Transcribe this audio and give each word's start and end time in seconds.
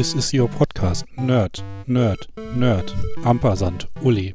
This 0.00 0.14
is 0.14 0.32
your 0.32 0.48
podcast. 0.48 1.04
Nerd, 1.18 1.62
Nerd, 1.86 2.26
Nerd. 2.56 2.94
Ampersand, 3.22 3.86
Uli. 4.00 4.32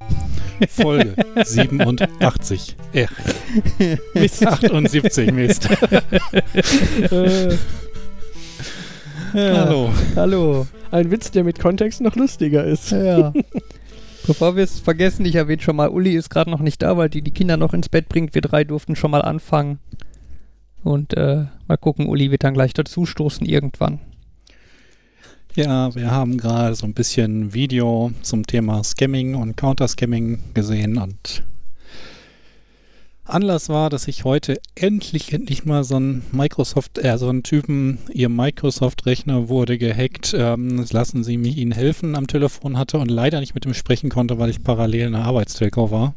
Folge 0.70 1.16
87. 1.44 2.76
Äh, 2.94 3.98
Mist, 4.14 4.46
78, 4.46 5.32
Mist. 5.32 5.68
Äh, 7.12 7.58
Hallo. 9.34 9.90
Hallo. 10.16 10.68
Ein 10.92 11.10
Witz, 11.10 11.32
der 11.32 11.44
mit 11.44 11.58
Kontext 11.58 12.00
noch 12.00 12.16
lustiger 12.16 12.64
ist. 12.64 12.92
Ja. 12.92 13.34
Bevor 14.28 14.56
wir 14.56 14.66
es 14.66 14.80
vergessen, 14.80 15.26
ich 15.26 15.34
erwähne 15.34 15.64
schon 15.64 15.78
mal, 15.78 15.90
Uli 15.90 16.16
ist 16.16 16.30
gerade 16.30 16.52
noch 16.52 16.60
nicht 16.60 16.84
da, 16.84 16.96
weil 16.96 17.10
die 17.10 17.24
die 17.24 17.32
Kinder 17.32 17.58
noch 17.58 17.74
ins 17.74 17.90
Bett 17.90 18.08
bringt. 18.08 18.36
Wir 18.36 18.44
drei 18.44 18.66
durften 18.66 18.96
schon 18.96 19.10
mal 19.10 19.24
anfangen. 19.24 19.80
Und 20.84 21.18
äh, 21.18 21.46
mal 21.68 21.78
gucken, 21.78 22.06
Uli 22.06 22.30
wird 22.30 22.44
dann 22.44 22.54
gleich 22.54 22.76
dazustoßen 22.76 23.48
irgendwann. 23.48 24.00
Ja, 25.56 25.96
wir 25.96 26.12
haben 26.12 26.38
gerade 26.38 26.76
so 26.76 26.86
ein 26.86 26.94
bisschen 26.94 27.54
Video 27.54 28.12
zum 28.24 28.46
Thema 28.46 28.84
Scamming 28.84 29.36
und 29.36 29.56
Counter-Scamming 29.56 30.54
gesehen 30.54 30.98
und 30.98 31.44
Anlass 33.24 33.70
war, 33.70 33.90
dass 33.90 34.10
ich 34.10 34.26
heute 34.26 34.60
endlich, 34.76 35.32
endlich 35.32 35.64
mal 35.64 35.86
so 35.86 35.98
ein 35.98 36.24
Microsoft, 36.34 36.98
äh, 36.98 37.18
so 37.18 37.30
einen 37.30 37.44
Typen, 37.44 38.00
ihr 38.12 38.28
Microsoft-Rechner 38.28 39.48
wurde 39.48 39.78
gehackt, 39.78 40.36
ähm, 40.38 40.86
lassen 40.92 41.24
Sie 41.24 41.38
mich 41.38 41.56
Ihnen 41.56 41.72
helfen, 41.72 42.16
am 42.16 42.28
Telefon 42.28 42.78
hatte 42.78 42.98
und 42.98 43.10
leider 43.10 43.40
nicht 43.40 43.56
mit 43.56 43.66
ihm 43.66 43.74
sprechen 43.74 44.10
konnte, 44.10 44.38
weil 44.38 44.50
ich 44.50 44.62
parallel 44.62 45.08
in 45.08 45.14
der 45.14 45.24
Arbeitstelco 45.24 45.90
war. 45.90 46.16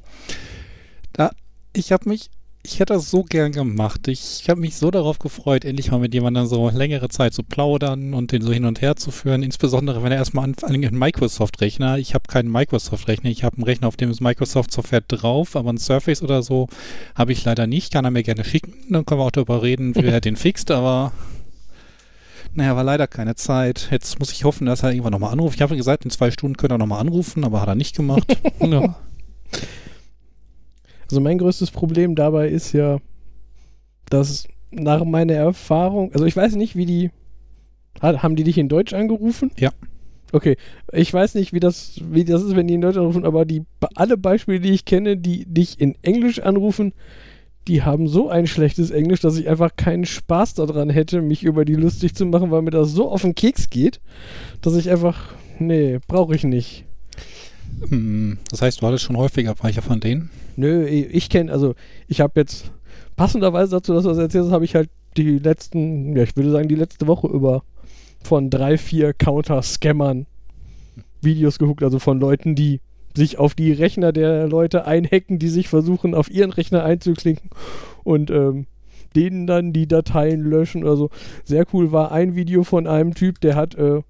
Da, 1.12 1.30
ich 1.72 1.92
habe 1.92 2.08
mich, 2.08 2.28
ich 2.62 2.80
hätte 2.80 2.94
das 2.94 3.10
so 3.10 3.22
gern 3.22 3.52
gemacht. 3.52 4.08
Ich 4.08 4.48
habe 4.48 4.60
mich 4.60 4.76
so 4.76 4.90
darauf 4.90 5.18
gefreut, 5.18 5.64
endlich 5.64 5.90
mal 5.90 6.00
mit 6.00 6.12
jemandem 6.12 6.46
so 6.46 6.68
längere 6.70 7.08
Zeit 7.08 7.32
zu 7.32 7.42
plaudern 7.42 8.14
und 8.14 8.32
den 8.32 8.42
so 8.42 8.52
hin 8.52 8.64
und 8.64 8.80
her 8.80 8.96
zu 8.96 9.10
führen. 9.10 9.42
Insbesondere, 9.42 10.02
wenn 10.02 10.12
er 10.12 10.18
erstmal 10.18 10.44
anfängt, 10.44 10.70
einen 10.70 10.98
Microsoft-Rechner. 10.98 11.98
Ich 11.98 12.14
habe 12.14 12.24
keinen 12.28 12.50
Microsoft-Rechner. 12.50 13.30
Ich 13.30 13.44
habe 13.44 13.56
einen 13.56 13.64
Rechner, 13.64 13.88
auf 13.88 13.96
dem 13.96 14.10
ist 14.10 14.20
Microsoft-Software 14.20 15.02
drauf, 15.06 15.56
aber 15.56 15.72
ein 15.72 15.78
Surface 15.78 16.22
oder 16.22 16.42
so 16.42 16.68
habe 17.14 17.32
ich 17.32 17.44
leider 17.44 17.66
nicht. 17.66 17.92
Kann 17.92 18.04
er 18.04 18.10
mir 18.10 18.22
gerne 18.22 18.44
schicken. 18.44 18.74
Dann 18.90 19.06
können 19.06 19.20
wir 19.20 19.24
auch 19.24 19.30
darüber 19.30 19.62
reden, 19.62 19.94
wie 19.94 20.04
er 20.04 20.20
den 20.20 20.36
fixt, 20.36 20.70
aber 20.70 21.12
naja, 22.54 22.74
war 22.74 22.84
leider 22.84 23.06
keine 23.06 23.36
Zeit. 23.36 23.88
Jetzt 23.90 24.18
muss 24.18 24.32
ich 24.32 24.44
hoffen, 24.44 24.66
dass 24.66 24.82
er 24.82 24.90
irgendwann 24.90 25.12
nochmal 25.12 25.32
anruft. 25.32 25.56
Ich 25.56 25.62
habe 25.62 25.76
gesagt, 25.76 26.04
in 26.04 26.10
zwei 26.10 26.30
Stunden 26.30 26.56
könnte 26.56 26.74
er 26.74 26.78
nochmal 26.78 27.00
anrufen, 27.00 27.44
aber 27.44 27.60
hat 27.60 27.68
er 27.68 27.76
nicht 27.76 27.94
gemacht. 27.94 28.36
ja. 28.60 28.96
Also 31.10 31.20
mein 31.20 31.38
größtes 31.38 31.70
Problem 31.70 32.14
dabei 32.14 32.48
ist 32.48 32.72
ja, 32.72 32.98
dass 34.10 34.46
nach 34.70 35.04
meiner 35.04 35.34
Erfahrung, 35.34 36.12
also 36.12 36.26
ich 36.26 36.36
weiß 36.36 36.56
nicht, 36.56 36.76
wie 36.76 36.86
die, 36.86 37.10
haben 38.02 38.36
die 38.36 38.44
dich 38.44 38.58
in 38.58 38.68
Deutsch 38.68 38.92
angerufen? 38.92 39.50
Ja. 39.58 39.70
Okay, 40.30 40.56
ich 40.92 41.12
weiß 41.12 41.34
nicht, 41.36 41.54
wie 41.54 41.60
das, 41.60 42.00
wie 42.04 42.24
das 42.24 42.42
ist, 42.42 42.54
wenn 42.54 42.68
die 42.68 42.74
in 42.74 42.82
Deutsch 42.82 42.98
anrufen, 42.98 43.24
aber 43.24 43.46
die, 43.46 43.62
alle 43.94 44.18
Beispiele, 44.18 44.60
die 44.60 44.72
ich 44.72 44.84
kenne, 44.84 45.16
die 45.16 45.46
dich 45.46 45.80
in 45.80 45.96
Englisch 46.02 46.40
anrufen, 46.40 46.92
die 47.66 47.82
haben 47.82 48.08
so 48.08 48.28
ein 48.28 48.46
schlechtes 48.46 48.90
Englisch, 48.90 49.20
dass 49.20 49.38
ich 49.38 49.48
einfach 49.48 49.76
keinen 49.76 50.04
Spaß 50.04 50.54
daran 50.54 50.90
hätte, 50.90 51.22
mich 51.22 51.44
über 51.44 51.64
die 51.64 51.74
lustig 51.74 52.14
zu 52.14 52.26
machen, 52.26 52.50
weil 52.50 52.62
mir 52.62 52.70
das 52.70 52.92
so 52.92 53.10
auf 53.10 53.22
den 53.22 53.34
Keks 53.34 53.70
geht, 53.70 54.00
dass 54.60 54.76
ich 54.76 54.90
einfach, 54.90 55.34
nee, 55.58 55.98
brauche 56.06 56.34
ich 56.34 56.44
nicht. 56.44 56.84
Hm, 57.88 58.38
das 58.50 58.62
heißt, 58.62 58.82
du 58.82 58.86
hattest 58.86 59.04
schon 59.04 59.16
häufiger 59.16 59.54
welche 59.62 59.82
von 59.82 60.00
denen? 60.00 60.30
Nö, 60.56 60.86
ich 60.86 61.28
kenne, 61.28 61.52
also 61.52 61.74
ich 62.08 62.20
habe 62.20 62.40
jetzt 62.40 62.72
passenderweise 63.16 63.72
dazu, 63.72 63.94
dass 63.94 64.04
du 64.04 64.08
das 64.10 64.18
erzählst, 64.18 64.50
habe 64.50 64.64
ich 64.64 64.74
halt 64.74 64.90
die 65.16 65.38
letzten, 65.38 66.16
ja, 66.16 66.22
ich 66.22 66.36
würde 66.36 66.50
sagen, 66.50 66.68
die 66.68 66.74
letzte 66.74 67.06
Woche 67.06 67.28
über 67.28 67.62
von 68.22 68.50
drei, 68.50 68.78
vier 68.78 69.12
Counter-Scammern 69.12 70.26
Videos 71.20 71.58
geguckt, 71.58 71.82
also 71.82 71.98
von 71.98 72.20
Leuten, 72.20 72.54
die 72.54 72.80
sich 73.14 73.38
auf 73.38 73.54
die 73.54 73.72
Rechner 73.72 74.12
der 74.12 74.46
Leute 74.48 74.84
einhacken, 74.84 75.38
die 75.38 75.48
sich 75.48 75.68
versuchen, 75.68 76.14
auf 76.14 76.30
ihren 76.30 76.52
Rechner 76.52 76.84
einzuklinken 76.84 77.50
und 78.04 78.30
ähm, 78.30 78.66
denen 79.16 79.46
dann 79.46 79.72
die 79.72 79.88
Dateien 79.88 80.42
löschen 80.42 80.84
oder 80.84 80.96
so. 80.96 81.10
Sehr 81.44 81.64
cool 81.72 81.90
war 81.90 82.12
ein 82.12 82.36
Video 82.36 82.62
von 82.62 82.86
einem 82.86 83.14
Typ, 83.14 83.40
der 83.40 83.56
hat, 83.56 83.74
äh, 83.74 84.02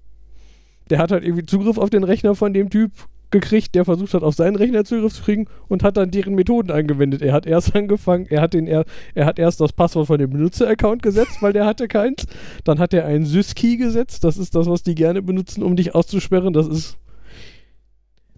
der 0.89 0.99
hat 0.99 1.11
halt 1.11 1.23
irgendwie 1.23 1.45
Zugriff 1.45 1.77
auf 1.77 1.89
den 1.89 2.03
Rechner 2.03 2.35
von 2.35 2.53
dem 2.53 2.69
Typ 2.69 2.91
gekriegt, 3.31 3.75
der 3.75 3.85
versucht 3.85 4.13
hat, 4.13 4.23
auf 4.23 4.35
seinen 4.35 4.55
Rechner 4.55 4.85
Zugriff 4.85 5.13
zu 5.13 5.23
kriegen 5.23 5.45
und 5.67 5.83
hat 5.83 5.97
dann 5.97 6.11
deren 6.11 6.35
Methoden 6.35 6.71
angewendet. 6.71 7.21
Er 7.21 7.33
hat 7.33 7.45
erst 7.45 7.75
angefangen, 7.75 8.25
er 8.29 8.41
hat, 8.41 8.53
den, 8.53 8.67
er, 8.67 8.85
er 9.13 9.25
hat 9.25 9.39
erst 9.39 9.61
das 9.61 9.73
Passwort 9.73 10.07
von 10.07 10.19
dem 10.19 10.29
Benutzer-Account 10.29 11.03
gesetzt, 11.03 11.41
weil 11.41 11.53
der 11.53 11.65
hatte 11.65 11.87
keins. 11.87 12.25
Dann 12.63 12.79
hat 12.79 12.93
er 12.93 13.05
einen 13.05 13.25
Sys-Key 13.25 13.77
gesetzt. 13.77 14.23
Das 14.23 14.37
ist 14.37 14.55
das, 14.55 14.67
was 14.67 14.83
die 14.83 14.95
gerne 14.95 15.21
benutzen, 15.21 15.63
um 15.63 15.75
dich 15.75 15.95
auszusperren. 15.95 16.53
Das 16.53 16.67
ist 16.67 16.97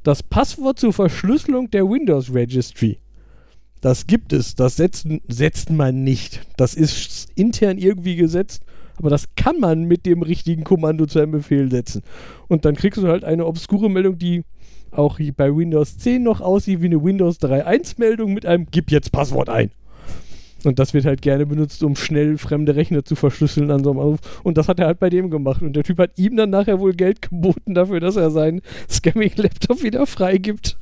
das 0.03 0.23
Passwort 0.23 0.79
zur 0.79 0.93
Verschlüsselung 0.93 1.69
der 1.69 1.87
Windows 1.89 2.33
Registry. 2.33 2.97
Das 3.81 4.05
gibt 4.05 4.33
es. 4.33 4.55
Das 4.55 4.75
setzt, 4.75 5.07
setzt 5.27 5.69
man 5.69 6.03
nicht. 6.03 6.41
Das 6.57 6.75
ist 6.75 7.29
intern 7.35 7.77
irgendwie 7.77 8.15
gesetzt. 8.15 8.63
Aber 8.97 9.09
das 9.09 9.25
kann 9.35 9.59
man 9.59 9.85
mit 9.85 10.05
dem 10.05 10.21
richtigen 10.21 10.63
Kommando 10.63 11.07
zu 11.07 11.19
einem 11.19 11.31
Befehl 11.31 11.71
setzen. 11.71 12.03
Und 12.47 12.65
dann 12.65 12.75
kriegst 12.75 13.01
du 13.01 13.07
halt 13.07 13.23
eine 13.23 13.47
obskure 13.47 13.89
Meldung, 13.89 14.19
die 14.19 14.43
auch 14.91 15.19
bei 15.35 15.55
Windows 15.55 15.97
10 15.97 16.23
noch 16.23 16.41
aussieht 16.41 16.81
wie 16.81 16.87
eine 16.87 17.03
Windows 17.03 17.39
3.1 17.39 17.95
Meldung 17.97 18.33
mit 18.33 18.45
einem 18.45 18.67
Gib 18.71 18.91
jetzt 18.91 19.11
Passwort 19.11 19.49
ein. 19.49 19.71
Und 20.63 20.77
das 20.77 20.93
wird 20.93 21.05
halt 21.05 21.21
gerne 21.21 21.45
benutzt, 21.45 21.83
um 21.83 21.95
schnell 21.95 22.37
fremde 22.37 22.75
Rechner 22.75 23.03
zu 23.03 23.15
verschlüsseln 23.15 23.71
an 23.71 23.83
so 23.83 23.91
einem 23.91 23.99
Anruf. 23.99 24.19
Und 24.43 24.57
das 24.57 24.67
hat 24.67 24.79
er 24.79 24.85
halt 24.85 24.99
bei 24.99 25.09
dem 25.09 25.31
gemacht. 25.31 25.61
Und 25.61 25.73
der 25.73 25.83
Typ 25.83 25.97
hat 25.97 26.11
ihm 26.17 26.35
dann 26.37 26.51
nachher 26.51 26.79
wohl 26.79 26.93
Geld 26.93 27.21
geboten 27.21 27.73
dafür, 27.73 27.99
dass 27.99 28.15
er 28.15 28.29
seinen 28.29 28.61
Scamming-Laptop 28.89 29.81
wieder 29.81 30.05
freigibt. 30.05 30.77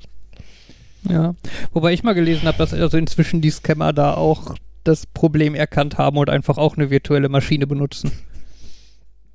Ja, 1.07 1.35
wobei 1.71 1.93
ich 1.93 2.03
mal 2.03 2.13
gelesen 2.13 2.45
habe, 2.45 2.57
dass 2.57 2.73
also 2.73 2.97
inzwischen 2.97 3.39
die 3.39 3.51
Scammer 3.51 3.93
da 3.93 4.15
auch 4.15 4.55
das 4.83 5.05
Problem 5.05 5.55
erkannt 5.55 5.97
haben 5.97 6.17
und 6.17 6.29
einfach 6.29 6.57
auch 6.57 6.75
eine 6.75 6.89
virtuelle 6.89 7.29
Maschine 7.29 7.67
benutzen. 7.67 8.11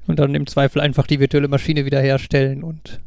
Und 0.07 0.19
dann 0.19 0.35
im 0.35 0.47
Zweifel 0.47 0.81
einfach 0.81 1.07
die 1.07 1.21
virtuelle 1.21 1.49
Maschine 1.49 1.87
wiederherstellen 1.87 2.63
und 2.63 3.01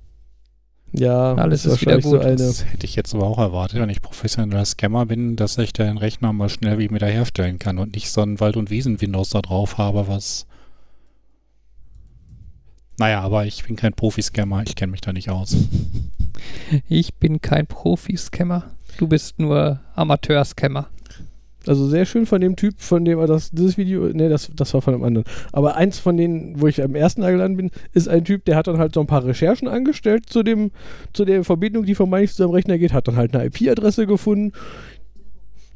ja, 0.94 1.36
alles 1.36 1.66
ist 1.66 1.82
wieder 1.82 1.96
gut. 1.96 2.04
So 2.04 2.18
das 2.18 2.66
hätte 2.66 2.86
ich 2.86 2.96
jetzt 2.96 3.14
aber 3.14 3.26
auch 3.26 3.38
erwartet, 3.38 3.80
wenn 3.80 3.90
ich 3.90 4.02
professioneller 4.02 4.66
Scammer 4.66 5.06
bin, 5.06 5.36
dass 5.36 5.58
ich 5.58 5.74
den 5.74 5.98
Rechner 5.98 6.34
mal 6.34 6.50
schnell 6.50 6.78
wie 6.80 6.90
wiederherstellen 6.90 7.60
kann 7.60 7.78
und 7.78 7.94
nicht 7.94 8.12
so 8.12 8.22
ein 8.22 8.40
Wald- 8.40 8.58
und 8.58 8.70
Wiesen-Windows 8.70 9.30
da 9.30 9.42
drauf 9.42 9.78
habe, 9.78 10.08
was. 10.08 10.48
Naja, 13.00 13.22
aber 13.22 13.46
ich 13.46 13.64
bin 13.64 13.76
kein 13.76 13.94
Profi-Scammer, 13.94 14.64
ich 14.66 14.76
kenne 14.76 14.92
mich 14.92 15.02
da 15.02 15.14
nicht 15.14 15.30
aus. 15.30 15.56
Ich 16.88 17.16
bin 17.16 17.42
kein 17.42 17.66
Profi-Scammer. 17.66 18.66
Du 18.98 19.08
bist 19.08 19.40
nur 19.40 19.80
Amateur-Scammer. 19.96 20.88
Also 21.68 21.88
sehr 21.88 22.06
schön 22.06 22.26
von 22.26 22.42
dem 22.42 22.56
Typ, 22.56 22.82
von 22.82 23.06
dem 23.06 23.20
das 23.28 23.52
dieses 23.52 23.78
Video, 23.78 24.08
ne, 24.08 24.30
das, 24.30 24.50
das 24.56 24.74
war 24.74 24.82
von 24.82 24.94
einem 24.94 25.04
anderen. 25.04 25.26
Aber 25.52 25.76
eins 25.76 26.00
von 26.00 26.18
denen, 26.18 26.62
wo 26.62 26.68
ich 26.68 26.82
am 26.82 26.96
ersten 26.96 27.24
eingeladen 27.24 27.58
bin, 27.58 27.72
ist 27.94 28.08
ein 28.08 28.24
Typ, 28.24 28.46
der 28.46 28.56
hat 28.56 28.68
dann 28.68 28.78
halt 28.78 28.94
so 28.94 29.02
ein 29.02 29.08
paar 29.08 29.26
Recherchen 29.26 29.68
angestellt 29.68 30.26
zu 30.28 30.44
dem, 30.44 30.72
zu 31.14 31.26
der 31.26 31.44
Verbindung, 31.44 31.86
die 31.86 31.96
vermeintlich 31.96 32.32
zu 32.32 32.44
seinem 32.44 32.52
Rechner 32.52 32.78
geht, 32.78 32.94
hat 32.94 33.08
dann 33.08 33.18
halt 33.18 33.36
eine 33.36 33.46
IP-Adresse 33.46 34.08
gefunden. 34.08 34.54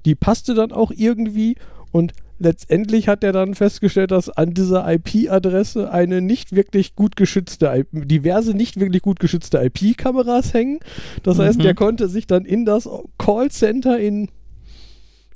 Die 0.05 0.15
passte 0.15 0.53
dann 0.53 0.71
auch 0.71 0.91
irgendwie 0.95 1.55
und 1.91 2.13
letztendlich 2.41 3.07
hat 3.07 3.23
er 3.23 3.33
dann 3.33 3.53
festgestellt, 3.53 4.11
dass 4.11 4.29
an 4.29 4.53
dieser 4.53 4.91
IP-Adresse 4.91 5.91
eine 5.91 6.21
nicht 6.21 6.55
wirklich 6.55 6.95
gut 6.95 7.15
geschützte, 7.15 7.85
diverse 7.91 8.53
nicht 8.53 8.79
wirklich 8.79 9.03
gut 9.03 9.19
geschützte 9.19 9.59
IP-Kameras 9.59 10.53
hängen. 10.53 10.79
Das 11.23 11.37
heißt, 11.37 11.59
mhm. 11.59 11.63
der 11.63 11.75
konnte 11.75 12.07
sich 12.07 12.27
dann 12.27 12.45
in 12.45 12.65
das 12.65 12.89
Callcenter 13.17 13.99
in 13.99 14.29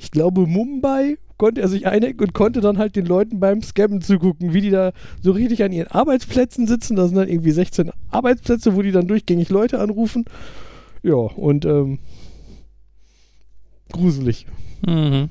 ich 0.06 0.12
glaube, 0.12 0.46
Mumbai 0.46 1.18
konnte 1.38 1.62
er 1.62 1.68
sich 1.68 1.88
einhacken 1.88 2.20
und 2.20 2.34
konnte 2.34 2.62
dann 2.62 2.78
halt 2.78 2.96
den 2.96 3.08
Leuten 3.08 3.40
beim 3.40 3.64
Scammen 3.64 4.02
zugucken, 4.02 4.54
wie 4.54 4.62
die 4.62 4.70
da 4.70 4.94
so 5.20 5.32
richtig 5.32 5.64
an 5.64 5.72
ihren 5.72 5.88
Arbeitsplätzen 5.88 6.68
sitzen. 6.68 6.96
Da 6.96 7.08
sind 7.08 7.18
dann 7.18 7.28
irgendwie 7.28 7.52
16 7.52 7.90
Arbeitsplätze, 8.12 8.76
wo 8.76 8.84
die 8.84 8.92
dann 8.92 9.08
durchgängig 9.08 9.50
Leute 9.50 9.80
anrufen. 9.80 10.26
Ja, 11.02 11.16
und 11.16 11.66
ähm, 11.66 11.98
gruselig. 13.92 14.46
Mhm. 14.86 15.30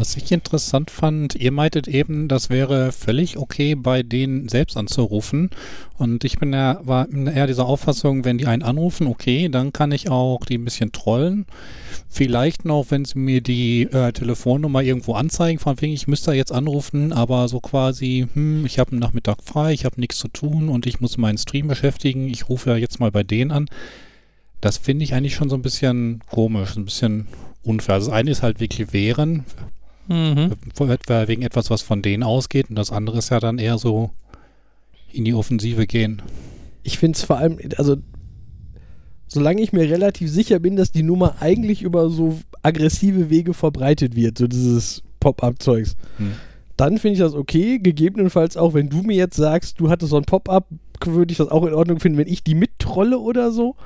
Was 0.00 0.16
ich 0.16 0.32
interessant 0.32 0.90
fand, 0.90 1.34
ihr 1.34 1.52
meintet 1.52 1.86
eben, 1.86 2.26
das 2.26 2.48
wäre 2.48 2.90
völlig 2.90 3.36
okay, 3.36 3.74
bei 3.74 4.02
denen 4.02 4.48
selbst 4.48 4.78
anzurufen. 4.78 5.50
Und 5.98 6.24
ich 6.24 6.38
bin 6.38 6.54
ja, 6.54 6.80
war 6.82 7.06
eher 7.12 7.46
dieser 7.46 7.66
Auffassung, 7.66 8.24
wenn 8.24 8.38
die 8.38 8.46
einen 8.46 8.62
anrufen, 8.62 9.06
okay, 9.06 9.50
dann 9.50 9.74
kann 9.74 9.92
ich 9.92 10.08
auch 10.08 10.46
die 10.46 10.56
ein 10.56 10.64
bisschen 10.64 10.92
trollen. 10.92 11.44
Vielleicht 12.08 12.64
noch, 12.64 12.86
wenn 12.88 13.04
sie 13.04 13.18
mir 13.18 13.42
die 13.42 13.82
äh, 13.82 14.12
Telefonnummer 14.12 14.82
irgendwo 14.82 15.12
anzeigen, 15.12 15.58
von 15.58 15.78
wegen, 15.82 15.92
ich 15.92 16.08
müsste 16.08 16.32
jetzt 16.32 16.50
anrufen, 16.50 17.12
aber 17.12 17.46
so 17.48 17.60
quasi, 17.60 18.26
hm, 18.32 18.64
ich 18.64 18.78
habe 18.78 18.92
einen 18.92 19.00
Nachmittag 19.00 19.42
frei, 19.44 19.74
ich 19.74 19.84
habe 19.84 20.00
nichts 20.00 20.16
zu 20.16 20.28
tun 20.28 20.70
und 20.70 20.86
ich 20.86 21.02
muss 21.02 21.18
meinen 21.18 21.36
Stream 21.36 21.68
beschäftigen, 21.68 22.26
ich 22.26 22.48
rufe 22.48 22.70
ja 22.70 22.76
jetzt 22.76 23.00
mal 23.00 23.10
bei 23.10 23.22
denen 23.22 23.50
an. 23.50 23.68
Das 24.62 24.78
finde 24.78 25.04
ich 25.04 25.12
eigentlich 25.12 25.34
schon 25.34 25.50
so 25.50 25.56
ein 25.56 25.62
bisschen 25.62 26.22
komisch, 26.30 26.74
ein 26.78 26.86
bisschen 26.86 27.26
unfair. 27.62 27.96
Also 27.96 28.08
das 28.08 28.16
eine 28.16 28.30
ist 28.30 28.42
halt 28.42 28.60
wirklich 28.60 28.94
wehren, 28.94 29.44
Mhm. 30.10 30.52
Wegen 31.26 31.42
etwas, 31.42 31.70
was 31.70 31.82
von 31.82 32.02
denen 32.02 32.22
ausgeht. 32.22 32.68
Und 32.68 32.76
das 32.76 32.90
andere 32.90 33.18
ist 33.18 33.30
ja 33.30 33.40
dann 33.40 33.58
eher 33.58 33.78
so, 33.78 34.10
in 35.12 35.24
die 35.24 35.34
Offensive 35.34 35.86
gehen. 35.86 36.20
Ich 36.82 36.98
finde 36.98 37.16
es 37.16 37.24
vor 37.24 37.38
allem, 37.38 37.58
also 37.76 37.96
solange 39.28 39.62
ich 39.62 39.72
mir 39.72 39.88
relativ 39.88 40.30
sicher 40.30 40.58
bin, 40.58 40.76
dass 40.76 40.92
die 40.92 41.02
Nummer 41.02 41.36
eigentlich 41.40 41.82
über 41.82 42.10
so 42.10 42.38
aggressive 42.62 43.30
Wege 43.30 43.54
verbreitet 43.54 44.16
wird, 44.16 44.38
so 44.38 44.46
dieses 44.46 45.02
Pop-up-Zeugs, 45.20 45.96
Hm. 46.16 46.32
dann 46.76 46.98
finde 46.98 47.14
ich 47.14 47.20
das 47.20 47.34
okay. 47.34 47.78
Gegebenenfalls 47.78 48.56
auch, 48.56 48.74
wenn 48.74 48.88
du 48.88 49.02
mir 49.02 49.16
jetzt 49.16 49.36
sagst, 49.36 49.78
du 49.78 49.90
hattest 49.90 50.10
so 50.10 50.16
ein 50.16 50.24
Pop-up, 50.24 50.66
würde 51.04 51.32
ich 51.32 51.38
das 51.38 51.48
auch 51.48 51.64
in 51.64 51.74
Ordnung 51.74 52.00
finden, 52.00 52.18
wenn 52.18 52.28
ich 52.28 52.42
die 52.42 52.54
mittrolle 52.54 53.18
oder 53.18 53.52
so. 53.52 53.76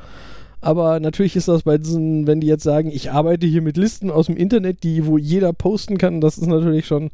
Aber 0.65 0.99
natürlich 0.99 1.37
ist 1.37 1.47
das 1.47 1.65
bei 1.65 1.77
diesen, 1.77 2.27
wenn 2.27 2.41
die 2.41 2.47
jetzt 2.47 2.63
sagen, 2.63 2.91
ich 2.91 3.13
arbeite 3.13 3.47
hier 3.47 3.61
mit 3.61 3.77
Listen 3.77 4.11
aus 4.11 4.27
dem 4.27 4.37
Internet, 4.39 4.83
die, 4.83 5.05
wo 5.05 5.19
jeder 5.19 5.53
posten 5.53 5.99
kann, 5.99 6.23
das 6.23 6.39
ist 6.39 6.47
natürlich 6.47 6.87
schon. 6.87 7.11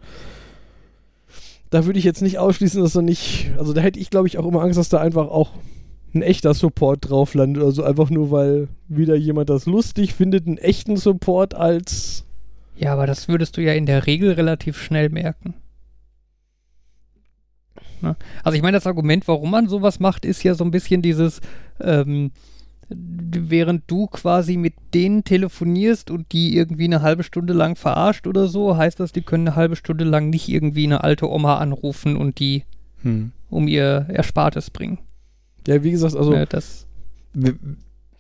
Da 1.68 1.84
würde 1.84 1.98
ich 1.98 2.04
jetzt 2.04 2.22
nicht 2.22 2.38
ausschließen, 2.38 2.80
dass 2.80 2.92
da 2.92 3.02
nicht. 3.02 3.50
Also 3.58 3.72
da 3.72 3.80
hätte 3.80 3.98
ich, 3.98 4.08
glaube 4.08 4.28
ich, 4.28 4.38
auch 4.38 4.46
immer 4.46 4.62
Angst, 4.62 4.78
dass 4.78 4.88
da 4.88 5.00
einfach 5.00 5.26
auch 5.26 5.50
ein 6.14 6.22
echter 6.22 6.54
Support 6.54 7.10
drauf 7.10 7.34
landet. 7.34 7.64
Also 7.64 7.82
einfach 7.82 8.08
nur, 8.08 8.30
weil 8.30 8.68
wieder 8.86 9.16
jemand 9.16 9.50
das 9.50 9.66
lustig 9.66 10.14
findet, 10.14 10.46
einen 10.46 10.58
echten 10.58 10.96
Support 10.96 11.54
als. 11.54 12.24
Ja, 12.76 12.92
aber 12.92 13.08
das 13.08 13.26
würdest 13.26 13.56
du 13.56 13.62
ja 13.62 13.72
in 13.72 13.84
der 13.84 14.06
Regel 14.06 14.30
relativ 14.30 14.80
schnell 14.80 15.08
merken. 15.08 15.54
Ne? 18.00 18.14
Also 18.44 18.54
ich 18.54 18.62
meine, 18.62 18.76
das 18.76 18.86
Argument, 18.86 19.26
warum 19.26 19.50
man 19.50 19.68
sowas 19.68 19.98
macht, 19.98 20.24
ist 20.24 20.44
ja 20.44 20.54
so 20.54 20.62
ein 20.62 20.70
bisschen 20.70 21.02
dieses, 21.02 21.40
ähm, 21.80 22.30
während 22.90 23.82
du 23.86 24.06
quasi 24.06 24.56
mit 24.56 24.74
denen 24.94 25.24
telefonierst 25.24 26.10
und 26.10 26.32
die 26.32 26.56
irgendwie 26.56 26.84
eine 26.84 27.02
halbe 27.02 27.22
Stunde 27.22 27.52
lang 27.52 27.76
verarscht 27.76 28.26
oder 28.26 28.48
so, 28.48 28.76
heißt 28.76 28.98
das, 28.98 29.12
die 29.12 29.22
können 29.22 29.48
eine 29.48 29.56
halbe 29.56 29.76
Stunde 29.76 30.04
lang 30.04 30.30
nicht 30.30 30.48
irgendwie 30.48 30.84
eine 30.84 31.04
alte 31.04 31.30
Oma 31.30 31.58
anrufen 31.58 32.16
und 32.16 32.38
die 32.38 32.64
Hm. 33.02 33.32
um 33.48 33.66
ihr 33.66 34.06
Erspartes 34.08 34.70
bringen. 34.70 34.98
Ja, 35.66 35.82
wie 35.82 35.90
gesagt, 35.90 36.16
also 36.16 36.32
Ne, 36.32 36.46
das, 36.46 36.86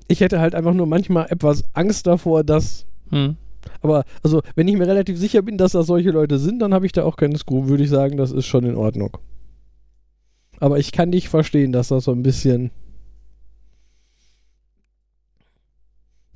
ich 0.08 0.20
hätte 0.20 0.40
halt 0.40 0.54
einfach 0.54 0.72
nur 0.72 0.86
manchmal 0.86 1.26
etwas 1.30 1.64
Angst 1.74 2.06
davor, 2.06 2.44
dass 2.44 2.86
hm. 3.10 3.36
Aber, 3.82 4.04
also, 4.22 4.42
wenn 4.54 4.68
ich 4.68 4.76
mir 4.76 4.86
relativ 4.86 5.18
sicher 5.18 5.42
bin, 5.42 5.58
dass 5.58 5.72
das 5.72 5.86
solche 5.86 6.10
Leute 6.10 6.38
sind, 6.38 6.60
dann 6.60 6.72
habe 6.72 6.86
ich 6.86 6.92
da 6.92 7.04
auch 7.04 7.16
keine 7.16 7.36
Skrupel. 7.38 7.70
Würde 7.70 7.84
ich 7.84 7.90
sagen, 7.90 8.16
das 8.16 8.32
ist 8.32 8.46
schon 8.46 8.64
in 8.64 8.74
Ordnung. 8.74 9.16
Aber 10.58 10.78
ich 10.78 10.92
kann 10.92 11.10
nicht 11.10 11.28
verstehen, 11.28 11.72
dass 11.72 11.88
das 11.88 12.04
so 12.04 12.12
ein 12.12 12.22
bisschen. 12.22 12.70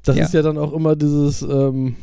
Das 0.04 0.16
Ja. 0.16 0.24
ist 0.24 0.34
ja 0.34 0.42
dann 0.42 0.58
auch 0.58 0.72
immer 0.72 0.96
dieses, 0.96 1.42
ähm, 1.42 1.96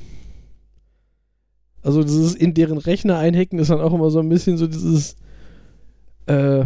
also 1.83 2.03
dieses 2.03 2.35
in 2.35 2.53
deren 2.53 2.77
Rechner 2.77 3.17
einhacken 3.17 3.59
ist 3.59 3.69
dann 3.69 3.81
auch 3.81 3.93
immer 3.93 4.09
so 4.11 4.19
ein 4.19 4.29
bisschen 4.29 4.57
so 4.57 4.67
dieses, 4.67 5.15
äh, 6.27 6.65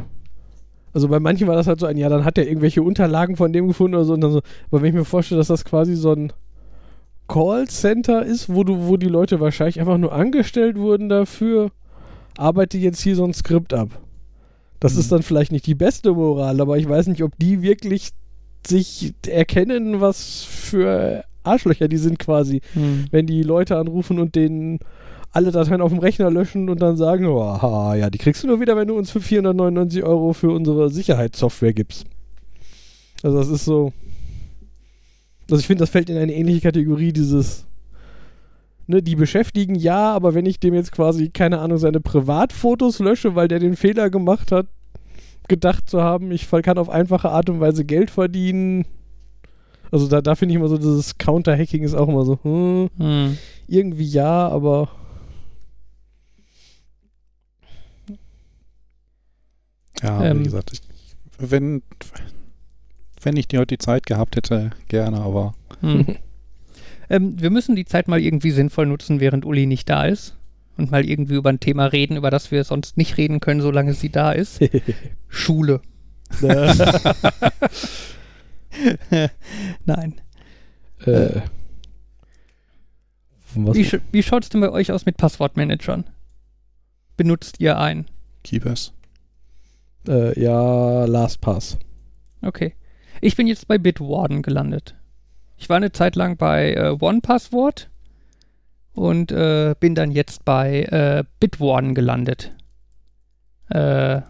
also 0.94 1.08
bei 1.10 1.20
manchen 1.20 1.48
war 1.48 1.56
das 1.56 1.68
halt 1.68 1.80
so 1.80 1.86
ein, 1.86 1.98
ja, 1.98 2.10
dann 2.10 2.24
hat 2.26 2.38
er 2.38 2.48
irgendwelche 2.48 2.82
Unterlagen 2.84 3.36
von 3.36 3.52
dem 3.54 3.68
gefunden 3.68 3.96
oder 3.96 4.06
so 4.06 4.14
und 4.14 4.22
dann 4.22 4.32
so, 4.32 4.42
aber 4.72 4.82
wenn 4.82 4.90
ich 4.90 4.96
mir 4.96 5.06
vorstelle, 5.06 5.40
dass 5.40 5.48
das 5.48 5.66
quasi 5.66 5.96
so 5.96 6.12
ein 6.14 6.32
Callcenter 7.28 8.24
ist, 8.26 8.50
wo 8.54 8.64
du, 8.64 8.88
wo 8.88 8.98
die 8.98 9.08
Leute 9.08 9.40
wahrscheinlich 9.40 9.80
einfach 9.80 9.98
nur 9.98 10.14
angestellt 10.14 10.78
wurden 10.78 11.10
dafür, 11.10 11.72
arbeite 12.38 12.78
jetzt 12.78 13.02
hier 13.02 13.16
so 13.16 13.26
ein 13.26 13.34
Skript 13.34 13.74
ab. 13.74 13.90
Das 14.80 14.94
Mhm. 14.94 15.00
ist 15.00 15.12
dann 15.12 15.24
vielleicht 15.24 15.52
nicht 15.52 15.66
die 15.66 15.76
beste 15.76 16.14
Moral, 16.14 16.62
aber 16.62 16.78
ich 16.78 16.88
weiß 16.88 17.08
nicht, 17.08 17.24
ob 17.24 17.32
die 17.40 17.62
wirklich 17.62 18.12
sich 18.68 19.14
erkennen, 19.28 20.02
was 20.02 20.44
für 20.44 21.24
Arschlöcher 21.44 21.88
die 21.88 21.98
sind 21.98 22.20
quasi, 22.20 22.62
Hm. 22.74 23.06
wenn 23.12 23.28
die 23.28 23.44
Leute 23.44 23.78
anrufen 23.78 24.20
und 24.20 24.36
denen 24.36 24.80
alle 25.32 25.52
Dateien 25.52 25.82
auf 25.82 25.92
dem 25.92 26.00
Rechner 26.00 26.32
löschen 26.32 26.70
und 26.70 26.82
dann 26.82 26.96
sagen, 26.96 27.26
oh, 27.26 27.42
aha, 27.42 27.96
ja, 27.96 28.10
die 28.10 28.18
kriegst 28.18 28.44
du 28.44 28.48
nur 28.48 28.62
wieder, 28.62 28.78
wenn 28.78 28.88
du 28.88 28.98
uns 28.98 29.12
für 29.12 29.20
499 29.20 30.04
Euro 30.04 30.32
für 30.34 30.50
unsere 30.50 30.90
Sicherheitssoftware 30.90 31.74
gibst. 31.74 32.06
Also 33.22 33.38
das 33.38 33.50
ist 33.50 33.66
so. 33.66 33.92
Also 35.50 35.60
ich 35.60 35.68
finde, 35.68 35.82
das 35.82 35.90
fällt 35.90 36.10
in 36.10 36.18
eine 36.18 36.34
ähnliche 36.34 36.62
Kategorie 36.62 37.12
dieses. 37.12 37.66
Ne, 38.88 39.02
die 39.02 39.16
beschäftigen 39.16 39.76
ja, 39.76 40.14
aber 40.14 40.36
wenn 40.36 40.46
ich 40.46 40.60
dem 40.60 40.74
jetzt 40.76 40.92
quasi, 40.92 41.30
keine 41.30 41.60
Ahnung, 41.60 41.80
seine 41.80 42.00
Privatfotos 42.00 43.00
lösche, 43.00 43.36
weil 43.36 43.48
der 43.48 43.60
den 43.60 43.76
Fehler 43.76 44.10
gemacht 44.12 44.52
hat, 44.52 44.68
gedacht 45.48 45.90
zu 45.90 46.02
haben, 46.02 46.32
ich 46.32 46.50
kann 46.50 46.78
auf 46.78 46.90
einfache 46.90 47.30
Art 47.30 47.50
und 47.50 47.60
Weise 47.60 47.86
Geld 47.86 48.10
verdienen. 48.12 48.86
Also 49.92 50.08
da, 50.08 50.22
da 50.22 50.36
finde 50.36 50.54
ich 50.54 50.58
immer 50.60 50.68
so, 50.68 50.78
dieses 50.78 51.18
Counter-Hacking 51.18 51.84
ist 51.84 51.94
auch 51.94 52.08
immer 52.08 52.26
so, 52.26 52.40
hm, 52.44 52.90
Hm. 52.98 53.38
irgendwie 53.68 54.06
ja, 54.08 54.48
aber 54.50 54.90
Ja, 60.04 60.26
Ähm. 60.26 60.40
wie 60.40 60.44
gesagt, 60.44 60.72
ich, 60.74 60.82
wenn, 61.38 61.82
wenn 63.22 63.38
ich 63.38 63.48
die 63.48 63.58
heute 63.58 63.76
die 63.76 63.84
Zeit 63.84 64.06
gehabt 64.06 64.36
hätte, 64.36 64.72
gerne, 64.88 65.22
aber 65.22 65.54
Hm. 65.82 66.06
ähm, 67.10 67.42
wir 67.42 67.50
müssen 67.50 67.76
die 67.76 67.86
Zeit 67.86 68.08
mal 68.08 68.20
irgendwie 68.20 68.52
sinnvoll 68.52 68.86
nutzen, 68.88 69.20
während 69.20 69.46
Uli 69.46 69.66
nicht 69.66 69.90
da 69.90 70.06
ist. 70.06 70.36
Und 70.78 70.92
mal 70.92 71.06
irgendwie 71.06 71.36
über 71.36 71.50
ein 71.50 71.60
Thema 71.62 71.86
reden, 71.86 72.18
über 72.18 72.30
das 72.32 72.52
wir 72.52 72.64
sonst 72.66 72.98
nicht 72.98 73.18
reden 73.18 73.40
können, 73.40 73.62
solange 73.62 73.94
sie 73.94 74.10
da 74.10 74.32
ist. 74.34 74.60
Schule. 75.30 75.82
Nein. 79.86 80.22
äh, 81.06 81.42
was, 83.56 83.76
Wie, 83.78 83.86
sch 83.86 84.00
wie 84.12 84.24
schaut 84.24 84.44
es 84.44 84.50
denn 84.50 84.60
bei 84.62 84.70
euch 84.70 84.92
aus 84.92 85.06
mit 85.06 85.16
Passwortmanagern? 85.18 86.04
Benutzt 87.16 87.60
ihr 87.62 87.78
einen? 87.80 88.08
Keepers. 88.44 88.92
äh, 90.08 90.38
ja, 90.40 91.06
LastPass. 91.06 91.78
Okay. 92.42 92.74
Ich 93.22 93.38
bin 93.38 93.48
jetzt 93.48 93.68
bei 93.68 93.78
Bitwarden 93.78 94.42
gelandet. 94.42 94.96
Ich 95.58 95.70
war 95.70 95.78
eine 95.78 95.94
Zeit 95.94 96.18
lang 96.18 96.36
bei 96.36 96.74
äh, 96.74 96.98
OnePassword 97.00 97.90
und 98.96 99.32
äh, 99.32 99.76
bin 99.80 99.94
dann 99.94 100.12
jetzt 100.12 100.46
bei 100.46 100.84
äh, 100.84 101.24
Bitwarden 101.40 101.94
gelandet. 101.94 102.52
Äh, 103.70 104.22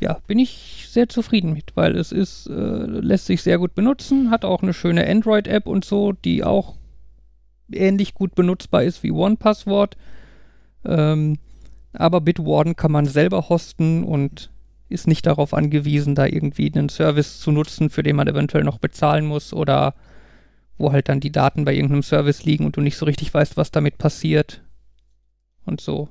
ja, 0.00 0.18
bin 0.26 0.38
ich 0.38 0.86
sehr 0.88 1.08
zufrieden 1.08 1.52
mit, 1.52 1.76
weil 1.76 1.96
es 1.96 2.10
ist, 2.10 2.46
äh, 2.46 2.52
lässt 2.52 3.26
sich 3.26 3.42
sehr 3.42 3.58
gut 3.58 3.74
benutzen, 3.74 4.30
hat 4.30 4.44
auch 4.44 4.62
eine 4.62 4.74
schöne 4.74 5.06
Android-App 5.08 5.66
und 5.66 5.84
so, 5.84 6.12
die 6.12 6.42
auch 6.42 6.74
ähnlich 7.72 8.14
gut 8.14 8.34
benutzbar 8.34 8.82
ist 8.82 9.02
wie 9.02 9.12
OnePassword. 9.12 9.96
Ähm, 10.84 11.38
aber 11.92 12.20
Bitwarden 12.20 12.76
kann 12.76 12.92
man 12.92 13.06
selber 13.06 13.48
hosten 13.48 14.04
und 14.04 14.50
ist 14.88 15.06
nicht 15.06 15.26
darauf 15.26 15.54
angewiesen, 15.54 16.14
da 16.14 16.26
irgendwie 16.26 16.72
einen 16.74 16.88
Service 16.88 17.40
zu 17.40 17.52
nutzen, 17.52 17.88
für 17.88 18.02
den 18.02 18.16
man 18.16 18.28
eventuell 18.28 18.64
noch 18.64 18.78
bezahlen 18.78 19.24
muss 19.24 19.52
oder 19.52 19.94
wo 20.78 20.92
halt 20.92 21.08
dann 21.08 21.20
die 21.20 21.32
Daten 21.32 21.64
bei 21.64 21.74
irgendeinem 21.74 22.02
Service 22.02 22.44
liegen 22.44 22.64
und 22.66 22.76
du 22.76 22.80
nicht 22.80 22.96
so 22.96 23.06
richtig 23.06 23.32
weißt, 23.32 23.56
was 23.56 23.70
damit 23.70 23.98
passiert. 23.98 24.62
Und 25.64 25.80
so 25.80 26.08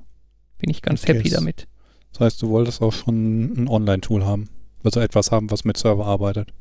bin 0.57 0.69
ich 0.69 0.81
ganz 0.81 1.03
Okay, 1.03 1.15
happy 1.15 1.29
damit. 1.29 1.67
Das 2.11 2.21
heißt, 2.21 2.41
du 2.41 2.49
wolltest 2.49 2.81
auch 2.81 2.93
schon 2.93 3.63
ein 3.63 3.67
Online-Tool 3.67 4.25
haben. 4.25 4.49
Also 4.83 4.99
etwas 4.99 5.31
haben, 5.31 5.49
was 5.51 5.63
mit 5.65 5.77
Server 5.77 6.05
arbeitet. 6.05 6.53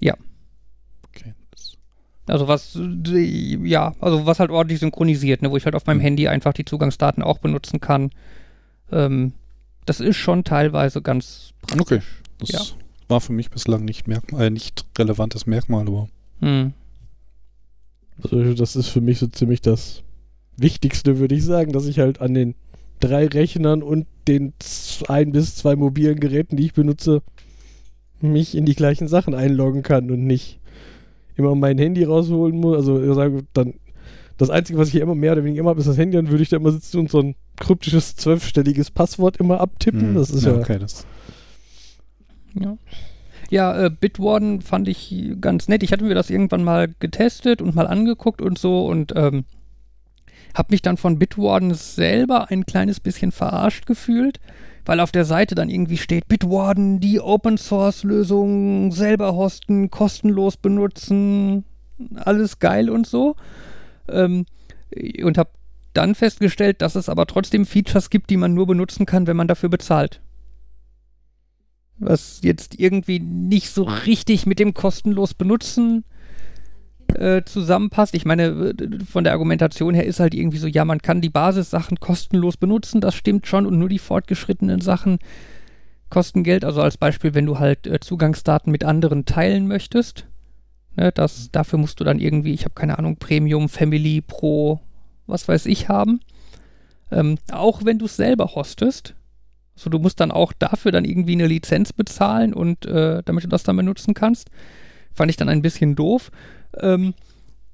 Ja. 0.00 0.14
Okay. 1.08 1.34
Also 2.26 2.48
was, 2.48 2.76
ja, 2.76 3.94
also 4.00 4.26
was 4.26 4.40
halt 4.40 4.50
ordentlich 4.50 4.80
synchronisiert, 4.80 5.42
ne, 5.42 5.50
wo 5.50 5.56
ich 5.56 5.64
halt 5.64 5.74
auf 5.76 5.86
meinem 5.86 5.98
Mhm. 5.98 6.02
Handy 6.02 6.28
einfach 6.28 6.52
die 6.52 6.64
Zugangsdaten 6.64 7.22
auch 7.22 7.38
benutzen 7.38 7.80
kann. 7.80 8.10
Ähm, 8.90 9.32
das 9.84 10.00
ist 10.00 10.16
schon 10.16 10.42
teilweise 10.42 11.02
ganz 11.02 11.52
okay. 11.72 11.76
praktisch. 11.76 12.22
Das 12.40 12.48
Ja. 12.50 12.60
war 13.08 13.20
für 13.20 13.32
mich 13.32 13.50
bislang 13.50 13.84
nicht, 13.84 14.08
Merkmal, 14.08 14.46
äh, 14.46 14.50
nicht 14.50 14.84
relevantes 14.98 15.46
Merkmal, 15.46 15.86
aber 15.86 16.08
Hm. 16.40 16.72
Also 18.22 18.54
das 18.54 18.76
ist 18.76 18.88
für 18.88 19.00
mich 19.00 19.18
so 19.18 19.26
ziemlich 19.26 19.60
das 19.60 20.02
Wichtigste, 20.56 21.18
würde 21.18 21.34
ich 21.34 21.44
sagen, 21.44 21.72
dass 21.72 21.86
ich 21.86 21.98
halt 21.98 22.20
an 22.20 22.34
den 22.34 22.54
drei 23.00 23.26
Rechnern 23.26 23.82
und 23.82 24.06
den 24.26 24.54
ein 25.08 25.32
bis 25.32 25.54
zwei 25.54 25.76
mobilen 25.76 26.18
Geräten, 26.18 26.56
die 26.56 26.64
ich 26.66 26.72
benutze, 26.72 27.22
mich 28.20 28.54
in 28.54 28.64
die 28.64 28.74
gleichen 28.74 29.08
Sachen 29.08 29.34
einloggen 29.34 29.82
kann 29.82 30.10
und 30.10 30.26
nicht 30.26 30.58
immer 31.36 31.54
mein 31.54 31.76
Handy 31.76 32.04
rausholen 32.04 32.56
muss. 32.56 32.76
Also 32.76 33.02
ich 33.02 33.14
sage 33.14 33.44
dann, 33.52 33.74
das 34.38 34.50
Einzige, 34.50 34.78
was 34.78 34.88
ich 34.88 34.92
hier 34.92 35.02
immer 35.02 35.14
mehr 35.14 35.32
oder 35.32 35.44
weniger 35.44 35.60
immer 35.60 35.70
habe, 35.70 35.80
ist 35.80 35.88
das 35.88 35.98
Handy, 35.98 36.16
dann 36.16 36.30
würde 36.30 36.42
ich 36.42 36.48
da 36.48 36.56
immer 36.56 36.72
sitzen 36.72 36.98
und 36.98 37.10
so 37.10 37.20
ein 37.20 37.34
kryptisches 37.56 38.16
zwölfstelliges 38.16 38.90
Passwort 38.90 39.36
immer 39.38 39.60
abtippen. 39.60 40.00
hm, 40.00 40.14
Das 40.14 40.30
ist 40.30 40.44
ja, 40.44 40.54
okay. 40.54 40.78
Das, 40.78 41.06
Ja. 42.54 42.76
Ja, 43.50 43.86
äh, 43.86 43.90
Bitwarden 43.90 44.60
fand 44.60 44.88
ich 44.88 45.14
ganz 45.40 45.68
nett. 45.68 45.82
Ich 45.82 45.92
hatte 45.92 46.04
mir 46.04 46.14
das 46.14 46.30
irgendwann 46.30 46.64
mal 46.64 46.88
getestet 46.98 47.62
und 47.62 47.74
mal 47.74 47.86
angeguckt 47.86 48.42
und 48.42 48.58
so 48.58 48.86
und 48.86 49.12
ähm, 49.14 49.44
habe 50.54 50.68
mich 50.70 50.82
dann 50.82 50.96
von 50.96 51.18
Bitwarden 51.18 51.74
selber 51.74 52.50
ein 52.50 52.66
kleines 52.66 52.98
bisschen 52.98 53.30
verarscht 53.30 53.86
gefühlt, 53.86 54.40
weil 54.84 55.00
auf 55.00 55.12
der 55.12 55.24
Seite 55.24 55.54
dann 55.54 55.68
irgendwie 55.68 55.98
steht, 55.98 56.28
Bitwarden, 56.28 56.98
die 56.98 57.20
Open 57.20 57.58
Source 57.58 58.02
Lösung 58.04 58.90
selber 58.90 59.34
hosten, 59.34 59.90
kostenlos 59.90 60.56
benutzen, 60.56 61.64
alles 62.14 62.58
geil 62.58 62.90
und 62.90 63.06
so. 63.06 63.36
Ähm, 64.08 64.46
und 65.22 65.38
habe 65.38 65.50
dann 65.92 66.14
festgestellt, 66.14 66.82
dass 66.82 66.94
es 66.94 67.08
aber 67.08 67.26
trotzdem 67.26 67.66
Features 67.66 68.10
gibt, 68.10 68.30
die 68.30 68.36
man 68.36 68.54
nur 68.54 68.66
benutzen 68.66 69.06
kann, 69.06 69.26
wenn 69.26 69.36
man 69.36 69.48
dafür 69.48 69.68
bezahlt. 69.68 70.20
Was 71.98 72.40
jetzt 72.42 72.78
irgendwie 72.78 73.20
nicht 73.20 73.70
so 73.70 73.84
richtig 73.84 74.46
mit 74.46 74.58
dem 74.58 74.74
kostenlos 74.74 75.34
benutzen 75.34 76.04
äh, 77.14 77.42
zusammenpasst. 77.44 78.14
Ich 78.14 78.24
meine, 78.24 78.74
von 79.10 79.24
der 79.24 79.32
Argumentation 79.32 79.94
her 79.94 80.04
ist 80.04 80.20
halt 80.20 80.34
irgendwie 80.34 80.58
so, 80.58 80.66
ja, 80.66 80.84
man 80.84 81.00
kann 81.00 81.20
die 81.20 81.30
Basissachen 81.30 81.98
kostenlos 81.98 82.56
benutzen, 82.56 83.00
das 83.00 83.14
stimmt 83.14 83.46
schon, 83.46 83.66
und 83.66 83.78
nur 83.78 83.88
die 83.88 83.98
fortgeschrittenen 83.98 84.80
Sachen 84.80 85.18
kosten 86.10 86.44
Geld. 86.44 86.64
Also 86.64 86.82
als 86.82 86.96
Beispiel, 86.96 87.34
wenn 87.34 87.46
du 87.46 87.58
halt 87.58 87.86
äh, 87.86 88.00
Zugangsdaten 88.00 88.70
mit 88.70 88.84
anderen 88.84 89.24
teilen 89.24 89.66
möchtest. 89.66 90.26
Ne, 90.96 91.12
das, 91.12 91.50
dafür 91.52 91.78
musst 91.78 92.00
du 92.00 92.04
dann 92.04 92.20
irgendwie, 92.20 92.52
ich 92.52 92.64
habe 92.64 92.74
keine 92.74 92.98
Ahnung, 92.98 93.16
Premium, 93.16 93.68
Family, 93.68 94.20
Pro, 94.20 94.80
was 95.26 95.46
weiß 95.48 95.66
ich 95.66 95.88
haben. 95.88 96.20
Ähm, 97.10 97.38
auch 97.50 97.84
wenn 97.84 97.98
du 97.98 98.06
es 98.06 98.16
selber 98.16 98.54
hostest. 98.54 99.14
Also 99.76 99.90
du 99.90 99.98
musst 99.98 100.20
dann 100.20 100.30
auch 100.30 100.52
dafür 100.52 100.90
dann 100.90 101.04
irgendwie 101.04 101.32
eine 101.32 101.46
Lizenz 101.46 101.92
bezahlen 101.92 102.54
und 102.54 102.86
äh, 102.86 103.22
damit 103.24 103.44
du 103.44 103.48
das 103.48 103.62
dann 103.62 103.76
benutzen 103.76 104.14
kannst. 104.14 104.50
Fand 105.12 105.30
ich 105.30 105.36
dann 105.36 105.48
ein 105.48 105.62
bisschen 105.62 105.94
doof. 105.94 106.30
Ähm, 106.80 107.14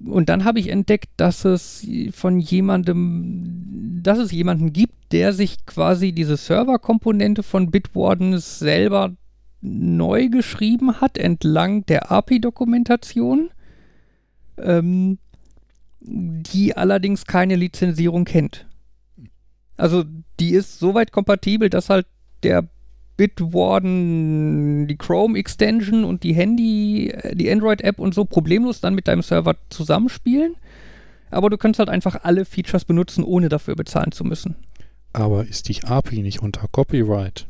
und 0.04 0.28
dann 0.28 0.44
habe 0.44 0.58
ich 0.58 0.68
entdeckt, 0.68 1.10
dass 1.16 1.44
es 1.44 1.86
von 2.12 2.40
jemandem, 2.40 4.00
dass 4.02 4.18
es 4.18 4.32
jemanden 4.32 4.72
gibt, 4.72 5.12
der 5.12 5.32
sich 5.32 5.64
quasi 5.64 6.12
diese 6.12 6.36
Serverkomponente 6.36 7.42
von 7.42 7.70
Bitwarden 7.70 8.38
selber 8.38 9.12
neu 9.60 10.28
geschrieben 10.28 11.00
hat, 11.00 11.18
entlang 11.18 11.86
der 11.86 12.10
API-Dokumentation, 12.10 13.50
ähm, 14.58 15.18
die 16.00 16.76
allerdings 16.76 17.26
keine 17.26 17.54
Lizenzierung 17.54 18.24
kennt. 18.24 18.66
Also 19.76 20.04
die 20.38 20.50
ist 20.50 20.78
soweit 20.78 21.12
kompatibel, 21.12 21.70
dass 21.70 21.88
halt 21.88 22.06
der 22.42 22.68
Bitwarden, 23.16 24.86
die 24.88 24.96
Chrome 24.96 25.38
Extension 25.38 26.04
und 26.04 26.22
die 26.22 26.34
Handy, 26.34 27.10
äh, 27.10 27.36
die 27.36 27.50
Android 27.50 27.82
App 27.82 27.98
und 27.98 28.14
so 28.14 28.24
problemlos 28.24 28.80
dann 28.80 28.94
mit 28.94 29.06
deinem 29.08 29.22
Server 29.22 29.56
zusammenspielen. 29.70 30.56
Aber 31.30 31.48
du 31.48 31.56
kannst 31.56 31.78
halt 31.78 31.88
einfach 31.88 32.24
alle 32.24 32.44
Features 32.44 32.84
benutzen, 32.84 33.24
ohne 33.24 33.48
dafür 33.48 33.74
bezahlen 33.74 34.12
zu 34.12 34.24
müssen. 34.24 34.56
Aber 35.12 35.46
ist 35.46 35.68
die 35.68 35.82
API 35.84 36.22
nicht 36.22 36.42
unter 36.42 36.66
Copyright? 36.68 37.46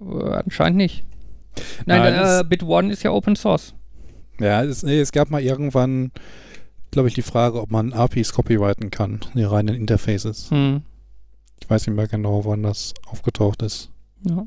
Äh, 0.00 0.32
anscheinend 0.32 0.78
nicht. 0.78 1.04
Nein, 1.86 2.14
Nein 2.14 2.40
äh, 2.40 2.44
Bitwarden 2.44 2.90
ist 2.90 3.02
ja 3.02 3.10
Open 3.10 3.36
Source. 3.36 3.74
Ja, 4.40 4.62
es, 4.62 4.82
nee, 4.82 4.98
es 4.98 5.12
gab 5.12 5.30
mal 5.30 5.42
irgendwann, 5.42 6.12
glaube 6.90 7.08
ich, 7.08 7.14
die 7.14 7.22
Frage, 7.22 7.60
ob 7.60 7.70
man 7.70 7.92
APIs 7.92 8.32
copyrighten 8.32 8.90
kann, 8.90 9.20
die 9.34 9.42
reinen 9.42 9.74
Interfaces. 9.74 10.50
Hm. 10.50 10.82
Ich 11.62 11.70
weiß 11.70 11.86
nicht 11.86 11.96
mehr 11.96 12.08
genau, 12.08 12.44
wann 12.44 12.62
das 12.62 12.94
aufgetaucht 13.06 13.62
ist. 13.62 13.90
Ja. 14.22 14.46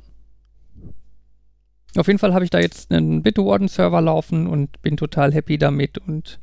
Auf 1.95 2.07
jeden 2.07 2.19
Fall 2.19 2.33
habe 2.33 2.43
ich 2.43 2.49
da 2.49 2.59
jetzt 2.59 2.91
einen 2.91 3.21
Bitwarden-Server 3.21 4.01
laufen 4.01 4.47
und 4.47 4.81
bin 4.81 4.97
total 4.97 5.33
happy 5.33 5.57
damit. 5.57 5.99
Und 5.99 6.39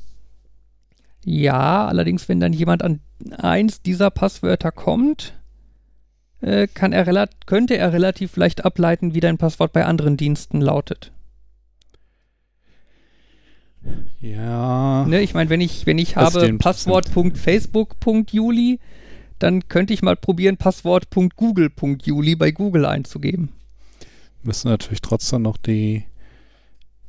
Ja, 1.24 1.88
allerdings, 1.88 2.30
wenn 2.30 2.40
dann 2.40 2.54
jemand 2.54 2.84
an 2.84 3.00
eins 3.38 3.82
dieser 3.82 4.10
Passwörter 4.10 4.72
kommt, 4.72 5.34
äh, 6.42 6.68
kann 6.68 6.94
er 6.94 7.30
könnte 7.46 7.78
er 7.78 7.94
relativ 7.94 8.36
leicht 8.36 8.66
ableiten, 8.66 9.14
wie 9.14 9.20
dein 9.20 9.38
Passwort 9.38 9.74
bei 9.74 9.86
anderen 9.86 10.18
Diensten 10.18 10.62
lautet. 10.62 11.12
Ja. 14.20 15.06
Ne, 15.06 15.22
ich 15.22 15.34
meine, 15.34 15.50
wenn 15.50 15.62
ich, 15.62 15.86
wenn 15.86 15.98
ich 15.98 16.16
habe 16.16 16.58
Passwort.facebook.juli, 16.58 18.80
dann 19.40 19.68
könnte 19.68 19.94
ich 19.94 20.02
mal 20.04 20.16
probieren, 20.16 20.56
Passwort.google.juli 20.58 22.36
bei 22.36 22.52
Google 22.52 22.86
einzugeben. 22.86 23.50
Müssen 24.44 24.70
natürlich 24.70 25.02
trotzdem 25.02 25.42
noch 25.42 25.58
die 25.58 26.06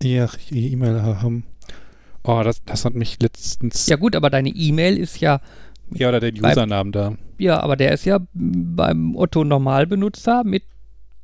E-Mail 0.02 1.02
haben. 1.02 1.44
Oh, 2.24 2.42
das, 2.42 2.64
das 2.64 2.84
hat 2.84 2.94
mich 2.94 3.20
letztens. 3.20 3.86
Ja, 3.86 3.96
gut, 3.96 4.16
aber 4.16 4.30
deine 4.30 4.48
E-Mail 4.48 4.96
ist 4.96 5.20
ja. 5.20 5.40
Ja, 5.92 6.08
oder 6.08 6.20
der 6.20 6.32
Usernamen 6.32 6.92
da. 6.92 7.16
Ja, 7.38 7.60
aber 7.60 7.76
der 7.76 7.92
ist 7.92 8.06
ja 8.06 8.20
beim 8.32 9.14
Otto-Normalbenutzer 9.16 10.44
mit 10.44 10.62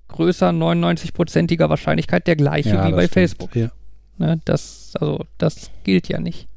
größer 0.09 0.51
99-prozentiger 0.51 1.71
Wahrscheinlichkeit 1.71 2.27
der 2.27 2.37
gleiche 2.37 2.71
ja, 2.71 2.87
wie 2.87 2.93
bei 2.93 3.07
stimmt. 3.07 3.15
Facebook. 3.15 3.57
Ja. 3.57 3.71
Ne, 4.19 4.41
das, 4.45 4.93
also, 5.01 5.25
das 5.39 5.71
gilt 5.85 6.09
ja 6.09 6.19
nicht. 6.21 6.49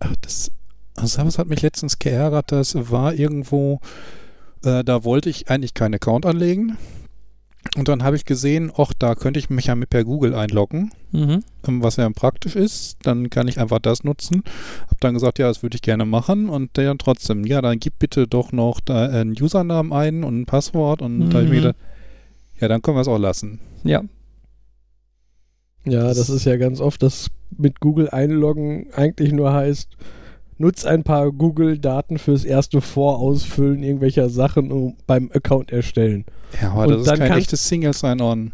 Ach, 0.00 0.14
das, 0.20 0.50
also 0.96 1.22
das 1.22 1.38
hat 1.38 1.46
mich 1.48 1.62
letztens 1.62 1.98
geärgert. 1.98 2.50
Das 2.52 2.90
war 2.90 3.14
irgendwo, 3.14 3.80
äh, 4.64 4.82
da 4.84 5.04
wollte 5.04 5.30
ich 5.30 5.48
eigentlich 5.48 5.74
keinen 5.74 5.94
Account 5.94 6.26
anlegen. 6.26 6.76
Und 7.76 7.86
dann 7.86 8.02
habe 8.02 8.16
ich 8.16 8.24
gesehen, 8.24 8.72
ach, 8.76 8.92
da 8.98 9.14
könnte 9.14 9.38
ich 9.38 9.48
mich 9.48 9.66
ja 9.66 9.76
mit 9.76 9.88
per 9.90 10.02
Google 10.02 10.34
einloggen, 10.34 10.90
Mhm. 11.12 11.44
ähm, 11.68 11.82
was 11.82 11.94
ja 11.96 12.10
praktisch 12.10 12.56
ist. 12.56 12.96
Dann 13.04 13.30
kann 13.30 13.46
ich 13.46 13.60
einfach 13.60 13.78
das 13.78 14.02
nutzen. 14.02 14.42
Hab 14.90 14.98
dann 15.00 15.14
gesagt, 15.14 15.38
ja, 15.38 15.46
das 15.46 15.62
würde 15.62 15.76
ich 15.76 15.82
gerne 15.82 16.04
machen. 16.04 16.48
Und 16.48 16.76
der 16.76 16.86
dann 16.86 16.98
trotzdem, 16.98 17.44
ja, 17.46 17.62
dann 17.62 17.78
gib 17.78 18.00
bitte 18.00 18.26
doch 18.26 18.50
noch 18.50 18.80
da 18.80 19.06
einen 19.06 19.40
Usernamen 19.40 19.92
ein 19.92 20.24
und 20.24 20.40
ein 20.40 20.46
Passwort. 20.46 21.00
Und 21.00 21.30
da 21.30 21.34
habe 21.36 21.44
ich 21.44 21.50
mir 21.50 21.56
Mhm. 21.58 21.62
gedacht, 21.62 21.76
ja, 22.60 22.66
dann 22.68 22.82
können 22.82 22.96
wir 22.96 23.02
es 23.02 23.08
auch 23.08 23.18
lassen. 23.18 23.60
Ja. 23.84 24.02
Ja, 25.84 26.14
das 26.14 26.30
ist 26.30 26.44
ja 26.44 26.56
ganz 26.56 26.80
oft, 26.80 27.02
dass 27.02 27.28
mit 27.56 27.80
Google 27.80 28.08
einloggen 28.10 28.86
eigentlich 28.94 29.32
nur 29.32 29.52
heißt, 29.52 29.96
nutz 30.58 30.84
ein 30.84 31.02
paar 31.02 31.32
Google-Daten 31.32 32.18
fürs 32.18 32.44
erste 32.44 32.80
Vorausfüllen 32.80 33.82
irgendwelcher 33.82 34.28
Sachen 34.30 34.70
um, 34.70 34.96
beim 35.06 35.30
Account 35.34 35.72
erstellen. 35.72 36.24
Ja, 36.60 36.72
aber 36.72 36.84
Und 36.84 36.90
das 36.90 37.00
ist 37.00 37.08
dann 37.08 37.18
kein 37.18 37.38
echtes 37.38 37.68
Single 37.68 37.92
Sign-On. 37.92 38.52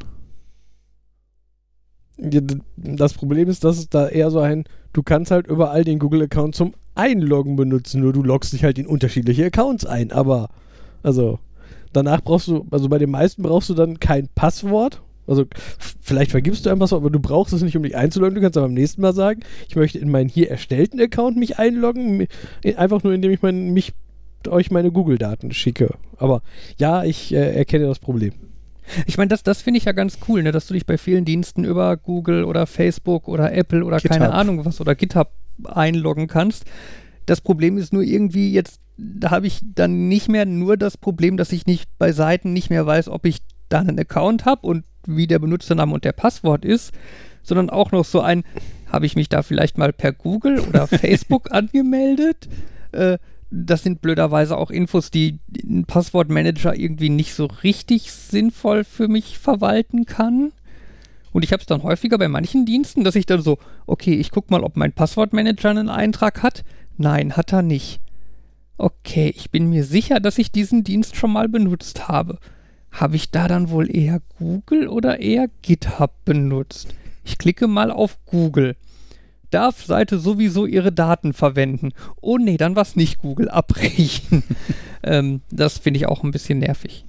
Das 2.77 3.13
Problem 3.13 3.49
ist, 3.49 3.63
dass 3.63 3.79
es 3.79 3.89
da 3.89 4.09
eher 4.09 4.31
so 4.31 4.41
ein, 4.41 4.65
du 4.93 5.03
kannst 5.03 5.31
halt 5.31 5.47
überall 5.47 5.85
den 5.85 5.99
Google-Account 5.99 6.55
zum 6.55 6.75
Einloggen 6.97 7.55
benutzen, 7.55 8.01
nur 8.01 8.13
du 8.13 8.25
loggst 8.25 8.53
dich 8.53 8.65
halt 8.65 8.79
in 8.79 8.87
unterschiedliche 8.87 9.45
Accounts 9.45 9.87
ein, 9.87 10.11
aber 10.11 10.49
also 11.05 11.39
danach 11.93 12.23
brauchst 12.23 12.49
du, 12.49 12.67
also 12.71 12.89
bei 12.89 12.99
den 12.99 13.11
meisten 13.11 13.43
brauchst 13.43 13.69
du 13.69 13.75
dann 13.75 14.01
kein 14.01 14.29
Passwort. 14.35 15.01
Also 15.29 15.45
vielleicht 16.01 16.31
vergibst 16.31 16.67
du 16.67 16.71
ein 16.71 16.79
Passwort, 16.79 17.03
aber 17.03 17.11
du 17.11 17.21
brauchst 17.21 17.53
es 17.53 17.63
nicht, 17.63 17.77
um 17.77 17.83
dich 17.83 17.97
einzuloggen. 17.97 18.35
Du 18.35 18.41
kannst 18.41 18.57
aber 18.57 18.67
beim 18.67 18.75
nächsten 18.75 19.03
Mal 19.03 19.15
sagen, 19.15 19.41
ich 19.69 19.77
möchte 19.77 19.99
in 19.99 20.11
meinen 20.11 20.29
hier 20.29 20.51
erstellten 20.51 21.01
Account 21.01 21.37
mich 21.37 21.59
einloggen, 21.59 22.27
einfach 22.77 23.03
nur 23.03 23.13
indem 23.13 23.31
ich 23.31 23.43
mein, 23.43 23.73
mich 23.73 23.93
euch 24.49 24.71
meine 24.71 24.91
Google-Daten 24.91 25.53
schicke. 25.53 25.95
Aber 26.17 26.43
ja, 26.79 27.05
ich 27.05 27.35
äh, 27.35 27.55
erkenne 27.57 27.87
das 27.87 27.99
Problem. 27.99 28.33
Ich 29.07 29.19
meine, 29.19 29.29
das, 29.29 29.43
das 29.43 29.61
finde 29.61 29.79
ich 29.79 29.85
ja 29.85 29.93
ganz 29.93 30.19
cool, 30.29 30.43
ne, 30.43 30.53
dass 30.53 30.67
du 30.67 30.75
dich 30.75 30.87
bei 30.87 30.97
vielen 30.97 31.25
Diensten 31.25 31.65
über 31.65 31.97
Google 31.97 32.45
oder 32.45 32.67
Facebook 32.67 33.29
oder 33.29 33.53
Apple 33.53 33.85
oder 33.85 34.01
keine 34.01 34.27
GitHub. 34.27 34.35
Ahnung 34.35 34.65
was 34.65 34.81
oder 34.81 34.95
GitHub 34.95 35.31
einloggen 35.65 36.27
kannst. 36.27 36.65
Das 37.27 37.41
Problem 37.41 37.77
ist 37.77 37.93
nur 37.93 38.03
irgendwie 38.03 38.53
jetzt, 38.53 38.81
habe 39.25 39.47
ich 39.47 39.61
dann 39.75 40.09
nicht 40.09 40.29
mehr 40.29 40.47
nur 40.47 40.79
das 40.79 40.97
Problem, 40.97 41.37
dass 41.37 41.53
ich 41.53 41.67
nicht 41.67 41.87
bei 41.99 42.13
Seiten 42.13 42.55
nicht 42.55 42.71
mehr 42.71 42.87
weiß, 42.87 43.09
ob 43.09 43.27
ich 43.27 43.41
da 43.69 43.81
einen 43.81 43.99
Account 43.99 44.47
habe 44.47 44.67
und 44.67 44.85
wie 45.09 45.27
der 45.27 45.39
Benutzername 45.39 45.93
und 45.93 46.05
der 46.05 46.13
Passwort 46.13 46.65
ist, 46.65 46.93
sondern 47.43 47.71
auch 47.71 47.93
noch 47.93 48.05
so 48.05 48.21
ein, 48.21 48.45
habe 48.91 49.07
ich 49.07 49.17
mich 49.17 49.29
da 49.29 49.43
vielleicht 49.43 49.79
mal 49.79 49.93
per 49.93 50.13
Google 50.13 50.61
oder 50.61 50.87
Facebook 50.89 51.53
angemeldet? 51.53 52.49
Äh, 52.93 53.19
das 53.51 53.83
sind 53.83 54.03
blöderweise 54.03 54.57
auch 54.57 54.71
Infos, 54.71 55.11
die 55.11 55.39
ein 55.65 55.85
Passwortmanager 55.85 56.77
irgendwie 56.77 57.09
nicht 57.09 57.35
so 57.35 57.47
richtig 57.47 58.13
sinnvoll 58.13 58.85
für 58.85 59.09
mich 59.09 59.39
verwalten 59.39 60.05
kann. 60.05 60.53
Und 61.33 61.45
ich 61.45 61.53
habe 61.53 61.61
es 61.61 61.67
dann 61.67 61.83
häufiger 61.83 62.19
bei 62.19 62.29
manchen 62.29 62.67
Diensten, 62.67 63.05
dass 63.05 63.15
ich 63.15 63.27
dann 63.27 63.43
so, 63.43 63.59
okay, 63.87 64.15
ich 64.15 64.31
gucke 64.31 64.53
mal, 64.53 64.65
ob 64.65 64.77
mein 64.77 64.93
Passwortmanager 64.93 65.71
einen 65.71 65.89
Eintrag 65.89 66.43
hat. 66.43 66.65
Nein, 66.97 67.37
hat 67.37 67.53
er 67.53 67.63
nicht. 67.63 68.01
Okay, 68.77 69.33
ich 69.35 69.51
bin 69.51 69.71
mir 69.71 69.85
sicher, 69.85 70.21
dass 70.21 70.39
ich 70.39 70.53
diesen 70.53 70.85
Dienst 70.85 71.17
schon 71.17 71.33
mal 71.33 71.49
benutzt 71.49 72.09
habe. 72.09 72.39
Habe 72.91 73.17
ich 73.17 73.31
da 73.31 73.49
dann 73.49 73.71
wohl 73.71 73.95
eher 73.95 74.21
Google 74.39 74.89
oder 74.89 75.21
eher 75.21 75.49
GitHub 75.63 76.13
benutzt? 76.25 76.95
Ich 77.25 77.39
klicke 77.39 77.69
mal 77.69 77.91
auf 77.91 78.19
Google. 78.27 78.77
darf 79.51 79.85
Seite 79.85 80.19
sowieso 80.19 80.67
ihre 80.67 80.93
Daten 80.93 81.33
verwenden. 81.33 81.93
Oh 82.21 82.37
nee, 82.39 82.57
dann 82.57 82.77
was 82.77 82.97
nicht 82.97 83.19
Google 83.19 83.49
abbrechen. 83.49 84.43
ähm, 85.03 85.41
das 85.51 85.79
finde 85.79 85.99
ich 85.99 86.07
auch 86.07 86.23
ein 86.23 86.31
bisschen 86.33 86.59
nervig. 86.59 87.05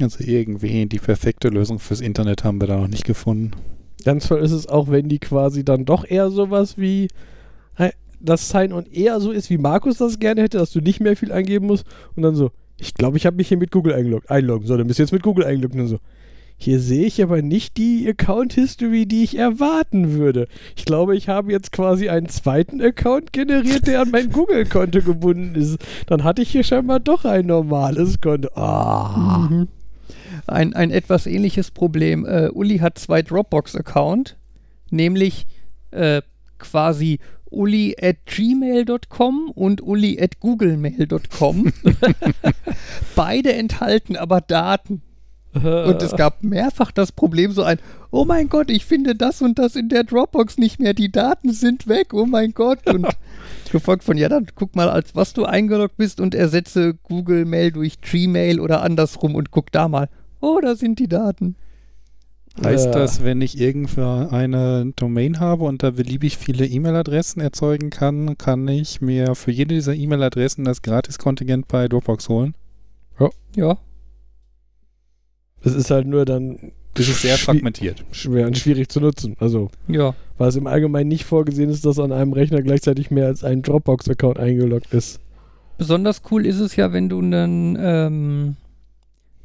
Also 0.00 0.22
irgendwie 0.22 0.84
die 0.86 0.98
perfekte 0.98 1.48
Lösung 1.48 1.78
fürs 1.78 2.02
Internet 2.02 2.44
haben 2.44 2.60
wir 2.60 2.68
da 2.68 2.76
noch 2.76 2.88
nicht 2.88 3.04
gefunden. 3.04 3.52
Ganz 4.04 4.28
toll 4.28 4.40
ist 4.40 4.52
es 4.52 4.68
auch, 4.68 4.90
wenn 4.90 5.08
die 5.08 5.18
quasi 5.18 5.64
dann 5.64 5.86
doch 5.86 6.04
eher 6.04 6.30
sowas 6.30 6.76
wie 6.76 7.08
das 8.20 8.48
Sign-on 8.48 8.86
eher 8.86 9.20
so 9.20 9.32
ist, 9.32 9.50
wie 9.50 9.58
Markus 9.58 9.98
das 9.98 10.18
gerne 10.18 10.42
hätte, 10.42 10.58
dass 10.58 10.72
du 10.72 10.80
nicht 10.80 11.00
mehr 11.00 11.16
viel 11.16 11.32
eingeben 11.32 11.66
musst 11.66 11.86
und 12.14 12.22
dann 12.22 12.34
so, 12.34 12.50
ich 12.78 12.94
glaube, 12.94 13.16
ich 13.16 13.26
habe 13.26 13.36
mich 13.36 13.48
hier 13.48 13.56
mit 13.56 13.70
Google 13.70 13.94
eingeloggt. 13.94 14.30
Einloggen. 14.30 14.66
So, 14.66 14.76
dann 14.76 14.86
bist 14.86 14.98
du 14.98 15.02
jetzt 15.02 15.12
mit 15.12 15.22
Google 15.22 15.44
eingeloggt 15.44 15.74
und 15.74 15.88
so. 15.88 15.98
Hier 16.58 16.80
sehe 16.80 17.04
ich 17.06 17.22
aber 17.22 17.42
nicht 17.42 17.76
die 17.76 18.08
Account 18.08 18.54
History, 18.54 19.04
die 19.04 19.24
ich 19.24 19.36
erwarten 19.36 20.12
würde. 20.12 20.48
Ich 20.74 20.86
glaube, 20.86 21.14
ich 21.14 21.28
habe 21.28 21.52
jetzt 21.52 21.70
quasi 21.70 22.08
einen 22.08 22.30
zweiten 22.30 22.80
Account 22.80 23.34
generiert, 23.34 23.86
der 23.86 24.00
an 24.00 24.10
mein 24.10 24.30
Google-Konto 24.30 25.02
gebunden 25.02 25.54
ist. 25.54 25.78
Dann 26.06 26.24
hatte 26.24 26.40
ich 26.40 26.50
hier 26.50 26.64
scheinbar 26.64 26.98
doch 26.98 27.26
ein 27.26 27.46
normales 27.46 28.20
Konto. 28.22 28.48
Ah. 28.54 29.48
Mhm. 29.50 29.68
Ein, 30.46 30.72
ein 30.74 30.90
etwas 30.90 31.26
ähnliches 31.26 31.70
Problem. 31.70 32.24
Äh, 32.24 32.48
Uli 32.48 32.78
hat 32.78 32.98
zwei 32.98 33.20
Dropbox-Account, 33.20 34.36
nämlich 34.90 35.46
äh, 35.90 36.22
quasi 36.58 37.18
uli 37.50 37.96
at 38.00 38.16
gmail.com 38.26 39.50
und 39.54 39.82
uli 39.82 40.20
at 40.20 40.40
googlemail.com. 40.40 41.72
Beide 43.16 43.52
enthalten 43.54 44.16
aber 44.16 44.40
Daten. 44.40 45.02
Und 45.62 46.02
es 46.02 46.14
gab 46.16 46.42
mehrfach 46.42 46.92
das 46.92 47.12
Problem, 47.12 47.50
so 47.50 47.62
ein, 47.62 47.78
oh 48.10 48.26
mein 48.26 48.50
Gott, 48.50 48.70
ich 48.70 48.84
finde 48.84 49.14
das 49.14 49.40
und 49.40 49.58
das 49.58 49.74
in 49.74 49.88
der 49.88 50.04
Dropbox 50.04 50.58
nicht 50.58 50.80
mehr, 50.80 50.92
die 50.92 51.10
Daten 51.10 51.50
sind 51.50 51.88
weg, 51.88 52.12
oh 52.12 52.26
mein 52.26 52.52
Gott. 52.52 52.86
Und 52.86 53.06
gefolgt 53.72 54.04
von, 54.04 54.18
ja, 54.18 54.28
dann 54.28 54.48
guck 54.54 54.76
mal, 54.76 54.90
als 54.90 55.14
was 55.14 55.32
du 55.32 55.46
eingeloggt 55.46 55.96
bist 55.96 56.20
und 56.20 56.34
ersetze 56.34 56.94
Google 57.04 57.46
Mail 57.46 57.72
durch 57.72 58.02
Gmail 58.02 58.60
oder 58.60 58.82
andersrum 58.82 59.34
und 59.34 59.50
guck 59.50 59.72
da 59.72 59.88
mal. 59.88 60.10
Oh, 60.40 60.60
da 60.60 60.76
sind 60.76 60.98
die 60.98 61.08
Daten. 61.08 61.56
Heißt 62.64 62.86
Ja. 62.86 62.92
das, 62.92 63.22
wenn 63.22 63.42
ich 63.42 63.60
irgendwo 63.60 64.02
eine 64.30 64.92
Domain 64.96 65.40
habe 65.40 65.64
und 65.64 65.82
da 65.82 65.90
beliebig 65.90 66.38
viele 66.38 66.64
E-Mail-Adressen 66.66 67.40
erzeugen 67.40 67.90
kann, 67.90 68.38
kann 68.38 68.66
ich 68.66 69.00
mir 69.02 69.34
für 69.34 69.50
jede 69.50 69.74
dieser 69.74 69.94
E-Mail-Adressen 69.94 70.64
das 70.64 70.80
Gratis-Kontingent 70.82 71.68
bei 71.68 71.86
Dropbox 71.88 72.28
holen? 72.28 72.54
Ja. 73.56 73.78
Es 75.62 75.74
ist 75.74 75.90
halt 75.90 76.06
nur 76.06 76.24
dann 76.26 76.72
Das 76.94 77.08
ist 77.08 77.22
sehr 77.22 77.36
fragmentiert. 77.38 78.04
schwer 78.10 78.46
und 78.46 78.56
schwierig 78.58 78.90
zu 78.90 79.00
nutzen. 79.00 79.34
Also, 79.40 79.70
Ja. 79.88 80.14
weil 80.38 80.48
es 80.50 80.56
im 80.56 80.66
Allgemeinen 80.66 81.08
nicht 81.08 81.24
vorgesehen 81.24 81.70
ist, 81.70 81.84
dass 81.86 81.98
an 81.98 82.12
einem 82.12 82.32
Rechner 82.34 82.60
gleichzeitig 82.62 83.10
mehr 83.10 83.26
als 83.26 83.44
ein 83.44 83.62
Dropbox-Account 83.62 84.38
eingeloggt 84.38 84.92
ist. 84.92 85.20
Besonders 85.78 86.20
cool 86.30 86.44
ist 86.46 86.60
es 86.60 86.76
ja, 86.76 86.92
wenn 86.92 87.08
du 87.08 87.18
einen 87.18 87.76
ähm, 87.80 88.56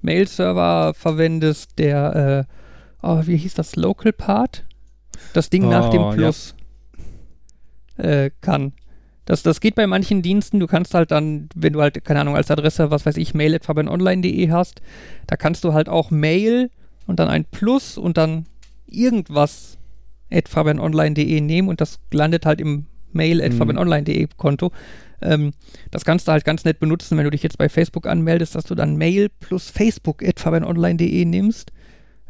Mail-Server 0.02 0.94
verwendest, 0.94 1.72
der, 1.78 2.48
äh, 2.50 2.54
oh, 3.02 3.22
wie 3.26 3.38
hieß 3.38 3.54
das, 3.56 3.76
Local 3.76 4.14
Part? 4.14 4.64
Das 5.34 5.50
Ding 5.50 5.68
nach 5.70 5.90
Oh, 5.90 5.92
dem 5.92 6.02
ja. 6.02 6.12
Plus 6.12 6.56
äh, 7.98 8.32
kann. 8.42 8.74
Das, 9.26 9.44
das 9.44 9.60
geht 9.62 9.76
bei 9.76 9.86
manchen 9.88 10.22
Diensten. 10.22 10.60
Du 10.60 10.68
kannst 10.68 10.94
halt 10.94 11.12
dann, 11.12 11.48
wenn 11.56 11.74
du 11.74 11.82
halt, 11.82 12.04
keine 12.04 12.22
Ahnung, 12.22 12.36
als 12.36 12.50
Adresse, 12.50 12.90
was 12.92 13.06
weiß 13.06 13.18
ich, 13.18 13.34
mail.fabianonline.de 13.34 14.50
hast, 14.52 14.82
da 15.28 15.38
kannst 15.38 15.64
du 15.64 15.74
halt 15.74 15.90
auch 15.90 16.10
Mail 16.12 16.70
und 17.08 17.20
dann 17.20 17.28
ein 17.30 17.46
Plus 17.46 17.98
und 17.98 18.18
dann 18.18 18.46
irgendwas 18.88 19.78
at 20.32 20.50
fabianonline.de 20.50 21.40
nehmen 21.42 21.68
und 21.70 21.82
das 21.82 22.00
landet 22.12 22.46
halt 22.46 22.60
im 22.62 22.88
mail 23.14 23.42
at 23.42 23.54
Mhm. 23.54 23.58
fabianonline.de 23.58 24.28
Konto. 24.38 24.72
Ähm, 25.22 25.52
das 25.92 26.04
kannst 26.04 26.28
du 26.28 26.32
halt 26.32 26.44
ganz 26.46 26.66
nett 26.66 26.80
benutzen, 26.80 27.16
wenn 27.18 27.26
du 27.26 27.30
dich 27.30 27.44
jetzt 27.44 27.58
bei 27.60 27.70
Facebook 27.70 28.08
anmeldest, 28.08 28.56
dass 28.56 28.64
du 28.64 28.74
dann 28.74 28.96
Mail 28.98 29.30
plus 29.40 29.70
Facebook 29.70 30.24
at 30.28 30.40
fabianonline.de 30.40 31.26
nimmst 31.26 31.72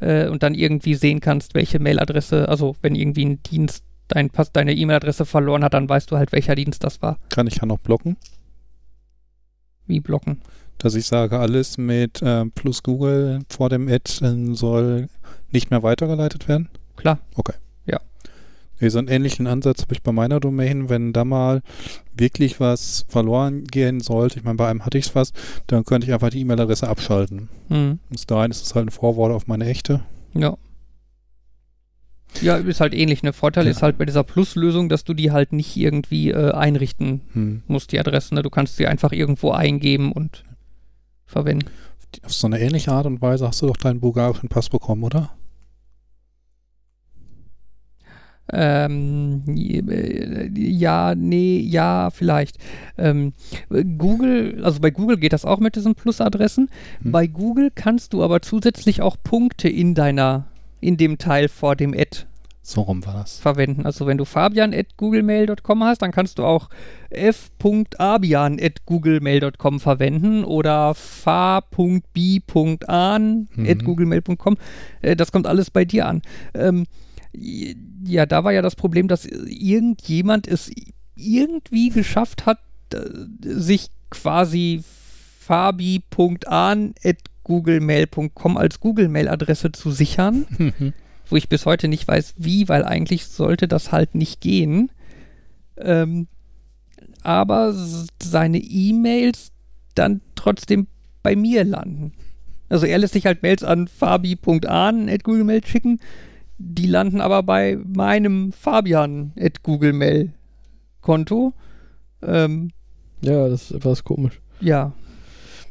äh, 0.02 0.28
und 0.28 0.44
dann 0.44 0.54
irgendwie 0.54 0.96
sehen 0.96 1.20
kannst, 1.22 1.54
welche 1.56 1.80
Mailadresse, 1.80 2.50
also 2.50 2.76
wenn 2.82 2.96
irgendwie 2.96 3.26
ein 3.26 3.44
Dienst 3.44 3.84
dein, 4.08 4.30
deine 4.54 4.74
E-Mail-Adresse 4.74 5.26
verloren 5.26 5.64
hat, 5.64 5.74
dann 5.74 5.88
weißt 5.88 6.12
du 6.12 6.18
halt, 6.18 6.32
welcher 6.34 6.56
Dienst 6.56 6.84
das 6.84 7.02
war. 7.02 7.18
Kann 7.30 7.48
ich 7.48 7.56
ja 7.58 7.66
noch 7.66 7.80
blocken, 7.80 8.18
Wie 9.88 10.00
blocken. 10.00 10.42
dass 10.78 10.96
ich 10.96 11.06
sage, 11.06 11.40
alles 11.40 11.78
mit 11.78 12.22
äh, 12.22 12.46
plus 12.46 12.84
Google 12.84 13.40
vor 13.50 13.70
dem 13.70 13.88
Ad 13.88 14.12
äh, 14.26 14.54
soll 14.54 15.08
nicht 15.52 15.72
mehr 15.72 15.84
weitergeleitet 15.84 16.48
werden? 16.48 16.70
Klar. 16.98 17.20
Nee, 17.38 17.54
So 18.90 18.98
einen 19.00 19.08
ähnlichen 19.08 19.48
Ansatz 19.48 19.82
habe 19.84 19.94
ich 19.94 20.02
bei 20.02 20.12
meiner 20.12 20.40
Domain, 20.40 20.90
wenn 20.90 21.14
da 21.14 21.24
mal 21.26 21.62
wirklich 22.16 22.60
was 22.60 23.06
verloren 23.10 23.66
gehen 23.66 24.00
sollte, 24.00 24.40
ich 24.40 24.44
meine, 24.46 24.58
bei 24.58 24.68
einem 24.70 24.86
hatte 24.86 24.98
ich 24.98 25.06
es 25.06 25.12
fast, 25.12 25.36
dann 25.68 25.84
könnte 25.86 26.08
ich 26.08 26.14
einfach 26.14 26.30
die 26.30 26.40
E-Mail-Adresse 26.42 26.88
abschalten. 26.88 27.50
Hm. 27.70 28.00
Bis 28.10 28.26
dahin 28.26 28.52
ist 28.52 28.66
es 28.66 28.76
halt 28.76 28.88
ein 28.88 28.92
Forward 28.92 29.32
auf 29.32 29.48
meine 29.48 29.66
echte. 29.66 30.02
Ja. 30.34 30.58
Ja, 32.42 32.56
ist 32.56 32.80
halt 32.80 32.94
ähnlich. 32.94 33.24
Ne? 33.24 33.34
Vorteil 33.34 33.66
Ja. 33.66 33.72
ist 33.72 33.82
halt 33.82 33.98
bei 33.98 34.06
dieser 34.06 34.24
Plus-Lösung, 34.24 34.88
dass 34.88 35.04
du 35.04 35.14
die 35.14 35.32
halt 35.32 35.52
nicht 35.52 35.76
irgendwie 35.76 36.32
äh, 36.32 36.52
einrichten 36.52 37.22
Hm. 37.34 37.64
musst, 37.68 37.92
die 37.92 38.00
Adressen. 38.00 38.36
Ne? 38.36 38.42
Du 38.42 38.50
kannst 38.50 38.78
sie 38.78 38.88
einfach 38.88 39.12
irgendwo 39.12 39.52
eingeben 39.52 40.12
und 40.14 40.44
verwenden. 41.26 41.68
Auf 42.24 42.34
so 42.34 42.48
eine 42.48 42.60
ähnliche 42.60 42.92
Art 42.92 43.06
und 43.06 43.22
Weise 43.22 43.48
hast 43.48 43.62
du 43.62 43.68
doch 43.68 43.78
deinen 43.78 44.00
bulgarischen 44.00 44.50
Pass 44.50 44.70
bekommen, 44.70 45.04
oder? 45.04 45.32
Ähm, 48.54 49.44
äh, 49.48 50.50
ja, 50.56 51.16
nee, 51.16 51.60
ja, 51.60 52.10
vielleicht. 52.10 52.58
Ähm, 52.98 53.34
Google, 53.98 54.62
also 54.64 54.80
bei 54.82 54.92
Google 54.92 55.18
geht 55.18 55.34
das 55.34 55.46
auch 55.46 55.60
mit 55.60 55.76
diesen 55.76 55.96
Plus-Adressen. 55.96 56.70
Hm. 57.04 57.12
Bei 57.12 57.28
Google 57.28 57.72
kannst 57.74 58.14
du 58.14 58.24
aber 58.24 58.42
zusätzlich 58.42 59.02
auch 59.02 59.16
Punkte 59.24 59.70
in 59.70 59.96
deiner, 59.96 60.48
in 60.82 60.98
dem 60.98 61.18
Teil 61.18 61.48
vor 61.48 61.76
dem 61.78 61.94
Ad 61.94 62.26
So 62.62 62.82
rum 62.82 63.06
war 63.06 63.14
das. 63.14 63.40
verwenden. 63.40 63.86
Also 63.86 64.06
wenn 64.06 64.18
du 64.18 64.26
fabian 64.26 64.74
at 64.74 64.98
googlemail.com 64.98 65.84
hast, 65.86 66.02
dann 66.02 66.12
kannst 66.12 66.38
du 66.38 66.44
auch 66.44 66.68
f.abian 67.10 68.60
at 68.62 68.86
googlemail.com 68.86 69.80
verwenden 69.80 70.44
oder 70.44 70.94
fa.b.an 70.94 71.88
at 73.58 73.82
Mhm. 73.82 73.84
googlemail.com. 73.84 74.58
Äh, 75.02 75.16
das 75.16 75.32
kommt 75.32 75.48
alles 75.48 75.72
bei 75.72 75.86
dir 75.86 76.06
an. 76.08 76.22
Ähm, 76.54 76.86
ja, 78.04 78.26
da 78.26 78.44
war 78.44 78.52
ja 78.52 78.62
das 78.62 78.76
Problem, 78.76 79.08
dass 79.08 79.26
irgendjemand 79.26 80.48
es 80.48 80.72
irgendwie 81.16 81.90
geschafft 81.90 82.46
hat, 82.46 82.60
äh, 82.94 83.00
sich 83.42 83.88
quasi 84.10 84.84
fabi.an 85.40 86.94
at 87.04 87.18
googlemail.com 87.44 88.58
als 88.58 88.80
Google-Mail-Adresse 88.80 89.72
zu 89.72 89.92
sichern 89.92 90.46
wo 91.32 91.38
ich 91.38 91.50
bis 91.50 91.66
heute 91.66 91.88
nicht 91.88 92.08
weiß, 92.08 92.36
wie, 92.38 92.68
weil 92.68 92.84
eigentlich 92.84 93.26
sollte 93.26 93.68
das 93.68 93.92
halt 93.92 94.16
nicht 94.16 94.42
gehen. 94.42 94.92
Ähm, 95.78 96.28
aber 97.24 97.74
seine 98.22 98.60
E-Mails 98.60 99.52
dann 99.96 100.22
trotzdem 100.36 100.88
bei 101.24 101.36
mir 101.36 101.64
landen. 101.64 102.12
Also 102.70 102.86
er 102.86 102.98
lässt 102.98 103.14
sich 103.14 103.26
halt 103.26 103.44
Mails 103.44 103.64
an 103.64 103.88
fabi.ahn.googlemail 103.88 105.66
schicken, 105.66 106.00
die 106.64 106.86
landen 106.88 107.20
aber 107.22 107.44
bei 107.44 107.78
meinem 107.84 108.52
Fabian.googlemail-Konto. 108.54 111.54
Ähm, 112.24 112.72
Ja, 113.22 113.48
das 113.50 113.64
ist 113.64 113.72
etwas 113.72 114.04
komisch. 114.04 114.40
ja. 114.60 114.94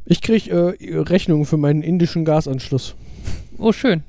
Ich 0.07 0.22
kriege 0.22 0.50
äh, 0.81 0.96
Rechnungen 0.98 1.44
für 1.44 1.59
meinen 1.59 1.83
indischen 1.83 2.24
Gasanschluss. 2.24 2.96
Oh, 3.59 3.70
schön. 3.70 4.03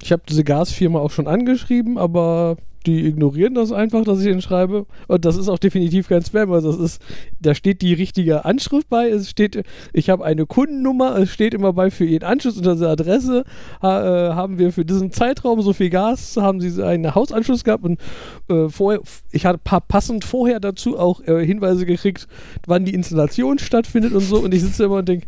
Ich 0.00 0.12
habe 0.12 0.22
diese 0.26 0.44
Gasfirma 0.44 1.00
auch 1.00 1.10
schon 1.10 1.26
angeschrieben, 1.26 1.98
aber 1.98 2.56
die 2.88 3.06
ignorieren 3.06 3.54
das 3.54 3.70
einfach, 3.70 4.04
dass 4.04 4.20
ich 4.20 4.26
ihnen 4.26 4.40
schreibe. 4.40 4.86
Und 5.06 5.24
das 5.24 5.36
ist 5.36 5.48
auch 5.48 5.58
definitiv 5.58 6.08
kein 6.08 6.22
Spam. 6.22 6.50
Also 6.50 6.72
das 6.72 6.80
ist, 6.80 7.02
da 7.40 7.54
steht 7.54 7.82
die 7.82 7.92
richtige 7.92 8.44
Anschrift 8.44 8.88
bei. 8.88 9.08
Es 9.08 9.28
steht, 9.28 9.62
ich 9.92 10.08
habe 10.10 10.24
eine 10.24 10.46
Kundennummer. 10.46 11.16
Es 11.16 11.30
steht 11.30 11.54
immer 11.54 11.72
bei 11.74 11.90
für 11.90 12.04
Ihren 12.04 12.24
Anschluss 12.24 12.56
unter 12.56 12.72
dieser 12.72 12.88
Adresse 12.88 13.44
ha, 13.82 14.30
äh, 14.30 14.34
haben 14.34 14.58
wir 14.58 14.72
für 14.72 14.84
diesen 14.84 15.12
Zeitraum 15.12 15.60
so 15.60 15.72
viel 15.72 15.90
Gas, 15.90 16.36
haben 16.36 16.60
Sie 16.60 16.82
einen 16.82 17.14
Hausanschluss 17.14 17.62
gehabt 17.62 17.84
und 17.84 18.00
äh, 18.48 18.68
vorher, 18.68 19.00
ich 19.30 19.44
hatte 19.44 19.60
pa 19.62 19.80
passend 19.80 20.24
vorher 20.24 20.60
dazu 20.60 20.98
auch 20.98 21.20
äh, 21.20 21.44
Hinweise 21.44 21.84
gekriegt, 21.84 22.26
wann 22.66 22.84
die 22.84 22.94
Installation 22.94 23.58
stattfindet 23.58 24.12
und 24.12 24.22
so. 24.22 24.38
Und 24.38 24.54
ich 24.54 24.62
sitze 24.62 24.84
immer 24.84 24.96
und 24.96 25.08
denke, 25.08 25.26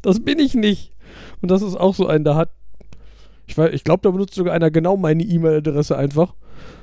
das 0.00 0.20
bin 0.20 0.38
ich 0.38 0.54
nicht. 0.54 0.92
Und 1.42 1.50
das 1.50 1.62
ist 1.62 1.76
auch 1.76 1.94
so 1.94 2.06
ein, 2.06 2.24
da 2.24 2.36
hat 2.36 2.50
ich, 3.46 3.56
ich 3.58 3.84
glaube, 3.84 4.00
da 4.02 4.10
benutzt 4.10 4.34
sogar 4.34 4.54
einer 4.54 4.70
genau 4.70 4.96
meine 4.96 5.22
E-Mail-Adresse 5.22 5.96
einfach. 5.96 6.34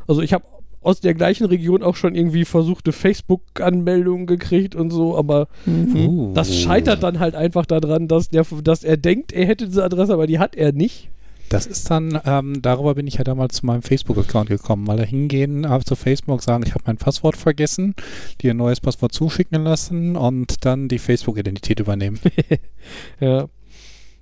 Also 0.07 0.21
ich 0.21 0.33
habe 0.33 0.45
aus 0.81 0.99
der 0.99 1.13
gleichen 1.13 1.45
Region 1.45 1.81
auch 1.81 1.95
schon 1.95 2.13
irgendwie 2.13 2.43
versuchte 2.43 2.91
Facebook-Anmeldungen 2.91 4.25
gekriegt 4.27 4.75
und 4.75 4.91
so, 4.91 5.17
aber 5.17 5.47
Mhm. 5.65 5.95
Uh. 5.95 6.33
das 6.33 6.55
scheitert 6.57 7.03
dann 7.03 7.19
halt 7.19 7.35
einfach 7.35 7.65
daran, 7.65 8.07
dass, 8.07 8.29
der, 8.29 8.45
dass 8.63 8.83
er 8.83 8.97
denkt, 8.97 9.31
er 9.31 9.45
hätte 9.45 9.65
diese 9.67 9.83
Adresse, 9.83 10.13
aber 10.13 10.27
die 10.27 10.39
hat 10.39 10.55
er 10.55 10.73
nicht. 10.73 11.09
Das 11.49 11.67
ist 11.67 11.89
dann, 11.91 12.19
ähm, 12.25 12.61
darüber 12.61 12.95
bin 12.95 13.05
ich 13.05 13.15
ja 13.15 13.23
damals 13.23 13.57
zu 13.57 13.65
meinem 13.65 13.83
Facebook-Account 13.83 14.49
gekommen, 14.49 14.87
weil 14.87 14.97
da 14.97 15.03
hingehen, 15.03 15.65
äh, 15.65 15.79
zu 15.85 15.95
Facebook 15.95 16.41
sagen, 16.41 16.63
ich 16.65 16.73
habe 16.73 16.83
mein 16.87 16.97
Passwort 16.97 17.37
vergessen, 17.37 17.93
dir 18.41 18.51
ein 18.51 18.57
neues 18.57 18.81
Passwort 18.81 19.13
zuschicken 19.13 19.63
lassen 19.63 20.15
und 20.15 20.65
dann 20.65 20.87
die 20.87 20.99
Facebook-Identität 20.99 21.79
übernehmen. 21.79 22.19
Ja. 23.19 23.47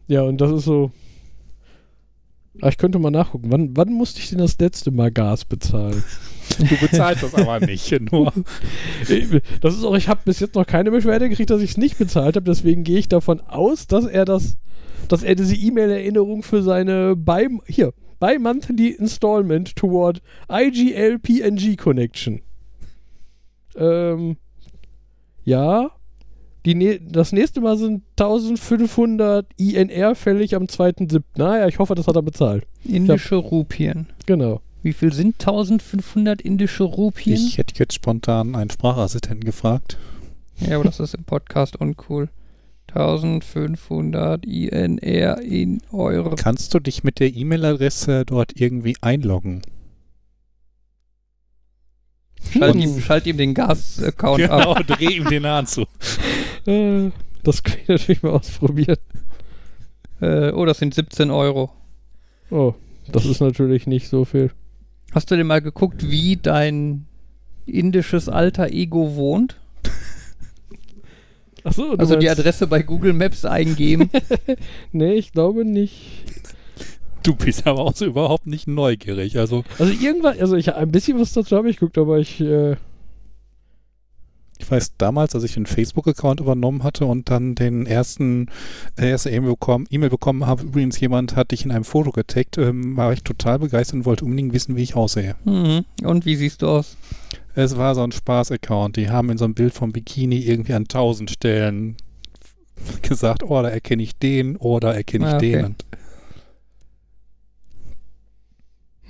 Ja, 0.07 0.23
und 0.23 0.41
das 0.41 0.51
ist 0.51 0.65
so. 0.65 0.91
Ah, 2.59 2.67
ich 2.67 2.77
könnte 2.77 2.99
mal 2.99 3.11
nachgucken. 3.11 3.51
Wann, 3.51 3.77
wann 3.77 3.93
musste 3.93 4.19
ich 4.19 4.29
denn 4.29 4.39
das 4.39 4.59
letzte 4.59 4.91
Mal 4.91 5.11
Gas 5.11 5.45
bezahlen? 5.45 6.03
Du 6.59 6.75
bezahlst 6.75 7.23
das 7.23 7.33
aber 7.33 7.61
nicht, 7.61 7.97
nur. 8.11 8.33
Das 9.61 9.73
ist 9.73 9.85
auch, 9.85 9.95
ich 9.95 10.09
habe 10.09 10.19
bis 10.25 10.41
jetzt 10.41 10.55
noch 10.55 10.67
keine 10.67 10.91
Beschwerde 10.91 11.29
gekriegt, 11.29 11.49
dass 11.49 11.61
ich 11.61 11.71
es 11.71 11.77
nicht 11.77 11.97
bezahlt 11.97 12.35
habe. 12.35 12.43
Deswegen 12.43 12.83
gehe 12.83 12.99
ich 12.99 13.07
davon 13.07 13.39
aus, 13.39 13.87
dass 13.87 14.05
er 14.05 14.25
das, 14.25 14.57
dass 15.07 15.23
er 15.23 15.35
diese 15.35 15.55
E-Mail-Erinnerung 15.55 16.43
für 16.43 16.61
seine 16.61 17.15
bi 17.15 17.47
hier 17.67 17.93
bi-monthly 18.19 18.89
installment 18.89 19.77
toward 19.77 20.21
IGL 20.51 21.19
PNG 21.19 21.77
Connection. 21.77 22.41
Ähm, 23.75 24.35
ja. 25.45 25.91
Die 26.65 26.75
ne 26.75 26.99
das 26.99 27.31
nächste 27.31 27.61
Mal 27.61 27.77
sind 27.77 28.03
1500 28.19 29.47
INR 29.57 30.15
fällig 30.15 30.55
am 30.55 30.63
2.7. 30.63 31.23
Naja, 31.35 31.67
ich 31.67 31.79
hoffe, 31.79 31.95
das 31.95 32.07
hat 32.07 32.15
er 32.15 32.21
bezahlt. 32.21 32.65
Indische 32.83 33.35
Rupien. 33.35 34.07
Genau. 34.25 34.61
Wie 34.83 34.93
viel 34.93 35.13
sind 35.13 35.39
1500 35.39 36.41
indische 36.41 36.83
Rupien? 36.83 37.35
Ich 37.35 37.57
hätte 37.57 37.75
jetzt 37.77 37.93
spontan 37.93 38.55
einen 38.55 38.69
Sprachassistenten 38.69 39.43
gefragt. 39.43 39.97
Ja, 40.59 40.75
aber 40.75 40.85
das 40.85 40.99
ist 40.99 41.15
im 41.15 41.23
Podcast 41.23 41.75
uncool. 41.75 42.29
1500 42.93 44.45
INR 44.45 45.41
in 45.41 45.81
Euro. 45.91 46.35
Kannst 46.35 46.73
du 46.73 46.79
dich 46.79 47.03
mit 47.03 47.19
der 47.19 47.33
E-Mail-Adresse 47.33 48.25
dort 48.25 48.59
irgendwie 48.59 48.95
einloggen? 49.01 49.61
Schalt, 52.49 52.75
Hm. 52.75 52.81
ihm, 52.81 53.01
schalt 53.01 53.25
ihm 53.27 53.37
den 53.37 53.53
Gas-Account 53.53 54.43
ab. 54.49 54.59
Genau, 54.59 54.95
dreh 54.97 55.15
ihm 55.15 55.25
den 55.29 55.45
Hahn 55.45 55.67
zu. 55.67 55.85
Äh, 56.65 57.11
das 57.43 57.63
kann 57.63 57.77
ich 57.81 57.87
natürlich 57.87 58.23
mal 58.23 58.31
ausprobieren. 58.31 58.97
Äh, 60.21 60.51
oh, 60.51 60.65
das 60.65 60.79
sind 60.79 60.93
17 60.93 61.31
Euro. 61.31 61.71
Oh, 62.49 62.73
das 63.11 63.25
ist 63.25 63.39
natürlich 63.41 63.87
nicht 63.87 64.07
so 64.09 64.25
viel. 64.25 64.51
Hast 65.13 65.31
du 65.31 65.35
denn 65.35 65.47
mal 65.47 65.61
geguckt, 65.61 66.09
wie 66.09 66.37
dein 66.37 67.05
indisches 67.65 68.27
alter 68.29 68.69
Ego 68.71 69.15
wohnt? 69.15 69.57
Achso, 71.63 71.93
Also 71.95 72.15
die 72.15 72.29
Adresse 72.29 72.65
bei 72.67 72.81
Google 72.81 73.13
Maps 73.13 73.45
eingeben. 73.45 74.09
Nee, 74.91 75.13
ich 75.13 75.31
glaube 75.31 75.63
nicht. 75.63 76.23
Du 77.23 77.35
bist 77.35 77.67
aber 77.67 77.79
auch 77.81 77.95
so 77.95 78.05
überhaupt 78.05 78.47
nicht 78.47 78.67
neugierig. 78.67 79.37
Also, 79.37 79.63
Also 79.79 79.91
irgendwann, 79.93 80.39
also 80.39 80.55
ich 80.55 80.73
ein 80.73 80.91
bisschen 80.91 81.19
was 81.19 81.33
dazu 81.33 81.55
habe 81.55 81.69
ich 81.69 81.77
geguckt, 81.77 81.97
aber 81.97 82.17
ich, 82.19 82.39
äh, 82.41 82.75
ich 84.59 84.69
weiß 84.69 84.93
damals, 84.97 85.33
als 85.33 85.43
ich 85.43 85.55
den 85.55 85.65
Facebook-Account 85.65 86.39
übernommen 86.39 86.83
hatte 86.83 87.05
und 87.05 87.29
dann 87.29 87.55
den 87.55 87.85
ersten, 87.87 88.47
äh, 88.95 89.09
erste 89.09 89.31
E-Mail 89.31 89.51
bekommen, 89.51 89.87
bekommen 89.89 90.45
habe, 90.45 90.63
übrigens 90.63 90.99
jemand 90.99 91.35
hat 91.35 91.51
dich 91.51 91.65
in 91.65 91.71
einem 91.71 91.83
Foto 91.83 92.11
getaggt, 92.11 92.57
ähm, 92.59 92.95
war 92.95 93.11
ich 93.11 93.23
total 93.23 93.59
begeistert 93.59 93.95
und 93.95 94.05
wollte 94.05 94.23
unbedingt 94.25 94.53
wissen, 94.53 94.75
wie 94.75 94.83
ich 94.83 94.95
aussehe. 94.95 95.35
mhm. 95.45 95.83
Und 96.03 96.25
wie 96.25 96.35
siehst 96.35 96.61
du 96.61 96.67
aus? 96.67 96.95
Es 97.55 97.75
war 97.75 97.95
so 97.95 98.03
ein 98.03 98.11
Spaß-Account. 98.11 98.95
Die 98.95 99.09
haben 99.09 99.29
in 99.29 99.37
so 99.37 99.45
einem 99.45 99.55
Bild 99.55 99.73
vom 99.73 99.91
Bikini 99.91 100.37
irgendwie 100.39 100.73
an 100.73 100.87
tausend 100.87 101.31
Stellen 101.31 101.97
gesagt, 103.01 103.43
oh, 103.43 103.61
da 103.61 103.69
erkenne 103.69 104.03
ich 104.03 104.15
den, 104.15 104.57
oh, 104.57 104.79
da 104.79 104.93
erkenne 104.93 105.25
ich 105.27 105.33
Ah, 105.33 105.37
okay. 105.37 105.51
den. 105.53 105.65
Und 105.65 105.85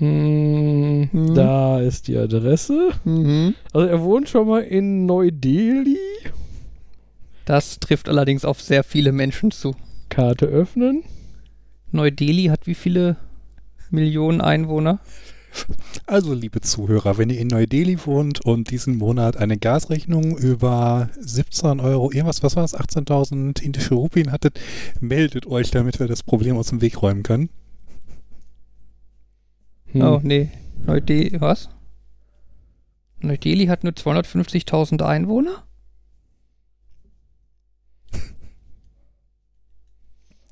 hm, 0.02 1.10
Mhm. 1.12 1.36
da 1.36 1.80
ist 1.80 2.08
die 2.08 2.18
Adresse. 2.18 2.90
Mhm. 3.04 3.54
Also 3.72 3.88
er 3.88 4.02
wohnt 4.02 4.30
schon 4.30 4.48
mal 4.48 4.62
in 4.64 5.06
Neu-Delhi. 5.06 5.98
Das 7.46 7.80
trifft 7.80 8.10
allerdings 8.10 8.44
auf 8.46 8.62
sehr 8.62 8.84
viele 8.84 9.12
Menschen 9.12 9.52
zu. 9.52 9.76
Karte 10.10 10.46
öffnen. 10.46 11.04
Neu-Delhi 11.92 12.46
hat 12.46 12.68
wie 12.68 12.76
viele 12.76 13.18
Millionen 13.90 14.42
Einwohner? 14.42 15.00
Also, 16.06 16.34
liebe 16.34 16.62
Zuhörer, 16.62 17.18
wenn 17.18 17.30
ihr 17.30 17.38
in 17.40 17.48
Neu-Delhi 17.48 17.98
wohnt 18.06 18.40
und 18.46 18.72
diesen 18.72 18.98
Monat 18.98 19.36
eine 19.36 19.58
Gasrechnung 19.58 20.38
über 20.38 21.10
17 21.20 21.82
Euro, 21.82 22.10
irgendwas, 22.10 22.42
was 22.42 22.56
war 22.56 22.64
es, 22.64 22.74
18.000 22.74 23.62
indische 23.62 23.96
Rupien 23.96 24.32
hattet, 24.32 24.62
meldet 25.02 25.46
euch, 25.48 25.70
damit 25.70 26.00
wir 26.00 26.08
das 26.08 26.24
Problem 26.24 26.56
aus 26.56 26.68
dem 26.68 26.80
Weg 26.82 27.02
räumen 27.02 27.24
können. 27.24 27.50
Hm. 29.92 30.02
Oh, 30.02 30.20
nee. 30.24 30.50
Neu-Delhi, 30.86 31.40
was? 31.42 31.70
Neu-Delhi 33.20 33.68
hat 33.68 33.84
nur 33.84 33.94
250.000 33.94 35.04
Einwohner? 35.04 35.64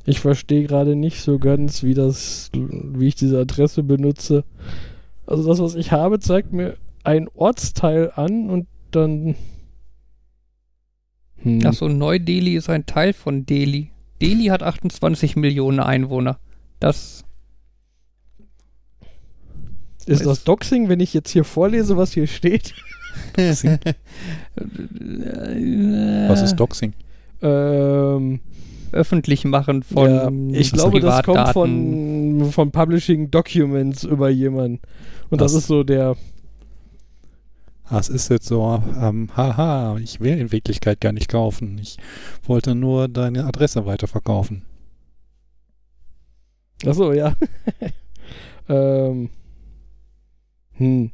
Ich 0.06 0.19
verstehe 0.21 0.63
gerade 0.63 0.95
nicht 0.95 1.21
so 1.21 1.38
ganz, 1.38 1.84
wie 1.84 1.93
das, 1.93 2.49
wie 2.54 3.08
ich 3.08 3.15
diese 3.15 3.39
Adresse 3.39 3.84
benutze. 3.84 4.43
Also 5.28 5.47
das, 5.47 5.60
was 5.60 5.75
ich 5.75 5.91
habe, 5.91 6.19
zeigt 6.19 6.52
mir 6.52 6.78
ein 7.04 7.28
Ortsteil 7.36 8.12
an 8.15 8.49
und 8.49 8.67
dann. 8.89 9.36
Hm. 11.38 11.63
Achso, 11.63 11.88
Neu-Delhi 11.88 12.56
ist 12.56 12.69
ein 12.69 12.88
Teil 12.88 13.13
von 13.13 13.45
Delhi. 13.45 13.91
Delhi 14.21 14.45
hat 14.45 14.63
28 14.63 15.36
Millionen 15.36 15.80
Einwohner. 15.80 16.39
Das. 16.80 17.23
Ist 20.10 20.26
das 20.26 20.43
Doxing, 20.43 20.89
wenn 20.89 21.00
ich 21.00 21.13
jetzt 21.13 21.30
hier 21.30 21.43
vorlese, 21.43 21.98
was 21.98 22.13
hier 22.13 22.28
steht? 22.28 22.74
Was 23.36 23.63
Was 26.30 26.41
ist 26.41 26.56
Doxing? 26.56 26.93
Ähm, 27.41 28.39
Öffentlich 28.91 29.45
machen 29.45 29.84
von. 29.84 30.52
ja, 30.52 30.60
ich 30.60 30.72
glaube, 30.72 31.00
das 31.00 31.24
kommt 31.24 31.50
von, 31.50 32.50
von 32.52 32.72
Publishing 32.72 33.30
Documents 33.30 34.04
über 34.04 34.30
jemanden. 34.30 34.80
Und 35.30 35.41
das 35.41 35.54
Was? 35.54 35.62
ist 35.62 35.67
so 35.67 35.84
der. 35.84 36.15
Das 37.89 38.10
ist 38.10 38.30
jetzt 38.30 38.45
so, 38.45 38.84
ähm, 39.02 39.30
haha, 39.36 39.98
ich 39.98 40.19
will 40.19 40.38
in 40.38 40.52
Wirklichkeit 40.52 41.02
gar 41.02 41.12
nicht 41.12 41.30
kaufen. 41.30 41.80
Ich 41.82 41.98
wollte 42.43 42.76
nur 42.76 43.08
deine 43.08 43.45
Adresse 43.45 43.86
weiterverkaufen. 43.86 44.62
Achso, 46.86 47.12
ja. 47.13 47.34
ähm, 48.69 49.30
hm. 50.79 51.11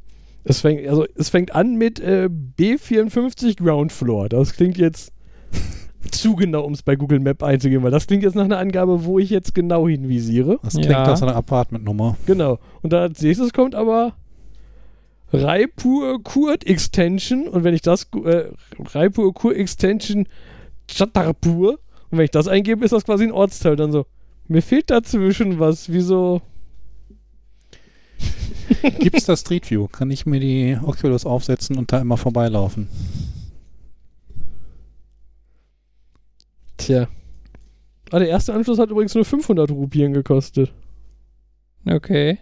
Es 0.48 0.60
fängt, 0.60 0.86
also, 0.88 1.04
es 1.16 1.28
fängt 1.28 1.54
an 1.56 1.74
mit 1.74 1.98
äh, 1.98 2.28
B54 2.58 3.56
Ground 3.62 3.90
Floor. 3.90 4.28
Das 4.28 4.52
klingt 4.52 4.78
jetzt 4.78 5.12
zu 6.12 6.36
genau, 6.36 6.62
um 6.64 6.72
es 6.72 6.82
bei 6.84 6.94
Google 6.94 7.18
Map 7.18 7.42
einzugeben, 7.42 7.82
weil 7.82 7.90
das 7.90 8.06
klingt 8.06 8.22
jetzt 8.22 8.36
nach 8.36 8.44
einer 8.44 8.58
Angabe, 8.58 9.04
wo 9.04 9.18
ich 9.18 9.28
jetzt 9.30 9.56
genau 9.56 9.88
hinvisiere. 9.88 10.60
Das 10.62 10.74
klingt 10.74 10.90
Ja. 10.90 11.04
nach 11.04 11.16
so 11.16 11.26
einer 11.26 11.34
Apartmentnummer. 11.34 12.16
Genau. 12.26 12.60
Und 12.82 12.92
dann 12.92 13.02
als 13.02 13.20
nächstes 13.22 13.52
kommt 13.52 13.74
aber 13.74 14.14
Raipur 15.32 16.22
Kurt 16.22 16.64
Extension. 16.66 17.48
Und 17.48 17.64
wenn 17.64 17.74
ich 17.74 17.82
das, 17.82 18.06
äh, 18.24 18.44
Raipur 18.94 19.34
Kur 19.34 19.56
Extension 19.56 20.28
Chhatarpur. 20.88 21.80
Und 22.10 22.18
wenn 22.18 22.24
ich 22.24 22.30
das 22.30 22.46
eingebe, 22.46 22.84
ist 22.84 22.92
das 22.92 23.04
quasi 23.04 23.24
ein 23.24 23.32
Ortsteil. 23.32 23.74
Dann 23.74 23.90
so, 23.90 24.06
mir 24.46 24.62
fehlt 24.62 24.90
dazwischen 24.90 25.58
was. 25.58 25.92
Wieso? 25.92 26.40
Gibt 28.98 29.16
es 29.16 29.24
da 29.24 29.36
Street 29.36 29.70
View? 29.70 29.86
Kann 29.88 30.10
ich 30.10 30.26
mir 30.26 30.40
die 30.40 30.78
Oculus 30.82 31.24
aufsetzen 31.24 31.78
und 31.78 31.92
da 31.92 32.00
immer 32.00 32.16
vorbeilaufen? 32.16 32.88
Tja. 36.76 37.08
Ah, 38.10 38.18
der 38.18 38.28
erste 38.28 38.54
Anschluss 38.54 38.78
hat 38.78 38.90
übrigens 38.90 39.14
nur 39.14 39.24
500 39.24 39.70
Rupien 39.70 40.12
gekostet. 40.12 40.72
Okay. 41.84 42.38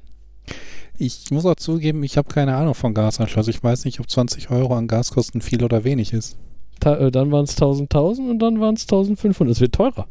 Ich 0.98 1.30
muss 1.30 1.46
auch 1.46 1.56
zugeben, 1.56 2.02
ich 2.04 2.16
habe 2.16 2.32
keine 2.32 2.54
Ahnung 2.54 2.74
von 2.74 2.94
Gasanschluss. 2.94 3.48
Ich 3.48 3.62
weiß 3.62 3.84
nicht, 3.84 4.00
ob 4.00 4.08
20 4.08 4.50
Euro 4.50 4.74
an 4.74 4.86
Gaskosten 4.86 5.40
viel 5.40 5.64
oder 5.64 5.84
wenig 5.84 6.12
ist. 6.12 6.36
Ta 6.80 6.96
äh, 6.96 7.10
dann 7.10 7.32
waren 7.32 7.44
es 7.44 7.52
1000, 7.52 7.92
1000 7.92 8.30
und 8.30 8.38
dann 8.38 8.60
waren 8.60 8.74
es 8.74 8.82
1500. 8.82 9.52
Es 9.52 9.60
wird 9.60 9.74
teurer. 9.74 10.06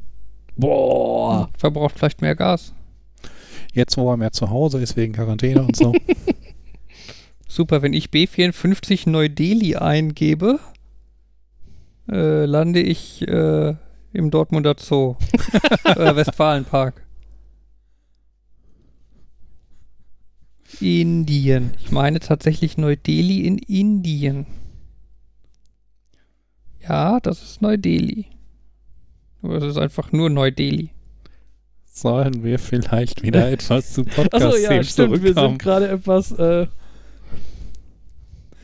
Boah. 0.56 1.50
Verbraucht 1.58 1.98
vielleicht 1.98 2.22
mehr 2.22 2.36
Gas. 2.36 2.74
Jetzt, 3.74 3.98
wo 3.98 4.10
er 4.12 4.18
mehr 4.18 4.32
zu 4.32 4.50
Hause 4.50 4.80
ist 4.80 4.96
wegen 4.96 5.14
Quarantäne 5.14 5.64
und 5.64 5.76
so. 5.76 5.94
Super, 7.48 7.82
wenn 7.82 7.94
ich 7.94 8.08
B54 8.08 9.10
Neu-Delhi 9.10 9.76
eingebe, 9.76 10.60
äh, 12.10 12.46
lande 12.46 12.82
ich 12.82 13.28
äh, 13.28 13.76
im 14.14 14.32
Dortmunder 14.32 14.76
Zoo. 14.78 15.16
äh, 15.84 16.16
Westfalenpark. 16.16 17.04
Indien. 20.80 21.74
Ich 21.80 21.92
meine 21.92 22.20
tatsächlich 22.20 22.78
Neu-Delhi 22.78 23.46
in 23.46 23.58
Indien. 23.58 24.46
Ja, 26.82 27.20
das 27.20 27.42
ist 27.42 27.62
Neu-Delhi. 27.62 28.28
Aber 29.42 29.56
es 29.56 29.64
ist 29.64 29.78
einfach 29.78 30.12
nur 30.12 30.30
Neu-Delhi. 30.30 30.90
Sollen 31.96 32.44
wir 32.44 32.58
vielleicht 32.58 33.22
wieder 33.22 33.52
etwas 33.52 33.94
zu 33.94 34.04
podcast 34.04 34.34
Achso, 34.34 34.58
ja, 34.58 34.84
stimmt. 34.84 35.22
Wir 35.24 35.34
sind 35.36 35.60
gerade 35.60 35.90
etwas. 35.90 36.32
Äh, 36.32 36.66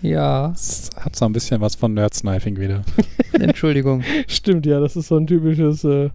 Ja, 0.01 0.51
Es 0.55 0.89
hat 0.95 1.15
so 1.15 1.25
ein 1.25 1.33
bisschen 1.33 1.61
was 1.61 1.75
von 1.75 1.93
Nerd-Sniping 1.93 2.59
wieder. 2.59 2.81
Entschuldigung. 3.33 4.03
stimmt, 4.27 4.65
ja, 4.65 4.79
das 4.79 4.95
ist 4.95 5.09
so 5.09 5.17
ein 5.17 5.27
typisches. 5.27 5.83
Äh, 5.83 6.09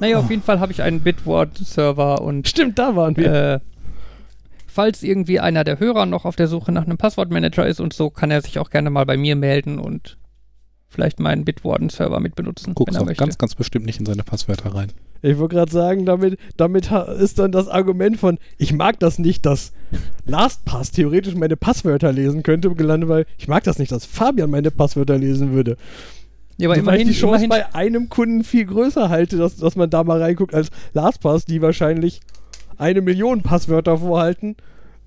Naja, 0.00 0.18
auf 0.18 0.28
jeden 0.30 0.42
Fall 0.42 0.60
habe 0.60 0.70
ich 0.72 0.82
einen 0.82 1.00
Bitward-Server 1.00 2.20
und 2.20 2.46
stimmt, 2.46 2.78
da 2.78 2.94
waren 2.94 3.16
wir. 3.16 3.32
äh, 3.32 3.60
falls 4.66 5.02
irgendwie 5.02 5.40
einer 5.40 5.64
der 5.64 5.80
Hörer 5.80 6.04
noch 6.06 6.24
auf 6.26 6.36
der 6.36 6.46
Suche 6.46 6.72
nach 6.72 6.84
einem 6.84 6.98
Passwortmanager 6.98 7.66
ist 7.66 7.80
und 7.80 7.94
so, 7.94 8.10
kann 8.10 8.30
er 8.30 8.42
sich 8.42 8.58
auch 8.58 8.68
gerne 8.70 8.90
mal 8.90 9.06
bei 9.06 9.16
mir 9.16 9.34
melden 9.34 9.78
und 9.78 10.18
vielleicht 10.88 11.20
meinen 11.20 11.44
Bitwarden-Server 11.44 12.20
mitbenutzen, 12.20 12.74
Guckst 12.74 12.94
wenn 12.94 13.00
er 13.00 13.02
auch 13.02 13.06
möchte. 13.06 13.22
ganz, 13.22 13.38
ganz 13.38 13.54
bestimmt 13.54 13.86
nicht 13.86 14.00
in 14.00 14.06
seine 14.06 14.24
Passwörter 14.24 14.74
rein. 14.74 14.92
Ich 15.20 15.38
wollte 15.38 15.56
gerade 15.56 15.72
sagen, 15.72 16.06
damit, 16.06 16.38
damit 16.56 16.90
ist 17.18 17.38
dann 17.38 17.50
das 17.50 17.68
Argument 17.68 18.18
von, 18.18 18.38
ich 18.56 18.72
mag 18.72 19.00
das 19.00 19.18
nicht, 19.18 19.44
dass 19.44 19.72
LastPass 20.26 20.92
theoretisch 20.92 21.34
meine 21.34 21.56
Passwörter 21.56 22.12
lesen 22.12 22.42
könnte, 22.42 22.72
gelandet, 22.74 23.08
weil 23.08 23.26
ich 23.36 23.48
mag 23.48 23.64
das 23.64 23.78
nicht, 23.78 23.90
dass 23.90 24.04
Fabian 24.04 24.50
meine 24.50 24.70
Passwörter 24.70 25.18
lesen 25.18 25.52
würde. 25.52 25.76
ja, 26.56 26.68
aber 26.68 26.76
weil 26.76 26.82
immerhin, 26.82 27.08
ich 27.08 27.16
die 27.16 27.20
Chance 27.20 27.44
immerhin 27.44 27.64
bei 27.70 27.74
einem 27.74 28.08
Kunden 28.08 28.44
viel 28.44 28.64
größer 28.64 29.08
halte, 29.08 29.36
dass, 29.36 29.56
dass 29.56 29.74
man 29.76 29.90
da 29.90 30.04
mal 30.04 30.22
reinguckt 30.22 30.54
als 30.54 30.68
LastPass, 30.92 31.44
die 31.44 31.62
wahrscheinlich 31.62 32.20
eine 32.76 33.00
Million 33.00 33.42
Passwörter 33.42 33.98
vorhalten. 33.98 34.56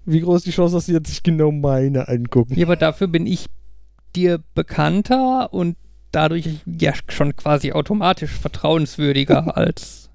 Wie 0.05 0.19
groß 0.19 0.37
ist 0.37 0.47
die 0.47 0.51
Chance, 0.51 0.75
dass 0.75 0.87
sie 0.87 0.93
jetzt 0.93 1.09
sich 1.09 1.23
genau 1.23 1.51
meine 1.51 2.09
angucken? 2.09 2.55
Ja, 2.55 2.65
aber 2.65 2.75
dafür 2.75 3.07
bin 3.07 3.25
ich 3.25 3.45
dir 4.15 4.39
bekannter 4.55 5.53
und 5.53 5.77
dadurch 6.11 6.47
ja 6.65 6.93
schon 7.09 7.35
quasi 7.35 7.71
automatisch 7.71 8.31
vertrauenswürdiger 8.31 9.55
als 9.57 10.09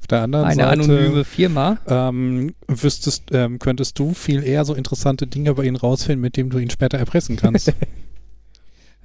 Auf 0.00 0.06
der 0.08 0.22
anderen 0.22 0.46
eine 0.46 0.62
Seite 0.62 0.82
anonyme 0.82 1.24
Firma. 1.24 1.78
ähm, 1.86 2.54
wüsstest, 2.66 3.24
ähm, 3.32 3.58
könntest 3.58 3.98
du 3.98 4.14
viel 4.14 4.42
eher 4.42 4.64
so 4.64 4.74
interessante 4.74 5.26
Dinge 5.26 5.50
über 5.50 5.64
ihn 5.64 5.76
rausfinden, 5.76 6.20
mit 6.20 6.36
denen 6.36 6.50
du 6.50 6.58
ihn 6.58 6.70
später 6.70 6.98
erpressen 6.98 7.36
kannst. 7.36 7.72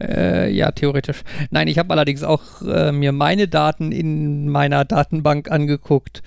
Äh, 0.02 0.52
ja, 0.52 0.72
theoretisch. 0.72 1.24
Nein, 1.52 1.68
ich 1.68 1.78
habe 1.78 1.92
allerdings 1.92 2.24
auch 2.24 2.62
äh, 2.64 2.92
mir 2.92 3.12
meine 3.12 3.48
Daten 3.48 3.92
in 3.92 4.50
meiner 4.50 4.86
Datenbank 4.86 5.52
angeguckt. 5.52 6.24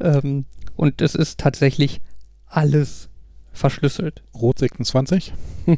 Ähm, 0.00 0.46
und 0.76 1.00
es 1.00 1.14
ist 1.14 1.38
tatsächlich 1.38 2.00
alles 2.46 3.08
verschlüsselt. 3.52 4.22
Rot 4.34 4.58
26? 4.58 5.32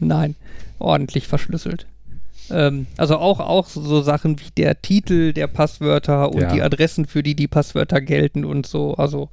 Nein, 0.00 0.36
ordentlich 0.78 1.26
verschlüsselt. 1.26 1.86
Ähm, 2.50 2.86
also 2.96 3.18
auch, 3.18 3.40
auch 3.40 3.66
so 3.68 4.00
Sachen 4.02 4.38
wie 4.40 4.50
der 4.56 4.80
Titel 4.80 5.32
der 5.32 5.46
Passwörter 5.46 6.32
und 6.32 6.40
Ja. 6.42 6.52
die 6.52 6.62
Adressen, 6.62 7.04
für 7.06 7.22
die 7.22 7.34
die 7.34 7.48
Passwörter 7.48 8.00
gelten 8.00 8.44
und 8.44 8.66
so. 8.66 8.94
Also 8.94 9.28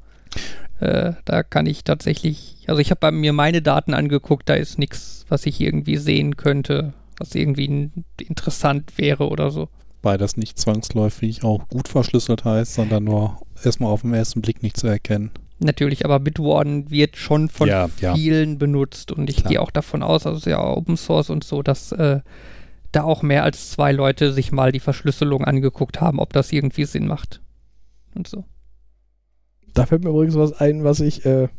äh, 0.80 1.14
da 1.24 1.44
kann 1.44 1.66
ich 1.66 1.84
tatsächlich, 1.84 2.58
also 2.68 2.80
ich 2.82 2.90
habe 2.92 3.00
bei 3.00 3.12
mir 3.12 3.32
meine 3.34 3.62
Daten 3.62 3.94
angeguckt, 3.94 4.50
da 4.50 4.56
ist 4.56 4.78
nichts, 4.78 5.26
was 5.30 5.46
ich 5.46 5.62
irgendwie 5.62 5.98
sehen 5.98 6.36
könnte, 6.36 6.94
was 7.18 7.34
irgendwie 7.36 7.90
interessant 8.20 8.98
wäre 8.98 9.30
oder 9.30 9.52
so. 9.52 9.70
Weil 10.02 10.18
das 10.18 10.38
nicht 10.38 10.60
zwangsläufig 10.60 11.44
auch 11.44 11.68
gut 11.70 11.88
verschlüsselt 11.88 12.44
heißt, 12.44 12.74
sondern 12.74 13.06
nur 13.06 13.40
erstmal 13.64 13.92
auf 13.92 14.02
den 14.02 14.14
ersten 14.14 14.42
Blick 14.42 14.62
nicht 14.62 14.78
zu 14.78 14.88
erkennen. 14.88 15.32
Natürlich, 15.60 16.04
aber 16.04 16.20
Bitwarden 16.20 16.92
wird 16.92 17.16
schon 17.16 17.48
von 17.48 17.70
Ja, 17.70 17.90
ja. 18.02 18.14
vielen 18.14 18.58
benutzt 18.58 19.12
und 19.12 19.30
ich 19.30 19.38
Klar. 19.38 19.50
gehe 19.50 19.62
auch 19.62 19.72
davon 19.72 20.04
aus, 20.04 20.26
also 20.26 20.50
ja 20.50 20.62
Open 20.62 20.98
Source 20.98 21.30
und 21.30 21.44
so, 21.46 21.62
dass 21.62 21.94
äh, 21.94 22.20
da 22.92 23.04
auch 23.04 23.22
mehr 23.22 23.44
als 23.44 23.72
zwei 23.72 23.92
Leute 23.92 24.34
sich 24.34 24.52
mal 24.52 24.72
die 24.72 24.80
Verschlüsselung 24.80 25.46
angeguckt 25.46 26.02
haben, 26.02 26.20
ob 26.20 26.34
das 26.34 26.52
irgendwie 26.52 26.86
Sinn 26.86 27.08
macht. 27.08 27.42
Und 28.16 28.28
so. 28.28 28.44
Da 29.74 29.86
fällt 29.86 30.04
mir 30.04 30.10
übrigens 30.10 30.36
was 30.36 30.54
ein, 30.54 30.84
was 30.84 31.00
ich. 31.00 31.26
Äh, 31.26 31.50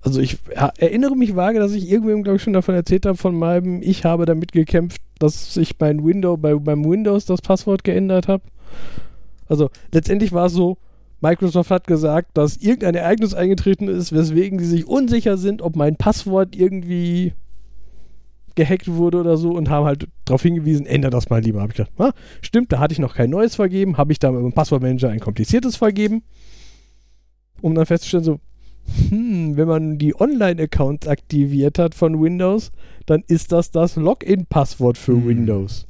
also 0.00 0.20
ich 0.20 0.38
ja, 0.52 0.72
erinnere 0.78 1.16
mich 1.16 1.36
vage, 1.36 1.60
dass 1.60 1.72
ich 1.72 1.88
irgendwem, 1.88 2.24
glaube 2.24 2.36
ich, 2.36 2.42
schon 2.42 2.52
davon 2.52 2.74
erzählt 2.74 3.06
habe, 3.06 3.16
von 3.16 3.36
meinem, 3.36 3.82
ich 3.82 4.04
habe 4.04 4.26
damit 4.26 4.50
gekämpft, 4.50 5.00
dass 5.20 5.56
ich 5.56 5.78
mein 5.78 6.04
Window, 6.04 6.36
bei, 6.36 6.54
beim 6.56 6.84
Windows 6.84 7.24
das 7.24 7.40
Passwort 7.40 7.84
geändert 7.84 8.26
habe. 8.26 8.42
Also 9.48 9.70
letztendlich 9.92 10.32
war 10.32 10.46
es 10.46 10.52
so, 10.52 10.76
Microsoft 11.22 11.70
hat 11.70 11.86
gesagt, 11.86 12.30
dass 12.34 12.56
irgendein 12.56 12.96
Ereignis 12.96 13.32
eingetreten 13.32 13.88
ist, 13.88 14.12
weswegen 14.12 14.58
sie 14.58 14.66
sich 14.66 14.86
unsicher 14.86 15.38
sind, 15.38 15.62
ob 15.62 15.76
mein 15.76 15.96
Passwort 15.96 16.56
irgendwie 16.56 17.32
gehackt 18.54 18.88
wurde 18.88 19.18
oder 19.20 19.36
so 19.36 19.52
und 19.52 19.70
haben 19.70 19.86
halt 19.86 20.08
darauf 20.24 20.42
hingewiesen, 20.42 20.84
änder 20.84 21.10
das 21.10 21.30
mal 21.30 21.40
lieber. 21.40 21.62
Habe 21.62 21.72
ich 21.72 21.76
gedacht, 21.76 21.92
ah, 21.98 22.12
stimmt, 22.42 22.72
da 22.72 22.80
hatte 22.80 22.92
ich 22.92 22.98
noch 22.98 23.14
kein 23.14 23.30
neues 23.30 23.54
vergeben, 23.54 23.96
habe 23.96 24.12
ich 24.12 24.18
da 24.18 24.30
mit 24.30 24.42
dem 24.42 24.52
Passwortmanager 24.52 25.10
ein 25.10 25.20
kompliziertes 25.20 25.76
vergeben, 25.76 26.22
um 27.60 27.74
dann 27.74 27.86
festzustellen, 27.86 28.24
so, 28.24 28.40
hm, 29.08 29.56
wenn 29.56 29.68
man 29.68 29.98
die 29.98 30.20
Online-Accounts 30.20 31.06
aktiviert 31.06 31.78
hat 31.78 31.94
von 31.94 32.20
Windows, 32.20 32.72
dann 33.06 33.22
ist 33.28 33.52
das 33.52 33.70
das 33.70 33.94
Login-Passwort 33.96 34.98
für 34.98 35.12
Hm. 35.12 35.28
Windows. 35.28 35.86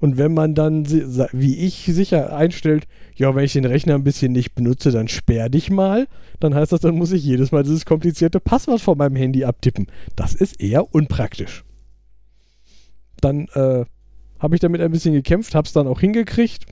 Und 0.00 0.18
wenn 0.18 0.34
man 0.34 0.54
dann, 0.54 0.86
wie 1.32 1.56
ich, 1.56 1.86
sicher 1.86 2.36
einstellt, 2.36 2.86
ja, 3.16 3.34
wenn 3.34 3.44
ich 3.44 3.52
den 3.52 3.64
Rechner 3.64 3.94
ein 3.94 4.04
bisschen 4.04 4.32
nicht 4.32 4.54
benutze, 4.54 4.90
dann 4.90 5.08
sperr 5.08 5.48
dich 5.48 5.70
mal, 5.70 6.06
dann 6.40 6.54
heißt 6.54 6.72
das, 6.72 6.80
dann 6.80 6.96
muss 6.96 7.12
ich 7.12 7.24
jedes 7.24 7.52
Mal 7.52 7.62
dieses 7.62 7.86
komplizierte 7.86 8.40
Passwort 8.40 8.80
von 8.80 8.98
meinem 8.98 9.16
Handy 9.16 9.44
abtippen. 9.44 9.86
Das 10.16 10.34
ist 10.34 10.60
eher 10.60 10.94
unpraktisch. 10.94 11.64
Dann 13.20 13.46
äh, 13.54 13.84
habe 14.38 14.54
ich 14.54 14.60
damit 14.60 14.80
ein 14.80 14.90
bisschen 14.90 15.14
gekämpft, 15.14 15.54
habe 15.54 15.66
es 15.66 15.72
dann 15.72 15.86
auch 15.86 16.00
hingekriegt, 16.00 16.66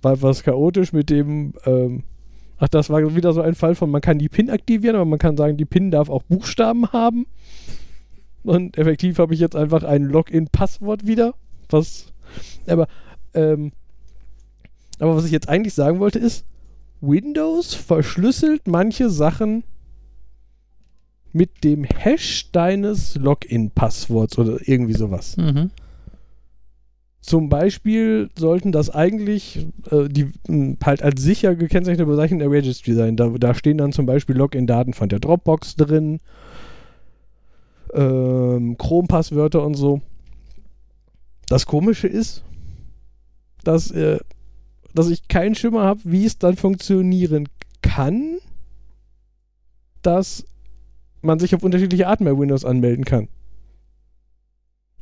war 0.00 0.14
etwas 0.14 0.42
chaotisch 0.42 0.92
mit 0.92 1.10
dem, 1.10 1.52
ähm, 1.66 2.04
ach, 2.56 2.68
das 2.68 2.88
war 2.88 3.14
wieder 3.14 3.32
so 3.32 3.42
ein 3.42 3.54
Fall 3.54 3.74
von, 3.74 3.90
man 3.90 4.00
kann 4.00 4.18
die 4.18 4.28
PIN 4.28 4.48
aktivieren, 4.48 4.96
aber 4.96 5.04
man 5.04 5.18
kann 5.18 5.36
sagen, 5.36 5.56
die 5.56 5.66
PIN 5.66 5.90
darf 5.90 6.08
auch 6.08 6.22
Buchstaben 6.22 6.86
haben. 6.92 7.26
Und 8.42 8.78
effektiv 8.78 9.18
habe 9.18 9.34
ich 9.34 9.40
jetzt 9.40 9.56
einfach 9.56 9.82
ein 9.82 10.04
Login-Passwort 10.04 11.06
wieder, 11.06 11.34
was, 11.68 12.09
aber, 12.66 12.86
ähm, 13.34 13.72
aber 14.98 15.16
was 15.16 15.24
ich 15.24 15.32
jetzt 15.32 15.48
eigentlich 15.48 15.74
sagen 15.74 16.00
wollte 16.00 16.18
ist, 16.18 16.44
Windows 17.00 17.74
verschlüsselt 17.74 18.66
manche 18.66 19.08
Sachen 19.10 19.64
mit 21.32 21.64
dem 21.64 21.84
Hash 21.84 22.50
deines 22.52 23.14
Login-Passworts 23.14 24.38
oder 24.38 24.58
irgendwie 24.66 24.94
sowas. 24.94 25.36
Mhm. 25.36 25.70
Zum 27.20 27.48
Beispiel 27.48 28.30
sollten 28.36 28.72
das 28.72 28.90
eigentlich 28.90 29.66
äh, 29.90 30.08
die 30.08 30.32
mh, 30.48 30.76
halt 30.84 31.02
als 31.02 31.22
sicher 31.22 31.54
gekennzeichnete 31.54 32.06
Bezeichnung 32.06 32.40
der 32.40 32.50
Registry 32.50 32.94
sein. 32.94 33.16
Da, 33.16 33.28
da 33.28 33.54
stehen 33.54 33.78
dann 33.78 33.92
zum 33.92 34.06
Beispiel 34.06 34.36
Login-Daten 34.36 34.94
von 34.94 35.08
der 35.08 35.20
Dropbox 35.20 35.76
drin, 35.76 36.20
ähm, 37.92 38.76
Chrome-Passwörter 38.78 39.64
und 39.64 39.74
so. 39.74 40.00
Das 41.50 41.66
Komische 41.66 42.06
ist, 42.06 42.44
dass, 43.64 43.90
äh, 43.90 44.20
dass 44.94 45.10
ich 45.10 45.26
keinen 45.26 45.56
Schimmer 45.56 45.82
habe, 45.82 46.00
wie 46.04 46.24
es 46.24 46.38
dann 46.38 46.56
funktionieren 46.56 47.48
kann, 47.82 48.38
dass 50.00 50.44
man 51.22 51.40
sich 51.40 51.52
auf 51.54 51.64
unterschiedliche 51.64 52.06
Arten 52.06 52.24
bei 52.24 52.38
Windows 52.38 52.64
anmelden 52.64 53.04
kann. 53.04 53.28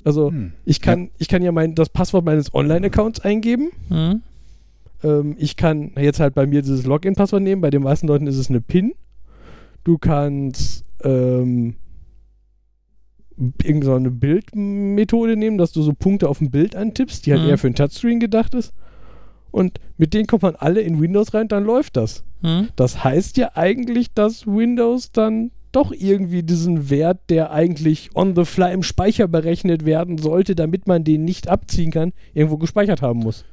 Also 0.05 0.31
Hm. 0.31 0.53
ich 0.65 0.81
kann, 0.81 1.11
ich 1.19 1.29
kann 1.29 1.43
ja 1.43 1.53
mein, 1.53 1.75
das 1.75 1.91
Passwort 1.91 2.25
meines 2.25 2.55
Online-Accounts 2.55 3.21
eingeben. 3.21 3.69
Mhm. 3.91 4.23
Ähm, 5.05 5.37
ich 5.39 5.57
kann 5.57 5.93
jetzt 5.97 6.19
halt 6.19 6.35
bei 6.35 6.47
mir 6.47 6.63
dieses 6.63 6.87
Login-Passwort 6.87 7.43
nehmen. 7.43 7.61
Bei 7.61 7.69
den 7.71 7.83
meisten 7.83 8.07
Leuten 8.07 8.27
ist 8.27 8.39
es 8.39 8.49
eine 8.49 8.63
PIN. 8.63 8.95
Du 9.85 9.99
kannst 9.99 10.85
ähm, 11.05 11.77
irgendeine 13.39 13.85
so 13.85 13.95
eine 13.95 14.11
Bildmethode 14.11 15.37
nehmen, 15.37 15.59
dass 15.59 15.73
du 15.73 15.83
so 15.83 15.93
Punkte 15.93 16.29
auf 16.29 16.39
dem 16.39 16.51
Bild 16.51 16.75
antippst, 16.75 17.25
die 17.27 17.33
halt 17.33 17.43
Mhm. 17.43 17.49
eher 17.49 17.59
für 17.59 17.69
ein 17.69 17.75
Touchscreen 17.75 18.21
gedacht 18.21 18.55
ist. 18.55 18.73
Und 19.51 19.81
mit 19.97 20.13
denen 20.13 20.27
kommt 20.27 20.43
man 20.43 20.57
alle 20.57 20.81
in 20.81 21.01
Windows 21.01 21.33
rein, 21.35 21.49
dann 21.49 21.65
läuft 21.65 21.97
das. 21.97 22.25
Mhm. 22.43 22.69
Das 22.77 23.03
heißt 23.05 23.37
ja 23.37 23.53
eigentlich, 23.55 24.13
dass 24.13 24.47
Windows 24.47 25.13
dann 25.13 25.51
doch 25.73 25.93
irgendwie 25.93 26.43
diesen 26.43 26.91
Wert, 26.91 27.19
der 27.29 27.51
eigentlich 27.53 28.11
on 28.15 28.35
the 28.35 28.45
fly 28.45 28.73
im 28.73 28.83
Speicher 28.83 29.29
berechnet 29.29 29.85
werden 29.85 30.19
sollte, 30.19 30.55
damit 30.55 30.87
man 30.87 31.05
den 31.05 31.25
nicht 31.25 31.49
abziehen 31.49 31.91
kann, 31.91 32.13
irgendwo 32.35 32.57
gespeichert 32.57 33.03
haben 33.03 33.21
muss. 33.21 33.45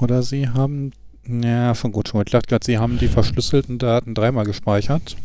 Oder 0.00 0.22
sie 0.22 0.48
haben, 0.48 0.92
ja, 1.28 1.74
schon 1.74 1.92
gut, 1.92 2.08
schon 2.08 2.20
gut. 2.20 2.28
Ich 2.28 2.32
dachte 2.32 2.48
gerade, 2.48 2.64
sie 2.64 2.78
haben 2.78 2.98
die 2.98 3.08
verschlüsselten 3.08 3.78
Daten 3.78 4.14
dreimal 4.14 4.44
gespeichert. 4.44 5.16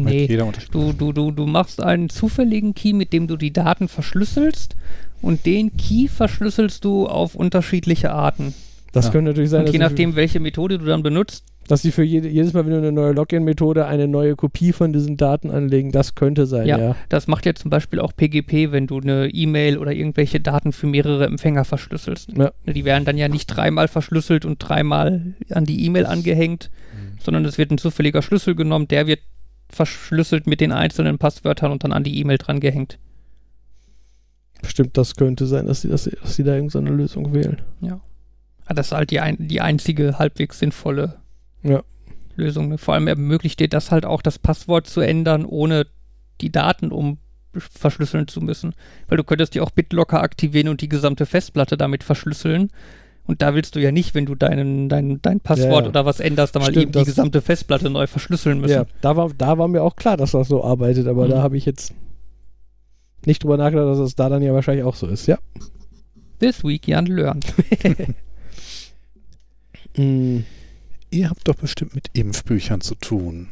Nee. 0.00 0.26
Du, 0.70 0.92
du, 0.92 1.12
du, 1.12 1.30
du 1.30 1.46
machst 1.46 1.82
einen 1.82 2.08
zufälligen 2.08 2.74
Key, 2.74 2.92
mit 2.94 3.12
dem 3.12 3.26
du 3.26 3.36
die 3.36 3.52
Daten 3.52 3.88
verschlüsselst 3.88 4.76
und 5.20 5.44
den 5.46 5.76
Key 5.76 6.08
verschlüsselst 6.08 6.84
du 6.84 7.06
auf 7.06 7.34
unterschiedliche 7.34 8.10
Arten. 8.12 8.54
Das 8.92 9.06
Ja. 9.06 9.12
könnte 9.12 9.30
natürlich 9.30 9.50
sein, 9.50 9.66
Und 9.66 9.72
je 9.72 9.78
nachdem, 9.78 10.16
welche 10.16 10.40
Methode 10.40 10.78
du 10.78 10.84
dann 10.84 11.02
benutzt, 11.02 11.44
Dass 11.68 11.80
sie 11.82 11.92
für 11.92 12.02
jede, 12.02 12.28
jedes 12.28 12.52
Mal, 12.54 12.64
wenn 12.66 12.72
du 12.72 12.78
eine 12.78 12.90
neue 12.92 13.12
Login-Methode 13.12 13.86
eine 13.86 14.08
neue 14.08 14.34
Kopie 14.34 14.72
von 14.72 14.92
diesen 14.92 15.16
Daten 15.16 15.48
anlegen, 15.50 15.92
das 15.92 16.16
könnte 16.16 16.44
sein, 16.46 16.66
ja. 16.66 16.76
Ja, 16.76 16.96
das 17.08 17.28
macht 17.28 17.46
ja 17.46 17.54
zum 17.54 17.70
Beispiel 17.70 18.00
auch 18.00 18.12
PGP, 18.16 18.72
wenn 18.72 18.86
du 18.88 18.98
eine 18.98 19.28
E-Mail 19.28 19.78
oder 19.78 19.92
irgendwelche 19.92 20.40
Daten 20.40 20.72
für 20.72 20.88
mehrere 20.88 21.24
Empfänger 21.26 21.64
verschlüsselst. 21.64 22.30
Ja. 22.36 22.50
Die 22.66 22.84
werden 22.84 23.04
dann 23.04 23.16
ja 23.16 23.28
nicht 23.28 23.46
dreimal 23.46 23.86
verschlüsselt 23.88 24.44
und 24.44 24.58
dreimal 24.58 25.34
an 25.50 25.64
die 25.64 25.86
E-Mail 25.86 26.04
angehängt, 26.04 26.68
sondern 27.22 27.44
es 27.44 27.56
wird 27.58 27.70
ein 27.70 27.78
zufälliger 27.78 28.22
Schlüssel 28.22 28.56
genommen, 28.56 28.88
der 28.88 29.06
wird 29.06 29.20
verschlüsselt 29.72 30.46
mit 30.46 30.60
den 30.60 30.72
einzelnen 30.72 31.18
Passwörtern 31.18 31.72
und 31.72 31.82
dann 31.84 31.92
an 31.92 32.04
die 32.04 32.18
E-Mail 32.20 32.38
dran 32.38 32.60
gehängt. 32.60 32.98
Bestimmt, 34.60 34.96
das 34.96 35.16
könnte 35.16 35.46
sein, 35.46 35.66
dass 35.66 35.80
sie, 35.80 35.88
dass 35.88 36.04
sie, 36.04 36.10
dass 36.22 36.36
sie 36.36 36.44
da 36.44 36.54
irgendeine 36.54 36.90
Lösung 36.90 37.34
wählen. 37.34 37.62
Ah, 38.64 38.74
Das 38.74 38.86
ist 38.88 38.92
halt 38.92 39.10
die, 39.10 39.18
ein, 39.20 39.36
die 39.48 39.60
einzige 39.60 40.18
halbwegs 40.18 40.58
sinnvolle 40.60 41.16
Ja. 41.62 41.82
Lösung. 42.36 42.68
ne? 42.68 42.78
Vor 42.78 42.94
allem 42.94 43.08
ermöglicht 43.08 43.58
dir 43.58 43.68
das 43.68 43.90
halt 43.90 44.04
auch, 44.06 44.22
das 44.22 44.38
Passwort 44.38 44.86
zu 44.86 45.00
ändern, 45.00 45.44
ohne 45.44 45.86
die 46.40 46.52
Daten 46.52 46.92
um 46.92 47.18
verschlüsseln 47.54 48.28
zu 48.28 48.40
müssen. 48.40 48.74
Weil 49.08 49.18
du 49.18 49.24
könntest 49.24 49.54
dir 49.54 49.62
auch 49.64 49.70
BitLocker 49.70 50.22
aktivieren 50.22 50.68
und 50.68 50.80
die 50.80 50.88
gesamte 50.88 51.26
Festplatte 51.26 51.76
damit 51.76 52.04
verschlüsseln. 52.04 52.70
Und 53.24 53.40
da 53.40 53.54
willst 53.54 53.76
du 53.76 53.80
ja 53.80 53.92
nicht, 53.92 54.14
wenn 54.14 54.26
du 54.26 54.34
deinen, 54.34 54.88
dein, 54.88 55.20
dein 55.22 55.38
Passwort 55.40 55.84
Ja. 55.84 55.88
oder 55.90 56.04
was 56.04 56.18
änderst, 56.20 56.54
dann 56.56 56.62
mal 56.62 56.70
Stimmt, 56.70 56.82
eben 56.82 56.92
die 56.92 56.98
das- 56.98 57.06
gesamte 57.06 57.40
Festplatte 57.40 57.88
neu 57.88 58.06
verschlüsseln 58.06 58.60
müssen. 58.60 58.72
Ja, 58.74 58.84
da 59.00 59.16
war, 59.16 59.30
da 59.36 59.58
war 59.58 59.68
mir 59.68 59.82
auch 59.82 59.94
klar, 59.96 60.16
dass 60.16 60.32
das 60.32 60.48
so 60.48 60.64
arbeitet, 60.64 61.06
aber 61.06 61.26
Mhm. 61.26 61.30
da 61.30 61.42
habe 61.42 61.56
ich 61.56 61.64
jetzt 61.64 61.94
nicht 63.24 63.42
drüber 63.44 63.56
nachgedacht, 63.56 63.86
dass 63.88 63.98
es 64.00 64.16
da 64.16 64.28
dann 64.28 64.42
ja 64.42 64.52
wahrscheinlich 64.52 64.84
auch 64.84 64.96
so 64.96 65.06
ist, 65.06 65.26
ja. 65.26 65.38
This 66.40 66.64
week 66.64 66.88
Jan 66.88 67.06
learned. 67.06 67.46
Mhm. 69.96 70.44
Ihr 71.10 71.28
habt 71.28 71.46
doch 71.46 71.54
bestimmt 71.56 71.94
mit 71.94 72.06
Impfbüchern 72.14 72.80
zu 72.80 72.94
tun. 72.94 73.48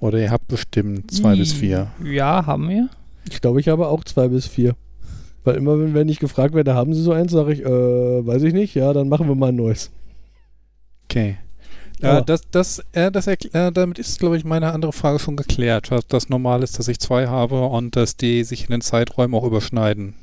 Oder 0.00 0.18
ihr 0.20 0.30
habt 0.30 0.48
bestimmt 0.48 1.10
zwei 1.10 1.34
bis 1.36 1.52
vier. 1.52 1.90
Ja, 2.04 2.46
haben 2.46 2.68
wir. 2.68 2.88
Ich 3.28 3.40
glaube, 3.40 3.60
ich 3.60 3.68
habe 3.68 3.88
auch 3.88 4.04
zwei 4.04 4.28
bis 4.28 4.46
vier. 4.46 4.76
Weil 5.44 5.56
immer, 5.56 5.78
wenn, 5.78 5.94
wenn 5.94 6.08
ich 6.08 6.18
gefragt 6.18 6.54
werde, 6.54 6.74
haben 6.74 6.94
Sie 6.94 7.02
so 7.02 7.12
eins, 7.12 7.32
sage 7.32 7.52
ich, 7.52 7.60
äh, 7.64 8.26
weiß 8.26 8.42
ich 8.44 8.54
nicht, 8.54 8.74
ja, 8.74 8.92
dann 8.92 9.08
machen 9.08 9.28
wir 9.28 9.34
mal 9.34 9.48
ein 9.48 9.56
neues. 9.56 9.90
Okay. 11.04 11.38
Ja. 12.00 12.18
Äh, 12.18 12.24
das, 12.24 12.42
das, 12.50 12.82
äh, 12.92 13.10
das 13.10 13.26
äh, 13.26 13.72
damit 13.72 13.98
ist, 13.98 14.18
glaube 14.18 14.36
ich, 14.36 14.44
meine 14.44 14.72
andere 14.72 14.92
Frage 14.92 15.18
schon 15.18 15.36
geklärt. 15.36 15.90
Dass 15.90 16.06
das 16.06 16.28
normal 16.28 16.62
ist, 16.62 16.78
dass 16.78 16.88
ich 16.88 16.98
zwei 16.98 17.28
habe 17.28 17.66
und 17.66 17.96
dass 17.96 18.16
die 18.16 18.44
sich 18.44 18.64
in 18.64 18.70
den 18.70 18.80
Zeiträumen 18.80 19.34
auch 19.34 19.44
überschneiden. 19.44 20.14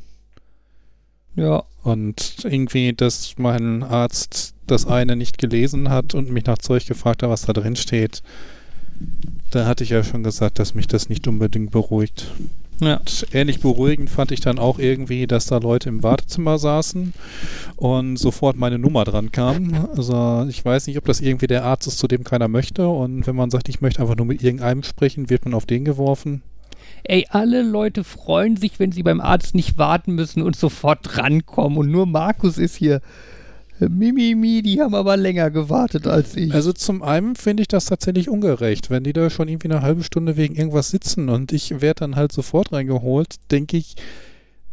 Ja. 1.36 1.64
Und 1.84 2.38
irgendwie, 2.44 2.94
dass 2.94 3.36
mein 3.38 3.84
Arzt 3.84 4.54
das 4.68 4.86
eine 4.86 5.16
nicht 5.16 5.38
gelesen 5.38 5.90
hat 5.90 6.14
und 6.14 6.30
mich 6.30 6.46
nach 6.46 6.58
Zeug 6.58 6.86
gefragt 6.86 7.24
hat, 7.24 7.30
was 7.30 7.44
da 7.44 7.54
drin 7.54 7.76
steht. 7.76 8.22
Da 9.52 9.66
hatte 9.66 9.84
ich 9.84 9.90
ja 9.90 10.04
schon 10.04 10.24
gesagt, 10.24 10.60
dass 10.60 10.76
mich 10.76 10.88
das 10.88 11.10
nicht 11.10 11.28
unbedingt 11.28 11.72
beruhigt. 11.72 12.32
Ja. 12.82 13.02
Ähnlich 13.34 13.60
beruhigend 13.60 14.10
fand 14.10 14.32
ich 14.32 14.40
dann 14.40 14.58
auch 14.58 14.80
irgendwie, 14.80 15.28
dass 15.28 15.48
da 15.48 15.58
Leute 15.58 15.90
im 15.90 16.02
Wartezimmer 16.02 16.58
saßen 16.58 17.14
und 17.76 18.18
sofort 18.18 18.56
meine 18.56 18.80
Nummer 18.80 19.04
dran 19.04 19.32
kam. 19.32 19.90
Also 19.96 20.46
ich 20.50 20.64
weiß 20.64 20.88
nicht, 20.88 20.98
ob 20.98 21.06
das 21.06 21.20
irgendwie 21.20 21.48
der 21.48 21.66
Arzt 21.66 21.88
ist, 21.88 22.00
zu 22.00 22.08
dem 22.08 22.24
keiner 22.24 22.48
möchte. 22.48 22.88
Und 22.88 23.28
wenn 23.28 23.36
man 23.36 23.50
sagt, 23.50 23.70
ich 23.70 23.82
möchte 23.82 24.02
einfach 24.02 24.16
nur 24.16 24.26
mit 24.26 24.42
irgendeinem 24.42 24.84
sprechen, 24.84 25.30
wird 25.30 25.46
man 25.46 25.54
auf 25.54 25.66
den 25.66 25.84
geworfen. 25.84 26.42
Ey, 27.04 27.28
alle 27.30 27.62
Leute 27.64 28.04
freuen 28.04 28.58
sich, 28.58 28.80
wenn 28.80 28.92
sie 28.92 29.04
beim 29.04 29.22
Arzt 29.22 29.56
nicht 29.56 29.78
warten 29.78 30.16
müssen 30.16 30.42
und 30.42 30.56
sofort 30.56 31.00
drankommen. 31.04 31.78
Und 31.78 31.90
nur 31.90 32.06
Markus 32.06 32.58
ist 32.58 32.76
hier. 32.76 33.02
Mimimi, 33.88 34.62
die 34.62 34.82
haben 34.82 34.94
aber 34.96 35.16
länger 35.16 35.52
gewartet 35.52 36.08
als 36.08 36.36
ich. 36.36 36.54
Also 36.54 36.74
zum 36.74 37.02
einen 37.02 37.36
finde 37.36 37.62
ich 37.62 37.68
das 37.68 37.86
tatsächlich 37.86 38.28
ungerecht. 38.30 38.90
Wenn 38.90 39.04
die 39.04 39.14
da 39.14 39.30
schon 39.30 39.48
irgendwie 39.48 39.70
eine 39.72 39.82
halbe 39.82 40.04
Stunde 40.04 40.36
wegen 40.36 40.56
irgendwas 40.56 40.90
sitzen 40.90 41.30
und 41.30 41.54
ich 41.54 41.82
werde 41.82 42.00
dann 42.02 42.16
halt 42.16 42.32
sofort 42.32 42.74
reingeholt, 42.74 43.36
denke 43.52 43.78
ich, 43.78 43.96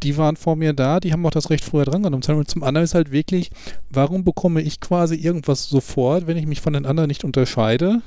die 0.03 0.17
waren 0.17 0.35
vor 0.35 0.55
mir 0.55 0.73
da, 0.73 0.99
die 0.99 1.11
haben 1.13 1.25
auch 1.25 1.31
das 1.31 1.49
Recht 1.49 1.63
früher 1.63 1.85
drangenommen. 1.85 2.21
zu 2.21 2.31
haben. 2.31 2.39
Und 2.39 2.49
zum 2.49 2.63
anderen 2.63 2.83
ist 2.83 2.93
halt 2.95 3.11
wirklich, 3.11 3.49
warum 3.89 4.23
bekomme 4.23 4.61
ich 4.61 4.79
quasi 4.79 5.15
irgendwas 5.15 5.69
sofort, 5.69 6.27
wenn 6.27 6.37
ich 6.37 6.45
mich 6.45 6.61
von 6.61 6.73
den 6.73 6.85
anderen 6.85 7.07
nicht 7.07 7.23
unterscheide? 7.23 8.01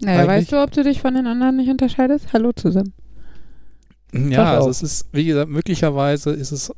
Naja, 0.00 0.20
Eigentlich- 0.20 0.28
weißt 0.28 0.52
du, 0.52 0.62
ob 0.62 0.70
du 0.72 0.82
dich 0.84 1.00
von 1.00 1.14
den 1.14 1.26
anderen 1.26 1.56
nicht 1.56 1.70
unterscheidest? 1.70 2.32
Hallo 2.32 2.52
zusammen. 2.52 2.92
Ja, 4.12 4.54
also 4.54 4.70
es 4.70 4.82
ist, 4.82 5.06
wie 5.12 5.24
gesagt, 5.24 5.50
möglicherweise 5.50 6.30
ist 6.30 6.52
es, 6.52 6.70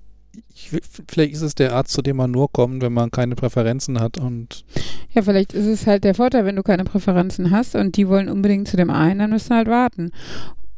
ich, 0.54 0.70
vielleicht 1.08 1.34
ist 1.34 1.42
es 1.42 1.54
der 1.54 1.74
Arzt, 1.74 1.92
zu 1.92 2.02
dem 2.02 2.16
man 2.16 2.30
nur 2.30 2.50
kommt, 2.50 2.82
wenn 2.82 2.92
man 2.92 3.10
keine 3.10 3.34
Präferenzen 3.34 4.00
hat 4.00 4.18
und 4.18 4.64
Ja, 5.12 5.22
vielleicht 5.22 5.52
ist 5.52 5.66
es 5.66 5.86
halt 5.86 6.04
der 6.04 6.14
Vorteil, 6.14 6.44
wenn 6.44 6.56
du 6.56 6.62
keine 6.62 6.84
Präferenzen 6.84 7.50
hast 7.50 7.74
und 7.74 7.96
die 7.96 8.08
wollen 8.08 8.28
unbedingt 8.28 8.68
zu 8.68 8.76
dem 8.76 8.90
einen, 8.90 9.18
dann 9.18 9.30
müssen 9.30 9.54
halt 9.54 9.68
warten. 9.68 10.10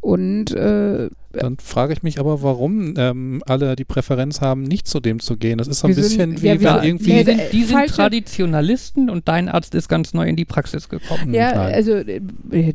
Und 0.00 0.52
äh, 0.54 1.11
dann 1.32 1.56
frage 1.58 1.92
ich 1.92 2.02
mich 2.04 2.20
aber, 2.20 2.40
warum 2.42 2.94
ähm, 2.96 3.42
alle 3.46 3.74
die 3.76 3.84
Präferenz 3.84 4.40
haben, 4.40 4.62
nicht 4.62 4.87
zu 4.87 5.00
dem 5.00 5.18
zu 5.18 5.37
gehen. 5.37 5.58
Das 5.58 5.66
ist 5.68 5.80
so 5.80 5.88
ein 5.88 5.96
Wir 5.96 6.02
sind- 6.04 6.37
bisschen 6.37 6.42
wie 6.42 6.46
ja, 6.62 6.76
wenn 6.76 6.84
irgendwie 6.84 7.04
die 7.04 7.12
Nee, 7.12 7.24
sind, 7.24 7.38
der- 7.38 7.50
die 7.50 7.64
sind 7.64 7.87
Traditionalisten 7.88 9.11
und 9.11 9.28
dein 9.28 9.48
Arzt 9.48 9.74
ist 9.74 9.88
ganz 9.88 10.14
neu 10.14 10.26
in 10.28 10.37
die 10.37 10.44
Praxis 10.44 10.88
gekommen. 10.88 11.34
ja, 11.34 11.54
Nein. 11.54 11.74
also 11.74 11.92
äh, 11.92 12.20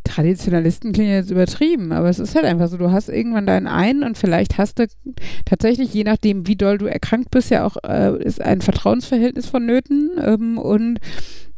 Traditionalisten 0.03 0.91
klingen 0.91 1.13
jetzt 1.13 1.31
übertrieben, 1.31 1.91
aber 1.93 2.09
es 2.09 2.19
ist 2.19 2.36
halt 2.36 2.45
einfach 2.45 2.67
so, 2.67 2.77
du 2.77 2.91
hast 2.91 3.09
irgendwann 3.09 3.47
deinen 3.47 3.67
einen 3.67 4.03
und 4.03 4.17
vielleicht 4.17 4.57
hast 4.57 4.79
du 4.79 4.88
tatsächlich, 5.45 5.93
je 5.93 6.03
nachdem, 6.03 6.45
wie 6.47 6.55
doll 6.57 6.77
du 6.77 6.86
erkrankt 6.86 7.31
bist, 7.31 7.49
ja 7.51 7.65
auch 7.65 7.77
äh, 7.88 8.21
ist 8.23 8.41
ein 8.41 8.62
Vertrauensverhältnis 8.62 9.47
vonnöten 9.47 10.12
ähm, 10.21 10.57
und 10.57 10.99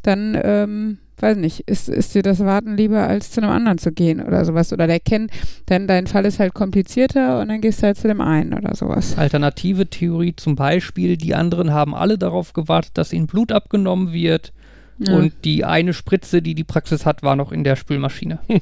dann, 0.04 0.39
ähm, 0.43 0.97
weiß 1.21 1.38
nicht, 1.38 1.62
ist, 1.69 1.89
ist 1.89 2.13
dir 2.15 2.23
das 2.23 2.39
Warten 2.39 2.75
lieber, 2.78 3.08
als 3.08 3.32
zu 3.32 3.41
einem 3.41 3.51
anderen 3.51 3.78
zu 3.78 3.91
gehen 3.91 4.21
oder 4.21 4.43
sowas. 4.45 4.73
Oder 4.73 4.88
der 4.88 4.99
kennt, 4.99 5.32
dann 5.67 5.88
dein 5.88 6.08
Fall 6.08 6.25
ist 6.25 6.39
halt 6.39 6.54
komplizierter 6.54 7.39
und 7.41 7.49
dann 7.49 7.62
gehst 7.62 7.82
du 7.82 7.88
halt 7.88 7.97
zu 7.97 8.08
dem 8.08 8.21
einen 8.21 8.54
oder 8.54 8.75
sowas. 8.75 9.17
Alternative 9.17 9.88
Theorie 9.89 10.36
zum 10.36 10.56
Beispiel, 10.56 11.17
die 11.17 11.36
anderen 11.36 11.71
haben 11.71 11.95
alle 11.95 12.17
darauf 12.17 12.54
gewartet, 12.54 12.91
dass 12.95 13.13
ihnen 13.13 13.28
Blut 13.28 13.51
abgenommen 13.51 14.12
wird 14.13 14.51
Ja. 14.97 15.15
und 15.17 15.34
die 15.43 15.65
eine 15.65 15.93
Spritze, 15.93 16.41
die 16.41 16.56
die 16.56 16.63
Praxis 16.63 17.06
hat, 17.06 17.23
war 17.23 17.36
noch 17.36 17.51
in 17.51 17.63
der 17.63 17.75
Spülmaschine. 17.75 18.39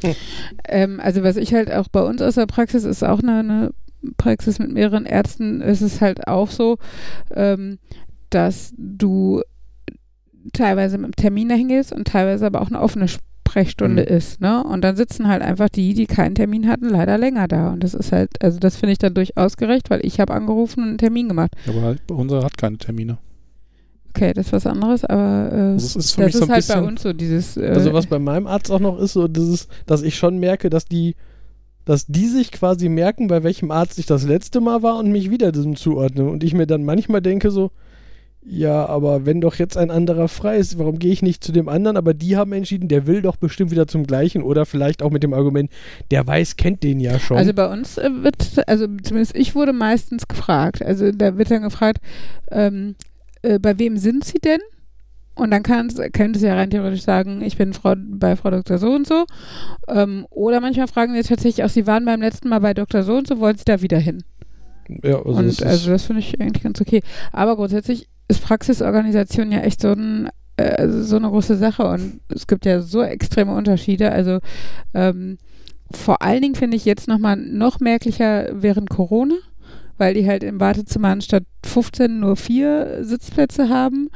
Ähm, 0.67 0.99
also 0.99 1.23
was 1.23 1.37
ich 1.37 1.53
halt 1.53 1.71
auch 1.71 1.87
bei 1.89 2.01
uns 2.01 2.21
aus 2.21 2.35
der 2.35 2.45
Praxis 2.47 2.83
ist 2.83 3.03
auch 3.03 3.19
eine, 3.21 3.39
eine 3.39 3.71
Praxis 4.17 4.59
mit 4.59 4.71
mehreren 4.71 5.05
Ärzten, 5.05 5.61
ist 5.61 5.81
es 5.81 6.01
halt 6.01 6.27
auch 6.27 6.49
so, 6.49 6.77
ähm, 7.35 7.77
dass 8.29 8.73
du 8.77 9.41
teilweise 10.51 10.97
mit 10.97 11.05
einem 11.05 11.15
Termin 11.15 11.49
dahin 11.49 11.67
gehst 11.69 11.93
und 11.93 12.07
teilweise 12.07 12.45
aber 12.45 12.61
auch 12.61 12.67
eine 12.67 12.81
offene 12.81 13.07
Sprechstunde 13.07 14.01
Mhm. 14.09 14.15
ist, 14.17 14.41
ne? 14.41 14.63
Und 14.63 14.81
dann 14.83 14.95
sitzen 14.95 15.27
halt 15.27 15.41
einfach 15.41 15.69
die, 15.69 15.93
die 15.93 16.05
keinen 16.07 16.35
Termin 16.35 16.67
hatten, 16.67 16.89
leider 16.89 17.17
länger 17.17 17.47
da. 17.47 17.71
Und 17.71 17.83
das 17.83 17.93
ist 17.93 18.11
halt, 18.11 18.29
also 18.41 18.59
das 18.59 18.75
finde 18.77 18.93
ich 18.93 18.97
dann 18.97 19.13
durchaus 19.13 19.57
gerecht, 19.57 19.89
weil 19.89 20.05
ich 20.05 20.19
habe 20.19 20.33
angerufen 20.33 20.81
und 20.81 20.89
einen 20.89 20.97
Termin 20.97 21.27
gemacht. 21.29 21.51
aber 21.67 21.95
unser 22.09 22.43
hat 22.43 22.57
keine 22.57 22.77
Termine. 22.77 23.17
Okay, 24.09 24.31
das 24.33 24.47
ist 24.47 24.53
was 24.53 24.67
anderes, 24.67 25.03
aber 25.05 25.49
äh, 25.51 25.55
Also 25.73 25.85
es 25.85 25.95
ist 25.95 26.11
für 26.13 26.21
das 26.21 26.25
mich 26.27 26.33
so 26.35 26.39
ist 26.39 26.43
ein 26.43 26.53
halt 26.53 26.67
bei 26.67 26.73
bisschen 26.75 26.87
uns 26.87 27.01
so 27.01 27.13
dieses 27.13 27.57
äh, 27.57 27.67
Also 27.67 27.93
was 27.93 28.05
bei 28.07 28.19
meinem 28.19 28.45
Arzt 28.47 28.69
auch 28.71 28.79
noch 28.79 28.99
ist, 28.99 29.13
so 29.13 29.27
das 29.27 29.47
ist, 29.47 29.67
dass 29.87 30.03
ich 30.03 30.15
schon 30.15 30.37
merke, 30.37 30.69
dass 30.69 30.85
die, 30.85 31.15
dass 31.85 32.05
die 32.05 32.27
sich 32.27 32.51
quasi 32.51 32.89
merken, 32.89 33.27
bei 33.27 33.43
welchem 33.43 33.71
Arzt 33.71 33.97
ich 33.97 34.05
das 34.05 34.23
letzte 34.25 34.61
Mal 34.61 34.83
war 34.83 34.97
und 34.99 35.11
mich 35.11 35.31
wieder 35.31 35.51
diesem 35.51 35.75
zuordnen. 35.75 36.29
Und 36.29 36.43
ich 36.43 36.53
mir 36.53 36.67
dann 36.67 36.83
manchmal 36.85 37.21
denke 37.21 37.49
so, 37.49 37.71
ja, 38.45 38.85
aber 38.85 39.25
wenn 39.25 39.41
doch 39.41 39.55
jetzt 39.55 39.77
ein 39.77 39.89
anderer 39.89 40.27
frei 40.27 40.57
ist, 40.57 40.77
warum 40.77 40.99
gehe 40.99 41.13
ich 41.13 41.21
nicht 41.21 41.43
zu 41.43 41.51
dem 41.51 41.69
anderen? 41.69 41.95
Aber 41.95 42.13
die 42.13 42.35
haben 42.35 42.51
entschieden, 42.51 42.89
der 42.89 43.07
will 43.07 43.21
doch 43.21 43.37
bestimmt 43.37 43.71
wieder 43.71 43.87
zum 43.87 44.05
gleichen 44.05 44.43
oder 44.43 44.65
vielleicht 44.65 45.01
auch 45.01 45.11
mit 45.11 45.23
dem 45.23 45.33
Argument, 45.33 45.71
der 46.11 46.27
weiß, 46.27 46.57
kennt 46.57 46.83
den 46.83 46.99
ja 46.99 47.19
schon. 47.19 47.37
Also 47.37 47.53
bei 47.53 47.71
uns 47.71 47.97
äh, 47.97 48.09
wird, 48.23 48.67
also 48.67 48.87
zumindest 49.03 49.35
ich 49.35 49.55
wurde 49.55 49.71
meistens 49.71 50.27
gefragt. 50.27 50.83
Also 50.83 51.11
da 51.11 51.37
wird 51.37 51.51
dann 51.51 51.63
gefragt, 51.63 51.99
ähm, 52.51 52.95
äh, 53.43 53.59
bei 53.59 53.79
wem 53.79 53.97
sind 53.97 54.25
Sie 54.25 54.39
denn? 54.39 54.59
Und 55.35 55.49
dann 55.49 55.63
könnte 55.63 56.37
sie 56.37 56.45
ja 56.45 56.53
rein 56.53 56.69
theoretisch 56.69 57.01
sagen, 57.01 57.41
ich 57.41 57.57
bin 57.57 57.73
Frau, 57.73 57.95
bei 57.97 58.35
Frau 58.35 58.51
Dr. 58.51 58.77
So 58.77 58.91
und 58.93 59.07
so. 59.07 59.25
Ähm, 59.87 60.27
oder 60.29 60.59
manchmal 60.59 60.87
fragen 60.87 61.15
sie 61.15 61.27
tatsächlich 61.27 61.65
auch, 61.65 61.69
Sie 61.69 61.87
waren 61.87 62.05
beim 62.05 62.21
letzten 62.21 62.49
Mal 62.49 62.59
bei 62.59 62.75
Dr. 62.75 63.01
So 63.01 63.15
und 63.15 63.25
so, 63.25 63.39
wollen 63.39 63.57
Sie 63.57 63.65
da 63.65 63.81
wieder 63.81 63.97
hin? 63.97 64.23
ja, 65.01 65.15
also 65.15 65.31
es 65.31 65.37
und 65.37 65.45
ist, 65.47 65.63
also 65.63 65.89
das 65.91 66.03
finde 66.05 66.19
ich 66.19 66.39
eigentlich 66.39 66.63
ganz 66.63 66.79
okay. 66.81 67.01
Aber 67.31 67.55
grundsätzlich 67.55 68.09
ist 68.27 68.43
Praxisorganisation 68.43 69.51
ja 69.51 69.59
echt 69.59 69.81
so, 69.81 69.91
ein, 69.91 70.29
äh, 70.57 70.87
so 70.87 71.17
eine 71.17 71.29
große 71.29 71.57
Sache 71.57 71.83
und 71.87 72.21
es 72.29 72.47
gibt 72.47 72.65
ja 72.65 72.81
so 72.81 73.01
extreme 73.01 73.53
Unterschiede. 73.53 74.11
Also 74.11 74.39
ähm, 74.93 75.37
vor 75.91 76.21
allen 76.21 76.41
Dingen 76.41 76.55
finde 76.55 76.77
ich 76.77 76.85
jetzt 76.85 77.07
nochmal 77.07 77.37
noch 77.37 77.79
merklicher 77.79 78.49
während 78.53 78.89
Corona, 78.89 79.35
weil 79.97 80.13
die 80.13 80.27
halt 80.27 80.43
im 80.43 80.59
Wartezimmer 80.59 81.09
anstatt 81.09 81.43
15 81.65 82.19
nur 82.19 82.35
vier 82.35 82.99
Sitzplätze 83.01 83.69
haben. 83.69 84.09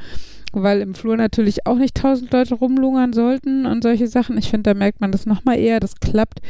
Weil 0.52 0.80
im 0.80 0.94
Flur 0.94 1.16
natürlich 1.16 1.66
auch 1.66 1.76
nicht 1.76 1.94
tausend 1.94 2.32
Leute 2.32 2.54
rumlungern 2.54 3.12
sollten 3.12 3.66
und 3.66 3.82
solche 3.82 4.08
Sachen. 4.08 4.38
Ich 4.38 4.48
finde, 4.48 4.70
da 4.70 4.74
merkt 4.74 5.00
man 5.00 5.12
das 5.12 5.26
nochmal 5.26 5.58
eher. 5.58 5.78
Das 5.78 6.00
klappt 6.00 6.40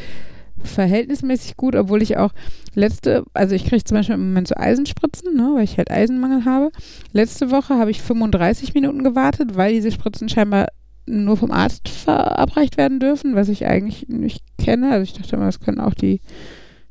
verhältnismäßig 0.63 1.57
gut, 1.57 1.75
obwohl 1.75 2.03
ich 2.03 2.17
auch 2.17 2.33
letzte, 2.75 3.25
also 3.35 3.55
ich 3.55 3.65
kriege 3.67 3.85
zum 3.85 3.97
Beispiel 3.97 4.15
im 4.15 4.29
Moment 4.29 4.49
so 4.49 4.55
Eisenspritzen, 4.57 5.35
ne, 5.35 5.53
weil 5.55 5.65
ich 5.65 5.79
halt 5.79 5.91
Eisenmangel 5.91 6.45
habe. 6.45 6.71
Letzte 7.13 7.51
Woche 7.51 7.75
habe 7.75 7.91
ich 7.91 8.03
35 8.03 8.75
Minuten 8.75 9.03
gewartet, 9.03 9.57
weil 9.57 9.73
diese 9.73 9.93
Spritzen 9.93 10.29
scheinbar 10.29 10.69
nur 11.07 11.37
vom 11.37 11.51
Arzt 11.51 11.89
verabreicht 11.89 12.77
werden 12.77 13.01
dürfen, 13.01 13.35
was 13.35 13.49
ich 13.49 13.67
eigentlich 13.67 14.09
nicht 14.09 14.45
kenne. 14.59 14.91
Also 14.91 15.05
ich 15.05 15.15
dachte 15.15 15.37
immer, 15.37 15.47
das 15.47 15.61
können 15.61 15.81
auch 15.81 15.95
die, 15.95 16.21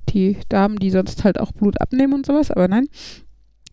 die 0.09 0.37
Damen, 0.49 0.77
die 0.77 0.89
sonst 0.89 1.23
halt 1.23 1.39
auch 1.39 1.51
Blut 1.51 1.79
abnehmen 1.81 2.13
und 2.13 2.25
sowas, 2.25 2.51
aber 2.51 2.67
nein. 2.67 2.87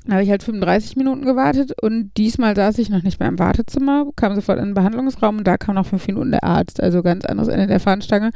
Da 0.07 0.15
habe 0.15 0.23
ich 0.23 0.29
halt 0.29 0.43
35 0.43 0.97
Minuten 0.97 1.25
gewartet 1.25 1.73
und 1.81 2.11
diesmal 2.19 2.55
saß 2.55 2.77
ich 2.79 2.91
noch 2.91 3.03
nicht 3.03 3.21
mehr 3.21 3.29
im 3.31 3.39
Wartezimmer, 3.39 4.05
kam 4.17 4.35
sofort 4.35 4.59
in 4.59 4.67
den 4.67 4.75
Behandlungsraum 4.75 5.39
und 5.39 5.47
da 5.47 5.57
kam 5.57 5.77
noch 5.77 5.87
fünf 5.87 6.07
Minuten 6.07 6.31
der 6.31 6.45
Arzt, 6.45 6.83
also 6.83 7.03
ganz 7.03 7.25
anderes 7.25 7.49
Ende 7.49 7.67
der 7.67 7.81
Fahnenstange. 7.81 8.31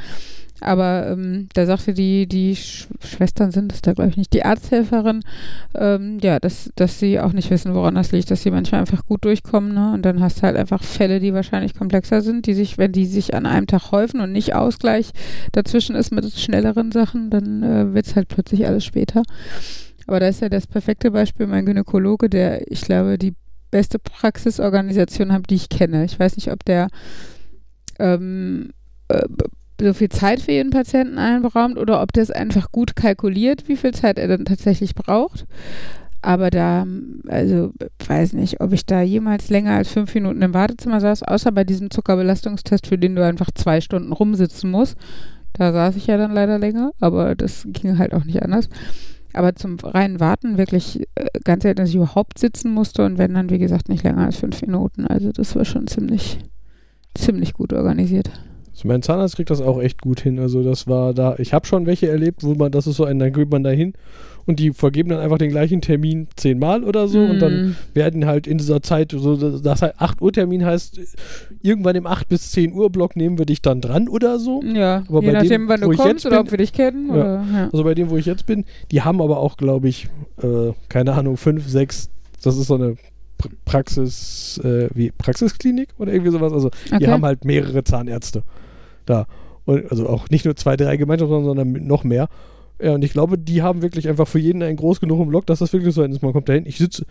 Aber 0.60 1.08
ähm, 1.08 1.48
da 1.54 1.66
sagte 1.66 1.94
die, 1.94 2.26
die 2.26 2.56
Sch 2.56 2.88
Schwestern 3.04 3.50
sind 3.50 3.72
es 3.72 3.82
da, 3.82 3.92
glaube 3.92 4.10
ich 4.10 4.16
nicht, 4.16 4.32
die 4.32 4.44
Arzthelferin, 4.44 5.22
ähm, 5.74 6.18
ja, 6.20 6.40
dass, 6.40 6.70
dass 6.74 6.98
sie 6.98 7.20
auch 7.20 7.32
nicht 7.32 7.50
wissen, 7.50 7.74
woran 7.74 7.94
das 7.94 8.12
liegt, 8.12 8.30
dass 8.30 8.42
sie 8.42 8.50
manchmal 8.50 8.80
einfach 8.80 9.06
gut 9.06 9.24
durchkommen, 9.24 9.74
ne? 9.74 9.92
Und 9.92 10.02
dann 10.02 10.20
hast 10.20 10.38
du 10.38 10.42
halt 10.42 10.56
einfach 10.56 10.82
Fälle, 10.82 11.20
die 11.20 11.34
wahrscheinlich 11.34 11.74
komplexer 11.74 12.22
sind, 12.22 12.46
die 12.46 12.54
sich, 12.54 12.78
wenn 12.78 12.92
die 12.92 13.06
sich 13.06 13.34
an 13.34 13.46
einem 13.46 13.66
Tag 13.66 13.92
häufen 13.92 14.20
und 14.20 14.32
nicht 14.32 14.54
Ausgleich 14.54 15.12
dazwischen 15.52 15.94
ist 15.94 16.10
mit 16.10 16.30
schnelleren 16.32 16.92
Sachen, 16.92 17.30
dann 17.30 17.62
äh, 17.62 17.94
wird 17.94 18.06
es 18.06 18.16
halt 18.16 18.28
plötzlich 18.28 18.66
alles 18.66 18.84
später. 18.84 19.22
Aber 20.06 20.20
da 20.20 20.28
ist 20.28 20.40
ja 20.40 20.48
das 20.48 20.66
perfekte 20.66 21.10
Beispiel 21.10 21.46
mein 21.46 21.66
Gynäkologe, 21.66 22.28
der, 22.30 22.70
ich 22.70 22.80
glaube, 22.80 23.18
die 23.18 23.34
beste 23.70 23.98
Praxisorganisation 23.98 25.32
hat, 25.32 25.50
die 25.50 25.56
ich 25.56 25.68
kenne. 25.68 26.04
Ich 26.04 26.18
weiß 26.18 26.36
nicht, 26.36 26.50
ob 26.50 26.64
der 26.64 26.88
ähm, 27.98 28.70
äh, 29.08 29.22
so 29.80 29.94
viel 29.94 30.08
Zeit 30.08 30.40
für 30.40 30.52
jeden 30.52 30.70
Patienten 30.70 31.18
einberaumt 31.18 31.78
oder 31.78 32.02
ob 32.02 32.12
das 32.12 32.30
einfach 32.30 32.72
gut 32.72 32.96
kalkuliert, 32.96 33.68
wie 33.68 33.76
viel 33.76 33.92
Zeit 33.92 34.18
er 34.18 34.28
dann 34.28 34.44
tatsächlich 34.44 34.94
braucht. 34.94 35.46
Aber 36.20 36.50
da, 36.50 36.84
also 37.28 37.72
weiß 38.06 38.32
nicht, 38.32 38.60
ob 38.60 38.72
ich 38.72 38.84
da 38.84 39.02
jemals 39.02 39.50
länger 39.50 39.76
als 39.76 39.88
fünf 39.88 40.12
Minuten 40.14 40.42
im 40.42 40.52
Wartezimmer 40.52 41.00
saß, 41.00 41.22
außer 41.22 41.52
bei 41.52 41.62
diesem 41.62 41.90
Zuckerbelastungstest, 41.90 42.88
für 42.88 42.98
den 42.98 43.14
du 43.14 43.24
einfach 43.24 43.50
zwei 43.54 43.80
Stunden 43.80 44.12
rumsitzen 44.12 44.70
musst. 44.70 44.96
Da 45.52 45.72
saß 45.72 45.96
ich 45.96 46.08
ja 46.08 46.16
dann 46.16 46.32
leider 46.32 46.58
länger, 46.58 46.92
aber 47.00 47.34
das 47.34 47.66
ging 47.66 47.98
halt 47.98 48.14
auch 48.14 48.24
nicht 48.24 48.42
anders. 48.42 48.68
Aber 49.32 49.54
zum 49.54 49.78
reinen 49.78 50.20
Warten 50.20 50.58
wirklich 50.58 51.06
äh, 51.14 51.26
ganz 51.44 51.62
selten, 51.62 51.78
dass 51.78 51.90
ich 51.90 51.96
überhaupt 51.96 52.38
sitzen 52.38 52.72
musste 52.72 53.04
und 53.04 53.18
wenn 53.18 53.34
dann, 53.34 53.50
wie 53.50 53.58
gesagt, 53.58 53.88
nicht 53.88 54.02
länger 54.02 54.24
als 54.24 54.36
fünf 54.36 54.60
Minuten. 54.62 55.06
Also 55.06 55.30
das 55.30 55.54
war 55.54 55.64
schon 55.64 55.86
ziemlich, 55.86 56.38
ziemlich 57.14 57.52
gut 57.52 57.72
organisiert. 57.72 58.30
Also 58.78 58.86
mein 58.86 59.02
Zahnarzt 59.02 59.34
kriegt 59.34 59.50
das 59.50 59.60
auch 59.60 59.82
echt 59.82 60.00
gut 60.00 60.20
hin. 60.20 60.38
Also 60.38 60.62
das 60.62 60.86
war 60.86 61.12
da, 61.12 61.34
ich 61.38 61.52
habe 61.52 61.66
schon 61.66 61.86
welche 61.86 62.08
erlebt, 62.08 62.44
wo 62.44 62.54
man, 62.54 62.70
das 62.70 62.86
ist 62.86 62.94
so 62.94 63.04
ein, 63.04 63.18
dann 63.18 63.32
geht 63.32 63.50
man 63.50 63.64
da 63.64 63.70
hin 63.70 63.94
und 64.46 64.60
die 64.60 64.72
vergeben 64.72 65.08
dann 65.08 65.18
einfach 65.18 65.38
den 65.38 65.50
gleichen 65.50 65.80
Termin 65.80 66.28
zehnmal 66.36 66.84
oder 66.84 67.08
so 67.08 67.18
mm. 67.18 67.30
und 67.30 67.38
dann 67.40 67.52
mhm. 67.52 67.76
werden 67.94 68.24
halt 68.24 68.46
in 68.46 68.56
dieser 68.56 68.80
Zeit, 68.80 69.10
so 69.10 69.36
das 69.58 69.82
halt 69.82 69.94
8 69.98 70.22
Uhr 70.22 70.32
Termin 70.32 70.64
heißt, 70.64 71.00
irgendwann 71.60 71.96
im 71.96 72.06
8 72.06 72.28
bis 72.28 72.52
10 72.52 72.72
Uhr 72.72 72.88
Block 72.90 73.16
nehmen 73.16 73.36
wir 73.36 73.46
dich 73.46 73.62
dann 73.62 73.80
dran 73.80 74.08
oder 74.08 74.38
so. 74.38 74.62
Ja, 74.62 75.02
aber 75.08 75.22
je 75.22 75.26
bei 75.26 75.32
nachdem, 75.32 75.48
dem, 75.48 75.68
wann 75.68 75.80
du 75.80 75.90
kommst 75.90 76.24
oder 76.24 76.36
bin, 76.36 76.46
ob 76.46 76.50
wir 76.52 76.58
dich 76.58 76.72
kennen. 76.72 77.08
Ja. 77.08 77.14
Oder, 77.14 77.44
ja. 77.52 77.68
Also 77.72 77.82
bei 77.82 77.94
dem, 77.94 78.10
wo 78.10 78.16
ich 78.16 78.26
jetzt 78.26 78.46
bin, 78.46 78.64
die 78.92 79.02
haben 79.02 79.20
aber 79.20 79.38
auch, 79.38 79.56
glaube 79.56 79.88
ich, 79.88 80.06
äh, 80.40 80.72
keine 80.88 81.14
Ahnung, 81.14 81.36
5, 81.36 81.68
6, 81.68 82.10
das 82.44 82.56
ist 82.56 82.68
so 82.68 82.76
eine 82.76 82.94
Praxis, 83.64 84.60
äh, 84.62 84.88
wie 84.94 85.10
Praxisklinik 85.10 85.88
oder 85.98 86.12
irgendwie 86.12 86.30
sowas. 86.30 86.52
Also 86.52 86.68
okay. 86.68 86.98
die 87.00 87.08
haben 87.08 87.24
halt 87.24 87.44
mehrere 87.44 87.82
Zahnärzte 87.82 88.44
da. 89.08 89.26
Und, 89.64 89.90
also 89.90 90.08
auch 90.08 90.28
nicht 90.30 90.44
nur 90.44 90.56
zwei, 90.56 90.76
drei 90.76 90.96
Gemeinschaften, 90.96 91.44
sondern 91.44 91.72
noch 91.86 92.04
mehr. 92.04 92.28
Ja, 92.80 92.94
und 92.94 93.04
ich 93.04 93.12
glaube, 93.12 93.38
die 93.38 93.62
haben 93.62 93.82
wirklich 93.82 94.08
einfach 94.08 94.28
für 94.28 94.38
jeden 94.38 94.62
einen 94.62 94.76
groß 94.76 95.00
genug 95.00 95.20
im 95.20 95.28
Block, 95.28 95.46
dass 95.46 95.58
das 95.58 95.72
wirklich 95.72 95.94
so 95.94 96.02
ist. 96.02 96.22
Man 96.22 96.32
kommt 96.32 96.48
dahin. 96.48 96.64
Ich 96.66 96.78
sitze, 96.78 97.04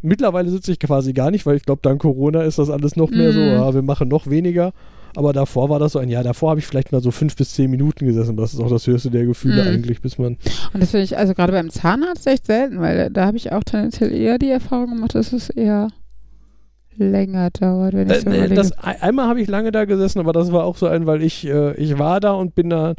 mittlerweile 0.00 0.50
sitze 0.50 0.72
ich 0.72 0.78
quasi 0.78 1.12
gar 1.12 1.30
nicht, 1.30 1.44
weil 1.44 1.56
ich 1.56 1.64
glaube, 1.64 1.80
dank 1.82 2.02
Corona 2.02 2.42
ist 2.42 2.58
das 2.58 2.70
alles 2.70 2.96
noch 2.96 3.10
mehr 3.10 3.30
mm. 3.30 3.32
so, 3.32 3.40
mhm. 3.40 3.46
ja, 3.46 3.74
wir 3.74 3.82
machen 3.82 4.08
noch 4.08 4.28
weniger. 4.28 4.72
Aber 5.14 5.32
davor 5.32 5.68
war 5.68 5.78
das 5.78 5.92
so 5.92 5.98
ein 5.98 6.08
Jahr. 6.08 6.22
Davor 6.22 6.50
habe 6.50 6.60
ich 6.60 6.66
vielleicht 6.66 6.90
mal 6.90 7.02
so 7.02 7.10
fünf 7.10 7.36
bis 7.36 7.52
zehn 7.52 7.70
Minuten 7.70 8.06
gesessen. 8.06 8.36
Das 8.36 8.54
ist 8.54 8.60
auch 8.60 8.70
das 8.70 8.86
höchste 8.86 9.10
der 9.10 9.26
Gefühle 9.26 9.64
mm. 9.64 9.68
eigentlich, 9.68 10.00
bis 10.00 10.18
man. 10.18 10.38
Und 10.72 10.82
das 10.82 10.92
finde 10.92 11.04
ich 11.04 11.18
also 11.18 11.34
gerade 11.34 11.52
beim 11.52 11.68
Zahnarzt 11.68 12.26
echt 12.26 12.46
selten, 12.46 12.80
weil 12.80 13.10
da 13.10 13.26
habe 13.26 13.36
ich 13.36 13.52
auch 13.52 13.64
tendenziell 13.64 14.12
eher 14.12 14.38
die 14.38 14.50
Erfahrung 14.50 14.94
gemacht, 14.94 15.14
dass 15.14 15.32
es 15.32 15.50
eher 15.50 15.88
länger 16.96 17.50
dauert, 17.50 17.94
wenn 17.94 18.10
ich 18.10 18.20
so 18.20 18.30
äh, 18.30 18.48
das, 18.48 18.72
Einmal 18.78 19.28
habe 19.28 19.40
ich 19.40 19.48
lange 19.48 19.72
da 19.72 19.84
gesessen, 19.84 20.20
aber 20.20 20.32
das 20.32 20.52
war 20.52 20.64
auch 20.64 20.76
so 20.76 20.86
ein, 20.86 21.06
weil 21.06 21.22
ich, 21.22 21.46
äh, 21.46 21.74
ich 21.74 21.98
war 21.98 22.20
da 22.20 22.32
und 22.32 22.54
bin 22.54 22.70
da 22.70 22.94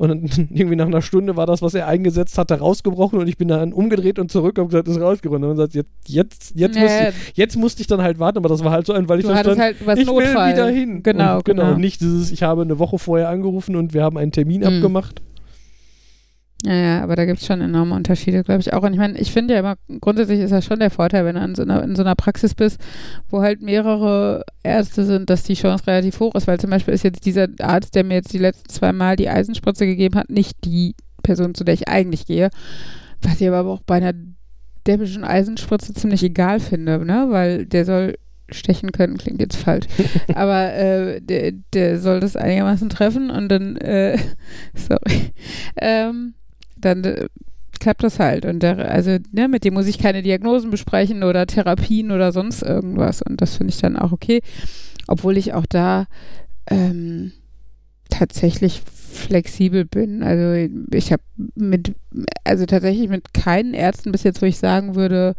und 0.00 0.08
dann 0.08 0.48
irgendwie 0.50 0.76
nach 0.76 0.86
einer 0.86 1.02
Stunde 1.02 1.36
war 1.36 1.44
das, 1.44 1.60
was 1.60 1.74
er 1.74 1.86
eingesetzt 1.86 2.38
hatte, 2.38 2.54
rausgebrochen 2.58 3.18
und 3.18 3.28
ich 3.28 3.36
bin 3.36 3.48
dann 3.48 3.74
umgedreht 3.74 4.18
und 4.18 4.32
zurück 4.32 4.56
und 4.56 4.68
gesagt, 4.68 4.88
ist 4.88 4.98
rausgerundet. 4.98 5.50
Und 5.50 5.56
sagt, 5.58 5.74
jetzt, 5.74 5.90
jetzt, 6.06 6.52
jetzt, 6.54 6.74
nee. 6.74 6.80
musste 6.80 7.08
ich, 7.08 7.36
jetzt 7.36 7.56
musste 7.56 7.80
ich 7.82 7.86
dann 7.86 8.00
halt 8.00 8.18
warten, 8.18 8.38
aber 8.38 8.48
das 8.48 8.64
war 8.64 8.70
halt 8.70 8.86
so 8.86 8.94
ein, 8.94 9.10
weil 9.10 9.18
ich 9.18 9.26
du 9.26 9.36
stand, 9.36 9.58
halt 9.58 9.76
was 9.84 9.98
ich 9.98 10.06
Notfall. 10.06 10.46
will 10.46 10.54
wieder 10.54 10.68
hin. 10.68 11.02
Genau, 11.02 11.36
und, 11.36 11.44
genau. 11.44 11.62
genau. 11.64 11.74
Und 11.74 11.82
nicht 11.82 12.00
dieses, 12.00 12.30
ich 12.30 12.42
habe 12.42 12.62
eine 12.62 12.78
Woche 12.78 12.98
vorher 12.98 13.28
angerufen 13.28 13.76
und 13.76 13.92
wir 13.92 14.02
haben 14.02 14.16
einen 14.16 14.32
Termin 14.32 14.62
mhm. 14.62 14.68
abgemacht. 14.68 15.20
Ja, 16.64 16.74
ja, 16.74 17.02
aber 17.02 17.16
da 17.16 17.24
gibt 17.24 17.40
es 17.40 17.46
schon 17.46 17.62
enorme 17.62 17.94
Unterschiede, 17.94 18.44
glaube 18.44 18.60
ich 18.60 18.72
auch. 18.74 18.82
Und 18.82 18.92
ich 18.92 18.98
meine, 18.98 19.18
ich 19.18 19.32
finde 19.32 19.54
ja 19.54 19.60
immer, 19.60 19.76
grundsätzlich 20.00 20.40
ist 20.40 20.50
das 20.50 20.64
schon 20.64 20.78
der 20.78 20.90
Vorteil, 20.90 21.24
wenn 21.24 21.36
du 21.36 21.42
in 21.42 21.54
so, 21.54 21.62
einer, 21.62 21.82
in 21.82 21.96
so 21.96 22.02
einer 22.02 22.14
Praxis 22.14 22.54
bist, 22.54 22.78
wo 23.30 23.40
halt 23.40 23.62
mehrere 23.62 24.44
Ärzte 24.62 25.04
sind, 25.04 25.30
dass 25.30 25.42
die 25.42 25.54
Chance 25.54 25.86
relativ 25.86 26.20
hoch 26.20 26.34
ist, 26.34 26.46
weil 26.46 26.60
zum 26.60 26.70
Beispiel 26.70 26.92
ist 26.92 27.04
jetzt 27.04 27.24
dieser 27.24 27.48
Arzt, 27.60 27.94
der 27.94 28.04
mir 28.04 28.14
jetzt 28.14 28.32
die 28.32 28.38
letzten 28.38 28.68
zwei 28.68 28.92
Mal 28.92 29.16
die 29.16 29.30
Eisenspritze 29.30 29.86
gegeben 29.86 30.16
hat, 30.16 30.28
nicht 30.28 30.64
die 30.64 30.94
Person, 31.22 31.54
zu 31.54 31.64
der 31.64 31.74
ich 31.74 31.88
eigentlich 31.88 32.26
gehe. 32.26 32.50
Was 33.22 33.40
ich 33.40 33.48
aber 33.48 33.70
auch 33.70 33.82
bei 33.82 33.96
einer 33.96 34.12
däppischen 34.86 35.24
Eisenspritze 35.24 35.94
ziemlich 35.94 36.22
egal 36.22 36.60
finde, 36.60 37.04
ne? 37.04 37.26
Weil 37.30 37.66
der 37.66 37.84
soll 37.84 38.16
stechen 38.50 38.92
können, 38.92 39.18
klingt 39.18 39.40
jetzt 39.40 39.56
falsch. 39.56 39.86
Aber 40.34 40.74
äh, 40.74 41.20
der, 41.20 41.52
der 41.72 41.98
soll 41.98 42.20
das 42.20 42.36
einigermaßen 42.36 42.88
treffen 42.88 43.30
und 43.30 43.48
dann, 43.48 43.76
äh, 43.76 44.18
sorry. 44.74 45.32
Ähm, 45.80 46.34
dann 46.80 47.04
äh, 47.04 47.26
klappt 47.78 48.02
das 48.02 48.18
halt. 48.18 48.44
Und 48.44 48.62
der, 48.62 48.90
also, 48.90 49.18
ne, 49.32 49.48
mit 49.48 49.64
dem 49.64 49.74
muss 49.74 49.86
ich 49.86 49.98
keine 49.98 50.22
Diagnosen 50.22 50.70
besprechen 50.70 51.22
oder 51.24 51.46
Therapien 51.46 52.12
oder 52.12 52.32
sonst 52.32 52.62
irgendwas. 52.62 53.22
Und 53.22 53.40
das 53.40 53.56
finde 53.56 53.72
ich 53.72 53.80
dann 53.80 53.96
auch 53.96 54.12
okay. 54.12 54.40
Obwohl 55.06 55.36
ich 55.36 55.54
auch 55.54 55.66
da 55.66 56.06
ähm, 56.68 57.32
tatsächlich 58.10 58.82
flexibel 59.10 59.84
bin. 59.84 60.22
Also 60.22 60.70
ich 60.92 61.12
habe 61.12 61.22
mit, 61.54 61.94
also 62.44 62.66
tatsächlich 62.66 63.08
mit 63.08 63.34
keinen 63.34 63.74
Ärzten 63.74 64.12
bis 64.12 64.22
jetzt, 64.22 64.40
wo 64.40 64.46
ich 64.46 64.58
sagen 64.58 64.94
würde, 64.94 65.34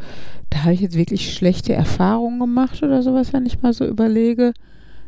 da 0.50 0.64
habe 0.64 0.74
ich 0.74 0.82
jetzt 0.82 0.98
wirklich 0.98 1.34
schlechte 1.34 1.74
Erfahrungen 1.74 2.39
gemacht 2.39 2.84
oder 2.84 3.02
sowas, 3.02 3.32
wenn 3.34 3.46
ich 3.46 3.62
mal 3.62 3.74
so 3.74 3.86
überlege. 3.86 4.54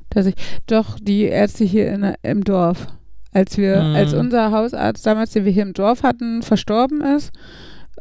Dass 0.10 0.28
ich, 0.28 0.36
doch, 0.68 1.00
die 1.00 1.24
Ärzte 1.24 1.66
hier 1.66 1.92
in, 1.92 2.14
im 2.22 2.44
Dorf, 2.44 2.88
als 3.34 3.58
wir, 3.58 3.82
mhm. 3.82 3.96
als 3.96 4.14
unser 4.14 4.52
Hausarzt 4.52 5.06
damals, 5.06 5.32
den 5.32 5.46
wir 5.46 5.52
hier 5.52 5.64
im 5.64 5.74
Dorf 5.74 6.04
hatten, 6.04 6.42
verstorben 6.42 7.02
ist, 7.02 7.32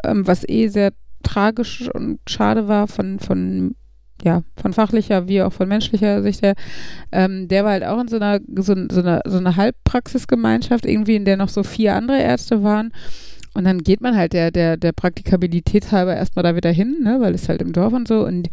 ähm, 0.05 0.27
was 0.27 0.49
eh 0.49 0.69
sehr 0.69 0.93
tragisch 1.23 1.89
und 1.93 2.19
schade 2.27 2.69
war 2.69 2.89
von, 2.89 3.19
von 3.19 3.75
ja, 4.25 4.43
von 4.57 4.73
fachlicher 4.73 5.29
wie 5.29 5.43
auch 5.43 5.53
von 5.53 5.69
menschlicher 5.69 6.23
Sicht 6.23 6.43
her, 6.43 6.55
ähm, 7.11 7.49
der 7.49 7.65
war 7.65 7.73
halt 7.73 7.85
auch 7.85 8.01
in 8.01 8.09
so 8.09 8.17
einer, 8.17 8.41
so, 8.57 8.75
so 8.91 9.01
einer, 9.01 9.21
so 9.27 9.39
einer 9.39 9.57
Halbpraxisgemeinschaft, 9.57 10.87
irgendwie, 10.87 11.17
in 11.17 11.25
der 11.25 11.37
noch 11.37 11.49
so 11.49 11.63
vier 11.63 11.95
andere 11.95 12.21
Ärzte 12.21 12.63
waren. 12.63 12.93
Und 13.55 13.65
dann 13.65 13.83
geht 13.83 14.01
man 14.01 14.17
halt 14.17 14.33
der, 14.33 14.51
der, 14.51 14.77
der 14.77 14.93
Praktikabilität 14.93 15.93
halber 15.93 16.17
erstmal 16.17 16.43
da 16.43 16.57
wieder 16.57 16.71
hin, 16.71 16.99
ne, 17.03 17.19
weil 17.21 17.35
es 17.35 17.49
halt 17.49 17.61
im 17.61 17.73
Dorf 17.73 17.93
und 17.93 18.09
so. 18.09 18.25
Und 18.25 18.49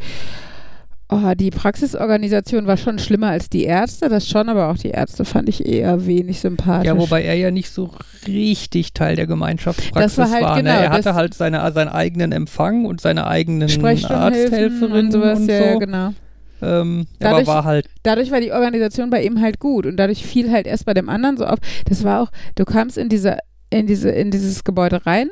Oh, 1.11 1.33
die 1.35 1.49
Praxisorganisation 1.49 2.67
war 2.67 2.77
schon 2.77 2.99
schlimmer 2.99 3.29
als 3.29 3.49
die 3.49 3.63
Ärzte, 3.63 4.09
das 4.09 4.29
schon, 4.29 4.47
aber 4.47 4.69
auch 4.69 4.77
die 4.77 4.91
Ärzte 4.91 5.25
fand 5.25 5.49
ich 5.49 5.65
eher 5.65 6.05
wenig 6.05 6.39
sympathisch. 6.39 6.85
Ja, 6.85 6.95
wobei 6.95 7.23
er 7.23 7.33
ja 7.33 7.49
nicht 7.49 7.71
so 7.71 7.89
richtig 8.27 8.93
Teil 8.93 9.15
der 9.15 9.25
Gemeinschaftspraxis 9.25 10.15
das 10.15 10.17
war. 10.19 10.31
Halt 10.31 10.43
war 10.43 10.55
ne? 10.57 10.63
genau, 10.63 10.75
ne? 10.75 10.85
Er 10.85 10.89
hatte 10.91 11.15
halt 11.15 11.33
seine, 11.33 11.71
seinen 11.71 11.87
eigenen 11.89 12.31
Empfang 12.31 12.85
und 12.85 13.01
seine 13.01 13.25
eigenen 13.25 13.69
Arzthelferin 13.83 14.91
und 14.91 15.11
sowas. 15.11 15.39
Und 15.39 15.49
ja, 15.49 15.73
so. 15.73 15.79
genau. 15.79 16.13
Ähm, 16.61 17.07
dadurch, 17.17 17.47
aber 17.47 17.55
war 17.55 17.63
halt. 17.63 17.89
Dadurch 18.03 18.29
war 18.29 18.39
die 18.39 18.51
Organisation 18.51 19.09
bei 19.09 19.23
ihm 19.23 19.41
halt 19.41 19.59
gut 19.59 19.87
und 19.87 19.97
dadurch 19.97 20.23
fiel 20.23 20.51
halt 20.51 20.67
erst 20.67 20.85
bei 20.85 20.93
dem 20.93 21.09
anderen 21.09 21.37
so 21.37 21.45
auf. 21.45 21.57
Das 21.85 22.03
war 22.03 22.21
auch, 22.21 22.29
du 22.53 22.65
kamst 22.65 22.99
in 22.99 23.09
diese, 23.09 23.39
in 23.71 23.87
diese, 23.87 24.11
in 24.11 24.29
dieses 24.29 24.63
Gebäude 24.63 25.07
rein 25.07 25.31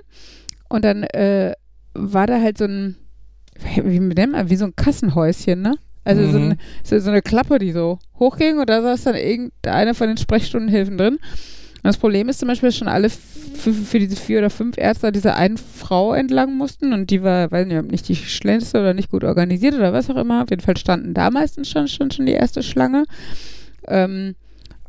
und 0.70 0.84
dann 0.84 1.04
äh, 1.04 1.54
war 1.94 2.26
da 2.26 2.42
halt 2.42 2.58
so 2.58 2.66
ein 2.66 2.96
wie 3.84 4.00
man, 4.00 4.50
wie 4.50 4.56
so 4.56 4.66
ein 4.66 4.76
Kassenhäuschen, 4.76 5.62
ne? 5.62 5.76
Also 6.04 6.22
mhm. 6.22 6.32
so, 6.32 6.38
ein, 6.38 6.58
so, 6.84 7.00
so, 7.00 7.10
eine 7.10 7.22
Klappe, 7.22 7.60
die 7.60 7.74
so 7.74 8.00
hochging 8.18 8.60
und 8.60 8.70
da 8.70 8.82
saß 8.82 9.04
dann 9.04 9.16
irgendeine 9.16 9.94
von 9.94 10.08
den 10.08 10.18
Sprechstundenhilfen 10.18 10.98
drin. 10.98 11.16
Und 11.16 11.84
das 11.84 11.98
Problem 11.98 12.30
ist 12.30 12.40
zum 12.40 12.48
Beispiel, 12.48 12.70
dass 12.70 12.78
schon 12.78 12.88
alle 12.88 13.10
für 13.10 14.00
diese 14.00 14.16
vier 14.16 14.40
oder 14.40 14.50
fünf 14.50 14.78
Ärzte 14.78 15.12
diese 15.12 15.36
einen 15.36 15.58
Frau 15.58 16.14
entlang 16.14 16.56
mussten 16.58 16.94
und 16.94 17.10
die 17.12 17.24
war, 17.24 17.52
weiß 17.52 17.68
nicht, 17.68 17.92
nicht 17.92 18.08
die 18.08 18.16
schnellste 18.16 18.80
oder 18.80 18.94
nicht 18.94 19.12
gut 19.12 19.24
organisiert 19.24 19.76
oder 19.76 19.94
was 19.94 20.10
auch 20.10 20.16
immer. 20.16 20.44
Auf 20.44 20.50
jeden 20.50 20.62
Fall 20.62 20.78
standen 20.78 21.14
da 21.14 21.30
meistens 21.30 21.70
schon, 21.70 21.88
schon, 21.88 22.10
schon 22.10 22.26
die 22.26 22.34
erste 22.34 22.64
Schlange. 22.64 23.04
Ähm, 23.88 24.36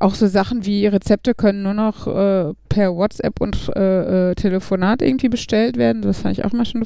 auch 0.00 0.14
so 0.14 0.26
Sachen 0.26 0.64
wie 0.64 0.86
Rezepte 0.86 1.34
können 1.34 1.62
nur 1.62 1.74
noch 1.74 2.06
äh, 2.06 2.54
per 2.68 2.94
WhatsApp 2.94 3.40
und 3.40 3.70
äh, 3.76 4.30
äh, 4.30 4.34
Telefonat 4.34 5.02
irgendwie 5.02 5.28
bestellt 5.28 5.76
werden. 5.76 6.02
Das 6.02 6.20
fand 6.20 6.38
ich 6.38 6.44
auch 6.44 6.52
mal 6.52 6.64
schon. 6.64 6.84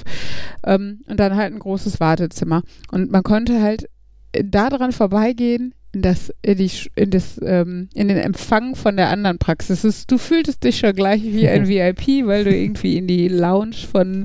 Ähm, 0.65 1.01
und 1.07 1.21
dann 1.21 1.37
halt 1.37 1.53
ein 1.53 1.59
großes 1.59 2.01
Wartezimmer. 2.01 2.63
Und 2.91 3.11
man 3.11 3.23
konnte 3.23 3.61
halt 3.61 3.89
da 4.33 4.71
dran 4.71 4.93
vorbeigehen, 4.93 5.75
in 5.95 6.01
das, 6.03 6.33
in, 6.41 6.57
die, 6.57 6.71
in, 6.97 7.11
das, 7.11 7.39
ähm, 7.45 7.89
in 7.95 8.09
den 8.09 8.17
Empfang 8.17 8.75
von 8.75 8.97
der 8.97 9.11
anderen 9.11 9.39
Praxis. 9.39 10.07
Du 10.07 10.17
fühltest 10.17 10.65
dich 10.65 10.79
schon 10.79 10.95
gleich 10.95 11.23
wie 11.23 11.47
ein 11.49 11.69
VIP, 11.69 12.27
weil 12.27 12.45
du 12.45 12.55
irgendwie 12.57 12.97
in 12.97 13.07
die 13.07 13.29
Lounge 13.29 13.77
von 13.91 14.25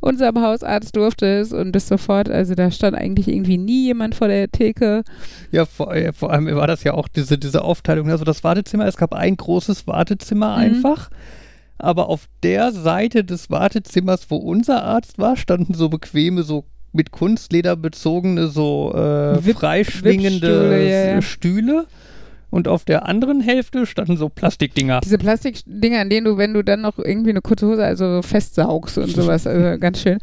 unserem 0.00 0.40
Hausarzt 0.40 0.96
durftest 0.96 1.52
und 1.52 1.70
bist 1.72 1.88
sofort, 1.88 2.28
also 2.28 2.54
da 2.54 2.70
stand 2.70 2.96
eigentlich 2.96 3.28
irgendwie 3.28 3.58
nie 3.58 3.84
jemand 3.86 4.16
vor 4.16 4.28
der 4.28 4.50
Theke. 4.50 5.04
Ja, 5.52 5.66
vor, 5.66 5.96
ja, 5.96 6.12
vor 6.12 6.32
allem 6.32 6.46
war 6.56 6.66
das 6.66 6.82
ja 6.82 6.94
auch 6.94 7.06
diese, 7.08 7.38
diese 7.38 7.62
Aufteilung. 7.62 8.10
Also 8.10 8.24
das 8.24 8.42
Wartezimmer, 8.42 8.86
es 8.86 8.96
gab 8.96 9.14
ein 9.14 9.36
großes 9.36 9.86
Wartezimmer 9.86 10.56
Mhm. 10.56 10.62
einfach. 10.62 11.10
Aber 11.78 12.08
auf 12.08 12.26
der 12.42 12.72
Seite 12.72 13.24
des 13.24 13.50
Wartezimmers, 13.50 14.30
wo 14.30 14.36
unser 14.36 14.84
Arzt 14.84 15.18
war, 15.18 15.36
standen 15.36 15.74
so 15.74 15.88
bequeme, 15.88 16.42
so 16.44 16.64
mit 16.94 17.10
Kunstleder 17.10 17.76
bezogene, 17.76 18.46
so 18.48 18.92
äh, 18.94 19.44
Wip- 19.44 19.58
freischwingende 19.58 20.48
Wippstühle, 20.70 20.88
ja, 20.90 21.14
ja. 21.14 21.22
Stühle. 21.22 21.86
Und 22.50 22.68
auf 22.68 22.84
der 22.84 23.08
anderen 23.08 23.40
Hälfte 23.40 23.84
standen 23.84 24.16
so 24.16 24.28
Plastikdinger. 24.28 25.00
Diese 25.02 25.18
Plastikdinger, 25.18 25.98
an 26.00 26.08
denen 26.08 26.24
du, 26.24 26.36
wenn 26.38 26.54
du 26.54 26.62
dann 26.62 26.82
noch 26.82 26.98
irgendwie 27.00 27.30
eine 27.30 27.40
kurze 27.40 27.66
Hose, 27.66 27.84
also 27.84 28.22
festsaugst 28.22 28.96
und 28.98 29.08
sowas, 29.10 29.44
also 29.48 29.76
ganz 29.80 30.00
schön. 30.00 30.18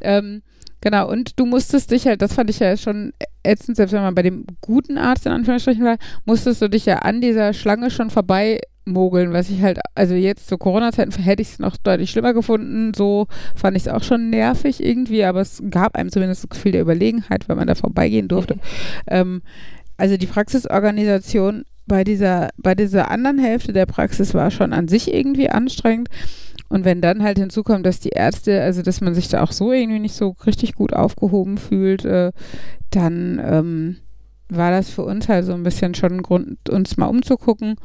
Ähm, 0.00 0.40
genau, 0.80 1.10
und 1.10 1.38
du 1.38 1.44
musstest 1.44 1.90
dich 1.90 2.06
halt, 2.06 2.22
das 2.22 2.32
fand 2.32 2.48
ich 2.48 2.58
ja 2.58 2.74
schon 2.78 3.12
ätzend, 3.42 3.76
selbst 3.76 3.92
wenn 3.92 4.00
man 4.00 4.14
bei 4.14 4.22
dem 4.22 4.46
guten 4.62 4.96
Arzt 4.96 5.26
in 5.26 5.32
Anführungsstrichen 5.32 5.84
war, 5.84 5.98
musstest 6.24 6.62
du 6.62 6.70
dich 6.70 6.86
ja 6.86 7.00
an 7.00 7.20
dieser 7.20 7.52
Schlange 7.52 7.90
schon 7.90 8.08
vorbei 8.08 8.60
mogeln, 8.84 9.32
was 9.32 9.50
ich 9.50 9.62
halt, 9.62 9.78
also 9.94 10.14
jetzt 10.14 10.48
zu 10.48 10.58
Corona-Zeiten 10.58 11.12
hätte 11.22 11.42
ich 11.42 11.48
es 11.48 11.58
noch 11.58 11.76
deutlich 11.76 12.10
schlimmer 12.10 12.34
gefunden, 12.34 12.92
so 12.94 13.26
fand 13.54 13.76
ich 13.76 13.84
es 13.84 13.88
auch 13.88 14.02
schon 14.02 14.30
nervig 14.30 14.84
irgendwie, 14.84 15.24
aber 15.24 15.40
es 15.40 15.62
gab 15.70 15.96
einem 15.96 16.10
zumindest 16.10 16.44
das 16.44 16.50
Gefühl 16.50 16.72
der 16.72 16.82
Überlegenheit, 16.82 17.48
wenn 17.48 17.56
man 17.56 17.66
da 17.66 17.74
vorbeigehen 17.74 18.28
durfte. 18.28 18.58
Ähm, 19.06 19.42
also 19.96 20.16
die 20.16 20.26
Praxisorganisation 20.26 21.64
bei 21.86 22.04
dieser, 22.04 22.48
bei 22.56 22.74
dieser 22.74 23.10
anderen 23.10 23.38
Hälfte 23.38 23.72
der 23.72 23.86
Praxis 23.86 24.34
war 24.34 24.50
schon 24.50 24.72
an 24.72 24.88
sich 24.88 25.12
irgendwie 25.12 25.50
anstrengend. 25.50 26.08
Und 26.68 26.84
wenn 26.84 27.00
dann 27.00 27.22
halt 27.22 27.38
hinzukommt, 27.38 27.84
dass 27.84 28.00
die 28.00 28.10
Ärzte, 28.10 28.62
also 28.62 28.82
dass 28.82 29.00
man 29.00 29.14
sich 29.14 29.28
da 29.28 29.42
auch 29.42 29.52
so 29.52 29.70
irgendwie 29.70 30.00
nicht 30.00 30.14
so 30.14 30.34
richtig 30.46 30.74
gut 30.74 30.92
aufgehoben 30.92 31.58
fühlt, 31.58 32.04
äh, 32.04 32.32
dann 32.90 33.40
ähm, 33.44 33.96
war 34.48 34.70
das 34.70 34.90
für 34.90 35.02
uns 35.02 35.28
halt 35.28 35.44
so 35.44 35.52
ein 35.52 35.62
bisschen 35.62 35.94
schon 35.94 36.12
ein 36.12 36.22
Grund, 36.22 36.70
uns 36.70 36.96
mal 36.96 37.06
umzugucken. 37.06 37.76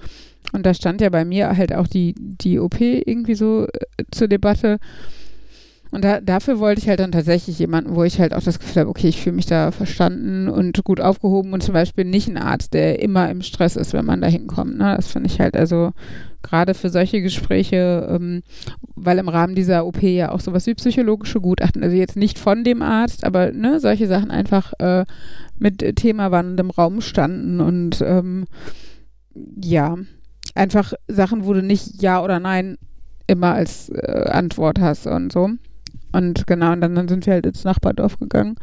Und 0.52 0.66
da 0.66 0.74
stand 0.74 1.02
ja 1.02 1.10
bei 1.10 1.26
mir 1.26 1.56
halt 1.56 1.74
auch 1.74 1.88
die, 1.88 2.16
die 2.18 2.60
OP 2.60 2.80
irgendwie 2.82 3.36
so 3.36 3.68
äh, 3.68 4.04
zur 4.12 4.28
Debatte. 4.28 4.80
Und 5.92 6.04
da, 6.04 6.22
dafür 6.22 6.60
wollte 6.60 6.82
ich 6.82 6.88
halt 6.88 7.00
dann 7.00 7.12
tatsächlich 7.12 7.58
jemanden, 7.58 7.96
wo 7.96 8.04
ich 8.04 8.20
halt 8.20 8.36
auch 8.36 8.44
das 8.44 8.60
Gefühl 8.60 8.82
habe, 8.82 8.90
okay, 8.90 9.08
ich 9.08 9.22
fühle 9.22 9.36
mich 9.36 9.48
da 9.48 9.72
verstanden 9.72 10.48
und 10.48 10.84
gut 10.84 11.02
aufgehoben 11.02 11.52
und 11.54 11.64
zum 11.64 11.74
Beispiel 11.74 12.06
nicht 12.06 12.28
ein 12.28 12.38
Arzt, 12.38 12.76
der 12.76 13.02
immer 13.02 13.30
im 13.32 13.42
Stress 13.42 13.76
ist, 13.76 13.94
wenn 13.94 14.06
man 14.06 14.22
da 14.22 14.28
hinkommt. 14.28 14.78
Ne? 14.78 14.94
Das 14.96 15.08
finde 15.08 15.30
ich 15.30 15.40
halt 15.40 15.56
also 15.56 15.92
gerade 16.44 16.76
für 16.76 16.90
solche 16.90 17.22
Gespräche, 17.22 18.08
ähm, 18.10 18.44
weil 18.96 19.18
im 19.18 19.30
Rahmen 19.30 19.56
dieser 19.56 19.86
OP 19.86 20.02
ja 20.04 20.32
auch 20.32 20.42
sowas 20.42 20.68
wie 20.68 20.76
psychologische 20.76 21.42
Gutachten, 21.42 21.84
also 21.84 21.96
jetzt 21.96 22.16
nicht 22.16 22.38
von 22.38 22.64
dem 22.64 22.82
Arzt, 22.84 23.24
aber 23.24 23.52
ne, 23.52 23.80
solche 23.80 24.08
Sachen 24.08 24.30
einfach 24.30 24.74
äh, 24.80 25.06
mit 25.58 25.96
Thema 25.96 26.32
wandelndem 26.32 26.70
Raum 26.70 27.02
standen 27.02 27.60
und 27.62 28.02
ähm, 28.02 28.46
ja, 29.62 29.98
einfach 30.60 30.94
Sachen, 31.08 31.46
wo 31.46 31.54
du 31.54 31.64
nicht 31.64 32.02
Ja 32.02 32.22
oder 32.22 32.40
Nein 32.40 32.78
immer 33.28 33.54
als 33.54 33.90
äh, 33.90 34.30
Antwort 34.30 34.80
hast 34.80 35.08
und 35.08 35.32
so. 35.32 35.50
Und 36.12 36.48
genau, 36.48 36.74
und 36.74 36.82
dann, 36.82 36.96
dann 36.96 37.08
sind 37.08 37.26
wir 37.26 37.34
halt 37.34 37.46
ins 37.46 37.64
Nachbardorf 37.64 38.20
gegangen. 38.20 38.56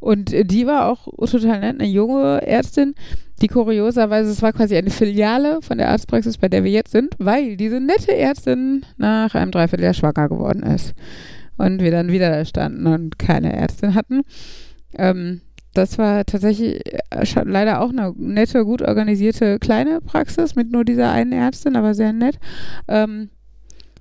Und 0.00 0.32
die 0.32 0.66
war 0.66 0.86
auch 0.86 1.06
total 1.26 1.60
nett, 1.60 1.80
eine 1.80 1.88
junge 1.88 2.44
Ärztin, 2.46 2.94
die 3.40 3.46
kurioserweise, 3.46 4.30
es 4.30 4.42
war 4.42 4.52
quasi 4.52 4.76
eine 4.76 4.90
Filiale 4.90 5.60
von 5.62 5.78
der 5.78 5.90
Arztpraxis, 5.90 6.38
bei 6.38 6.48
der 6.48 6.64
wir 6.64 6.70
jetzt 6.70 6.90
sind, 6.90 7.14
weil 7.18 7.56
diese 7.56 7.80
nette 7.80 8.14
Ärztin 8.14 8.84
nach 8.96 9.34
einem 9.34 9.50
Dreivierteljahr 9.50 9.94
schwanger 9.94 10.28
geworden 10.28 10.62
ist. 10.62 10.94
Und 11.56 11.80
wir 11.80 11.90
dann 11.90 12.10
wieder 12.10 12.30
da 12.30 12.44
standen 12.44 12.86
und 12.86 13.18
keine 13.18 13.52
Ärztin 13.52 13.94
hatten. 13.94 14.22
Ähm, 14.96 15.42
das 15.74 15.98
war 15.98 16.24
tatsächlich 16.24 16.84
äh, 16.86 17.24
leider 17.44 17.80
auch 17.80 17.90
eine 17.90 18.12
nette, 18.16 18.64
gut 18.64 18.82
organisierte 18.82 19.58
kleine 19.58 20.00
Praxis 20.00 20.54
mit 20.56 20.72
nur 20.72 20.84
dieser 20.84 21.10
einen 21.10 21.32
Ärztin, 21.32 21.76
aber 21.76 21.94
sehr 21.94 22.12
nett. 22.12 22.38
Ähm, 22.88 23.30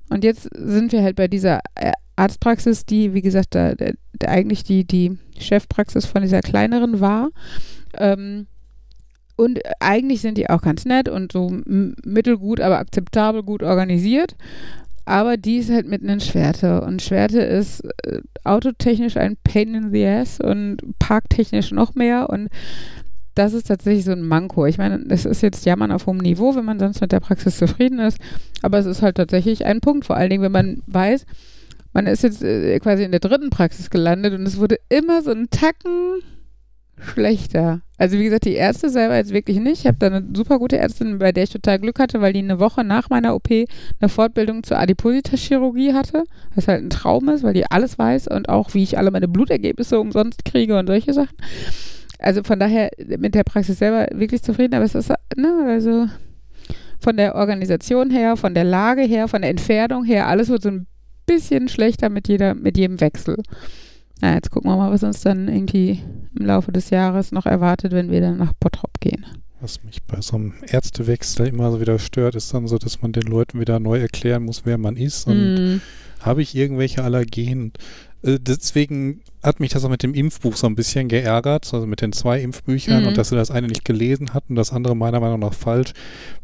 und 0.10 0.24
jetzt 0.24 0.50
sind 0.56 0.92
wir 0.92 1.04
halt 1.04 1.16
bei 1.16 1.28
dieser 1.28 1.60
äh, 1.76 1.92
Arztpraxis, 2.16 2.86
die, 2.86 3.14
wie 3.14 3.22
gesagt, 3.22 3.56
da, 3.56 3.76
da, 3.76 3.92
da 4.14 4.28
eigentlich 4.28 4.64
die, 4.64 4.86
die 4.86 5.18
Chefpraxis 5.40 6.06
von 6.06 6.22
dieser 6.22 6.42
kleineren 6.42 7.00
war. 7.00 7.30
Ähm, 7.94 8.48
und 9.36 9.60
eigentlich 9.80 10.20
sind 10.20 10.38
die 10.38 10.50
auch 10.50 10.62
ganz 10.62 10.84
nett 10.84 11.08
und 11.08 11.32
so 11.32 11.50
mittelgut, 12.04 12.60
aber 12.60 12.80
akzeptabel 12.80 13.42
gut 13.44 13.64
organisiert. 13.64 14.36
Aber 15.10 15.38
die 15.38 15.58
ist 15.58 15.72
halt 15.72 15.88
mitten 15.88 16.08
in 16.08 16.20
Schwerte. 16.20 16.82
Und 16.82 17.02
Schwerte 17.02 17.40
ist 17.42 17.84
äh, 18.06 18.22
autotechnisch 18.44 19.18
ein 19.18 19.38
Pain 19.44 19.74
in 19.74 19.92
the 19.92 20.06
Ass 20.06 20.40
und 20.40 20.78
parktechnisch 21.00 21.72
noch 21.72 21.96
mehr. 21.96 22.30
Und 22.30 22.50
das 23.34 23.54
ist 23.54 23.70
tatsächlich 23.70 24.06
so 24.06 24.12
ein 24.12 24.22
Manko. 24.22 24.68
Ich 24.68 24.78
meine, 24.78 25.04
es 25.10 25.26
ist 25.26 25.42
jetzt 25.42 25.66
Jammern 25.66 25.92
auf 25.92 26.06
hohem 26.06 26.20
Niveau, 26.20 26.56
wenn 26.56 26.64
man 26.64 26.78
sonst 26.78 27.02
mit 27.02 27.12
der 27.12 27.22
Praxis 27.22 27.58
zufrieden 27.58 27.98
ist. 27.98 28.20
Aber 28.62 28.78
es 28.78 28.86
ist 28.86 29.02
halt 29.02 29.18
tatsächlich 29.18 29.66
ein 29.66 29.82
Punkt. 29.82 30.06
Vor 30.06 30.16
allen 30.16 30.30
Dingen, 30.30 30.44
wenn 30.44 30.52
man 30.52 30.84
weiß, 30.86 31.26
man 31.92 32.06
ist 32.06 32.22
jetzt 32.22 32.44
äh, 32.44 32.78
quasi 32.78 33.04
in 33.04 33.10
der 33.10 33.20
dritten 33.20 33.50
Praxis 33.50 33.90
gelandet 33.90 34.36
und 34.36 34.46
es 34.46 34.60
wurde 34.60 34.78
immer 34.90 35.24
so 35.24 35.32
ein 35.32 35.50
Tacken 35.50 36.22
schlechter. 37.00 37.82
Also 37.98 38.18
wie 38.18 38.24
gesagt, 38.24 38.46
die 38.46 38.54
Ärzte 38.54 38.90
selber 38.90 39.16
jetzt 39.16 39.34
wirklich 39.34 39.60
nicht. 39.60 39.80
Ich 39.80 39.88
habe 39.88 39.98
da 40.00 40.08
eine 40.08 40.26
super 40.34 40.60
gute 40.60 40.78
Ärztin, 40.78 41.20
bei 41.20 41.32
der 41.32 41.44
ich 41.44 41.50
total 41.50 41.80
Glück 41.80 42.00
hatte, 42.00 42.22
weil 42.22 42.34
die 42.34 42.40
eine 42.40 42.60
Woche 42.60 42.84
nach 42.84 43.10
meiner 43.10 43.36
OP 43.36 43.50
eine 43.52 44.10
Fortbildung 44.10 44.64
zur 44.64 44.78
Adipositas-Chirurgie 44.80 45.94
hatte, 45.94 46.24
was 46.56 46.68
halt 46.68 46.84
ein 46.84 46.90
Traum 46.90 47.30
ist, 47.30 47.44
weil 47.44 47.54
die 47.54 47.70
alles 47.70 47.98
weiß 47.98 48.28
und 48.28 48.50
auch, 48.50 48.74
wie 48.74 48.84
ich 48.84 48.98
alle 48.98 49.12
meine 49.12 49.28
Blutergebnisse 49.28 50.00
umsonst 50.00 50.46
kriege 50.46 50.78
und 50.78 50.88
solche 50.88 51.14
Sachen. 51.14 51.36
Also 52.20 52.44
von 52.44 52.60
daher 52.60 52.92
mit 53.18 53.36
der 53.36 53.44
Praxis 53.44 53.80
selber 53.80 54.08
wirklich 54.14 54.44
zufrieden, 54.44 54.76
aber 54.76 54.86
es 54.86 54.96
ist, 54.96 55.10
ne, 55.36 55.66
also 55.68 56.08
von 57.00 57.16
der 57.16 57.36
Organisation 57.36 58.10
her, 58.12 58.36
von 58.36 58.54
der 58.54 58.66
Lage 58.66 59.04
her, 59.04 59.28
von 59.28 59.42
der 59.42 59.52
Entfernung 59.52 60.04
her, 60.04 60.28
alles 60.28 60.50
wird 60.50 60.62
so 60.62 60.70
ein 60.70 60.88
bisschen 61.26 61.70
schlechter 61.70 62.10
mit 62.10 62.28
jeder, 62.28 62.56
mit 62.56 62.78
jedem 62.78 63.00
Wechsel. 63.00 63.38
Na, 64.22 64.34
jetzt 64.36 64.52
gucken 64.52 64.70
wir 64.70 64.78
mal, 64.78 64.92
was 64.92 65.04
uns 65.04 65.22
dann 65.22 65.48
irgendwie 65.48 66.02
im 66.38 66.46
Laufe 66.46 66.72
des 66.72 66.90
Jahres 66.90 67.32
noch 67.32 67.46
erwartet, 67.46 67.92
wenn 67.94 68.12
wir 68.12 68.22
dann 68.22 68.38
nach 68.38 68.54
Bottrop 68.60 69.00
gehen. 69.00 69.26
Was 69.62 69.84
mich 69.84 70.04
bei 70.04 70.22
so 70.22 70.36
einem 70.38 70.54
Ärztewechsel 70.68 71.48
immer 71.48 71.72
so 71.72 71.82
wieder 71.82 72.00
stört, 72.00 72.36
ist 72.36 72.54
dann 72.54 72.68
so, 72.68 72.78
dass 72.78 73.02
man 73.02 73.12
den 73.12 73.24
Leuten 73.24 73.60
wieder 73.60 73.80
neu 73.80 74.00
erklären 74.00 74.44
muss, 74.44 74.62
wer 74.66 74.78
man 74.78 74.96
ist 74.96 75.28
und 75.28 75.56
Mm, 75.56 75.82
habe 76.22 76.42
ich 76.42 76.56
irgendwelche 76.56 77.04
Allergien. 77.04 77.74
Äh, 78.24 78.40
Deswegen 78.40 79.22
hat 79.44 79.60
mich 79.60 79.72
das 79.72 79.84
auch 79.86 79.90
mit 79.90 80.04
dem 80.04 80.14
Impfbuch 80.14 80.56
so 80.56 80.68
ein 80.68 80.76
bisschen 80.76 81.08
geärgert, 81.10 81.74
also 81.74 81.86
mit 81.88 82.02
den 82.02 82.12
zwei 82.14 82.42
Impfbüchern 82.42 83.02
Mhm. 83.02 83.08
und 83.10 83.18
dass 83.18 83.30
sie 83.30 83.36
das 83.36 83.52
eine 83.52 83.68
nicht 83.68 83.84
gelesen 83.86 84.34
hatten, 84.34 84.56
das 84.56 84.72
andere 84.72 84.96
meiner 84.96 85.20
Meinung 85.20 85.40
nach 85.40 85.54
falsch, 85.54 85.92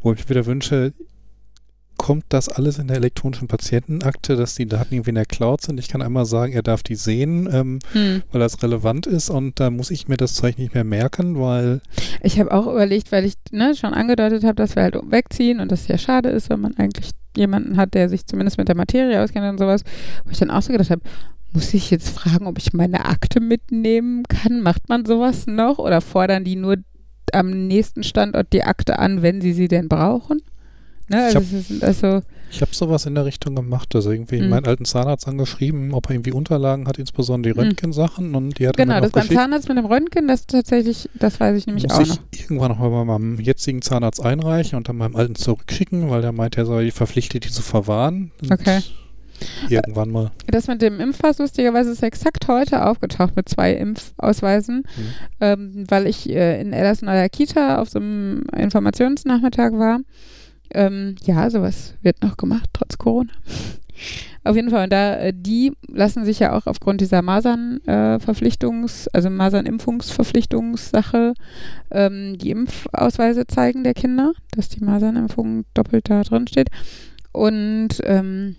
wo 0.01 0.11
ich 0.13 0.19
mir 0.23 0.29
wieder 0.29 0.45
wünsche, 0.45 0.93
kommt 1.97 2.25
das 2.29 2.49
alles 2.49 2.77
in 2.77 2.87
der 2.87 2.97
elektronischen 2.97 3.47
Patientenakte, 3.47 4.35
dass 4.35 4.55
die 4.55 4.65
Daten 4.65 4.93
irgendwie 4.93 5.09
in 5.09 5.15
der 5.15 5.25
Cloud 5.25 5.61
sind? 5.61 5.79
Ich 5.79 5.87
kann 5.87 6.01
einmal 6.01 6.25
sagen, 6.25 6.53
er 6.53 6.61
darf 6.61 6.83
die 6.83 6.95
sehen, 6.95 7.49
ähm, 7.51 7.79
hm. 7.93 8.23
weil 8.31 8.39
das 8.39 8.61
relevant 8.61 9.07
ist 9.07 9.29
und 9.29 9.59
da 9.59 9.69
muss 9.69 9.91
ich 9.91 10.07
mir 10.07 10.17
das 10.17 10.33
Zeug 10.33 10.57
nicht 10.57 10.73
mehr 10.73 10.83
merken, 10.83 11.39
weil 11.39 11.81
Ich 12.21 12.39
habe 12.39 12.51
auch 12.51 12.67
überlegt, 12.67 13.11
weil 13.11 13.25
ich 13.25 13.35
ne, 13.51 13.75
schon 13.75 13.93
angedeutet 13.93 14.43
habe, 14.43 14.55
dass 14.55 14.75
wir 14.75 14.83
halt 14.83 14.95
wegziehen 15.09 15.59
und 15.59 15.71
das 15.71 15.87
ja 15.87 15.97
schade 15.97 16.29
ist, 16.29 16.49
wenn 16.49 16.61
man 16.61 16.75
eigentlich 16.77 17.11
jemanden 17.35 17.77
hat, 17.77 17.93
der 17.93 18.09
sich 18.09 18.25
zumindest 18.25 18.57
mit 18.57 18.67
der 18.67 18.75
Materie 18.75 19.21
auskennt 19.21 19.47
und 19.49 19.57
sowas, 19.57 19.83
wo 20.23 20.31
ich 20.31 20.37
dann 20.37 20.51
auch 20.51 20.61
so 20.61 20.71
gedacht 20.71 20.89
habe, 20.89 21.01
muss 21.53 21.73
ich 21.73 21.89
jetzt 21.89 22.09
fragen, 22.09 22.47
ob 22.47 22.57
ich 22.57 22.73
meine 22.73 23.05
Akte 23.05 23.39
mitnehmen 23.39 24.23
kann? 24.23 24.61
Macht 24.61 24.89
man 24.89 25.05
sowas 25.05 25.47
noch 25.47 25.79
oder 25.79 26.01
fordern 26.01 26.43
die 26.43 26.55
nur 26.55 26.77
am 27.31 27.67
nächsten 27.67 28.03
Standort 28.03 28.53
die 28.53 28.63
Akte 28.63 28.99
an, 28.99 29.21
wenn 29.21 29.41
sie 29.41 29.53
sie 29.53 29.67
denn 29.67 29.87
brauchen? 29.87 30.41
Ne, 31.07 31.29
Ich 31.29 31.35
also, 31.35 31.39
hab- 31.39 31.53
ist 31.71 31.83
also 31.83 32.21
Ich 32.51 32.61
habe 32.61 32.73
sowas 32.73 33.05
in 33.05 33.15
der 33.15 33.25
Richtung 33.25 33.53
gemacht. 33.55 33.93
Also 33.95 34.11
irgendwie 34.11 34.41
Mhm. 34.41 34.49
meinen 34.49 34.65
alten 34.65 34.85
Zahnarzt 34.85 35.27
angeschrieben, 35.27 35.93
ob 35.93 36.07
er 36.09 36.15
irgendwie 36.15 36.31
Unterlagen 36.31 36.87
hat, 36.87 36.97
insbesondere 36.97 37.53
die 37.53 37.59
Mhm. 37.59 37.65
Röntgensachen. 37.67 38.33
Und 38.33 38.57
die 38.59 38.67
hat 38.67 38.77
genau, 38.77 38.95
mir 38.95 39.01
das 39.01 39.11
beim. 39.11 39.27
Zahnarzt 39.29 39.67
mit 39.67 39.77
dem 39.77 39.85
Röntgen, 39.85 40.27
das 40.27 40.47
tatsächlich, 40.47 41.09
das 41.15 41.39
weiß 41.39 41.57
ich 41.57 41.67
nämlich 41.67 41.83
Muss 41.83 41.93
auch 41.93 42.01
ich 42.01 42.09
noch. 42.09 42.19
irgendwann 42.33 42.71
noch 42.71 42.79
mal 42.79 42.89
bei 42.89 43.03
meinem 43.03 43.39
jetzigen 43.39 43.81
Zahnarzt 43.81 44.23
einreichen 44.23 44.77
und 44.77 44.87
dann 44.89 44.95
meinem 44.97 45.15
alten 45.15 45.35
zurückschicken, 45.35 46.09
weil 46.09 46.21
der 46.21 46.31
meint, 46.31 46.57
er 46.57 46.65
soll 46.65 46.89
verpflichtet, 46.91 47.45
die 47.45 47.49
zu 47.49 47.61
verwahren. 47.61 48.31
Okay. 48.49 48.79
Irgendwann 49.69 50.11
mal. 50.11 50.31
Das 50.47 50.67
mit 50.67 50.81
dem 50.81 51.01
Impfpass 51.01 51.39
lustigerweise 51.39 51.91
ist 51.91 52.01
exakt 52.03 52.47
heute 52.47 52.85
aufgetaucht 52.85 53.35
mit 53.35 53.49
zwei 53.49 53.73
Impfausweisen, 53.73 54.77
Mhm. 54.95 55.03
ähm, 55.41 55.83
weil 55.89 56.07
ich 56.07 56.29
äh, 56.29 56.61
in 56.61 56.71
Ellers 56.71 57.01
neuer 57.01 57.27
Kita 57.27 57.81
auf 57.81 57.89
so 57.89 57.99
einem 57.99 58.43
Informationsnachmittag 58.55 59.73
war. 59.73 59.99
Ähm, 60.73 61.15
ja, 61.23 61.49
sowas 61.49 61.95
wird 62.01 62.21
noch 62.21 62.37
gemacht, 62.37 62.69
trotz 62.73 62.97
Corona. 62.97 63.31
Auf 64.43 64.55
jeden 64.55 64.69
Fall, 64.69 64.83
und 64.83 64.93
da, 64.93 65.15
äh, 65.15 65.33
die 65.35 65.73
lassen 65.87 66.23
sich 66.25 66.37
ja 66.39 66.53
auch 66.53 66.67
aufgrund 66.67 67.01
dieser 67.01 67.23
Masern-Verpflichtungs-, 67.23 69.07
also 69.11 69.29
Masern-Impfungsverpflichtungssache 69.29 71.33
ähm, 71.91 72.37
die 72.37 72.51
Impfausweise 72.51 73.47
zeigen 73.47 73.83
der 73.83 73.95
Kinder, 73.95 74.33
dass 74.51 74.69
die 74.69 74.83
Masernimpfung 74.83 75.65
doppelt 75.73 76.09
da 76.09 76.21
drin 76.23 76.47
steht. 76.47 76.69
Und 77.31 78.01
ähm, 78.03 78.55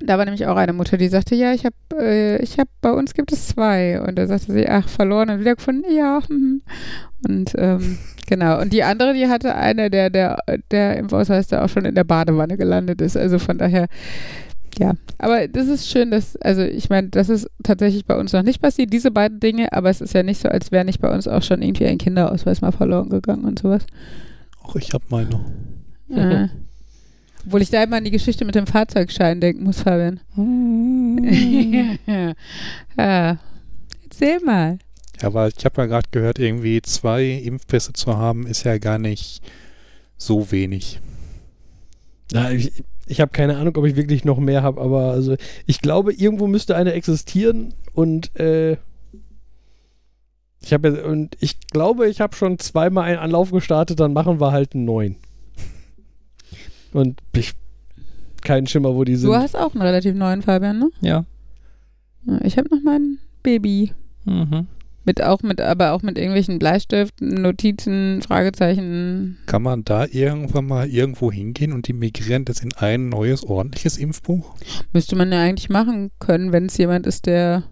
da 0.00 0.18
war 0.18 0.24
nämlich 0.24 0.46
auch 0.46 0.56
eine 0.56 0.72
Mutter, 0.72 0.96
die 0.96 1.08
sagte, 1.08 1.34
ja, 1.34 1.52
ich 1.52 1.64
habe, 1.64 1.74
äh, 1.98 2.42
ich 2.42 2.58
habe, 2.58 2.70
bei 2.80 2.92
uns 2.92 3.14
gibt 3.14 3.32
es 3.32 3.48
zwei. 3.48 4.00
Und 4.00 4.16
da 4.18 4.26
sagte 4.26 4.52
sie, 4.52 4.68
ach, 4.68 4.88
verloren 4.88 5.30
und 5.30 5.40
wiedergefunden, 5.40 5.94
ja. 5.94 6.20
hm. 6.26 6.62
Und 7.26 7.52
ähm, 7.56 7.98
genau. 8.26 8.60
Und 8.60 8.72
die 8.72 8.82
andere, 8.82 9.12
die 9.12 9.28
hatte 9.28 9.54
eine, 9.54 9.90
der, 9.90 10.10
der, 10.10 10.38
der 10.70 10.96
Impfausweis, 10.96 11.48
der 11.48 11.64
auch 11.64 11.68
schon 11.68 11.84
in 11.84 11.94
der 11.94 12.04
Badewanne 12.04 12.56
gelandet 12.56 13.00
ist. 13.00 13.16
Also 13.16 13.38
von 13.38 13.58
daher, 13.58 13.88
ja. 14.78 14.94
Aber 15.18 15.48
das 15.48 15.68
ist 15.68 15.88
schön, 15.88 16.10
dass, 16.10 16.36
also 16.36 16.62
ich 16.62 16.88
meine, 16.88 17.08
das 17.08 17.28
ist 17.28 17.48
tatsächlich 17.62 18.06
bei 18.06 18.18
uns 18.18 18.32
noch 18.32 18.42
nicht 18.42 18.62
passiert, 18.62 18.92
diese 18.92 19.10
beiden 19.10 19.40
Dinge, 19.40 19.72
aber 19.72 19.90
es 19.90 20.00
ist 20.00 20.14
ja 20.14 20.22
nicht 20.22 20.40
so, 20.40 20.48
als 20.48 20.72
wäre 20.72 20.84
nicht 20.84 21.00
bei 21.00 21.12
uns 21.12 21.28
auch 21.28 21.42
schon 21.42 21.60
irgendwie 21.60 21.86
ein 21.86 21.98
Kinderausweis 21.98 22.62
mal 22.62 22.72
verloren 22.72 23.10
gegangen 23.10 23.44
und 23.44 23.58
sowas. 23.58 23.84
Auch 24.62 24.76
ich 24.76 24.94
habe 24.94 25.04
meine. 25.10 25.40
Ja. 26.08 26.48
Obwohl 27.46 27.62
ich 27.62 27.70
da 27.70 27.82
immer 27.82 27.96
an 27.96 28.04
die 28.04 28.10
Geschichte 28.10 28.44
mit 28.44 28.54
dem 28.54 28.66
Fahrzeugschein 28.66 29.40
denken 29.40 29.64
muss, 29.64 29.82
Fabian. 29.82 30.20
ja. 32.06 33.38
Erzähl 34.04 34.40
mal. 34.44 34.78
Ja, 35.20 35.28
aber 35.28 35.48
ich 35.48 35.64
habe 35.64 35.82
ja 35.82 35.86
gerade 35.86 36.08
gehört, 36.10 36.38
irgendwie 36.38 36.82
zwei 36.82 37.24
Impfpässe 37.24 37.92
zu 37.92 38.16
haben, 38.16 38.46
ist 38.46 38.64
ja 38.64 38.78
gar 38.78 38.98
nicht 38.98 39.42
so 40.16 40.50
wenig. 40.50 41.00
Ja, 42.32 42.50
ich 42.50 42.72
ich 43.10 43.20
habe 43.20 43.32
keine 43.32 43.56
Ahnung, 43.56 43.76
ob 43.76 43.84
ich 43.86 43.96
wirklich 43.96 44.24
noch 44.24 44.38
mehr 44.38 44.62
habe, 44.62 44.80
aber 44.80 45.10
also 45.10 45.34
ich 45.66 45.80
glaube, 45.80 46.12
irgendwo 46.12 46.46
müsste 46.46 46.76
eine 46.76 46.92
existieren 46.92 47.74
und 47.92 48.34
äh, 48.38 48.76
ich 50.62 50.72
habe 50.72 51.02
und 51.04 51.36
ich 51.40 51.58
glaube, 51.72 52.08
ich 52.08 52.20
habe 52.20 52.36
schon 52.36 52.60
zweimal 52.60 53.04
einen 53.04 53.18
Anlauf 53.18 53.50
gestartet, 53.50 53.98
dann 53.98 54.12
machen 54.12 54.40
wir 54.40 54.52
halt 54.52 54.74
einen 54.74 54.84
neuen. 54.84 55.16
Und 56.92 57.20
ich 57.34 57.54
keinen 58.42 58.66
Schimmer, 58.66 58.94
wo 58.94 59.04
die 59.04 59.16
sind. 59.16 59.28
Du 59.28 59.36
hast 59.36 59.56
auch 59.56 59.74
einen 59.74 59.82
relativ 59.82 60.14
neuen 60.14 60.42
Fabian, 60.42 60.78
ne? 60.78 60.90
Ja. 61.00 61.24
Ich 62.42 62.58
habe 62.58 62.68
noch 62.74 62.82
mein 62.82 63.18
Baby. 63.42 63.92
Mhm. 64.24 64.66
Mit 65.04 65.22
auch 65.22 65.42
mit, 65.42 65.60
aber 65.60 65.92
auch 65.92 66.02
mit 66.02 66.18
irgendwelchen 66.18 66.58
Bleistiften, 66.58 67.40
Notizen, 67.40 68.20
Fragezeichen. 68.22 69.38
Kann 69.46 69.62
man 69.62 69.82
da 69.82 70.04
irgendwann 70.04 70.66
mal 70.66 70.88
irgendwo 70.88 71.32
hingehen 71.32 71.72
und 71.72 71.88
die 71.88 71.94
migrieren 71.94 72.44
das 72.44 72.60
in 72.60 72.72
ein 72.76 73.08
neues, 73.08 73.42
ordentliches 73.42 73.96
Impfbuch? 73.96 74.54
Müsste 74.92 75.16
man 75.16 75.32
ja 75.32 75.40
eigentlich 75.40 75.70
machen 75.70 76.10
können, 76.18 76.52
wenn 76.52 76.66
es 76.66 76.76
jemand 76.76 77.06
ist, 77.06 77.26
der 77.26 77.64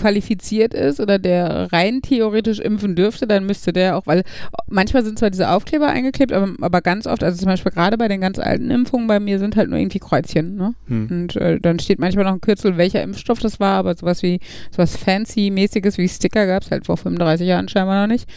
qualifiziert 0.00 0.72
ist 0.72 0.98
oder 0.98 1.18
der 1.18 1.72
rein 1.72 2.00
theoretisch 2.02 2.58
impfen 2.58 2.96
dürfte, 2.96 3.26
dann 3.26 3.44
müsste 3.44 3.72
der 3.72 3.96
auch, 3.96 4.06
weil 4.06 4.22
manchmal 4.68 5.04
sind 5.04 5.18
zwar 5.18 5.30
diese 5.30 5.50
Aufkleber 5.50 5.88
eingeklebt, 5.88 6.32
aber, 6.32 6.54
aber 6.60 6.80
ganz 6.80 7.06
oft, 7.06 7.22
also 7.22 7.36
zum 7.38 7.46
Beispiel 7.46 7.72
gerade 7.72 7.98
bei 7.98 8.08
den 8.08 8.20
ganz 8.20 8.38
alten 8.38 8.70
Impfungen 8.70 9.06
bei 9.06 9.20
mir 9.20 9.38
sind 9.38 9.56
halt 9.56 9.68
nur 9.68 9.78
irgendwie 9.78 9.98
Kreuzchen, 9.98 10.56
ne? 10.56 10.74
Hm. 10.86 11.08
Und 11.10 11.36
äh, 11.36 11.60
dann 11.60 11.78
steht 11.78 11.98
manchmal 11.98 12.24
noch 12.24 12.32
ein 12.32 12.40
Kürzel, 12.40 12.76
welcher 12.78 13.02
Impfstoff 13.02 13.40
das 13.40 13.60
war, 13.60 13.76
aber 13.76 13.94
sowas 13.94 14.22
wie, 14.22 14.40
sowas 14.70 14.96
Fancy-mäßiges 14.96 15.98
wie 15.98 16.08
Sticker 16.08 16.46
gab 16.46 16.62
es 16.62 16.70
halt 16.70 16.86
vor 16.86 16.96
35 16.96 17.46
Jahren 17.46 17.68
scheinbar 17.68 18.06
noch 18.06 18.12
nicht. 18.12 18.28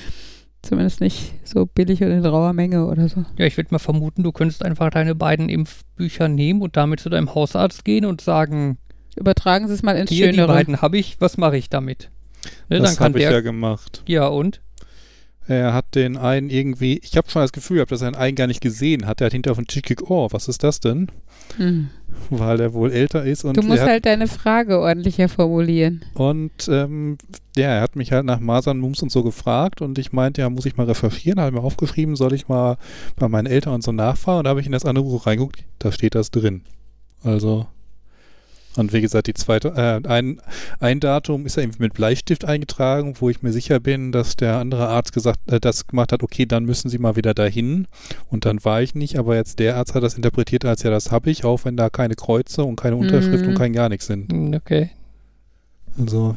Zumindest 0.61 1.01
nicht 1.01 1.33
so 1.43 1.65
billig 1.65 2.01
oder 2.01 2.15
in 2.15 2.25
rauer 2.25 2.53
Menge 2.53 2.85
oder 2.85 3.09
so. 3.09 3.25
Ja, 3.37 3.45
ich 3.45 3.57
würde 3.57 3.67
mal 3.71 3.79
vermuten, 3.79 4.23
du 4.23 4.31
könntest 4.31 4.63
einfach 4.63 4.89
deine 4.91 5.13
beiden 5.13 5.49
Impfbücher 5.49 6.29
nehmen 6.29 6.61
und 6.61 6.77
damit 6.77 7.01
zu 7.01 7.09
deinem 7.09 7.35
Hausarzt 7.35 7.83
gehen 7.83 8.05
und 8.05 8.21
sagen, 8.21 8.77
Übertragen 9.15 9.67
Sie 9.67 9.73
es 9.73 9.83
mal 9.83 9.95
ins 9.95 10.09
hier, 10.09 10.27
die 10.27 10.33
Schönere. 10.35 10.53
beiden 10.53 10.81
habe 10.81 10.97
ich, 10.97 11.19
was 11.19 11.37
mache 11.37 11.57
ich 11.57 11.69
damit? 11.69 12.09
Ne, 12.69 12.79
das 12.79 12.99
habe 12.99 13.17
ich 13.19 13.23
ja 13.23 13.31
ja, 13.31 13.39
gemacht. 13.41 14.03
und? 14.27 14.61
Er 15.45 15.73
hat 15.73 15.95
den 15.95 16.15
einen 16.15 16.49
irgendwie, 16.49 16.99
ich 17.03 17.17
habe 17.17 17.29
schon 17.29 17.41
das 17.41 17.51
Gefühl 17.51 17.75
gehabt, 17.75 17.91
dass 17.91 18.01
er 18.01 18.11
den 18.11 18.15
einen 18.17 18.35
gar 18.35 18.47
nicht 18.47 18.61
gesehen 18.61 19.05
hat. 19.05 19.19
Er 19.19 19.25
hat 19.25 19.33
hinter 19.33 19.51
auf 19.51 19.57
den 19.57 19.67
Tisch 19.67 19.81
geguckt, 19.81 20.09
oh, 20.09 20.29
was 20.31 20.47
ist 20.47 20.63
das 20.63 20.79
denn? 20.79 21.07
Hm. 21.57 21.89
Weil 22.29 22.61
er 22.61 22.73
wohl 22.73 22.91
älter 22.91 23.25
ist 23.25 23.43
und 23.43 23.57
Du 23.57 23.61
musst 23.61 23.81
hat, 23.81 23.89
halt 23.89 24.05
deine 24.05 24.27
Frage 24.27 24.79
ordentlicher 24.79 25.27
formulieren. 25.27 26.05
und 26.13 26.51
ähm, 26.69 27.17
ja, 27.57 27.67
er 27.67 27.81
hat 27.81 27.97
mich 27.97 28.13
halt 28.13 28.25
nach 28.25 28.39
Masern, 28.39 28.79
Mumps 28.79 29.01
und 29.03 29.11
so 29.11 29.21
gefragt 29.23 29.81
und 29.81 29.97
ich 29.99 30.13
meinte, 30.13 30.41
ja, 30.41 30.49
muss 30.49 30.65
ich 30.65 30.77
mal 30.77 30.85
recherchieren, 30.85 31.41
habe 31.41 31.51
mir 31.57 31.61
aufgeschrieben, 31.63 32.15
soll 32.15 32.33
ich 32.33 32.47
mal 32.47 32.77
bei 33.17 33.27
meinen 33.27 33.47
Eltern 33.47 33.73
und 33.73 33.83
so 33.83 33.91
nachfahren 33.91 34.39
und 34.39 34.43
da 34.45 34.51
habe 34.51 34.61
ich 34.61 34.65
in 34.65 34.71
das 34.71 34.85
andere 34.85 35.03
Buch 35.03 35.27
reingeguckt, 35.27 35.65
da 35.79 35.91
steht 35.91 36.15
das 36.15 36.31
drin. 36.31 36.61
Also 37.21 37.67
und 38.75 38.93
wie 38.93 39.01
gesagt, 39.01 39.27
die 39.27 39.33
zweite, 39.33 39.69
äh, 39.69 40.07
ein, 40.07 40.41
ein 40.79 40.99
Datum 40.99 41.45
ist 41.45 41.57
ja 41.57 41.63
irgendwie 41.63 41.83
mit 41.83 41.93
Bleistift 41.93 42.45
eingetragen, 42.45 43.15
wo 43.19 43.29
ich 43.29 43.41
mir 43.43 43.51
sicher 43.51 43.79
bin, 43.79 44.11
dass 44.11 44.35
der 44.35 44.57
andere 44.57 44.87
Arzt 44.87 45.13
gesagt, 45.13 45.39
äh, 45.51 45.59
das 45.59 45.87
gemacht 45.87 46.11
hat, 46.11 46.23
okay, 46.23 46.45
dann 46.45 46.65
müssen 46.65 46.89
Sie 46.89 46.97
mal 46.97 47.15
wieder 47.15 47.33
dahin. 47.33 47.87
Und 48.29 48.45
dann 48.45 48.63
war 48.65 48.81
ich 48.81 48.95
nicht, 48.95 49.17
aber 49.19 49.35
jetzt 49.35 49.59
der 49.59 49.77
Arzt 49.77 49.93
hat 49.95 50.03
das 50.03 50.15
interpretiert 50.15 50.65
als 50.65 50.83
ja, 50.83 50.89
das 50.91 51.11
habe 51.11 51.29
ich, 51.29 51.45
auch 51.45 51.65
wenn 51.65 51.77
da 51.77 51.89
keine 51.89 52.15
Kreuze 52.15 52.63
und 52.63 52.75
keine 52.75 52.95
Unterschrift 52.95 53.43
Mhm. 53.43 53.49
und 53.49 53.57
kein 53.57 53.73
gar 53.73 53.89
nichts 53.89 54.07
sind. 54.07 54.31
Hm, 54.31 54.53
Okay. 54.55 54.89
Also 55.99 56.35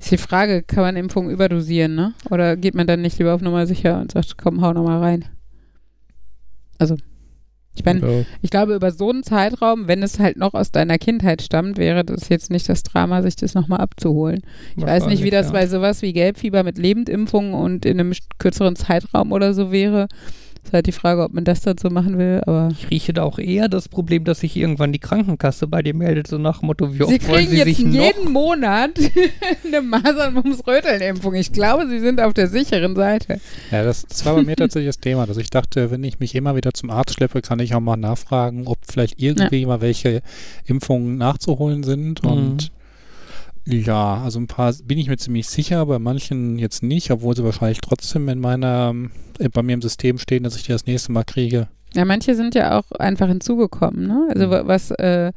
Ist 0.00 0.10
die 0.10 0.16
Frage, 0.18 0.62
kann 0.64 0.82
man 0.82 0.96
Impfungen 0.96 1.30
überdosieren, 1.30 1.94
ne? 1.94 2.14
Oder 2.30 2.56
geht 2.56 2.74
man 2.74 2.86
dann 2.88 3.00
nicht 3.02 3.18
lieber 3.18 3.34
auf 3.34 3.40
Nummer 3.40 3.66
sicher 3.66 4.00
und 4.00 4.10
sagt, 4.12 4.36
komm, 4.38 4.60
hau 4.62 4.72
nochmal 4.72 4.98
rein? 5.00 5.24
Also, 6.78 6.96
ich 7.78 7.84
meine, 7.84 8.00
Ja. 8.00 8.24
ich 8.42 8.50
glaube, 8.50 8.74
über 8.74 8.90
so 8.90 9.10
einen 9.10 9.22
Zeitraum, 9.22 9.88
wenn 9.88 10.02
es 10.02 10.18
halt 10.18 10.36
noch 10.36 10.54
aus 10.54 10.70
deiner 10.72 10.98
Kindheit 10.98 11.42
stammt, 11.42 11.78
wäre 11.78 12.04
das 12.04 12.28
jetzt 12.28 12.50
nicht 12.50 12.68
das 12.68 12.82
Drama, 12.82 13.22
sich 13.22 13.36
das 13.36 13.54
nochmal 13.54 13.80
abzuholen. 13.80 14.42
Ich 14.76 14.84
weiß 14.84 15.06
nicht, 15.06 15.22
wie 15.22 15.30
das 15.30 15.46
ja. 15.46 15.52
bei 15.52 15.66
sowas 15.66 16.02
wie 16.02 16.12
Gelbfieber 16.12 16.62
mit 16.62 16.78
Lebendimpfungen 16.78 17.54
und 17.54 17.84
in 17.86 18.00
einem 18.00 18.12
kürzeren 18.38 18.76
Zeitraum 18.76 19.32
oder 19.32 19.54
so 19.54 19.70
wäre. 19.72 20.08
Ist 20.68 20.74
halt 20.74 20.86
die 20.86 20.92
Frage, 20.92 21.22
ob 21.22 21.32
man 21.32 21.44
das 21.44 21.62
dazu 21.62 21.88
machen 21.88 22.18
will, 22.18 22.42
aber. 22.44 22.68
Ich 22.72 22.90
rieche 22.90 23.14
da 23.14 23.22
auch 23.22 23.38
eher 23.38 23.70
das 23.70 23.88
Problem, 23.88 24.24
dass 24.24 24.40
sich 24.40 24.54
irgendwann 24.54 24.92
die 24.92 24.98
Krankenkasse 24.98 25.66
bei 25.66 25.80
dir 25.80 25.94
meldet, 25.94 26.26
so 26.26 26.36
nach 26.36 26.58
dem 26.58 26.66
Motto, 26.66 26.92
wie 26.92 27.04
oft 27.04 27.10
Sie 27.10 27.26
wollen 27.26 27.46
kriegen 27.46 27.50
Sie 27.52 27.56
jetzt 27.56 27.66
sich 27.78 27.86
noch? 27.86 27.94
jeden 27.94 28.30
Monat 28.30 28.90
eine 29.64 29.80
Masern-Mumps-Röteln-Impfung. 29.80 31.32
Ich 31.36 31.52
glaube, 31.52 31.88
Sie 31.88 32.00
sind 32.00 32.20
auf 32.20 32.34
der 32.34 32.48
sicheren 32.48 32.94
Seite. 32.94 33.40
Ja, 33.70 33.82
das, 33.82 34.04
das 34.04 34.26
war 34.26 34.34
bei 34.34 34.42
mir 34.42 34.56
tatsächlich 34.56 34.90
das 34.90 35.00
Thema, 35.00 35.26
dass 35.26 35.38
ich 35.38 35.48
dachte, 35.48 35.90
wenn 35.90 36.04
ich 36.04 36.20
mich 36.20 36.34
immer 36.34 36.54
wieder 36.54 36.74
zum 36.74 36.90
Arzt 36.90 37.14
schleppe, 37.14 37.40
kann 37.40 37.60
ich 37.60 37.74
auch 37.74 37.80
mal 37.80 37.96
nachfragen, 37.96 38.66
ob 38.66 38.76
vielleicht 38.86 39.22
irgendwie 39.22 39.64
mal 39.64 39.80
welche 39.80 40.20
Impfungen 40.66 41.16
nachzuholen 41.16 41.82
sind. 41.82 42.22
Mhm. 42.22 42.30
Und 42.30 42.72
ja, 43.70 44.22
also 44.22 44.38
ein 44.40 44.46
paar 44.46 44.72
bin 44.84 44.98
ich 44.98 45.08
mir 45.08 45.16
ziemlich 45.18 45.48
sicher, 45.48 45.84
bei 45.86 45.98
manchen 45.98 46.58
jetzt 46.58 46.82
nicht, 46.82 47.10
obwohl 47.10 47.36
sie 47.36 47.44
wahrscheinlich 47.44 47.80
trotzdem 47.80 48.28
in 48.28 48.40
meiner, 48.40 48.94
äh, 49.38 49.48
bei 49.48 49.62
mir 49.62 49.74
im 49.74 49.82
System 49.82 50.18
stehen, 50.18 50.42
dass 50.42 50.56
ich 50.56 50.62
die 50.64 50.72
das 50.72 50.86
nächste 50.86 51.12
Mal 51.12 51.24
kriege. 51.24 51.68
Ja, 51.94 52.04
manche 52.04 52.34
sind 52.34 52.54
ja 52.54 52.78
auch 52.78 52.90
einfach 52.92 53.28
hinzugekommen, 53.28 54.06
ne? 54.06 54.28
Also 54.30 54.46
Mhm. 54.46 54.50
wa- 54.50 54.62
was 54.66 54.90
äh, 54.92 55.32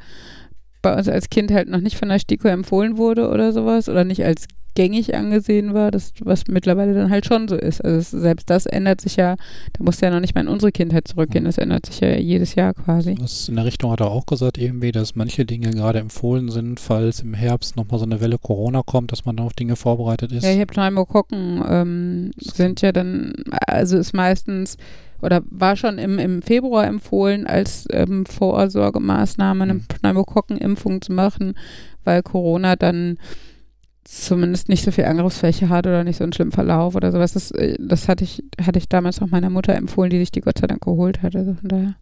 bei 0.81 0.95
uns 0.97 1.07
als 1.07 1.29
Kind 1.29 1.51
halt 1.51 1.69
noch 1.69 1.79
nicht 1.81 1.97
von 1.97 2.09
der 2.09 2.19
STIKO 2.19 2.47
empfohlen 2.47 2.97
wurde 2.97 3.29
oder 3.29 3.51
sowas 3.53 3.87
oder 3.87 4.03
nicht 4.03 4.23
als 4.25 4.47
gängig 4.73 5.15
angesehen 5.15 5.73
war, 5.73 5.91
das 5.91 6.13
was 6.21 6.47
mittlerweile 6.47 6.93
dann 6.93 7.09
halt 7.09 7.25
schon 7.25 7.47
so 7.47 7.55
ist. 7.55 7.83
Also 7.83 7.97
es, 7.97 8.11
selbst 8.11 8.49
das 8.49 8.65
ändert 8.65 9.01
sich 9.01 9.15
ja, 9.17 9.35
da 9.73 9.83
musst 9.83 10.01
du 10.01 10.05
ja 10.05 10.11
noch 10.11 10.19
nicht 10.21 10.33
mal 10.35 10.41
in 10.41 10.47
unsere 10.47 10.71
Kindheit 10.71 11.07
zurückgehen, 11.07 11.43
das 11.45 11.57
ändert 11.57 11.85
sich 11.85 11.99
ja 11.99 12.15
jedes 12.17 12.55
Jahr 12.55 12.73
quasi. 12.73 13.15
Das 13.15 13.49
in 13.49 13.55
der 13.55 13.65
Richtung 13.65 13.91
hat 13.91 13.99
er 13.99 14.11
auch 14.11 14.25
gesagt, 14.25 14.57
irgendwie, 14.57 14.91
dass 14.91 15.15
manche 15.15 15.45
Dinge 15.45 15.71
gerade 15.71 15.99
empfohlen 15.99 16.49
sind, 16.49 16.79
falls 16.79 17.19
im 17.19 17.33
Herbst 17.33 17.75
nochmal 17.75 17.99
so 17.99 18.05
eine 18.05 18.21
Welle 18.21 18.37
Corona 18.37 18.81
kommt, 18.85 19.11
dass 19.11 19.25
man 19.25 19.39
auf 19.39 19.53
Dinge 19.53 19.75
vorbereitet 19.75 20.31
ist. 20.31 20.43
Ja, 20.43 20.51
ich 20.51 20.57
habe 20.59 20.67
Pneumokokken 20.73 21.63
ähm, 21.67 22.31
sind 22.37 22.81
ja 22.81 22.91
dann, 22.91 23.33
also 23.67 23.97
ist 23.97 24.13
meistens 24.13 24.77
oder 25.21 25.41
war 25.51 25.75
schon 25.75 25.99
im, 25.99 26.17
im 26.17 26.41
Februar 26.41 26.87
empfohlen, 26.87 27.45
als 27.45 27.85
ähm, 27.91 28.25
Vorsorgemaßnahme 28.25 29.63
eine 29.63 29.73
Mhm. 29.75 29.85
Pneumokokkenimpfung 29.87 31.01
zu 31.01 31.11
machen, 31.13 31.53
weil 32.03 32.23
Corona 32.23 32.75
dann 32.75 33.17
zumindest 34.03 34.69
nicht 34.69 34.83
so 34.83 34.91
viel 34.91 35.05
Angriffsfläche 35.05 35.69
hat 35.69 35.85
oder 35.87 36.03
nicht 36.03 36.17
so 36.17 36.23
einen 36.23 36.33
schlimmen 36.33 36.51
Verlauf 36.51 36.95
oder 36.95 37.11
sowas. 37.11 37.33
Das, 37.33 37.51
äh, 37.51 37.75
das 37.79 38.07
hatte 38.07 38.23
ich, 38.23 38.43
hatte 38.61 38.79
ich 38.79 38.89
damals 38.89 39.21
auch 39.21 39.27
meiner 39.27 39.49
Mutter 39.49 39.75
empfohlen, 39.75 40.09
die 40.09 40.19
sich 40.19 40.31
die 40.31 40.41
Gott 40.41 40.57
sei 40.59 40.67
Dank 40.67 40.81
geholt 40.81 41.21
hat. 41.21 41.35
Also 41.35 41.53
von 41.53 41.69
daher. 41.69 41.95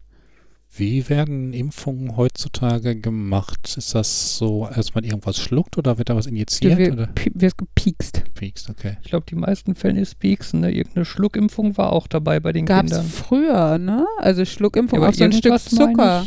Wie 0.72 1.08
werden 1.08 1.52
Impfungen 1.52 2.16
heutzutage 2.16 2.94
gemacht? 2.94 3.74
Ist 3.76 3.92
das 3.96 4.36
so, 4.38 4.64
als 4.66 4.94
man 4.94 5.02
irgendwas 5.02 5.36
schluckt 5.38 5.76
oder 5.78 5.98
wird 5.98 6.10
da 6.10 6.14
was 6.16 6.26
Du 6.26 6.30
injiziert 6.30 6.78
wir- 6.78 6.92
oder 6.92 7.06
pi- 7.08 7.32
wirst 7.34 7.58
gepiekst. 7.58 8.22
piekst? 8.34 8.70
Okay. 8.70 8.96
Ich 9.02 9.10
glaube, 9.10 9.26
die 9.28 9.34
meisten 9.34 9.74
Fälle 9.74 10.00
ist 10.00 10.20
Pieksen, 10.20 10.60
ne? 10.60 10.70
Irgendeine 10.72 11.04
Schluckimpfung 11.04 11.76
war 11.76 11.92
auch 11.92 12.06
dabei 12.06 12.38
bei 12.38 12.52
den 12.52 12.66
Gab 12.66 12.84
es 12.84 12.92
Kindern. 12.92 13.08
früher, 13.08 13.78
ne? 13.78 14.06
Also 14.18 14.44
Schluckimpfung 14.44 15.00
aber 15.00 15.08
auf 15.08 15.16
so 15.16 15.24
ein 15.24 15.32
Stück 15.32 15.46
irgendwas 15.52 15.72
meine 15.72 15.92
Zucker. 15.92 16.26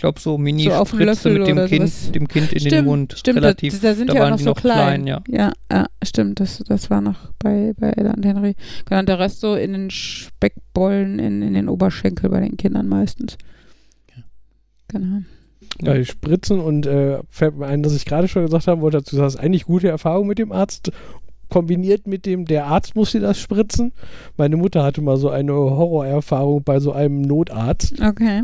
Glaube, 0.00 0.20
so 0.20 0.30
So 0.30 0.34
auf 0.34 0.90
dem 0.90 0.98
Mini-Spritze 0.98 1.04
Löffel 1.04 1.32
mit 1.38 1.48
dem 1.48 1.56
oder 1.58 1.68
Kind, 1.68 1.88
sowas. 1.88 2.12
dem 2.12 2.28
kind 2.28 2.52
in 2.52 2.58
den 2.58 2.68
Stimmt, 2.68 2.88
Mund. 2.88 3.14
Stimmt, 3.16 3.36
Relativ, 3.38 3.80
da, 3.80 3.88
da 3.88 3.94
sind 3.94 4.10
da 4.10 4.14
ja 4.14 4.20
auch 4.20 4.24
waren 4.24 4.30
noch 4.32 4.38
die 4.38 4.44
so 4.44 4.50
noch 4.50 4.56
klein. 4.60 5.06
ja. 5.06 5.22
ja, 5.28 5.52
ja, 5.70 5.86
stimmt. 6.02 6.40
Das, 6.40 6.58
das 6.66 6.90
war 6.90 7.00
noch 7.00 7.32
bei, 7.38 7.72
bei 7.78 7.90
Ella 7.90 8.12
und 8.12 8.24
Henry. 8.24 8.54
Genau, 8.86 9.02
der 9.02 9.18
Rest 9.18 9.40
so 9.40 9.54
in 9.54 9.72
den 9.72 9.90
Speckbollen, 9.90 11.18
in, 11.18 11.42
in 11.42 11.54
den 11.54 11.68
Oberschenkel 11.68 12.28
bei 12.30 12.40
den 12.40 12.56
Kindern 12.56 12.88
meistens. 12.88 13.36
Genau. 14.88 15.22
Ja, 15.82 15.94
die 15.94 16.04
Spritzen 16.04 16.60
und 16.60 16.86
äh, 16.86 17.20
fällt 17.28 17.56
mir 17.56 17.66
ein, 17.66 17.82
dass 17.82 17.94
ich 17.94 18.04
gerade 18.04 18.28
schon 18.28 18.44
gesagt 18.44 18.66
haben 18.66 18.80
wollte, 18.80 18.98
dazu 18.98 19.16
du 19.16 19.22
hast 19.22 19.36
eigentlich 19.36 19.64
gute 19.64 19.88
Erfahrung 19.88 20.26
mit 20.26 20.38
dem 20.38 20.52
Arzt. 20.52 20.90
Kombiniert 21.48 22.06
mit 22.06 22.26
dem, 22.26 22.44
der 22.44 22.66
Arzt 22.66 22.94
muss 22.94 23.10
dir 23.10 23.20
das 23.20 23.40
spritzen. 23.40 23.92
Meine 24.36 24.56
Mutter 24.56 24.84
hatte 24.84 25.00
mal 25.02 25.16
so 25.16 25.30
eine 25.30 25.52
Horrorerfahrung 25.52 26.62
bei 26.62 26.78
so 26.78 26.92
einem 26.92 27.22
Notarzt. 27.22 28.00
Okay. 28.00 28.42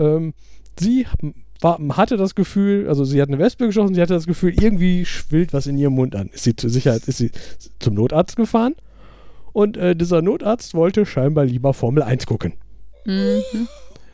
Ähm, 0.00 0.34
sie 0.78 1.06
war, 1.60 1.78
hatte 1.96 2.16
das 2.16 2.34
Gefühl, 2.34 2.88
also 2.88 3.04
sie 3.04 3.20
hat 3.20 3.28
eine 3.28 3.38
Wespe 3.38 3.66
geschossen, 3.66 3.94
sie 3.94 4.00
hatte 4.00 4.14
das 4.14 4.26
Gefühl, 4.26 4.54
irgendwie 4.60 5.04
schwillt 5.04 5.52
was 5.52 5.66
in 5.66 5.76
ihrem 5.76 5.94
Mund 5.94 6.16
an. 6.16 6.28
Ist 6.28 6.44
sie 6.44 6.56
zur 6.56 6.70
Sicherheit, 6.70 7.06
ist 7.06 7.18
sie 7.18 7.30
zum 7.78 7.94
Notarzt 7.94 8.36
gefahren 8.36 8.74
und 9.52 9.76
äh, 9.76 9.94
dieser 9.94 10.22
Notarzt 10.22 10.74
wollte 10.74 11.04
scheinbar 11.06 11.44
lieber 11.44 11.74
Formel 11.74 12.02
1 12.02 12.26
gucken. 12.26 12.54
Mhm. 13.04 13.68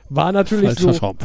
War 0.09 0.33
natürlich 0.33 0.67
Falscher 0.67 0.93
so. 0.93 0.99
Shop. 0.99 1.17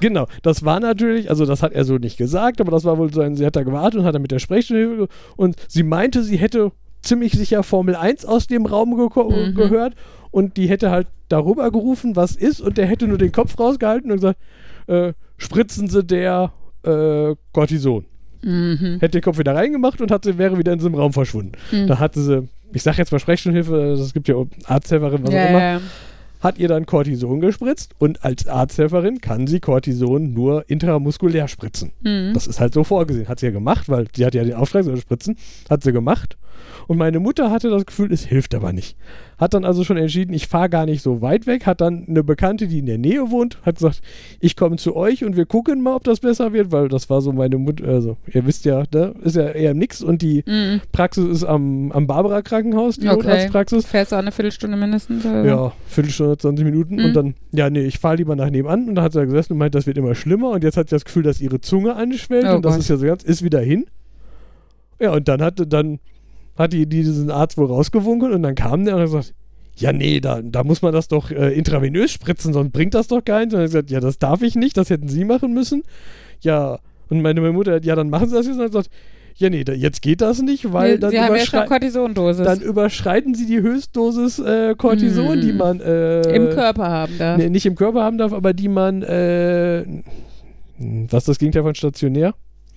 Genau, 0.00 0.26
das 0.42 0.64
war 0.64 0.78
natürlich, 0.78 1.30
also 1.30 1.46
das 1.46 1.62
hat 1.62 1.72
er 1.72 1.84
so 1.84 1.96
nicht 1.96 2.18
gesagt, 2.18 2.60
aber 2.60 2.70
das 2.70 2.84
war 2.84 2.98
wohl 2.98 3.12
so 3.12 3.22
ein, 3.22 3.34
sie 3.34 3.46
hat 3.46 3.56
da 3.56 3.62
gewartet 3.62 4.00
und 4.00 4.06
hat 4.06 4.14
dann 4.14 4.22
mit 4.22 4.30
der 4.30 4.40
Sprechstunde 4.40 5.08
und 5.36 5.56
sie 5.68 5.82
meinte, 5.82 6.22
sie 6.22 6.36
hätte 6.36 6.72
ziemlich 7.06 7.32
sicher 7.32 7.62
Formel 7.62 7.94
1 7.96 8.24
aus 8.26 8.46
dem 8.46 8.66
Raum 8.66 8.94
geko- 8.94 9.30
Mhm. 9.50 9.54
gehört 9.54 9.94
und 10.30 10.56
die 10.56 10.68
hätte 10.68 10.90
halt 10.90 11.06
darüber 11.28 11.70
gerufen, 11.70 12.16
was 12.16 12.36
ist 12.36 12.60
und 12.60 12.76
der 12.78 12.86
hätte 12.86 13.06
nur 13.08 13.18
den 13.18 13.32
Kopf 13.32 13.58
rausgehalten 13.58 14.10
und 14.10 14.16
gesagt, 14.18 14.38
äh, 14.86 15.12
spritzen 15.38 15.88
Sie 15.88 16.04
der 16.04 16.52
äh, 16.84 17.34
Cortison. 17.52 18.04
Mhm. 18.42 18.98
Hätte 19.00 19.18
den 19.18 19.22
Kopf 19.22 19.38
wieder 19.38 19.54
reingemacht 19.56 20.00
und 20.00 20.10
hat 20.12 20.24
sie, 20.24 20.38
wäre 20.38 20.56
wieder 20.58 20.72
in 20.72 20.78
diesem 20.78 20.94
Raum 20.94 21.12
verschwunden. 21.12 21.52
Mhm. 21.72 21.86
Da 21.88 21.98
hatte 21.98 22.20
sie, 22.20 22.48
ich 22.72 22.82
sag 22.82 22.96
jetzt 22.98 23.10
mal 23.10 23.18
Sprechstundenhilfe, 23.18 23.92
es 23.92 24.12
gibt 24.14 24.28
ja 24.28 24.36
Arzthelferin, 24.66 25.22
was 25.22 25.30
auch 25.30 25.34
Ja, 25.34 25.46
immer, 25.46 25.60
ja. 25.60 25.80
Hat 26.40 26.58
ihr 26.58 26.68
dann 26.68 26.86
Cortison 26.86 27.40
gespritzt 27.40 27.94
und 27.98 28.24
als 28.24 28.46
Arzthelferin 28.46 29.20
kann 29.20 29.46
sie 29.46 29.60
Cortison 29.60 30.32
nur 30.32 30.68
intramuskulär 30.68 31.48
spritzen. 31.48 31.92
Mhm. 32.02 32.32
Das 32.34 32.46
ist 32.46 32.60
halt 32.60 32.74
so 32.74 32.84
vorgesehen. 32.84 33.28
Hat 33.28 33.40
sie 33.40 33.46
ja 33.46 33.52
gemacht, 33.52 33.88
weil 33.88 34.06
sie 34.14 34.24
hat 34.24 34.34
ja 34.34 34.44
den 34.44 34.54
Auftrag, 34.54 34.84
soll 34.84 34.96
spritzen. 34.98 35.36
Hat 35.68 35.82
sie 35.82 35.92
gemacht. 35.92 36.36
Und 36.86 36.98
meine 36.98 37.20
Mutter 37.20 37.50
hatte 37.50 37.70
das 37.70 37.86
Gefühl, 37.86 38.12
es 38.12 38.24
hilft 38.24 38.54
aber 38.54 38.72
nicht. 38.72 38.96
Hat 39.38 39.52
dann 39.52 39.66
also 39.66 39.84
schon 39.84 39.98
entschieden, 39.98 40.32
ich 40.32 40.46
fahre 40.46 40.70
gar 40.70 40.86
nicht 40.86 41.02
so 41.02 41.20
weit 41.20 41.46
weg. 41.46 41.66
Hat 41.66 41.82
dann 41.82 42.06
eine 42.08 42.24
Bekannte, 42.24 42.68
die 42.68 42.78
in 42.78 42.86
der 42.86 42.96
Nähe 42.96 43.30
wohnt, 43.30 43.58
hat 43.66 43.74
gesagt, 43.76 44.00
ich 44.40 44.56
komme 44.56 44.76
zu 44.76 44.96
euch 44.96 45.24
und 45.24 45.36
wir 45.36 45.44
gucken 45.44 45.82
mal, 45.82 45.94
ob 45.94 46.04
das 46.04 46.20
besser 46.20 46.54
wird, 46.54 46.72
weil 46.72 46.88
das 46.88 47.10
war 47.10 47.20
so 47.20 47.32
meine 47.32 47.58
Mutter, 47.58 47.86
also 47.86 48.16
ihr 48.32 48.46
wisst 48.46 48.64
ja, 48.64 48.84
da 48.90 49.12
ist 49.22 49.36
ja 49.36 49.48
eher 49.48 49.74
nix 49.74 50.02
und 50.02 50.22
die 50.22 50.42
Mhm. 50.46 50.80
Praxis 50.90 51.26
ist 51.26 51.44
am, 51.44 51.92
am 51.92 52.06
Barbara 52.06 52.40
Krankenhaus, 52.40 52.96
die 52.96 53.08
Okay. 53.08 53.16
Notarztpraxis. 53.16 53.84
Fährst 53.84 54.12
du 54.12 54.16
auch 54.16 54.20
eine 54.20 54.32
Viertelstunde 54.32 54.76
mindestens? 54.78 55.24
Oder? 55.26 55.44
Ja, 55.44 55.72
Viertelstunde, 55.86 56.38
20 56.38 56.64
Minuten 56.64 56.96
Mhm. 56.96 57.04
und 57.04 57.12
dann, 57.14 57.34
ja, 57.52 57.68
nee, 57.68 57.82
ich 57.84 57.98
fahre 57.98 58.16
lieber 58.16 58.36
nach 58.36 58.48
nebenan 58.48 58.88
und 58.88 58.94
dann 58.94 59.04
hat 59.04 59.12
sie 59.12 59.18
da 59.18 59.26
gesessen 59.26 59.52
und 59.52 59.58
meint, 59.58 59.74
das 59.74 59.86
wird 59.86 59.98
immer 59.98 60.14
schlimmer 60.14 60.50
und 60.50 60.64
jetzt 60.64 60.78
hat 60.78 60.88
sie 60.88 60.94
das 60.96 61.04
Gefühl, 61.04 61.24
dass 61.24 61.42
ihre 61.42 61.60
Zunge 61.60 61.94
anschwellt 61.94 62.46
Oh 62.50 62.56
und 62.56 62.64
das 62.64 62.72
Gott. 62.72 62.80
ist 62.80 62.88
ja 62.88 62.96
so 62.96 63.04
ganz, 63.06 63.22
ist 63.22 63.42
wieder 63.44 63.60
hin. 63.60 63.84
Ja, 64.98 65.12
und 65.12 65.28
dann 65.28 65.42
hatte, 65.42 65.66
dann 65.66 65.98
hat 66.56 66.72
die, 66.72 66.86
die 66.86 67.02
diesen 67.02 67.30
Arzt 67.30 67.56
wohl 67.58 67.66
rausgewunken 67.66 68.32
und 68.32 68.42
dann 68.42 68.54
kam 68.54 68.84
der 68.84 68.94
und 68.94 69.00
hat 69.02 69.06
gesagt, 69.08 69.34
ja, 69.78 69.92
nee, 69.92 70.20
da, 70.20 70.40
da 70.42 70.64
muss 70.64 70.80
man 70.80 70.92
das 70.94 71.06
doch 71.08 71.30
äh, 71.30 71.52
intravenös 71.52 72.10
spritzen, 72.10 72.54
sonst 72.54 72.72
bringt 72.72 72.94
das 72.94 73.08
doch 73.08 73.22
keinen. 73.22 73.44
Und 73.44 73.52
dann 73.52 73.60
hat 73.60 73.64
er 73.64 73.68
gesagt, 73.68 73.90
ja, 73.90 74.00
das 74.00 74.18
darf 74.18 74.40
ich 74.42 74.54
nicht, 74.54 74.76
das 74.78 74.88
hätten 74.88 75.08
Sie 75.08 75.24
machen 75.26 75.52
müssen. 75.52 75.82
Ja, 76.40 76.78
und 77.10 77.20
meine, 77.20 77.40
meine 77.42 77.52
Mutter 77.52 77.74
hat, 77.74 77.84
ja, 77.84 77.94
dann 77.94 78.08
machen 78.08 78.28
Sie 78.30 78.34
das 78.34 78.46
jetzt. 78.46 78.56
Und 78.56 78.62
hat 78.62 78.68
gesagt, 78.72 78.88
ja, 79.38 79.50
nee, 79.50 79.64
da, 79.64 79.74
jetzt 79.74 80.00
geht 80.00 80.22
das 80.22 80.40
nicht, 80.40 80.72
weil 80.72 80.92
Wir- 80.92 80.98
dann 81.00 81.12
Cortisondosis 81.68 82.42
dann 82.46 82.62
überschreiten 82.62 83.34
sie 83.34 83.44
die 83.44 83.60
Höchstdosis 83.60 84.38
äh, 84.38 84.74
Cortison, 84.78 85.38
Mm. 85.38 85.40
die 85.42 85.52
man 85.52 85.80
äh, 85.80 86.22
im 86.34 86.48
Körper 86.48 86.88
haben 86.88 87.18
darf. 87.18 87.36
nee, 87.36 87.50
nicht 87.50 87.66
im 87.66 87.74
Körper 87.74 88.02
haben 88.02 88.16
darf, 88.16 88.32
aber 88.32 88.54
die 88.54 88.68
man 88.68 89.02
äh, 89.02 89.84
was 90.78 91.22
ist 91.24 91.28
das 91.28 91.38
Gegenteil 91.38 91.64
von 91.64 91.74
stationär? 91.74 92.34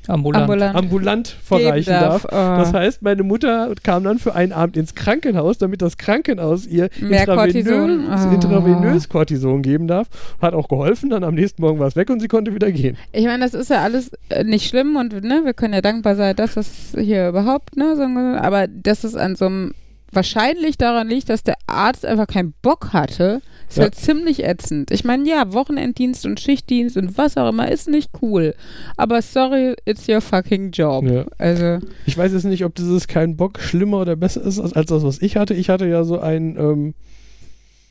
Ambulant. 0.07 0.43
Ambulant. 0.43 0.75
Ambulant 0.75 1.27
verreichen 1.27 1.91
darf. 1.91 2.25
Oh. 2.25 2.29
Das 2.31 2.73
heißt, 2.73 3.01
meine 3.01 3.23
Mutter 3.23 3.73
kam 3.83 4.03
dann 4.03 4.19
für 4.19 4.33
einen 4.33 4.51
Abend 4.51 4.77
ins 4.77 4.95
Krankenhaus, 4.95 5.57
damit 5.57 5.81
das 5.81 5.97
Krankenhaus 5.97 6.65
ihr 6.65 6.89
Mehr 6.99 7.21
intravenös, 7.21 7.65
Cortison? 7.65 8.07
Oh. 8.09 8.33
intravenös 8.33 9.09
Cortison 9.09 9.61
geben 9.61 9.87
darf. 9.87 10.07
Hat 10.41 10.53
auch 10.53 10.67
geholfen, 10.67 11.09
dann 11.09 11.23
am 11.23 11.35
nächsten 11.35 11.61
Morgen 11.61 11.79
war 11.79 11.87
es 11.87 11.95
weg 11.95 12.09
und 12.09 12.19
sie 12.19 12.27
konnte 12.27 12.53
wieder 12.53 12.71
gehen. 12.71 12.97
Ich 13.11 13.25
meine, 13.25 13.43
das 13.43 13.53
ist 13.53 13.69
ja 13.69 13.81
alles 13.81 14.11
äh, 14.29 14.43
nicht 14.43 14.67
schlimm 14.67 14.95
und 14.95 15.23
ne, 15.23 15.41
wir 15.43 15.53
können 15.53 15.73
ja 15.73 15.81
dankbar 15.81 16.15
sein, 16.15 16.35
dass 16.35 16.55
das 16.55 16.95
hier 16.97 17.29
überhaupt, 17.29 17.77
ne, 17.77 17.95
so, 17.95 18.03
aber 18.03 18.67
dass 18.67 19.03
es 19.03 19.15
an 19.15 19.35
so 19.35 19.45
einem 19.45 19.73
wahrscheinlich 20.11 20.77
daran 20.77 21.07
liegt, 21.09 21.29
dass 21.29 21.43
der 21.43 21.55
Arzt 21.67 22.05
einfach 22.05 22.27
keinen 22.27 22.53
Bock 22.61 22.93
hatte, 22.93 23.41
ist 23.67 23.77
Ja. 23.77 23.83
halt 23.83 23.95
ziemlich 23.95 24.43
ätzend. 24.43 24.89
Ich 24.91 25.03
meine, 25.03 25.27
ja, 25.29 25.53
Wochenenddienst 25.53 26.25
und 26.25 26.39
Schichtdienst 26.39 26.97
und 26.97 27.17
was 27.17 27.37
auch 27.37 27.49
immer 27.49 27.71
ist 27.71 27.87
nicht 27.87 28.09
cool. 28.21 28.55
Aber 28.97 29.21
sorry, 29.21 29.75
it's 29.85 30.07
your 30.09 30.21
fucking 30.21 30.71
job. 30.71 31.05
Ja. 31.05 31.25
Also, 31.37 31.79
Ich 32.05 32.17
weiß 32.17 32.33
jetzt 32.33 32.45
nicht, 32.45 32.65
ob 32.65 32.75
dieses 32.75 33.07
kein 33.07 33.37
Bock 33.37 33.59
schlimmer 33.59 34.01
oder 34.01 34.15
besser 34.15 34.41
ist 34.41 34.59
als, 34.59 34.87
das, 34.89 35.03
was 35.03 35.21
ich 35.21 35.37
hatte. 35.37 35.53
Ich 35.53 35.69
hatte 35.69 35.85
ja 35.87 36.03
so 36.03 36.19
einen 36.19 36.57
ähm, 36.57 36.93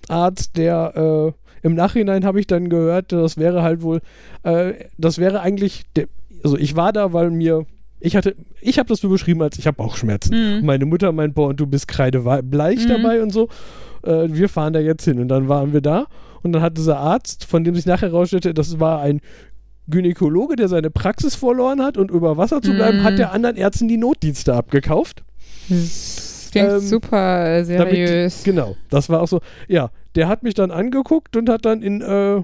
Arzt, 0.09 0.57
der 0.57 1.35
äh, 1.35 1.67
im 1.67 1.75
Nachhinein 1.75 2.25
habe 2.25 2.41
ich 2.41 2.47
dann 2.47 2.69
gehört, 2.69 3.13
das 3.13 3.37
wäre 3.37 3.63
halt 3.63 3.83
wohl, 3.83 4.01
äh, 4.45 4.75
das 4.97 5.19
wäre 5.19 5.41
eigentlich, 5.41 5.85
also 6.43 6.57
ich 6.57 6.77
war 6.77 6.93
da, 6.93 7.13
weil 7.13 7.31
mir, 7.31 7.67
ich 8.01 8.17
hatte, 8.17 8.37
ich 8.61 8.79
habe 8.79 8.89
das 8.89 9.01
so 9.01 9.09
beschrieben 9.09 9.43
als 9.43 9.59
ich 9.59 9.67
habe 9.67 9.77
Bauchschmerzen. 9.77 10.33
mh. 10.35 10.57
Und 10.59 10.65
meine 10.67 10.87
Mutter 10.87 11.13
meint, 11.13 11.35
boah, 11.35 11.49
und 11.49 11.59
du 11.61 11.67
bist 11.67 11.89
kreidebleich 11.89 12.85
Mhm. 12.85 12.89
dabei 12.89 13.23
und 13.23 13.31
so. 13.33 13.49
Äh, 14.05 14.29
wir 14.29 14.49
fahren 14.49 14.73
da 14.73 14.81
jetzt 14.81 15.05
hin. 15.05 15.19
Und 15.21 15.29
dann 15.29 15.49
waren 15.49 15.73
wir 15.73 15.81
da 15.81 16.07
und 16.43 16.53
dann 16.53 16.63
hat 16.63 16.77
dieser 16.79 16.99
Arzt, 16.99 17.45
von 17.45 17.65
dem 17.65 17.75
sich 17.75 17.87
nachher 17.87 18.09
herausstellte, 18.11 18.55
das 18.55 18.79
war 18.81 19.01
ein 19.01 19.21
Gynäkologe, 19.89 20.55
der 20.57 20.69
seine 20.69 20.91
Praxis 20.91 21.35
verloren 21.35 21.83
hat 21.83 21.97
und 21.97 22.11
über 22.11 22.37
Wasser 22.37 22.61
zu 22.61 22.73
bleiben, 22.75 22.99
Mhm. 22.99 23.03
hat 23.05 23.19
der 23.19 23.33
anderen 23.33 23.57
Ärzten 23.57 23.89
die 23.89 23.97
Notdienste 23.97 24.55
abgekauft. 24.55 25.25
Klingt 25.69 26.69
Ähm, 26.71 26.81
super 26.81 27.47
äh, 27.59 27.77
Damit 27.77 27.95
seriös. 27.95 28.43
Genau, 28.45 28.77
das 28.91 29.09
war 29.09 29.21
auch 29.23 29.29
so. 29.29 29.41
Ja, 29.67 29.91
der 30.15 30.29
hat 30.29 30.43
mich 30.43 30.55
dann 30.55 30.71
angeguckt 30.71 31.37
und 31.37 31.49
hat 31.49 31.65
dann 31.65 31.83
in, 31.83 32.01
äh, 32.01 32.43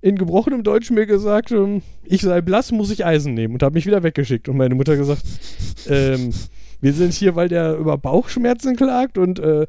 in 0.00 0.16
gebrochenem 0.16 0.62
Deutsch 0.62 0.90
mir 0.90 1.06
gesagt, 1.06 1.50
ähm, 1.52 1.82
ich 2.04 2.20
sei 2.22 2.40
blass, 2.40 2.72
muss 2.72 2.90
ich 2.90 3.04
Eisen 3.04 3.34
nehmen 3.34 3.54
und 3.54 3.62
hat 3.62 3.74
mich 3.74 3.86
wieder 3.86 4.02
weggeschickt. 4.02 4.48
Und 4.48 4.56
meine 4.56 4.74
Mutter 4.74 4.96
gesagt, 4.96 5.22
ähm, 5.88 6.30
wir 6.80 6.92
sind 6.92 7.12
hier, 7.12 7.34
weil 7.36 7.48
der 7.48 7.76
über 7.76 7.98
Bauchschmerzen 7.98 8.76
klagt 8.76 9.18
und 9.18 9.38
äh, 9.40 9.66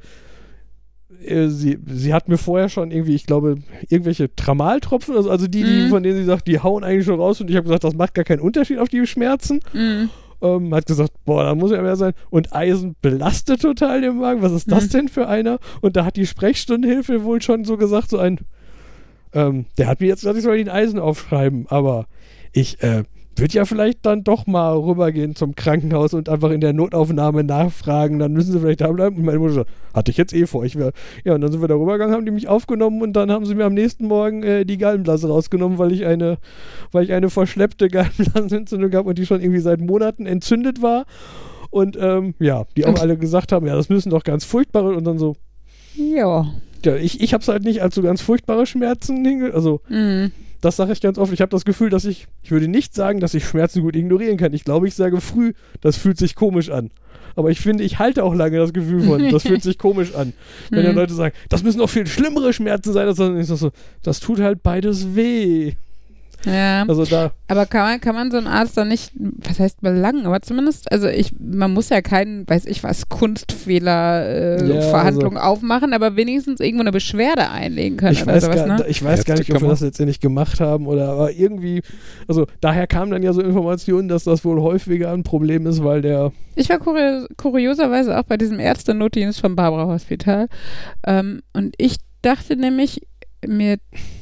äh, 1.25 1.47
sie, 1.49 1.77
sie 1.87 2.13
hat 2.13 2.29
mir 2.29 2.37
vorher 2.37 2.69
schon 2.69 2.91
irgendwie, 2.91 3.15
ich 3.15 3.25
glaube, 3.25 3.55
irgendwelche 3.89 4.33
Tramaltropfen, 4.35 5.15
also, 5.15 5.29
also 5.29 5.47
die, 5.47 5.63
die, 5.63 5.81
Mhm. 5.85 5.89
von 5.89 6.03
denen 6.03 6.17
sie 6.17 6.23
sagt, 6.25 6.47
die 6.47 6.59
hauen 6.59 6.83
eigentlich 6.83 7.05
schon 7.05 7.19
raus 7.19 7.41
und 7.41 7.49
ich 7.49 7.55
habe 7.55 7.63
gesagt, 7.65 7.83
das 7.83 7.95
macht 7.95 8.13
gar 8.13 8.25
keinen 8.25 8.39
Unterschied 8.41 8.77
auf 8.79 8.89
die 8.89 9.05
Schmerzen. 9.07 9.59
Mhm. 9.73 10.09
Ähm, 10.41 10.73
hat 10.73 10.85
gesagt, 10.85 11.11
boah, 11.25 11.43
da 11.43 11.53
muss 11.55 11.71
ja 11.71 11.81
mehr 11.81 11.97
sein. 11.97 12.13
Und 12.29 12.55
Eisen 12.55 12.95
belastet 13.01 13.61
total 13.61 13.99
den 13.99 14.17
Magen. 14.19 14.41
Was 14.41 14.53
ist 14.53 14.71
das 14.71 14.85
Mhm. 14.85 14.89
denn 14.91 15.07
für 15.09 15.27
einer? 15.27 15.59
Und 15.81 15.97
da 15.97 16.05
hat 16.05 16.15
die 16.15 16.25
Sprechstundenhilfe 16.25 17.25
wohl 17.25 17.41
schon 17.41 17.65
so 17.65 17.75
gesagt, 17.75 18.09
so 18.09 18.19
ein, 18.19 18.39
ähm, 19.33 19.65
der 19.77 19.87
hat 19.87 20.01
mir 20.01 20.07
jetzt 20.07 20.21
gesagt, 20.21 20.37
ich 20.37 20.43
soll 20.43 20.57
ihn 20.57 20.69
Eisen 20.69 20.99
aufschreiben, 20.99 21.65
aber 21.69 22.05
ich 22.51 22.81
äh, 22.81 23.03
würde 23.39 23.53
ja 23.53 23.65
vielleicht 23.65 24.05
dann 24.05 24.23
doch 24.23 24.47
mal 24.47 24.75
rübergehen 24.75 25.35
zum 25.35 25.55
Krankenhaus 25.55 26.13
und 26.13 26.29
einfach 26.29 26.51
in 26.51 26.61
der 26.61 26.73
Notaufnahme 26.73 27.43
nachfragen, 27.43 28.19
dann 28.19 28.33
müssen 28.33 28.51
sie 28.51 28.59
vielleicht 28.59 28.81
da 28.81 28.91
bleiben. 28.91 29.17
Und 29.17 29.25
meine 29.25 29.39
Mutter 29.39 29.53
so, 29.53 29.65
hatte 29.93 30.11
ich 30.11 30.17
jetzt 30.17 30.33
eh 30.33 30.45
vor. 30.45 30.65
Ich 30.65 30.75
wär, 30.75 30.91
ja, 31.23 31.35
und 31.35 31.41
dann 31.41 31.51
sind 31.51 31.61
wir 31.61 31.67
da 31.67 31.75
rübergegangen, 31.75 32.13
haben 32.13 32.25
die 32.25 32.31
mich 32.31 32.47
aufgenommen 32.47 33.01
und 33.01 33.13
dann 33.13 33.31
haben 33.31 33.45
sie 33.45 33.55
mir 33.55 33.65
am 33.65 33.73
nächsten 33.73 34.07
Morgen 34.07 34.43
äh, 34.43 34.65
die 34.65 34.77
Gallenblase 34.77 35.27
rausgenommen, 35.27 35.77
weil 35.77 35.91
ich 35.91 36.05
eine, 36.05 36.37
weil 36.91 37.03
ich 37.03 37.13
eine 37.13 37.29
verschleppte 37.29 37.87
Gallenblasenentzündung 37.87 38.93
habe 38.93 39.09
und 39.09 39.17
die 39.17 39.25
schon 39.25 39.41
irgendwie 39.41 39.61
seit 39.61 39.79
Monaten 39.79 40.25
entzündet 40.25 40.81
war. 40.81 41.05
Und 41.69 41.97
ähm, 42.01 42.33
ja, 42.39 42.65
die 42.75 42.85
auch 42.85 42.99
alle 42.99 43.17
gesagt 43.17 43.51
haben, 43.51 43.67
ja, 43.67 43.75
das 43.75 43.89
müssen 43.89 44.09
doch 44.09 44.23
ganz 44.23 44.43
furchtbare 44.43 44.95
und 44.95 45.05
dann 45.05 45.19
so, 45.19 45.35
Ja. 45.95 46.45
Ja, 46.85 46.95
ich, 46.95 47.21
ich 47.21 47.33
habe 47.33 47.41
es 47.41 47.47
halt 47.47 47.63
nicht 47.63 47.81
als 47.81 47.95
so 47.95 48.01
ganz 48.01 48.21
furchtbare 48.21 48.65
Schmerzen 48.65 49.23
hinge 49.25 49.53
also 49.53 49.81
Mhm. 49.89 50.31
das 50.61 50.75
sage 50.75 50.91
ich 50.93 51.01
ganz 51.01 51.17
oft. 51.17 51.31
Ich 51.33 51.41
habe 51.41 51.51
das 51.51 51.65
Gefühl, 51.65 51.89
dass 51.89 52.05
ich, 52.05 52.27
ich 52.43 52.51
würde 52.51 52.67
nicht 52.67 52.93
sagen, 52.93 53.19
dass 53.19 53.33
ich 53.33 53.45
Schmerzen 53.45 53.81
gut 53.81 53.95
ignorieren 53.95 54.37
kann. 54.37 54.53
Ich 54.53 54.63
glaube, 54.63 54.87
ich 54.87 54.95
sage 54.95 55.21
früh, 55.21 55.53
das 55.81 55.97
fühlt 55.97 56.17
sich 56.17 56.35
komisch 56.35 56.69
an. 56.69 56.91
Aber 57.35 57.49
ich 57.51 57.61
finde, 57.61 57.83
ich 57.85 57.99
halte 57.99 58.23
auch 58.23 58.33
lange 58.35 58.57
das 58.57 58.73
Gefühl 58.73 59.01
von, 59.03 59.29
das 59.29 59.43
fühlt 59.43 59.63
sich 59.63 59.77
komisch 59.77 60.13
an. 60.15 60.33
Wenn 60.69 60.83
dann 60.83 60.91
Mhm. 60.93 60.97
Leute 60.99 61.13
sagen, 61.13 61.33
das 61.47 61.63
müssen 61.63 61.77
noch 61.77 61.89
viel 61.89 62.05
schlimmere 62.07 62.51
Schmerzen 62.53 62.91
sein, 62.91 63.05
das, 63.05 63.19
ist 63.19 63.49
das 63.51 63.59
so, 63.59 63.71
das 64.03 64.19
tut 64.19 64.39
halt 64.41 64.61
beides 64.63 65.15
weh. 65.15 65.73
Ja. 66.45 66.85
Also 66.87 67.03
da, 67.05 67.31
Aber 67.47 67.65
kann 67.65 67.81
man, 67.81 68.01
kann 68.01 68.15
man 68.15 68.31
so 68.31 68.37
einen 68.37 68.47
Arzt 68.47 68.77
dann 68.77 68.87
nicht, 68.87 69.11
was 69.15 69.59
heißt 69.59 69.81
belangen, 69.81 70.25
aber 70.25 70.41
zumindest, 70.41 70.91
also 70.91 71.07
ich, 71.07 71.33
man 71.37 71.73
muss 71.73 71.89
ja 71.89 72.01
keinen, 72.01 72.47
weiß 72.47 72.65
ich 72.65 72.81
was, 72.83 73.09
Kunstfehler, 73.09 74.57
äh, 74.61 74.67
Ja, 74.75 74.81
Verhandlung 74.81 75.37
aufmachen, 75.37 75.93
aber 75.93 76.15
wenigstens 76.15 76.59
irgendwo 76.59 76.81
eine 76.81 76.91
Beschwerde 76.91 77.49
einlegen 77.49 77.97
können 77.97 78.13
ich 78.13 78.23
oder 78.23 78.33
weiß, 78.35 78.43
sowas, 78.43 78.55
gar, 78.55 78.67
ne? 78.79 78.85
ich 78.87 79.03
weiß 79.03 79.19
Ja, 79.19 79.23
gar 79.25 79.37
nicht, 79.37 79.53
ob 79.53 79.61
wir 79.61 79.69
das 79.69 79.81
letztendlich 79.81 80.19
gemacht 80.19 80.59
haben 80.59 80.87
oder 80.87 81.09
aber 81.09 81.31
irgendwie, 81.31 81.81
also 82.27 82.45
daher 82.61 82.87
kamen 82.87 83.11
dann 83.11 83.23
ja 83.23 83.33
so 83.33 83.41
Informationen, 83.41 84.07
dass 84.07 84.23
das 84.23 84.45
wohl 84.45 84.61
häufiger 84.61 85.11
ein 85.11 85.23
Problem 85.23 85.65
ist, 85.67 85.83
weil 85.83 86.01
der, 86.01 86.31
Ich 86.55 86.69
war 86.69 86.79
kurio 86.79 87.25
kurioserweise 87.37 88.17
auch 88.17 88.23
bei 88.23 88.37
diesem 88.37 88.59
Ärzte-Notdienst 88.59 89.41
vom 89.41 89.55
Barbara 89.55 89.87
Hospital 89.87 90.47
ähm, 91.05 91.41
und 91.53 91.75
ich 91.77 91.97
dachte 92.21 92.55
nämlich, 92.55 93.01
mir 93.45 93.77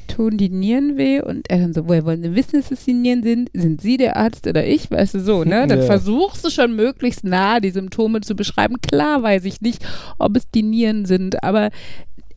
tun 0.08 0.38
die 0.38 0.50
Nieren 0.50 0.98
weh 0.98 1.22
und 1.22 1.50
er 1.50 1.60
dann 1.60 1.74
so, 1.74 1.88
woher 1.88 2.06
wollen 2.06 2.24
Sie 2.24 2.34
wissen, 2.36 2.60
dass 2.62 2.72
es 2.72 2.86
die 2.86 2.94
Nieren 2.94 3.22
sind? 3.24 3.50
Sind 3.54 3.82
Sie 3.82 3.98
der 3.98 4.18
Arzt 4.18 4.48
oder 4.48 4.66
ich? 4.66 4.90
Weißt 4.90 5.14
du 5.14 5.20
so, 5.20 5.44
ne? 5.44 5.66
Dann 5.68 5.80
Ja. 5.80 5.86
versuchst 5.86 6.46
du 6.46 6.50
schon 6.50 6.76
möglichst 6.76 7.24
nah 7.24 7.60
die 7.60 7.70
Symptome 7.72 8.22
zu 8.22 8.36
beschreiben. 8.36 8.76
Klar 8.82 9.22
weiß 9.22 9.46
ich 9.46 9.62
nicht, 9.62 9.86
ob 10.18 10.36
es 10.38 10.50
die 10.50 10.64
Nieren 10.64 11.06
sind, 11.06 11.44
aber 11.44 11.70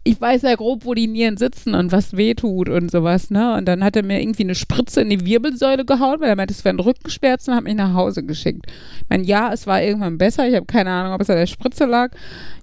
ich 0.03 0.19
weiß 0.19 0.43
ja 0.43 0.55
grob, 0.55 0.87
wo 0.87 0.95
die 0.95 1.07
Nieren 1.07 1.37
sitzen 1.37 1.75
und 1.75 1.93
was 1.93 2.17
weh 2.17 2.33
tut 2.33 2.71
und 2.71 2.91
sowas, 2.91 3.31
ne? 3.31 3.55
Und 3.57 3.67
dann 3.67 3.85
hat 3.85 3.97
er 3.97 4.03
mir 4.03 4.21
irgendwie 4.23 4.45
eine 4.45 4.55
Spritze 4.55 5.03
in 5.03 5.11
die 5.11 5.27
Wirbelsäule 5.27 5.85
gehauen, 5.85 6.21
weil 6.21 6.31
er 6.31 6.37
meinte, 6.37 6.55
es 6.55 6.65
wären 6.65 6.81
Rückenschmerzen 6.81 7.51
und 7.53 7.57
hat 7.59 7.65
mich 7.65 7.75
nach 7.75 7.93
Hause 7.93 8.23
geschickt. 8.23 8.65
Ich 8.67 9.09
meine, 9.11 9.25
ja, 9.25 9.53
es 9.53 9.67
war 9.67 9.83
irgendwann 9.83 10.17
besser. 10.17 10.49
Ich 10.49 10.55
habe 10.55 10.65
keine 10.65 10.91
Ahnung, 10.91 11.13
ob 11.13 11.21
es 11.21 11.29
an 11.29 11.37
der 11.37 11.47
Spritze 11.47 11.85
lag. 11.85 12.13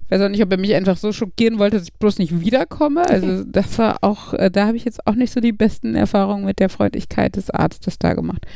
Weiß 0.08 0.20
auch 0.22 0.28
nicht, 0.28 0.42
ob 0.42 0.50
er 0.50 0.58
mich 0.58 0.74
einfach 0.74 0.96
so 0.96 1.12
schockieren 1.12 1.58
wollte, 1.58 1.76
dass 1.76 1.86
ich 1.88 1.92
bloß 1.94 2.18
nicht 2.18 2.40
wiederkomme. 2.40 3.06
Also 3.08 3.44
das 3.44 3.78
war 3.78 3.98
auch, 4.02 4.32
äh, 4.34 4.50
da 4.50 4.66
habe 4.66 4.76
ich 4.76 4.84
jetzt 4.84 5.06
auch 5.06 5.14
nicht 5.14 5.32
so 5.32 5.40
die 5.40 5.52
besten 5.52 5.94
Erfahrungen 5.94 6.44
mit 6.46 6.60
der 6.60 6.68
Freundlichkeit 6.70 7.36
des 7.36 7.50
Arztes 7.50 7.98
da 7.98 8.14
gemacht. 8.14 8.46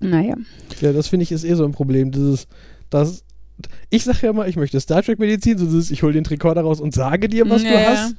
Naja. 0.00 0.34
ja, 0.80 0.92
das 0.92 1.08
finde 1.08 1.24
ich 1.24 1.32
ist 1.32 1.44
eh 1.44 1.54
so 1.54 1.64
ein 1.64 1.72
Problem, 1.72 2.10
dieses, 2.10 2.48
das, 2.88 3.22
ich 3.90 4.04
sage 4.04 4.18
ja 4.22 4.32
mal, 4.32 4.48
ich 4.48 4.56
möchte 4.56 4.80
Star 4.80 5.02
Trek 5.02 5.18
Medizin, 5.18 5.58
so 5.58 5.66
dieses, 5.66 5.90
ich 5.90 6.02
hole 6.02 6.14
den 6.14 6.24
Tricorder 6.24 6.62
raus 6.62 6.80
und 6.80 6.94
sage 6.94 7.28
dir, 7.28 7.48
was 7.50 7.62
Ja, 7.62 7.70
du 7.70 7.86
hast. 7.86 8.16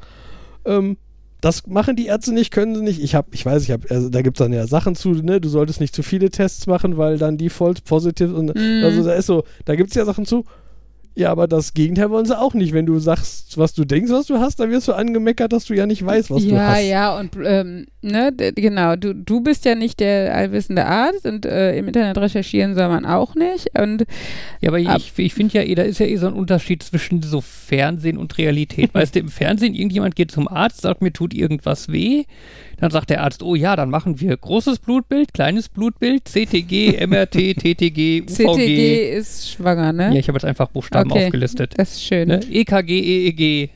Ähm, 0.65 0.97
das 1.41 1.65
machen 1.65 1.95
die 1.95 2.05
Ärzte 2.05 2.33
nicht, 2.33 2.51
können 2.51 2.75
sie 2.75 2.83
nicht. 2.83 3.01
Ich 3.01 3.15
habe, 3.15 3.29
ich 3.31 3.43
weiß, 3.43 3.63
ich 3.63 3.71
habe, 3.71 3.89
also 3.89 4.09
da 4.09 4.21
gibt 4.21 4.39
es 4.39 4.45
dann 4.45 4.53
ja 4.53 4.67
Sachen 4.67 4.95
zu, 4.95 5.09
ne, 5.13 5.41
du 5.41 5.49
solltest 5.49 5.81
nicht 5.81 5.95
zu 5.95 6.03
viele 6.03 6.29
Tests 6.29 6.67
machen, 6.67 6.97
weil 6.97 7.17
dann 7.17 7.37
die 7.37 7.49
False 7.49 7.81
Positive 7.83 8.35
und 8.35 8.55
Mhm. 8.55 8.83
also 8.83 9.03
da 9.03 9.13
ist 9.13 9.25
so, 9.25 9.43
da 9.65 9.75
gibt 9.75 9.89
es 9.89 9.95
ja 9.95 10.05
Sachen 10.05 10.27
zu. 10.27 10.45
Ja, 11.13 11.29
aber 11.29 11.47
das 11.47 11.73
Gegenteil 11.73 12.09
wollen 12.09 12.25
sie 12.25 12.39
auch 12.39 12.53
nicht. 12.53 12.73
Wenn 12.73 12.85
du 12.85 12.97
sagst, 12.99 13.57
was 13.57 13.73
du 13.73 13.83
denkst, 13.83 14.11
was 14.11 14.27
du 14.27 14.39
hast, 14.39 14.61
dann 14.61 14.71
wirst 14.71 14.87
du 14.87 14.93
angemeckert, 14.93 15.51
dass 15.51 15.65
du 15.65 15.73
ja 15.73 15.85
nicht 15.85 16.05
weißt, 16.05 16.31
was 16.31 16.41
du 16.43 16.55
ja, 16.55 16.67
hast. 16.67 16.83
ja, 16.85 17.19
und 17.19 17.35
ähm, 17.43 17.87
ne, 18.01 18.31
genau, 18.55 18.95
du, 18.95 19.13
du 19.13 19.41
bist 19.41 19.65
ja 19.65 19.75
nicht 19.75 19.99
der 19.99 20.33
allwissende 20.33 20.85
Arzt 20.85 21.25
und 21.25 21.45
äh, 21.45 21.75
im 21.77 21.87
Internet 21.87 22.17
recherchieren 22.17 22.75
soll 22.75 22.87
man 22.87 23.05
auch 23.05 23.35
nicht. 23.35 23.77
Und 23.77 24.05
Ja, 24.61 24.69
aber 24.69 24.79
Ab- 24.87 25.01
ich, 25.01 25.11
ich 25.17 25.33
finde 25.33 25.57
ja 25.57 25.63
eh, 25.63 25.75
da 25.75 25.83
ist 25.83 25.99
ja 25.99 26.05
eh 26.05 26.15
so 26.15 26.27
ein 26.27 26.33
Unterschied 26.33 26.81
zwischen 26.81 27.21
so 27.21 27.41
Fernsehen 27.41 28.17
und 28.17 28.37
Realität. 28.37 28.93
weißt 28.93 29.15
du, 29.15 29.19
im 29.19 29.27
Fernsehen, 29.27 29.73
irgendjemand 29.73 30.15
geht 30.15 30.31
zum 30.31 30.47
Arzt, 30.47 30.79
sagt, 30.81 31.01
mir 31.01 31.11
tut 31.11 31.33
irgendwas 31.33 31.91
weh. 31.91 32.23
Dann 32.81 32.89
sagt 32.91 33.11
der 33.11 33.21
Arzt, 33.23 33.43
oh 33.43 33.53
ja, 33.53 33.75
dann 33.75 33.89
machen 33.91 34.19
wir 34.19 34.35
großes 34.35 34.79
Blutbild, 34.79 35.33
kleines 35.33 35.69
Blutbild, 35.69 36.27
CTG, 36.27 37.05
MRT, 37.05 37.33
TTG, 37.59 38.23
UVG. 38.23 38.27
CTG 38.27 39.11
ist 39.13 39.51
schwanger, 39.51 39.93
ne? 39.93 40.05
Ja, 40.13 40.15
ich 40.19 40.27
habe 40.27 40.35
jetzt 40.37 40.45
einfach 40.45 40.67
Buchstaben 40.69 41.11
Okay. 41.11 41.25
aufgelistet. 41.25 41.73
Das 41.77 41.91
ist 41.93 42.03
schön. 42.03 42.27
Ne? 42.27 42.39
EKG, 42.51 42.89
EEG 43.27 43.69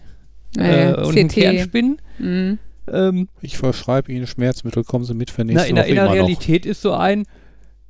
Naja, 0.57 0.97
äh, 1.01 1.05
und 1.05 1.13
CT. 1.15 1.33
Kernspin. 1.35 1.97
Mhm. 2.17 2.57
Ähm, 2.91 3.27
Ich 3.41 3.57
verschreibe 3.57 4.11
Ihnen 4.11 4.25
Schmerzmittel, 4.27 4.83
kommen 4.83 5.05
Sie 5.05 5.13
mit 5.13 5.29
für 5.29 5.41
na, 5.45 5.53
nächste 5.53 5.69
in, 5.69 5.75
der, 5.75 5.83
Woche 5.85 5.89
in 5.91 5.95
der 5.95 6.03
immer 6.05 6.15
noch. 6.15 6.21
Realität 6.21 6.65
ist 6.65 6.81
so 6.81 6.93
ein, 6.93 7.25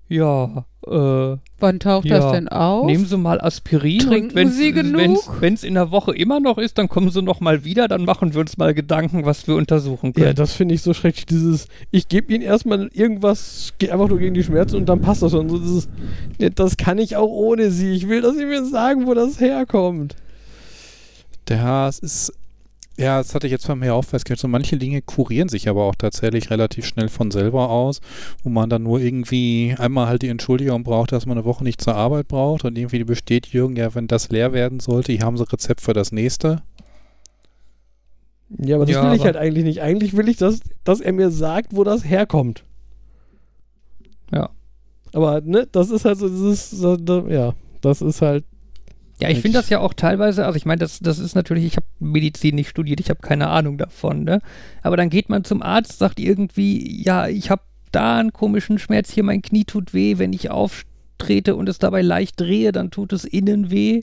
ja, 0.07 0.65
äh, 0.85 1.37
Wann 1.59 1.79
taucht 1.79 2.05
Ja. 2.05 2.19
das 2.19 2.31
denn 2.33 2.47
auf? 2.47 2.85
Nehmen 2.85 3.05
Sie 3.05 3.17
mal 3.17 3.41
Aspirin 3.41 3.99
Trinken 3.99 4.29
und 4.29 4.35
wenn's, 4.35 4.55
Sie 4.57 4.71
genug? 4.71 4.99
wenn's, 5.01 5.29
wenn's 5.39 5.63
in 5.63 5.73
der 5.73 5.89
Woche 5.89 6.15
immer 6.15 6.39
noch 6.39 6.57
ist, 6.59 6.77
dann 6.77 6.89
kommen 6.89 7.09
Sie 7.09 7.21
noch 7.23 7.39
mal 7.39 7.63
wieder, 7.63 7.87
dann 7.87 8.05
machen 8.05 8.33
wir 8.33 8.41
uns 8.41 8.57
mal 8.57 8.73
Gedanken, 8.73 9.25
was 9.25 9.47
wir 9.47 9.55
untersuchen 9.55 10.13
können. 10.13 10.27
Ja, 10.27 10.33
das 10.33 10.53
finde 10.53 10.75
ich 10.75 10.81
so 10.83 10.93
schrecklich. 10.93 11.25
Dieses, 11.25 11.67
ich 11.91 12.07
gebe 12.07 12.31
ihnen 12.33 12.43
erstmal 12.43 12.87
irgendwas, 12.93 13.73
geht 13.79 13.89
einfach 13.89 14.09
nur 14.09 14.19
gegen 14.19 14.35
die 14.35 14.43
Schmerzen 14.43 14.75
und 14.75 14.85
dann 14.87 15.01
passt 15.01 15.23
das 15.23 15.31
schon. 15.31 15.49
So 15.49 15.57
dieses, 15.57 15.89
das 16.53 16.77
kann 16.77 16.99
ich 16.99 17.15
auch 17.15 17.29
ohne 17.31 17.71
sie. 17.71 17.93
Ich 17.93 18.07
will, 18.07 18.21
dass 18.21 18.35
sie 18.35 18.45
mir 18.45 18.63
sagen, 18.65 19.07
wo 19.07 19.13
das 19.15 19.39
herkommt. 19.39 20.15
Ja, 21.49 21.87
es 21.87 21.99
ist, 21.99 22.33
ja, 22.97 23.17
das 23.17 23.35
hatte 23.35 23.47
ich 23.47 23.51
jetzt 23.51 23.65
von 23.65 23.79
mir 23.79 23.93
auch 23.93 24.03
festgestellt. 24.05 24.39
So 24.39 24.47
manche 24.47 24.77
Dinge 24.77 25.01
kurieren 25.01 25.49
sich 25.49 25.67
aber 25.67 25.83
auch 25.83 25.95
tatsächlich 25.95 26.49
relativ 26.49 26.85
schnell 26.85 27.09
von 27.09 27.29
selber 27.31 27.69
aus, 27.69 27.99
wo 28.43 28.49
man 28.49 28.69
dann 28.69 28.83
nur 28.83 28.99
irgendwie 29.01 29.75
einmal 29.77 30.07
halt 30.07 30.21
die 30.21 30.29
Entschuldigung 30.29 30.83
braucht, 30.83 31.11
dass 31.11 31.25
man 31.25 31.37
eine 31.37 31.45
Woche 31.45 31.63
nicht 31.63 31.81
zur 31.81 31.95
Arbeit 31.95 32.27
braucht 32.29 32.63
und 32.63 32.77
irgendwie 32.77 32.99
die 32.99 33.03
Bestätigung, 33.03 33.75
ja, 33.75 33.93
wenn 33.95 34.07
das 34.07 34.29
leer 34.29 34.53
werden 34.53 34.79
sollte, 34.79 35.11
hier 35.11 35.21
haben 35.25 35.37
sie 35.37 35.51
Rezept 35.51 35.81
für 35.81 35.93
das 35.93 36.11
nächste. 36.11 36.61
Ja, 38.59 38.75
aber 38.75 38.85
das 38.85 38.95
Ja, 38.95 39.03
will 39.03 39.13
ich 39.15 39.21
aber- 39.21 39.25
halt 39.25 39.37
eigentlich 39.37 39.63
nicht. 39.65 39.81
Eigentlich 39.81 40.15
will 40.15 40.29
ich, 40.29 40.37
dass, 40.37 40.59
dass 40.83 41.01
er 41.01 41.11
mir 41.13 41.31
sagt, 41.31 41.75
wo 41.75 41.83
das 41.83 42.05
herkommt. 42.05 42.63
Ja. 44.31 44.49
Aber, 45.13 45.41
ne, 45.41 45.67
das 45.71 45.89
ist 45.89 46.05
halt 46.05 46.17
so, 46.19 46.29
dieses, 46.29 46.69
so, 46.69 46.95
da, 46.95 47.23
ja, 47.27 47.53
das 47.81 48.01
ist 48.01 48.21
halt, 48.21 48.45
Ja, 49.19 49.29
ich 49.29 49.39
finde 49.39 49.57
das 49.57 49.69
ja 49.69 49.79
auch 49.79 49.93
teilweise, 49.93 50.45
also 50.45 50.57
ich 50.57 50.65
meine, 50.65 50.79
das, 50.79 50.99
das 50.99 51.19
ist 51.19 51.35
natürlich, 51.35 51.63
ich 51.63 51.77
habe 51.77 51.85
Medizin 51.99 52.55
nicht 52.55 52.67
studiert, 52.67 52.99
ich 52.99 53.09
habe 53.09 53.21
keine 53.21 53.47
Ahnung 53.47 53.77
davon, 53.77 54.25
ne? 54.25 54.41
Aber 54.81 54.97
dann 54.97 55.09
geht 55.09 55.29
man 55.29 55.45
zum 55.45 55.61
Arzt, 55.61 55.99
sagt 55.99 56.19
irgendwie, 56.19 57.01
ja, 57.01 57.27
ich 57.27 57.49
habe 57.49 57.61
da 57.93 58.17
einen 58.17 58.33
komischen 58.33 58.77
Schmerz, 58.77 59.11
hier 59.11 59.23
mein 59.23 59.41
Knie 59.41 59.63
tut 59.63 59.93
weh, 59.93 60.17
wenn 60.17 60.33
ich 60.33 60.51
auftrete 60.51 61.55
und 61.55 61.69
es 61.69 61.79
dabei 61.79 62.01
leicht 62.01 62.41
drehe, 62.41 62.73
dann 62.73 62.91
tut 62.91 63.13
es 63.13 63.23
innen 63.23 63.71
weh. 63.71 64.01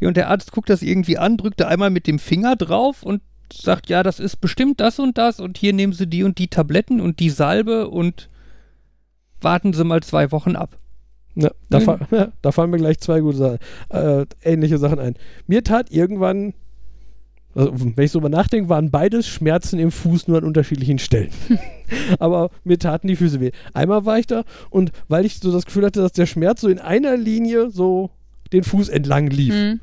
Ja, 0.00 0.08
und 0.08 0.16
der 0.16 0.30
Arzt 0.30 0.52
guckt 0.52 0.70
das 0.70 0.80
irgendwie 0.80 1.18
an, 1.18 1.36
drückt 1.36 1.60
da 1.60 1.68
einmal 1.68 1.90
mit 1.90 2.06
dem 2.06 2.18
Finger 2.18 2.56
drauf 2.56 3.02
und 3.02 3.20
sagt, 3.52 3.90
ja, 3.90 4.02
das 4.02 4.18
ist 4.18 4.36
bestimmt 4.36 4.80
das 4.80 4.98
und 4.98 5.18
das 5.18 5.40
und 5.40 5.58
hier 5.58 5.74
nehmen 5.74 5.92
Sie 5.92 6.06
die 6.06 6.22
und 6.22 6.38
die 6.38 6.48
Tabletten 6.48 7.02
und 7.02 7.20
die 7.20 7.30
Salbe 7.30 7.88
und 7.88 8.30
warten 9.42 9.74
Sie 9.74 9.84
mal 9.84 10.02
zwei 10.02 10.32
Wochen 10.32 10.56
ab. 10.56 10.78
Ja, 11.40 11.50
da, 11.70 11.78
Mhm. 11.78 11.82
fa 11.84 11.98
ja, 12.10 12.32
da 12.42 12.50
fallen 12.52 12.70
mir 12.70 12.78
gleich 12.78 12.98
zwei 12.98 13.20
gute 13.20 13.36
Sachen, 13.36 13.58
äh, 13.90 14.26
ähnliche 14.42 14.78
Sachen 14.78 14.98
ein. 14.98 15.14
Mir 15.46 15.62
tat 15.62 15.90
irgendwann, 15.92 16.52
also 17.54 17.72
wenn 17.78 18.04
ich 18.04 18.10
so 18.10 18.20
mal 18.20 18.28
nachdenke, 18.28 18.68
waren 18.68 18.90
beides 18.90 19.26
Schmerzen 19.28 19.78
im 19.78 19.90
Fuß 19.92 20.26
nur 20.28 20.38
an 20.38 20.44
unterschiedlichen 20.44 20.98
Stellen. 20.98 21.30
Aber 22.18 22.50
mir 22.64 22.78
taten 22.78 23.06
die 23.08 23.16
Füße 23.16 23.40
weh. 23.40 23.52
Einmal 23.72 24.04
war 24.04 24.18
ich 24.18 24.26
da 24.26 24.42
und 24.70 24.90
weil 25.08 25.24
ich 25.24 25.38
so 25.38 25.52
das 25.52 25.64
Gefühl 25.64 25.84
hatte, 25.86 26.00
dass 26.00 26.12
der 26.12 26.26
Schmerz 26.26 26.60
so 26.60 26.68
in 26.68 26.78
einer 26.80 27.16
Linie 27.16 27.70
so 27.70 28.10
den 28.52 28.64
Fuß 28.64 28.88
entlang 28.88 29.28
lief 29.28 29.54
Mhm. 29.54 29.80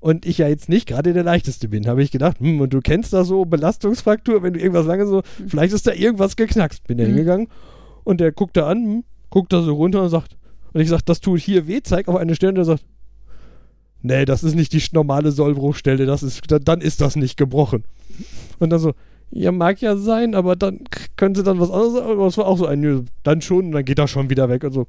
und 0.00 0.24
ich 0.26 0.38
ja 0.38 0.48
jetzt 0.48 0.68
nicht 0.68 0.86
gerade 0.88 1.12
der 1.12 1.24
leichteste 1.24 1.68
bin, 1.68 1.86
habe 1.88 2.02
ich 2.02 2.10
gedacht, 2.10 2.38
hm, 2.40 2.60
und 2.60 2.72
du 2.72 2.80
kennst 2.80 3.12
da 3.12 3.24
so 3.24 3.44
Belastungsfraktur, 3.44 4.42
wenn 4.42 4.54
du 4.54 4.60
irgendwas 4.60 4.86
lange 4.86 5.06
so, 5.06 5.16
Mhm. 5.38 5.48
vielleicht 5.48 5.74
ist 5.74 5.86
da 5.86 5.92
irgendwas 5.92 6.36
geknackst. 6.36 6.86
Bin 6.86 6.96
da 6.98 7.04
Mhm. 7.04 7.08
hingegangen 7.08 7.48
und 8.04 8.20
der 8.20 8.32
guckt 8.32 8.56
da 8.56 8.68
an, 8.68 8.78
hm, 8.82 9.04
guckt 9.30 9.52
da 9.52 9.60
so 9.62 9.74
runter 9.74 10.02
und 10.02 10.08
sagt, 10.08 10.36
und 10.78 10.82
ich 10.82 10.90
sag, 10.90 11.04
das 11.06 11.18
tut 11.20 11.40
hier 11.40 11.66
weh, 11.66 11.80
zeig 11.82 12.06
auf 12.06 12.14
eine 12.14 12.36
Stelle 12.36 12.50
und 12.50 12.54
der 12.54 12.64
sagt, 12.64 12.84
nee, 14.00 14.24
das 14.24 14.44
ist 14.44 14.54
nicht 14.54 14.72
die 14.72 14.80
normale 14.92 15.32
Sollbruchstelle, 15.32 16.06
das 16.06 16.22
ist, 16.22 16.42
da, 16.46 16.60
dann 16.60 16.80
ist 16.80 17.00
das 17.00 17.16
nicht 17.16 17.36
gebrochen. 17.36 17.82
Und 18.60 18.70
dann 18.70 18.78
so, 18.78 18.94
ja, 19.32 19.50
mag 19.50 19.80
ja 19.80 19.96
sein, 19.96 20.36
aber 20.36 20.54
dann 20.54 20.84
können 21.16 21.34
sie 21.34 21.42
dann 21.42 21.58
was 21.58 21.72
anderes 21.72 21.94
sagen, 21.94 22.12
aber 22.12 22.28
es 22.28 22.38
war 22.38 22.46
auch 22.46 22.58
so 22.58 22.66
ein, 22.66 23.08
dann 23.24 23.42
schon, 23.42 23.72
dann 23.72 23.84
geht 23.84 23.98
das 23.98 24.08
schon 24.08 24.30
wieder 24.30 24.48
weg 24.48 24.62
und 24.62 24.70
so. 24.70 24.86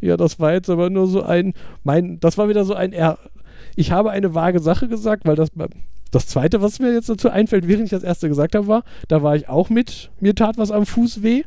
Ja, 0.00 0.16
das 0.16 0.40
war 0.40 0.52
jetzt 0.52 0.68
aber 0.68 0.90
nur 0.90 1.06
so 1.06 1.22
ein, 1.22 1.54
mein, 1.84 2.18
das 2.18 2.36
war 2.36 2.48
wieder 2.48 2.64
so 2.64 2.74
ein, 2.74 2.92
er, 2.92 3.16
ich 3.76 3.92
habe 3.92 4.10
eine 4.10 4.34
vage 4.34 4.58
Sache 4.58 4.88
gesagt, 4.88 5.26
weil 5.26 5.36
das, 5.36 5.50
das 6.10 6.26
zweite, 6.26 6.60
was 6.60 6.80
mir 6.80 6.92
jetzt 6.92 7.08
dazu 7.08 7.30
einfällt, 7.30 7.68
während 7.68 7.84
ich 7.84 7.90
das 7.90 8.02
erste 8.02 8.28
gesagt 8.28 8.56
habe, 8.56 8.66
war, 8.66 8.82
da 9.06 9.22
war 9.22 9.36
ich 9.36 9.48
auch 9.48 9.70
mit, 9.70 10.10
mir 10.18 10.34
tat 10.34 10.58
was 10.58 10.72
am 10.72 10.86
Fuß 10.86 11.22
weh. 11.22 11.44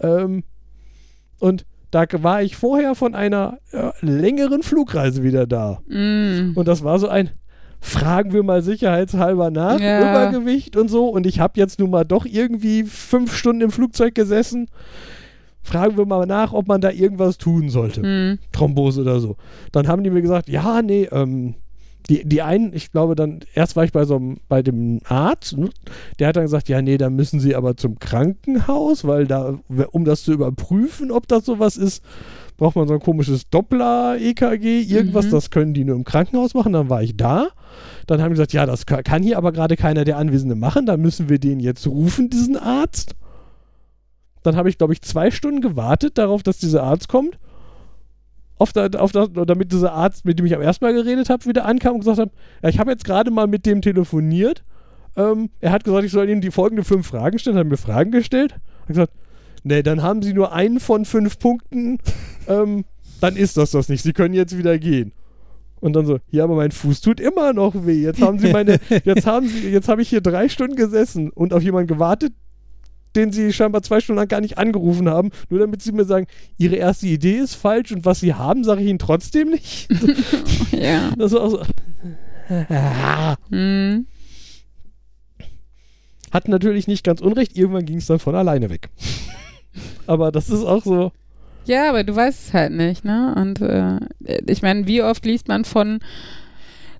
Ähm, 0.00 0.44
und 1.38 1.64
da 1.90 2.04
war 2.22 2.42
ich 2.42 2.56
vorher 2.56 2.94
von 2.94 3.14
einer 3.14 3.58
äh, 3.72 3.90
längeren 4.00 4.62
Flugreise 4.62 5.22
wieder 5.22 5.46
da. 5.46 5.80
Mhm. 5.88 6.52
Und 6.54 6.68
das 6.68 6.84
war 6.84 6.98
so 6.98 7.08
ein, 7.08 7.30
fragen 7.80 8.32
wir 8.32 8.42
mal 8.42 8.62
sicherheitshalber 8.62 9.50
nach, 9.50 9.80
Ja. 9.80 10.00
Übergewicht 10.00 10.76
und 10.76 10.88
so. 10.88 11.08
Und 11.08 11.26
ich 11.26 11.40
habe 11.40 11.54
jetzt 11.56 11.78
nun 11.80 11.90
mal 11.90 12.04
doch 12.04 12.26
irgendwie 12.26 12.84
fünf 12.84 13.34
Stunden 13.34 13.62
im 13.62 13.70
Flugzeug 13.70 14.14
gesessen. 14.14 14.68
Fragen 15.62 15.96
wir 15.98 16.06
mal 16.06 16.26
nach, 16.26 16.52
ob 16.52 16.66
man 16.66 16.80
da 16.80 16.90
irgendwas 16.90 17.36
tun 17.38 17.68
sollte. 17.68 18.02
Mhm. 18.02 18.38
Thrombose 18.52 19.02
oder 19.02 19.20
so. 19.20 19.36
Dann 19.72 19.86
haben 19.88 20.02
die 20.02 20.10
mir 20.10 20.22
gesagt, 20.22 20.48
ja, 20.48 20.82
nee, 20.82 21.08
ähm, 21.12 21.54
die, 22.08 22.24
die 22.26 22.42
einen, 22.42 22.72
ich 22.72 22.90
glaube 22.90 23.14
dann, 23.14 23.40
erst 23.54 23.76
war 23.76 23.84
ich 23.84 23.92
bei 23.92 24.04
so 24.04 24.16
einem, 24.16 24.38
bei 24.48 24.62
dem 24.62 25.00
Arzt, 25.04 25.56
ne? 25.58 25.68
der 26.18 26.28
hat 26.28 26.36
dann 26.36 26.44
gesagt, 26.44 26.68
ja, 26.68 26.80
nee, 26.80 26.96
da 26.98 27.10
müssen 27.10 27.38
sie 27.40 27.54
aber 27.54 27.76
zum 27.76 27.98
Krankenhaus, 27.98 29.04
weil 29.06 29.26
da, 29.26 29.58
um 29.92 30.04
das 30.04 30.22
zu 30.22 30.32
überprüfen, 30.32 31.10
ob 31.10 31.28
das 31.28 31.44
sowas 31.44 31.76
ist, 31.76 32.02
braucht 32.56 32.76
man 32.76 32.88
so 32.88 32.94
ein 32.94 33.00
komisches 33.00 33.48
Doppler-EKG, 33.50 34.80
irgendwas, 34.82 35.26
Mhm. 35.26 35.30
das 35.30 35.50
können 35.50 35.74
die 35.74 35.84
nur 35.84 35.94
im 35.96 36.04
Krankenhaus 36.04 36.54
machen. 36.54 36.72
Dann 36.72 36.88
war 36.90 37.02
ich 37.02 37.16
da. 37.16 37.48
Dann 38.06 38.20
haben 38.20 38.30
die 38.30 38.34
gesagt, 38.34 38.52
ja, 38.52 38.66
das 38.66 38.84
ka- 38.86 39.02
kann 39.02 39.22
hier 39.22 39.36
aber 39.38 39.52
gerade 39.52 39.76
keiner 39.76 40.04
der 40.04 40.16
Anwesenden 40.16 40.58
machen, 40.58 40.84
dann 40.86 41.00
müssen 41.00 41.28
wir 41.28 41.38
den 41.38 41.60
jetzt 41.60 41.86
rufen, 41.86 42.30
diesen 42.30 42.56
Arzt. 42.56 43.14
Dann 44.42 44.56
habe 44.56 44.68
ich, 44.70 44.78
glaube 44.78 44.92
ich, 44.92 45.02
zwei 45.02 45.30
Stunden 45.30 45.60
gewartet 45.60 46.16
darauf, 46.18 46.42
dass 46.42 46.58
dieser 46.58 46.82
Arzt 46.82 47.08
kommt. 47.08 47.38
Auf 48.58 48.72
der, 48.72 48.90
auf 49.00 49.12
der, 49.12 49.28
damit 49.28 49.72
dieser 49.72 49.92
Arzt, 49.92 50.24
mit 50.24 50.38
dem 50.38 50.46
ich 50.46 50.54
am 50.54 50.60
ersten 50.60 50.84
Mal 50.84 50.92
geredet 50.92 51.30
habe, 51.30 51.44
wieder 51.46 51.64
ankam 51.64 51.94
und 51.94 52.00
gesagt 52.00 52.18
hat, 52.18 52.30
ja, 52.62 52.68
ich 52.68 52.78
habe 52.78 52.90
jetzt 52.90 53.04
gerade 53.04 53.30
mal 53.30 53.46
mit 53.46 53.66
dem 53.66 53.82
telefoniert. 53.82 54.64
Ähm, 55.16 55.50
er 55.60 55.72
hat 55.72 55.84
gesagt, 55.84 56.04
ich 56.04 56.12
soll 56.12 56.28
ihm 56.28 56.40
die 56.40 56.50
folgenden 56.50 56.84
fünf 56.84 57.06
Fragen 57.06 57.38
stellen, 57.38 57.56
hat 57.56 57.66
mir 57.66 57.76
Fragen 57.76 58.10
gestellt. 58.10 58.54
Hat 58.80 58.88
gesagt, 58.88 59.12
nee, 59.62 59.82
dann 59.82 60.02
haben 60.02 60.22
Sie 60.22 60.32
nur 60.32 60.52
einen 60.52 60.80
von 60.80 61.04
fünf 61.04 61.38
Punkten. 61.38 61.98
ähm, 62.48 62.84
dann 63.20 63.36
ist 63.36 63.56
das 63.56 63.70
das 63.70 63.88
nicht. 63.88 64.02
Sie 64.02 64.12
können 64.12 64.34
jetzt 64.34 64.56
wieder 64.56 64.78
gehen. 64.78 65.12
Und 65.80 65.94
dann 65.94 66.06
so, 66.06 66.18
ja, 66.30 66.44
aber 66.44 66.56
mein 66.56 66.72
Fuß 66.72 67.00
tut 67.00 67.20
immer 67.20 67.52
noch 67.52 67.86
weh. 67.86 68.02
Jetzt 68.02 68.20
haben 68.20 68.38
Sie 68.38 68.52
meine, 68.52 68.80
jetzt 69.04 69.26
haben 69.26 69.46
Sie, 69.48 69.68
jetzt 69.68 69.88
habe 69.88 70.02
ich 70.02 70.08
hier 70.08 70.20
drei 70.20 70.48
Stunden 70.48 70.74
gesessen 70.74 71.30
und 71.30 71.52
auf 71.52 71.62
jemanden 71.62 71.86
gewartet, 71.86 72.32
den 73.18 73.32
Sie 73.32 73.52
scheinbar 73.52 73.82
zwei 73.82 74.00
Stunden 74.00 74.18
lang 74.18 74.28
gar 74.28 74.40
nicht 74.40 74.58
angerufen 74.58 75.08
haben, 75.08 75.30
nur 75.50 75.60
damit 75.60 75.82
Sie 75.82 75.92
mir 75.92 76.04
sagen, 76.04 76.26
Ihre 76.56 76.76
erste 76.76 77.06
Idee 77.06 77.38
ist 77.38 77.54
falsch 77.54 77.92
und 77.92 78.04
was 78.04 78.20
Sie 78.20 78.34
haben, 78.34 78.64
sage 78.64 78.82
ich 78.82 78.88
Ihnen 78.88 78.98
trotzdem 78.98 79.50
nicht. 79.50 79.88
ja. 80.72 81.10
Das 81.18 81.32
war 81.32 81.42
auch 81.42 81.50
so. 81.50 81.62
Hm. 83.50 84.06
Hat 86.30 86.48
natürlich 86.48 86.86
nicht 86.86 87.04
ganz 87.04 87.20
unrecht, 87.20 87.56
irgendwann 87.56 87.84
ging 87.84 87.98
es 87.98 88.06
dann 88.06 88.18
von 88.18 88.34
alleine 88.34 88.70
weg. 88.70 88.88
aber 90.06 90.32
das 90.32 90.48
ist 90.48 90.64
auch 90.64 90.84
so. 90.84 91.12
Ja, 91.64 91.90
aber 91.90 92.04
du 92.04 92.16
weißt 92.16 92.48
es 92.48 92.54
halt 92.54 92.72
nicht, 92.72 93.04
ne? 93.04 93.34
Und 93.36 93.60
äh, 93.60 93.98
ich 94.46 94.62
meine, 94.62 94.86
wie 94.86 95.02
oft 95.02 95.26
liest 95.26 95.48
man 95.48 95.66
von 95.66 96.00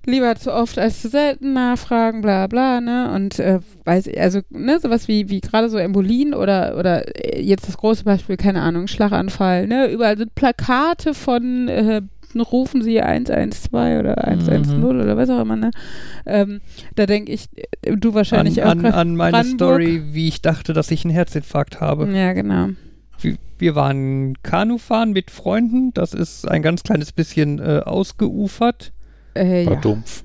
lieber 0.05 0.35
zu 0.35 0.53
oft 0.53 0.77
als 0.77 1.01
zu 1.01 1.09
selten 1.09 1.53
nachfragen, 1.53 2.21
bla 2.21 2.47
bla, 2.47 2.81
ne? 2.81 3.11
Und 3.13 3.39
äh, 3.39 3.59
weiß 3.85 4.07
ich, 4.07 4.19
also, 4.19 4.41
ne, 4.49 4.79
sowas 4.79 5.07
wie, 5.07 5.29
wie 5.29 5.41
gerade 5.41 5.69
so 5.69 5.77
Embolien 5.77 6.33
oder, 6.33 6.77
oder 6.77 7.03
äh, 7.35 7.41
jetzt 7.41 7.67
das 7.67 7.77
große 7.77 8.03
Beispiel, 8.03 8.37
keine 8.37 8.61
Ahnung, 8.61 8.87
Schlaganfall, 8.87 9.67
ne? 9.67 9.87
Überall 9.91 10.17
sind 10.17 10.35
Plakate 10.35 11.13
von 11.13 11.67
äh, 11.67 12.01
rufen 12.51 12.83
Sie 12.83 13.01
112 13.01 13.99
oder 13.99 14.27
110 14.27 14.77
Mhm. 14.79 14.85
oder 14.85 15.17
was 15.17 15.29
auch 15.29 15.41
immer, 15.41 15.55
ne? 15.55 15.71
Ähm, 16.25 16.61
da 16.95 17.05
denke 17.05 17.31
ich, 17.31 17.45
äh, 17.81 17.95
du 17.95 18.13
wahrscheinlich 18.13 18.63
an, 18.63 18.81
auch. 18.81 18.89
an, 18.89 18.93
an 18.93 19.15
meine 19.15 19.31
Brandenburg. 19.31 19.81
Story, 19.81 20.01
wie 20.11 20.27
ich 20.27 20.41
dachte, 20.41 20.73
dass 20.73 20.91
ich 20.91 21.03
einen 21.05 21.13
Herzinfarkt 21.13 21.81
habe. 21.81 22.07
Ja, 22.11 22.33
genau. 22.33 22.67
Wir, 23.19 23.35
wir 23.57 23.75
waren 23.75 24.35
Kanufahren 24.43 25.11
mit 25.11 25.31
Freunden. 25.31 25.91
Das 25.93 26.13
ist 26.13 26.47
ein 26.47 26.61
ganz 26.61 26.83
kleines 26.83 27.11
bisschen 27.11 27.59
äh, 27.59 27.81
ausgeufert. 27.83 28.91
Äh, 29.33 29.65
War 29.65 29.73
ja. 29.73 29.79
dumpf. 29.79 30.23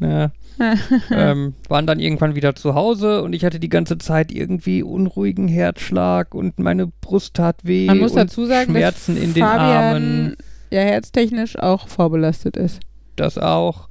Ja, 0.00 0.32
ähm, 1.10 1.54
waren 1.68 1.86
dann 1.86 2.00
irgendwann 2.00 2.34
wieder 2.34 2.54
zu 2.54 2.74
Hause 2.74 3.22
und 3.22 3.32
ich 3.34 3.44
hatte 3.44 3.60
die 3.60 3.68
ganze 3.68 3.98
Zeit 3.98 4.32
irgendwie 4.32 4.82
unruhigen 4.82 5.48
Herzschlag 5.48 6.34
und 6.34 6.58
meine 6.58 6.88
Brust 6.88 7.34
tat 7.34 7.56
weh 7.62 7.86
Man 7.86 7.98
muss 7.98 8.12
und 8.12 8.18
dazu 8.18 8.46
sagen, 8.46 8.72
Schmerzen 8.72 9.14
dass 9.14 9.24
in 9.24 9.34
den 9.34 9.44
Fabian 9.44 9.94
Armen. 9.94 10.36
ja 10.70 10.80
herztechnisch 10.80 11.56
auch 11.58 11.88
vorbelastet 11.88 12.56
ist. 12.56 12.80
Das 13.16 13.38
auch. 13.38 13.88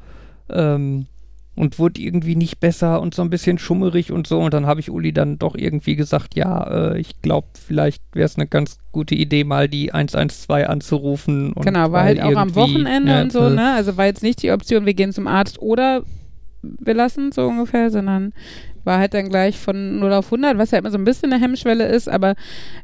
Ähm, 0.49 1.07
und 1.55 1.79
wurde 1.79 2.01
irgendwie 2.01 2.35
nicht 2.35 2.59
besser 2.59 3.01
und 3.01 3.13
so 3.13 3.21
ein 3.21 3.29
bisschen 3.29 3.57
schummerig 3.57 4.11
und 4.11 4.25
so. 4.25 4.39
Und 4.39 4.53
dann 4.53 4.65
habe 4.65 4.79
ich 4.79 4.89
Uli 4.89 5.11
dann 5.11 5.37
doch 5.37 5.55
irgendwie 5.55 5.95
gesagt, 5.95 6.35
ja, 6.35 6.93
äh, 6.93 6.99
ich 6.99 7.21
glaube, 7.21 7.47
vielleicht 7.53 8.03
wäre 8.13 8.25
es 8.25 8.37
eine 8.37 8.47
ganz 8.47 8.77
gute 8.91 9.15
Idee, 9.15 9.43
mal 9.43 9.67
die 9.67 9.93
112 9.93 10.67
anzurufen. 10.67 11.53
Und 11.53 11.65
genau, 11.65 11.91
war 11.91 11.91
weil 11.91 12.05
halt 12.05 12.21
auch 12.21 12.35
am 12.35 12.55
Wochenende 12.55 13.11
ja, 13.11 13.21
und 13.21 13.31
so, 13.31 13.47
äh, 13.47 13.49
ne? 13.49 13.73
Also 13.73 13.97
war 13.97 14.05
jetzt 14.05 14.23
nicht 14.23 14.41
die 14.43 14.51
Option, 14.51 14.85
wir 14.85 14.93
gehen 14.93 15.11
zum 15.11 15.27
Arzt 15.27 15.61
oder 15.61 16.03
wir 16.61 16.93
lassen 16.93 17.31
so 17.31 17.47
ungefähr, 17.47 17.89
sondern 17.89 18.33
war 18.83 18.99
halt 18.99 19.13
dann 19.13 19.29
gleich 19.29 19.57
von 19.59 19.99
0 19.99 20.13
auf 20.13 20.25
100, 20.27 20.57
was 20.57 20.71
ja 20.71 20.79
immer 20.79 20.91
so 20.91 20.97
ein 20.97 21.03
bisschen 21.05 21.31
eine 21.31 21.41
Hemmschwelle 21.41 21.85
ist, 21.85 22.09
aber 22.09 22.35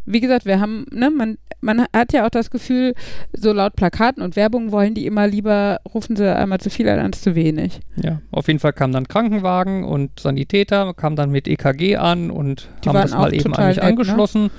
wie 0.06 0.20
gesagt, 0.20 0.46
wir 0.46 0.60
haben, 0.60 0.86
ne, 0.92 1.10
man, 1.10 1.38
man 1.62 1.86
hat 1.96 2.14
ja 2.14 2.26
auch 2.26 2.30
das 2.30 2.50
Gefühl, 2.52 2.94
so 3.34 3.52
laut 3.54 3.76
Plakaten 3.76 4.22
und 4.24 4.36
Werbung 4.36 4.72
wollen 4.72 4.94
die 4.94 5.06
immer 5.06 5.28
lieber, 5.28 5.80
rufen 5.94 6.16
sie 6.16 6.34
einmal 6.36 6.60
zu 6.60 6.70
viel 6.70 6.88
als 6.90 7.22
zu 7.22 7.36
wenig. 7.36 7.80
Ja, 7.96 8.22
auf 8.32 8.48
jeden 8.48 8.60
Fall 8.60 8.74
kam 8.74 8.92
dann 8.92 9.08
Krankenwagen 9.08 9.84
und 9.84 10.20
Sanitäter, 10.20 10.94
kam 10.94 11.16
dann 11.16 11.32
mit 11.32 11.48
EKG 11.48 11.96
an 11.98 12.32
und 12.32 12.70
Die 12.84 12.90
haben 12.90 12.96
das 12.96 13.12
mal 13.12 13.34
eben 13.34 13.54
an 13.56 13.68
mich 13.68 13.78
ne? 13.78 13.84
angeschlossen. 13.84 14.50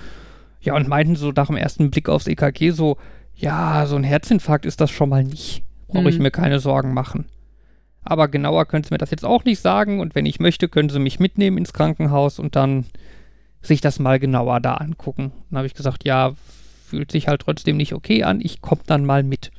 Ja, 0.61 0.75
und 0.75 0.89
meinten 0.89 1.15
so 1.17 1.31
nach 1.31 1.47
dem 1.47 1.57
ersten 1.57 1.91
Blick 1.91 2.09
aufs 2.09 2.27
EKG 2.27 2.71
so, 2.71 2.97
ja, 3.35 3.87
so 3.87 3.95
ein 3.95 4.03
Herzinfarkt 4.03 4.67
ist 4.67 4.81
das 4.81 4.91
schon 4.91 5.09
mal 5.09 5.23
nicht. 5.23 5.63
Brauche 5.87 6.09
ich 6.09 6.17
Hm. 6.17 6.23
mir 6.25 6.31
keine 6.33 6.59
Sorgen 6.59 6.93
machen. 6.93 7.27
Aber 8.05 8.29
genauer 8.29 8.67
können 8.67 8.85
sie 8.85 8.95
mir 8.95 8.99
das 8.99 9.11
jetzt 9.11 9.25
auch 9.25 9.45
nicht 9.45 9.61
sagen 9.61 10.01
und 10.01 10.15
wenn 10.15 10.27
ich 10.27 10.41
möchte, 10.41 10.69
können 10.69 10.89
sie 10.89 10.99
mich 10.99 11.21
mitnehmen 11.21 11.59
ins 11.59 11.73
Krankenhaus 11.73 12.39
und 12.39 12.57
dann 12.57 12.87
sich 13.61 13.81
das 13.81 13.99
mal 13.99 14.19
genauer 14.19 14.61
da 14.61 14.75
angucken. 14.75 15.33
Dann 15.51 15.59
habe 15.59 15.67
ich 15.67 15.75
gesagt, 15.75 16.05
ja, 16.05 16.35
fühlt 16.87 17.13
sich 17.13 17.29
halt 17.29 17.43
trotzdem 17.43 17.77
nicht 17.77 17.93
okay 17.93 18.23
an, 18.25 18.41
ich 18.41 18.61
komme 18.61 18.83
dann 18.87 19.05
mal 19.05 19.23
mit. 19.23 19.51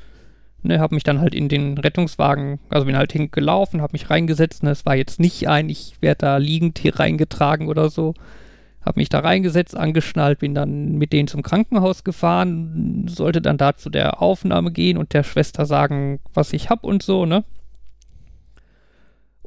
Ne, 0.62 0.80
habe 0.80 0.96
mich 0.96 1.04
dann 1.04 1.22
halt 1.22 1.34
in 1.34 1.48
den 1.48 1.78
Rettungswagen, 1.78 2.60
also 2.70 2.86
bin 2.86 2.98
halt 2.98 3.14
hingelaufen, 3.14 3.82
habe 3.82 3.94
mich 3.94 4.10
reingesetzt. 4.10 4.64
Ne, 4.64 4.72
es 4.72 4.86
war 4.86 4.96
jetzt 4.96 5.20
nicht 5.20 5.48
ein, 5.48 5.70
ich 5.70 5.96
werde 6.02 6.20
da 6.20 6.38
liegend 6.38 6.80
hier 6.80 7.00
reingetragen 7.00 7.70
oder 7.70 7.90
so. 7.90 8.14
Habe 8.82 9.00
mich 9.00 9.08
da 9.08 9.20
reingesetzt, 9.20 9.78
angeschnallt, 9.78 10.40
bin 10.40 10.56
dann 10.56 10.98
mit 10.98 11.14
denen 11.14 11.30
zum 11.30 11.44
Krankenhaus 11.44 12.04
gefahren, 12.04 13.06
sollte 13.08 13.42
dann 13.42 13.58
da 13.58 13.76
zu 13.76 13.90
der 13.90 14.22
Aufnahme 14.22 14.72
gehen 14.72 14.98
und 14.98 15.14
der 15.14 15.24
Schwester 15.24 15.66
sagen, 15.66 16.20
was 16.34 16.52
ich 16.52 16.70
hab 16.70 16.84
und 16.84 17.04
so, 17.04 17.26
ne? 17.26 17.46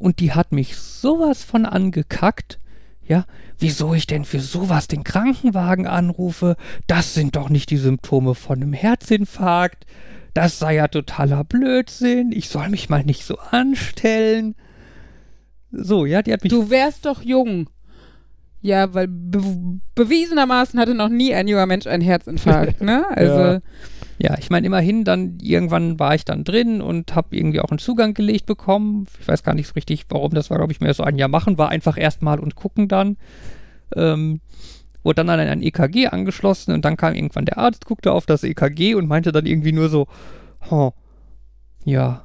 Und 0.02 0.18
die 0.18 0.32
hat 0.32 0.50
mich 0.50 0.76
sowas 0.76 1.44
von 1.44 1.64
angekackt. 1.64 2.58
Ja, 3.06 3.24
wieso 3.58 3.94
ich 3.94 4.08
denn 4.08 4.24
für 4.24 4.40
sowas 4.40 4.88
den 4.88 5.04
Krankenwagen 5.04 5.86
anrufe? 5.86 6.56
Das 6.88 7.14
sind 7.14 7.36
doch 7.36 7.48
nicht 7.48 7.70
die 7.70 7.76
Symptome 7.76 8.34
von 8.34 8.60
einem 8.60 8.72
Herzinfarkt. 8.72 9.86
Das 10.34 10.58
sei 10.58 10.74
ja 10.74 10.88
totaler 10.88 11.44
Blödsinn. 11.44 12.32
Ich 12.32 12.48
soll 12.48 12.68
mich 12.68 12.88
mal 12.88 13.04
nicht 13.04 13.24
so 13.24 13.38
anstellen. 13.38 14.56
So, 15.70 16.04
ja, 16.04 16.20
die 16.22 16.32
hat 16.32 16.42
mich. 16.42 16.50
Du 16.50 16.68
wärst 16.68 17.06
doch 17.06 17.22
jung. 17.22 17.70
Ja, 18.60 18.92
weil 18.94 19.06
be 19.06 19.40
bewiesenermaßen 19.94 20.80
hatte 20.80 20.94
noch 20.94 21.10
nie 21.10 21.32
ein 21.32 21.46
junger 21.46 21.66
Mensch 21.66 21.86
einen 21.86 22.02
Herzinfarkt, 22.02 22.80
ne? 22.80 23.04
Also, 23.10 23.38
Ja. 23.40 23.60
Ja, 24.18 24.36
ich 24.38 24.50
meine, 24.50 24.66
immerhin 24.66 25.04
dann, 25.04 25.38
irgendwann 25.40 25.98
war 25.98 26.14
ich 26.14 26.24
dann 26.24 26.44
drin 26.44 26.80
und 26.80 27.14
habe 27.14 27.36
irgendwie 27.36 27.60
auch 27.60 27.70
einen 27.70 27.78
Zugang 27.78 28.14
gelegt 28.14 28.46
bekommen. 28.46 29.06
Ich 29.20 29.26
weiß 29.26 29.42
gar 29.42 29.54
nicht 29.54 29.66
so 29.68 29.72
richtig, 29.74 30.06
warum. 30.10 30.32
Das 30.32 30.50
war, 30.50 30.58
glaube 30.58 30.72
ich, 30.72 30.80
mehr 30.80 30.94
so 30.94 31.02
ein 31.02 31.18
Jahr 31.18 31.28
machen. 31.28 31.58
War 31.58 31.70
einfach 31.70 31.98
erstmal 31.98 32.38
und 32.38 32.54
gucken 32.54 32.88
dann. 32.88 33.16
Ähm, 33.96 34.40
wurde 35.02 35.16
dann 35.16 35.30
an 35.30 35.40
ein 35.40 35.62
EKG 35.62 36.08
angeschlossen 36.08 36.72
und 36.72 36.84
dann 36.84 36.96
kam 36.96 37.14
irgendwann 37.14 37.44
der 37.44 37.58
Arzt, 37.58 37.86
guckte 37.86 38.12
auf 38.12 38.26
das 38.26 38.44
EKG 38.44 38.94
und 38.94 39.08
meinte 39.08 39.32
dann 39.32 39.46
irgendwie 39.46 39.72
nur 39.72 39.88
so, 39.88 40.06
oh, 40.70 40.92
ja, 41.84 42.24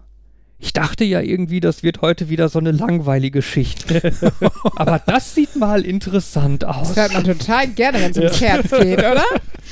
ich 0.60 0.74
dachte 0.74 1.05
ja 1.05 1.22
irgendwie, 1.22 1.60
das 1.60 1.84
wird 1.84 2.01
heute 2.01 2.30
wieder 2.30 2.49
so 2.49 2.58
eine 2.58 2.72
langweilige 2.72 3.43
Schicht. 3.43 3.86
Aber 4.76 4.99
das 5.05 5.36
sieht 5.36 5.55
mal 5.55 5.86
interessant 5.86 6.66
aus. 6.66 6.93
das 6.93 6.97
hört 6.97 7.14
man 7.14 7.24
total 7.24 7.68
gerne, 7.68 8.01
wenn 8.01 8.12
es 8.12 8.18
ums 8.18 8.41
Herz 8.41 8.72
geht, 8.72 8.97
oder? 8.99 9.24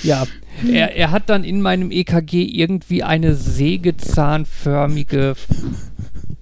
Ja, 0.04 0.26
Er, 0.72 0.96
er 0.96 1.12
hat 1.12 1.30
dann 1.30 1.44
in 1.44 1.62
meinem 1.62 1.92
EKG 1.92 2.44
irgendwie 2.44 3.04
eine 3.04 3.36
sägezahnförmige 3.36 5.36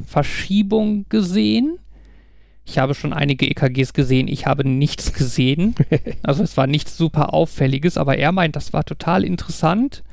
Verschiebung 0.05 1.05
gesehen. 1.09 1.79
Ich 2.65 2.77
habe 2.77 2.95
schon 2.95 3.13
einige 3.13 3.45
EKGs 3.49 3.93
gesehen, 3.93 4.27
ich 4.27 4.45
habe 4.45 4.67
nichts 4.67 5.13
gesehen. 5.13 5.75
Also 6.23 6.43
es 6.43 6.55
war 6.57 6.67
nichts 6.67 6.97
super 6.97 7.33
auffälliges, 7.33 7.97
aber 7.97 8.17
er 8.17 8.31
meint, 8.31 8.55
das 8.55 8.73
war 8.73 8.83
total 8.85 9.23
interessant. 9.23 10.03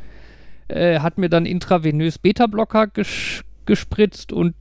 Er 0.68 1.02
hat 1.02 1.18
mir 1.18 1.28
dann 1.28 1.46
intravenös 1.46 2.18
Beta-Blocker 2.18 2.86
gesch 2.88 3.42
gespritzt 3.66 4.32
und 4.32 4.54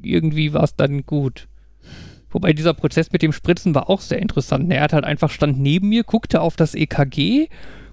irgendwie 0.00 0.52
war 0.52 0.64
es 0.64 0.76
dann 0.76 1.04
gut. 1.04 1.48
Wobei 2.30 2.52
dieser 2.52 2.74
Prozess 2.74 3.10
mit 3.10 3.22
dem 3.22 3.32
Spritzen 3.32 3.74
war 3.74 3.88
auch 3.88 4.00
sehr 4.00 4.20
interessant. 4.20 4.70
Er 4.70 4.82
hat 4.82 4.92
halt 4.92 5.04
einfach 5.04 5.30
stand 5.30 5.58
neben 5.58 5.88
mir, 5.88 6.04
guckte 6.04 6.40
auf 6.40 6.56
das 6.56 6.74
EKG 6.74 7.48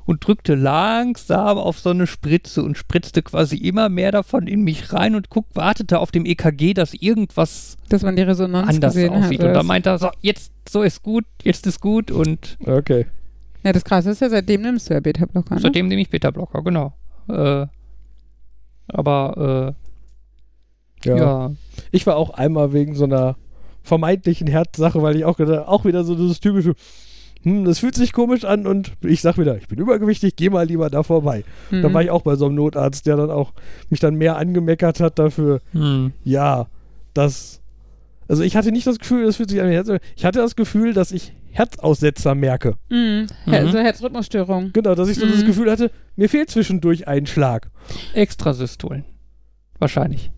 und 0.06 0.26
drückte 0.26 0.56
langsam 0.56 1.58
auf 1.58 1.80
so 1.80 1.89
eine 1.89 2.06
Spritze 2.06 2.62
und 2.62 2.78
spritzte 2.78 3.24
quasi 3.24 3.58
immer 3.58 3.89
mehr 3.89 4.12
davon 4.12 4.48
in 4.48 4.62
mich 4.62 4.93
rein 4.93 5.16
und 5.16 5.30
guckt, 5.30 5.56
wartete 5.56 6.00
auf 6.00 6.12
dem 6.12 6.26
EKG, 6.26 6.74
dass 6.74 6.93
irgendwas 6.93 7.78
Dass 7.89 8.04
man 8.04 8.16
die 8.16 8.22
Resonanz 8.22 8.70
anders 8.70 8.93
gesehen 8.93 9.14
aussieht. 9.14 9.39
hat. 9.39 9.48
Und 9.48 9.54
dann 9.54 9.66
meinte 9.66 9.89
er, 9.89 9.98
so, 9.98 10.10
jetzt, 10.22 10.52
so 10.70 10.84
ist 10.84 11.02
gut, 11.02 11.26
jetzt 11.43 11.66
ist 11.66 11.82
gut 11.82 12.12
und 12.12 12.58
okay. 12.66 13.08
ja, 13.64 13.74
das 13.74 13.84
Krasse 13.84 14.12
ist 14.12 14.22
ja, 14.22 14.30
seitdem 14.30 14.62
nimmst 14.62 14.89
du 14.89 14.93
ja 14.93 15.00
Beta-Blocker, 15.00 15.56
ne? 15.56 15.62
seitdem 15.62 15.88
nehme 15.88 16.02
ich 16.02 16.10
Beta-Blocker, 16.10 16.62
genau. 16.62 16.93
Äh, 17.28 17.66
aber, 18.88 19.76
äh, 19.76 19.84
Ja. 21.06 21.16
ja. 21.18 21.51
Ich 21.91 22.06
war 22.08 22.16
auch 22.18 22.32
einmal 22.32 22.74
wegen 22.74 22.95
so 22.95 23.03
einer 23.06 23.36
vermeintlichen 23.84 24.47
Herzsache, 24.47 25.01
weil 25.01 25.16
ich 25.16 25.26
auch 25.26 25.38
gedacht, 25.38 25.68
auch 25.68 25.86
wieder 25.86 26.03
so 26.03 26.16
dieses 26.16 26.39
typische, 26.39 26.74
hm, 27.43 27.66
das 27.66 27.80
fühlt 27.80 27.93
sich 27.95 28.14
komisch 28.14 28.43
an 28.43 28.66
und 28.66 28.93
ich 29.01 29.22
sag 29.22 29.38
wieder, 29.38 29.56
ich 29.58 29.68
bin 29.68 29.78
übergewichtig, 29.80 30.36
geh 30.36 30.49
mal 30.49 30.66
lieber 30.66 30.89
da 30.89 31.03
vorbei. 31.03 31.43
Mhm. 31.70 31.84
Da 31.84 31.93
war 31.93 32.01
ich 32.01 32.10
auch 32.10 32.24
bei 32.24 32.36
so 32.36 32.45
einem 32.47 32.56
Notarzt, 32.56 33.06
der 33.06 33.18
dann 33.18 33.30
auch 33.30 33.53
mich 33.89 33.99
dann 33.99 34.16
mehr 34.16 34.38
angemeckert 34.38 34.99
hat 34.99 35.20
dafür, 35.20 35.62
Hm. 35.74 36.14
ja, 36.24 36.68
das. 37.14 37.62
Also 38.28 38.41
ich 38.41 38.56
hatte 38.56 38.72
nicht 38.72 38.88
das 38.88 38.97
Gefühl, 38.97 39.24
das 39.28 39.36
fühlt 39.36 39.51
sich 39.51 39.62
an 39.62 39.70
Herz. 39.70 39.88
Ich 40.16 40.26
hatte 40.26 40.39
das 40.39 40.56
Gefühl, 40.56 40.93
dass 40.93 41.12
ich 41.12 41.34
Herzaussetzer 41.51 42.34
merke. 42.34 42.74
Mhm. 42.89 43.28
Her- 43.45 43.66
Mhm. 43.68 43.72
So 43.72 43.78
Herzrhythmusstörung. 43.78 44.72
Genau, 44.74 44.95
dass 44.95 45.10
ich 45.10 45.20
so 45.20 45.28
das 45.28 45.43
Mhm. 45.43 45.45
Gefühl 45.45 45.70
hatte, 45.70 45.91
mir 46.16 46.28
fehlt 46.28 46.49
zwischendurch 46.49 47.08
ein 47.08 47.28
Schlag. 47.28 47.70
Extrasystolen. 48.16 49.06
Wahrscheinlich. 49.78 50.32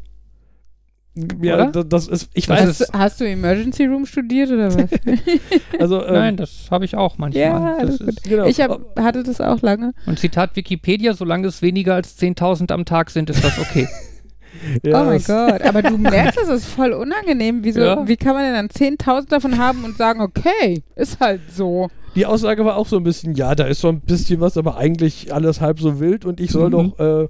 Ja, 1.41 1.55
Oder? 1.55 1.65
da- 1.72 1.84
das 1.84 2.07
ist, 2.07 2.30
ich 2.34 2.45
Das 2.47 2.59
weiß, 2.59 2.68
Hast, 2.82 2.93
hast 2.93 3.22
du 3.22 3.26
Emergency 3.28 3.86
Room 3.86 4.05
studiert 4.05 4.49
oder 4.51 4.74
was? 4.74 4.89
also, 5.80 6.03
ähm, 6.05 6.13
Nein, 6.13 6.38
das 6.38 6.68
habe 6.72 6.86
ich 6.86 6.95
auch 6.95 7.18
manchmal. 7.18 7.41
Ja, 7.43 7.72
das 7.74 7.80
alles 7.80 7.99
gut. 7.99 8.07
ist, 8.09 8.24
genau. 8.24 8.45
ich 8.45 8.61
hab, 8.61 8.80
hatte 8.99 9.24
das 9.24 9.41
auch 9.41 9.61
lange. 9.61 9.93
und 10.05 10.20
Zitat 10.20 10.55
Wikipedia, 10.55 11.13
solange 11.13 11.47
es 11.47 11.61
weniger 11.61 11.95
als 11.95 12.18
10.000 12.20 12.72
am 12.72 12.86
Tag 12.86 13.09
sind, 13.09 13.30
ist 13.30 13.43
das 13.43 13.57
okay. 13.59 13.88
Ja, 14.84 15.01
oh 15.01 15.05
mein 15.05 15.18
das- 15.20 15.28
Gott. 15.28 15.61
Aber 15.61 15.84
du 15.84 15.97
merkst, 15.97 16.39
das 16.39 16.47
ist 16.47 16.65
voll 16.65 16.91
unangenehm. 16.93 17.59
Wieso, 17.63 17.82
Ja. 17.82 18.07
Wie 18.07 18.15
kann 18.18 18.34
man 18.34 18.43
denn 18.43 18.53
dann 18.53 18.68
10.000 18.70 19.30
davon 19.30 19.57
haben 19.59 19.84
und 19.84 19.97
sagen, 19.97 20.22
okay, 20.22 20.82
ist 20.95 21.20
halt 21.20 21.41
so. 21.51 21.89
Die 22.15 22.26
Aussage 22.26 22.65
war 22.65 22.76
auch 22.76 22.88
so 22.88 22.97
ein 22.97 23.03
bisschen, 23.03 23.36
ja, 23.36 23.53
da 23.53 23.65
ist 23.65 23.82
so 23.82 23.89
ein 23.89 23.99
bisschen 23.99 24.39
was, 24.41 24.57
aber 24.57 24.78
eigentlich 24.78 25.32
alles 25.32 25.61
halb 25.61 25.80
so 25.80 25.99
wild 25.99 26.26
und 26.26 26.39
ich 26.39 26.49
soll 26.49 26.70
Mhm. 26.70 26.93
doch, 26.97 26.99
äh, 27.24 27.28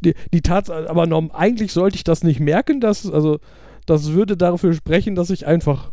die, 0.00 0.14
die 0.32 0.42
Tatsache, 0.42 0.88
aber 0.88 1.06
norm, 1.06 1.30
eigentlich 1.32 1.72
sollte 1.72 1.96
ich 1.96 2.04
das 2.04 2.22
nicht 2.24 2.40
merken, 2.40 2.80
dass, 2.80 3.10
also, 3.10 3.38
das 3.86 4.12
würde 4.12 4.36
dafür 4.36 4.72
sprechen, 4.72 5.14
dass 5.14 5.30
ich 5.30 5.46
einfach, 5.46 5.92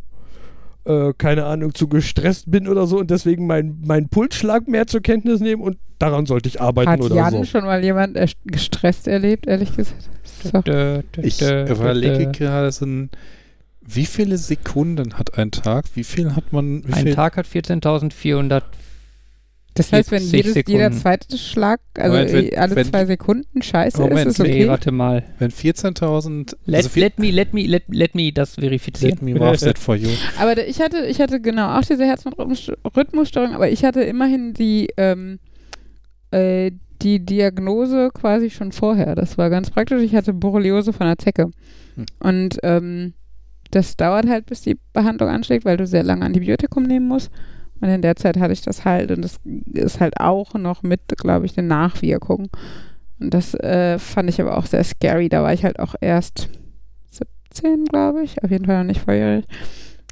äh, 0.86 1.14
keine 1.18 1.46
Ahnung, 1.46 1.74
zu 1.74 1.88
gestresst 1.88 2.50
bin 2.52 2.68
oder 2.68 2.88
so 2.88 3.00
und 3.00 3.10
deswegen 3.10 3.48
meinen 3.48 3.82
mein 3.86 4.10
Pulsschlag 4.10 4.68
mehr 4.68 4.88
zur 4.88 5.02
Kenntnis 5.02 5.40
nehmen 5.40 5.62
und 5.62 5.78
daran 6.00 6.26
sollte 6.26 6.50
ich 6.50 6.62
arbeiten 6.62 6.92
Hat 6.92 7.02
oder 7.02 7.16
Jan 7.16 7.32
so. 7.32 7.44
schon 7.46 7.66
mal 7.66 7.84
jemand 7.84 8.18
gestresst 8.46 9.08
erlebt, 9.08 9.48
ehrlich 9.48 9.76
gesagt? 9.76 10.10
So. 10.44 10.62
Ich 11.22 11.42
überlege 11.42 12.32
gerade, 12.32 12.72
sind, 12.72 13.10
wie 13.90 14.06
viele 14.06 14.38
Sekunden 14.38 15.18
hat 15.18 15.38
ein 15.38 15.52
Tag? 15.52 15.86
Wie 15.96 16.04
viel 16.04 16.36
hat 16.36 16.52
man? 16.52 16.84
Wie 16.86 16.94
Ein 16.94 17.04
viel, 17.06 17.16
Tag 17.16 17.38
hat 17.38 17.48
14.400. 17.48 18.62
Das 19.78 19.92
heißt, 19.94 20.12
wenn 20.12 20.22
40 20.22 20.56
jedes, 20.56 20.72
jeder 20.72 20.92
zweite 20.92 21.38
Schlag, 21.38 21.80
also 21.98 22.14
Moment, 22.18 22.34
wenn- 22.34 22.58
alle 22.58 22.76
wenn- 22.76 22.86
zwei 22.86 23.06
Sekunden 23.06 23.62
scheiße 23.62 24.02
Moment, 24.02 24.28
ist, 24.28 24.40
ist 24.40 24.46
Nee, 24.46 24.54
okay. 24.62 24.68
warte 24.68 24.92
mal. 24.92 25.24
Wenn 25.40 25.52
14.000. 25.52 26.56
Let, 26.66 26.86
also 26.86 27.00
let 27.00 27.20
me, 27.20 27.32
let 27.32 27.54
me, 27.54 27.66
let, 27.68 27.84
let 27.90 28.16
me 28.16 28.32
das 28.32 28.56
verifizieren. 28.56 29.12
let 29.16 29.22
me 29.22 29.34
mark 29.36 29.58
that 29.60 29.78
for 29.78 29.96
you. 29.96 30.10
Aber 30.40 30.56
da- 30.56 30.64
ich 30.64 30.80
hatte, 30.82 31.06
ich 31.06 31.20
hatte 31.22 31.40
genau 31.40 31.78
auch 31.78 31.82
diese 31.84 32.06
Herzrhythmusstörung, 32.06 33.54
aber 33.54 33.70
ich 33.70 33.84
hatte 33.86 34.02
immerhin 34.02 34.54
die, 34.54 34.90
ähm, 34.98 35.40
äh, 36.32 36.72
die 37.02 37.24
Diagnose 37.24 38.10
quasi 38.14 38.50
schon 38.50 38.72
vorher. 38.72 39.14
Das 39.16 39.38
war 39.38 39.50
ganz 39.50 39.70
praktisch. 39.70 40.02
Ich 40.02 40.16
hatte 40.16 40.34
Borreliose 40.34 40.94
von 40.94 41.06
der 41.08 41.18
Zecke. 41.18 41.52
Hm. 41.96 42.06
Und 42.20 42.58
ähm, 42.64 43.14
das 43.72 43.98
dauert 43.98 44.28
halt, 44.28 44.46
bis 44.48 44.62
die 44.62 44.78
Behandlung 44.94 45.30
anschlägt, 45.30 45.66
weil 45.66 45.78
du 45.78 45.86
sehr 45.86 46.04
lange 46.04 46.26
Antibiotikum 46.26 46.84
nehmen 46.84 47.08
musst. 47.08 47.30
Und 47.80 47.90
in 47.90 48.02
der 48.02 48.16
Zeit 48.16 48.38
hatte 48.38 48.54
ich 48.54 48.62
das 48.62 48.86
halt 48.86 49.12
und 49.12 49.22
das 49.22 49.40
ist 49.74 50.00
halt 50.00 50.20
auch 50.20 50.54
noch 50.56 50.84
mit, 50.84 51.02
glaube 51.18 51.46
ich, 51.46 51.54
den 51.54 51.68
Nachwirkungen. 51.68 52.50
Und 53.20 53.34
das 53.34 53.54
äh, 53.56 53.98
fand 54.00 54.30
ich 54.30 54.40
aber 54.42 54.58
auch 54.58 54.66
sehr 54.66 54.84
scary. 54.84 55.30
Da 55.30 55.44
war 55.44 55.54
ich 55.54 55.64
halt 55.64 55.80
auch 55.80 55.96
erst 56.02 56.50
17, 57.12 57.86
glaube 57.86 58.24
ich. 58.24 58.44
Auf 58.44 58.52
jeden 58.52 58.66
Fall 58.66 58.78
noch 58.80 58.88
nicht 58.88 59.02
volljährig. 59.02 59.46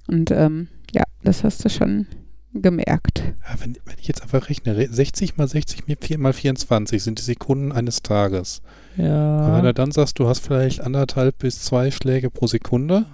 Und 0.07 0.31
ähm, 0.31 0.67
ja, 0.93 1.03
das 1.23 1.43
hast 1.43 1.63
du 1.65 1.69
schon 1.69 2.07
gemerkt. 2.53 3.19
Ja, 3.49 3.55
wenn, 3.59 3.75
wenn 3.85 3.95
ich 3.99 4.07
jetzt 4.07 4.21
einfach 4.21 4.49
rechne, 4.49 4.77
re- 4.77 4.87
60 4.89 5.37
mal 5.37 5.47
60 5.47 5.87
mal 5.87 5.97
vier- 5.99 6.17
mal 6.19 6.33
24 6.33 7.03
sind 7.03 7.19
die 7.19 7.23
Sekunden 7.23 7.71
eines 7.71 8.01
Tages. 8.01 8.61
Aber 8.97 9.03
wenn 9.03 9.55
Ja, 9.55 9.61
du 9.61 9.73
dann 9.73 9.91
sagst, 9.91 10.19
du 10.19 10.27
hast 10.27 10.39
vielleicht 10.39 10.79
anderthalb 10.81 11.37
bis 11.39 11.61
zwei 11.61 11.91
Schläge 11.91 12.29
pro 12.29 12.47
Sekunde, 12.47 13.05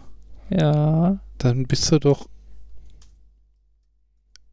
ja. 0.50 1.18
dann 1.40 1.66
bist 1.66 1.92
du 1.92 2.00
doch 2.00 2.28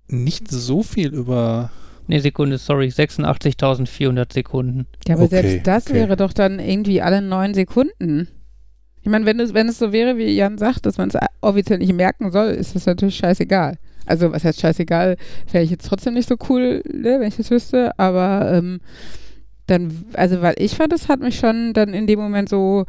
nicht 0.09 0.51
so 0.51 0.83
viel 0.83 1.15
über. 1.15 1.71
Nee, 2.07 2.21
Sekunde, 2.21 2.57
sorry. 2.59 2.89
86.400 2.89 4.33
Sekunden. 4.33 4.87
Ja, 5.07 5.15
aber 5.15 5.25
Okay, 5.25 5.43
selbst 5.43 5.67
das 5.67 5.87
okay. 5.87 5.95
wäre 5.95 6.17
doch 6.17 6.33
dann 6.33 6.59
irgendwie 6.59 7.03
alle 7.03 7.21
neun 7.21 7.53
Sekunden. 7.55 8.29
Ich 9.03 9.11
meine, 9.11 9.27
wenn 9.27 9.39
es, 9.41 9.55
wenn 9.55 9.69
es 9.69 9.79
so 9.79 9.93
wäre, 9.93 10.17
wie 10.17 10.35
Jan 10.35 10.59
sagt, 10.59 10.87
dass 10.87 10.99
man 10.99 11.09
es 11.11 11.17
offiziell 11.41 11.79
nicht 11.79 11.93
merken 11.93 12.31
soll, 12.31 12.49
ist 12.49 12.75
das 12.75 12.87
natürlich 12.87 13.17
scheißegal. 13.17 13.77
Also, 14.07 14.33
was 14.33 14.43
heißt 14.45 14.61
scheißegal? 14.61 15.17
Wäre 15.53 15.65
ich 15.65 15.71
jetzt 15.71 15.87
trotzdem 15.87 16.15
nicht 16.15 16.29
so 16.29 16.37
cool, 16.49 16.83
ne, 16.91 17.21
wenn 17.21 17.29
ich 17.29 17.37
das 17.37 17.51
wüsste, 17.51 17.99
aber 17.99 18.51
ähm, 18.53 18.81
dann, 19.67 20.05
also, 20.15 20.41
weil 20.41 20.55
ich 20.59 20.77
fand, 20.77 20.93
das 20.93 21.09
hat 21.09 21.21
mich 21.21 21.39
schon 21.39 21.75
dann 21.75 21.93
in 21.93 22.07
dem 22.07 22.19
Moment 22.19 22.49
so, 22.49 22.87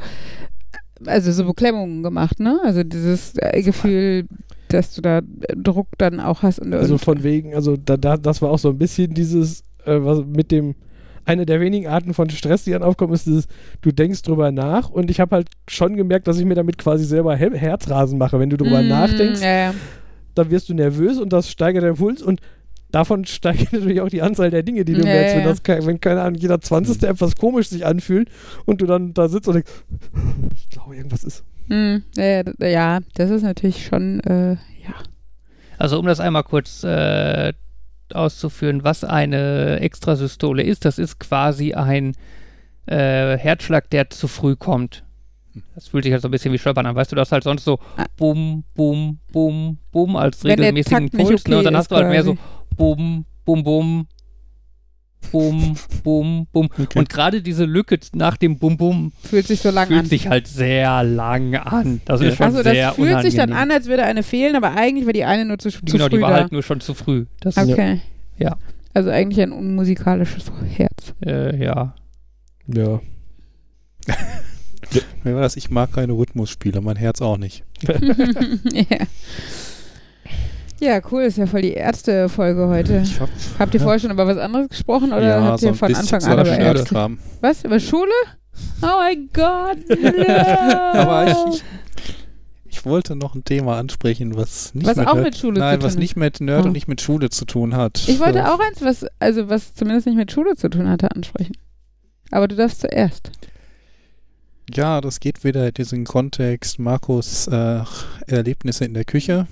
also 1.06 1.32
so 1.32 1.46
Beklemmungen 1.46 2.04
gemacht, 2.04 2.40
ne? 2.40 2.60
Also 2.64 2.84
dieses 2.84 3.34
äh, 3.38 3.62
Gefühl, 3.62 4.28
dass 4.70 4.94
du 4.96 5.02
da 5.02 5.22
Druck 5.56 5.88
dann 5.98 6.20
auch 6.20 6.42
hast. 6.44 6.60
Und, 6.60 6.74
Also 6.74 6.98
von 6.98 7.24
wegen, 7.24 7.54
also 7.56 7.76
da, 7.78 7.98
da, 7.98 8.18
das 8.18 8.42
war 8.42 8.50
auch 8.52 8.60
so 8.60 8.70
ein 8.70 8.78
bisschen 8.78 9.14
dieses, 9.14 9.62
äh, 9.86 9.98
was 10.00 10.24
mit 10.26 10.52
dem, 10.52 10.76
eine 11.26 11.46
der 11.46 11.60
wenigen 11.62 11.88
Arten 11.88 12.14
von 12.14 12.30
Stress, 12.30 12.64
die 12.64 12.72
dann 12.72 12.82
aufkommen, 12.84 13.14
ist 13.14 13.28
dieses, 13.28 13.48
du 13.82 13.92
denkst 13.92 14.22
drüber 14.24 14.52
nach 14.52 14.90
und 14.90 15.12
ich 15.12 15.20
habe 15.20 15.36
halt 15.36 15.50
schon 15.70 15.96
gemerkt, 15.96 16.28
dass 16.28 16.40
ich 16.40 16.46
mir 16.46 16.56
damit 16.56 16.78
quasi 16.78 17.04
selber 17.06 17.36
He 17.36 17.50
Herzrasen 17.54 18.18
mache. 18.18 18.40
Wenn 18.40 18.50
du 18.50 18.58
drüber 18.58 18.82
Mm, 18.82 18.88
nachdenkst, 18.88 19.42
Ja, 19.42 19.58
ja. 19.70 19.74
dann 20.36 20.50
wirst 20.50 20.70
du 20.70 20.74
nervös 20.74 21.20
und 21.20 21.32
das 21.34 21.50
steigert 21.52 21.84
deinen 21.84 21.96
Puls 21.98 22.22
und 22.24 22.40
davon 22.92 23.26
steigt 23.26 23.72
natürlich 23.74 24.02
auch 24.02 24.10
die 24.10 24.22
Anzahl 24.24 24.50
der 24.50 24.64
Dinge, 24.64 24.86
die 24.86 24.94
du 24.94 25.00
Ja, 25.02 25.06
merkst. 25.06 25.36
Wenn, 25.36 25.44
das, 25.44 25.62
ke- 25.62 25.86
wenn 25.86 26.00
keine 26.02 26.22
Ahnung, 26.22 26.40
jeder 26.40 26.60
20. 26.62 27.04
etwas 27.04 27.36
komisch 27.36 27.70
sich 27.70 27.86
anfühlt 27.86 28.30
und 28.66 28.82
du 28.82 28.88
dann 28.88 29.14
da 29.14 29.30
sitzt 29.30 29.48
und 29.48 29.56
denkst, 29.56 29.72
ich 30.56 30.70
glaube, 30.70 30.96
irgendwas 30.96 31.24
ist. 31.24 31.44
Hm, 31.70 32.04
ja, 32.16 32.44
ja, 32.68 33.00
das 33.14 33.30
ist 33.30 33.44
natürlich 33.44 33.86
schon, 33.86 34.20
äh, 34.22 34.52
ja. 34.54 34.96
Also 35.78 36.00
um 36.00 36.06
das 36.06 36.20
einmal 36.20 36.44
kurz 36.44 36.84
äh, 36.84 37.54
auszuführen, 38.14 38.84
was 38.84 39.04
eine 39.04 39.80
Extrasystole 39.82 40.64
ist, 40.64 40.84
das 40.86 40.98
ist 40.98 41.20
quasi 41.20 41.74
ein 41.74 42.14
äh, 42.88 43.38
Herzschlag, 43.38 43.90
der 43.92 44.10
zu 44.10 44.28
früh 44.28 44.56
kommt. 44.56 45.04
Das 45.76 45.88
fühlt 45.88 46.04
sich 46.06 46.14
halt 46.14 46.22
so 46.22 46.28
ein 46.28 46.32
bisschen 46.32 46.54
wie 46.54 46.58
Stolpern 46.58 46.86
an. 46.86 46.96
Weißt 46.96 47.12
du, 47.12 47.16
das 47.16 47.32
halt 47.32 47.44
sonst 47.44 47.66
so 47.66 47.80
Ah. 47.98 48.06
bum, 48.18 48.64
bum, 48.76 49.20
bum, 49.32 49.78
bum 49.92 50.16
als 50.16 50.44
Wenn 50.44 50.60
regelmäßigen 50.60 51.10
Puls. 51.10 51.30
ne? 51.30 51.36
okay 51.36 51.56
Und 51.56 51.64
dann 51.66 51.78
hast 51.78 51.92
du 51.92 51.96
halt 51.96 52.08
mehr 52.08 52.24
so 52.24 52.36
quasi. 52.36 52.48
bum, 52.78 53.26
bum, 53.46 53.64
bum, 53.64 54.08
bum, 55.32 55.76
bum, 56.04 56.48
bum. 56.52 56.70
Okay. 56.78 56.98
Und 57.00 57.10
gerade 57.10 57.42
diese 57.42 57.66
Lücke 57.66 58.00
nach 58.14 58.38
dem 58.38 58.58
Bum, 58.58 58.78
bum 58.78 59.12
Fühlt 59.24 59.46
sich 59.48 59.60
so 59.62 59.70
lang 59.70 59.88
fühlt 59.88 60.00
an. 60.02 60.06
sich 60.06 60.28
halt 60.28 60.48
sehr 60.48 61.04
lang 61.04 61.56
an. 61.56 62.02
Das 62.06 62.22
Ja. 62.22 62.30
ist 62.30 62.38
schon 62.38 62.46
Achso, 62.48 62.64
das 62.64 62.74
sehr 62.74 62.94
fühlt 62.94 63.22
sich 63.22 63.36
dann 63.36 63.50
unangenehm. 63.50 63.72
an, 63.72 63.78
als 63.78 63.88
würde 63.88 64.04
eine 64.04 64.24
fehlen, 64.24 64.56
aber 64.56 64.76
eigentlich 64.76 65.06
war 65.06 65.14
die 65.14 65.26
eine 65.26 65.46
nur 65.46 65.58
zu, 65.60 65.70
zu 65.70 65.82
Genau, 65.86 66.06
früh 66.06 66.10
die 66.18 66.22
war 66.22 66.32
da. 66.32 66.36
halt 66.38 66.52
nur 66.52 66.64
schon 66.64 66.80
zu 66.82 66.94
früh. 66.94 67.26
Das, 67.42 67.58
okay. 67.58 68.02
Ja. 68.38 68.58
Also 68.94 69.10
eigentlich 69.12 69.42
ein 69.42 69.52
unmusikalisches 69.52 70.52
Herz. 70.76 71.14
äh, 71.26 71.64
ja. 71.64 71.94
Ja. 72.68 73.00
Mir 75.24 75.36
war 75.36 75.42
das, 75.42 75.56
ich 75.58 75.70
mag 75.70 75.92
keine 75.94 76.14
Rhythmusspiele, 76.14 76.82
mein 76.82 76.96
Herz 76.96 77.22
auch 77.22 77.38
nicht. 77.38 77.64
ja. 77.84 79.06
Ja, 80.80 81.02
cool, 81.12 81.24
ist 81.24 81.38
ja 81.38 81.46
voll 81.48 81.62
die 81.62 81.74
erste 81.74 82.30
Folge 82.30 82.68
heute. 82.68 83.04
Hab, 83.20 83.30
Habt 83.60 83.74
ihr 83.74 83.80
ja, 83.80 83.84
vorher 83.84 84.00
schon 84.00 84.12
über 84.12 84.26
was 84.28 84.38
anderes 84.38 84.70
gesprochen 84.70 85.12
oder 85.14 85.22
ja, 85.28 85.44
habt 85.44 85.60
so 85.60 85.68
ihr 85.68 85.72
ein 85.74 85.76
von 85.76 85.96
Anfang 85.96 86.22
so 86.22 86.30
an 86.32 86.40
über 86.40 86.58
Ärzte? 86.58 86.86
Kram. 86.94 87.20
Was? 87.42 87.64
Über 87.64 87.80
Schule? 87.80 88.12
Oh 88.82 88.88
mein 88.98 89.30
Gott. 89.34 89.78
Aber 90.28 91.28
ich, 91.28 91.56
ich, 91.56 91.64
ich 92.68 92.86
wollte 92.86 93.16
noch 93.16 93.36
ein 93.36 93.44
Thema 93.44 93.78
ansprechen, 93.78 94.36
was 94.36 94.74
nicht 94.76 94.86
Was 94.88 94.98
mit 94.98 95.08
auch 95.08 95.14
Nerd, 95.16 95.26
mit 95.26 95.38
Schule 95.38 95.60
nein, 95.60 95.80
zu 95.80 95.86
was 95.86 95.94
tun 95.94 95.99
nicht 95.99 96.16
mit 96.16 96.40
Nerd 96.41 96.64
Oh. 96.64 96.68
und 96.68 96.74
nicht 96.74 96.88
mit 96.88 97.02
Schule 97.02 97.30
zu 97.30 97.45
tun 97.45 97.76
hat. 97.76 98.03
Ich 98.08 98.20
wollte 98.20 98.40
So. 98.40 98.45
auch 98.45 98.60
eins, 98.60 98.82
was, 98.82 99.06
also 99.20 99.49
was 99.49 99.74
zumindest 99.74 100.08
nicht 100.08 100.16
mit 100.18 100.32
Schule 100.32 100.56
zu 100.56 100.70
tun 100.70 100.88
hatte, 100.90 101.12
ansprechen. 101.16 101.56
Aber 102.32 102.48
du 102.48 102.56
darfst 102.56 102.82
zuerst. 102.82 103.32
Ja, 104.72 105.02
das 105.02 105.20
geht 105.20 105.44
wieder 105.44 105.68
in 105.68 105.74
diesen 105.74 106.06
Kontext 106.06 106.78
Markus 106.80 107.48
äh, 107.48 107.82
Erlebnisse 108.28 108.86
in 108.86 108.94
der 108.94 109.03
Küche. 109.06 109.48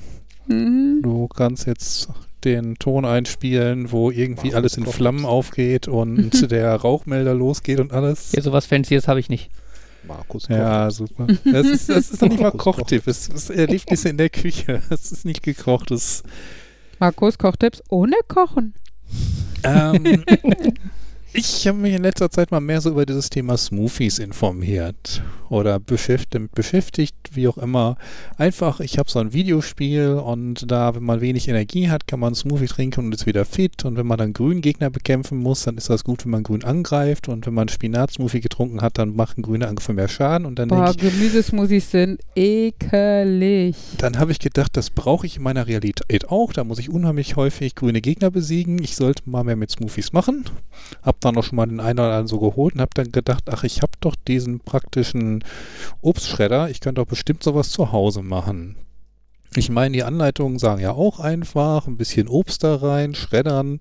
Mhm. 0.47 1.01
Du 1.01 1.27
kannst 1.27 1.67
jetzt 1.67 2.09
den 2.43 2.75
Ton 2.75 3.03
einspielen, 3.05 3.91
wo 3.91 4.11
irgendwie 4.11 4.53
alles 4.53 4.77
in. 4.77 4.85
Flammen 4.85 5.25
aufgeht 5.25 5.87
und 5.87 6.31
der 6.51 6.75
Rauchmelder 6.75 7.33
losgeht 7.33 7.79
und 7.79 7.91
alles. 7.93 8.31
Ja, 8.31 8.41
sowas 8.41 8.65
Fancyes 8.65 9.07
habe 9.07 9.19
ich 9.19 9.29
nicht. 9.29 9.49
Markus 10.07 10.47
Ja, 10.47 10.89
super. 10.89 11.27
Das 11.43 11.67
ist, 11.67 11.89
das 11.89 12.11
ist 12.11 12.21
doch 12.21 12.29
nicht 12.29 12.39
mal. 12.41 12.51
Kochtipp. 12.51 13.07
Es 13.07 13.27
ist 13.27 13.49
Erlebnisse 13.49 14.09
in 14.09 14.17
der 14.17 14.29
Küche. 14.29 14.81
Es 14.89 15.11
ist 15.11 15.25
nicht 15.25 15.43
gekocht. 15.43 15.91
Es, 15.91 16.23
Markus 16.99 17.37
Kochtipps 17.37 17.83
ohne 17.89 18.15
Kochen. 18.27 18.73
ähm, 19.63 20.23
Ich 21.33 21.67
habe 21.67 21.77
mich 21.77 21.93
in 21.93 22.03
letzter 22.03 22.31
Zeit 22.31 22.51
mal 22.51 22.61
mehr 22.61 22.79
so 22.81 22.89
über 22.89 23.05
dieses 23.05 23.29
Thema 23.29 23.57
Smoothies 23.57 24.17
informiert 24.17 25.21
oder 25.49 25.79
beschäftigt, 25.79 26.53
beschäftigt 26.55 27.15
wie 27.33 27.47
auch 27.47 27.57
immer. 27.57 27.97
Einfach, 28.37 28.79
ich 28.79 28.97
habe 28.97 29.09
so 29.09 29.19
ein 29.19 29.33
Videospiel 29.33 30.13
und 30.13 30.69
da, 30.71 30.95
wenn 30.95 31.03
man 31.03 31.21
wenig 31.21 31.47
Energie 31.47 31.89
hat, 31.89 32.07
kann 32.07 32.19
man 32.19 32.35
Smoothie 32.35 32.67
trinken 32.67 33.05
und 33.05 33.13
ist 33.13 33.25
wieder 33.25 33.45
fit. 33.45 33.85
Und 33.85 33.97
wenn 33.97 34.07
man 34.07 34.17
dann 34.17 34.33
grünen 34.33 34.61
Gegner 34.61 34.89
bekämpfen 34.89 35.37
muss, 35.37 35.63
dann 35.63 35.77
ist 35.77 35.89
das 35.89 36.03
gut, 36.03 36.25
wenn 36.25 36.31
man 36.31 36.43
grün 36.43 36.63
angreift. 36.63 37.27
Und 37.27 37.45
wenn 37.45 37.53
man 37.53 37.69
Spinatsmoothie 37.69 38.41
getrunken 38.41 38.81
hat, 38.81 38.97
dann 38.97 39.15
machen 39.15 39.41
grüne 39.43 39.67
Angriffe 39.67 39.93
mehr 39.93 40.07
Schaden. 40.07 40.45
Und 40.45 40.59
dann 40.59 40.69
Boah, 40.69 40.91
ich, 40.91 40.97
Gemüsesmoothies 40.97 41.91
sind 41.91 42.21
ekelig. 42.35 43.75
dann 43.97 44.17
habe 44.17 44.31
ich 44.31 44.39
gedacht, 44.39 44.75
das 44.75 44.89
brauche 44.89 45.25
ich 45.25 45.37
in 45.37 45.43
meiner 45.43 45.67
Realität 45.67 46.29
auch. 46.29 46.53
Da 46.53 46.63
muss 46.63 46.79
ich 46.79 46.89
unheimlich 46.89 47.35
häufig 47.35 47.75
grüne 47.75 48.01
Gegner 48.01 48.31
besiegen. 48.31 48.81
Ich 48.81 48.95
sollte 48.95 49.23
mal 49.29 49.43
mehr 49.43 49.55
mit 49.55 49.71
Smoothies 49.71 50.13
machen. 50.13 50.45
Hab 51.01 51.16
dann 51.19 51.37
auch 51.37 51.43
schon 51.43 51.55
mal 51.55 51.65
den 51.65 51.79
einen 51.79 51.99
oder 51.99 52.09
anderen 52.09 52.27
so 52.27 52.39
geholt 52.39 52.75
und 52.75 52.81
hab 52.81 52.93
dann 52.93 53.11
gedacht, 53.11 53.45
ach, 53.51 53.63
ich 53.63 53.81
habe 53.81 53.93
doch 53.99 54.15
diesen 54.27 54.59
praktischen 54.59 55.43
Obstschredder. 56.01 56.69
Ich 56.69 56.79
könnte 56.79 57.01
doch 57.01 57.07
bestimmt 57.07 57.43
sowas 57.43 57.69
zu 57.69 57.91
Hause 57.91 58.21
machen. 58.21 58.75
Ich 59.55 59.69
meine, 59.69 59.93
die 59.93 60.03
Anleitungen 60.03 60.59
sagen 60.59 60.81
ja 60.81 60.91
auch 60.91 61.19
einfach, 61.19 61.87
ein 61.87 61.97
bisschen 61.97 62.27
Obst 62.27 62.63
da 62.63 62.75
rein, 62.75 63.15
schreddern 63.15 63.79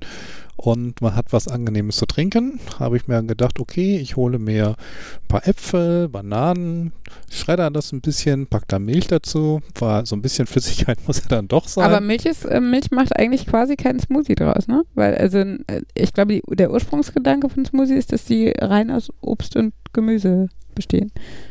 und 0.56 1.02
man 1.02 1.14
hat 1.14 1.32
was 1.32 1.48
Angenehmes 1.48 1.96
zu 1.96 2.06
trinken. 2.06 2.58
Habe 2.78 2.96
ich 2.96 3.06
mir 3.06 3.22
gedacht, 3.22 3.60
okay, 3.60 3.98
ich 3.98 4.16
hole 4.16 4.38
mir 4.38 4.70
ein 4.70 5.28
paar 5.28 5.46
Äpfel, 5.46 6.08
Bananen, 6.08 6.92
schredder 7.30 7.70
das 7.70 7.92
ein 7.92 8.00
bisschen, 8.00 8.46
pack 8.46 8.66
da 8.68 8.78
Milch 8.78 9.06
dazu. 9.06 9.60
War 9.78 10.06
so 10.06 10.16
ein 10.16 10.22
bisschen 10.22 10.46
Flüssigkeit 10.46 10.98
muss 11.06 11.18
ja 11.18 11.28
dann 11.28 11.48
doch 11.48 11.68
sein. 11.68 11.84
Aber 11.84 12.00
Milch, 12.00 12.24
ist, 12.24 12.44
äh, 12.44 12.60
Milch 12.60 12.90
macht 12.90 13.16
eigentlich 13.16 13.46
quasi 13.46 13.76
keinen 13.76 14.00
Smoothie 14.00 14.34
draus, 14.34 14.66
ne? 14.66 14.84
Weil, 14.94 15.14
also, 15.16 15.38
äh, 15.38 15.82
ich 15.94 16.12
glaube, 16.12 16.40
der 16.48 16.70
Ursprungsgedanke 16.70 17.48
von 17.48 17.64
Smoothie 17.64 17.94
ist, 17.94 18.12
dass 18.12 18.24
die 18.24 18.52
rein 18.58 18.90
aus 18.90 19.12
Obst 19.20 19.56
und 19.56 19.74
Gemüse 19.96 20.48
bestehen. 20.76 21.10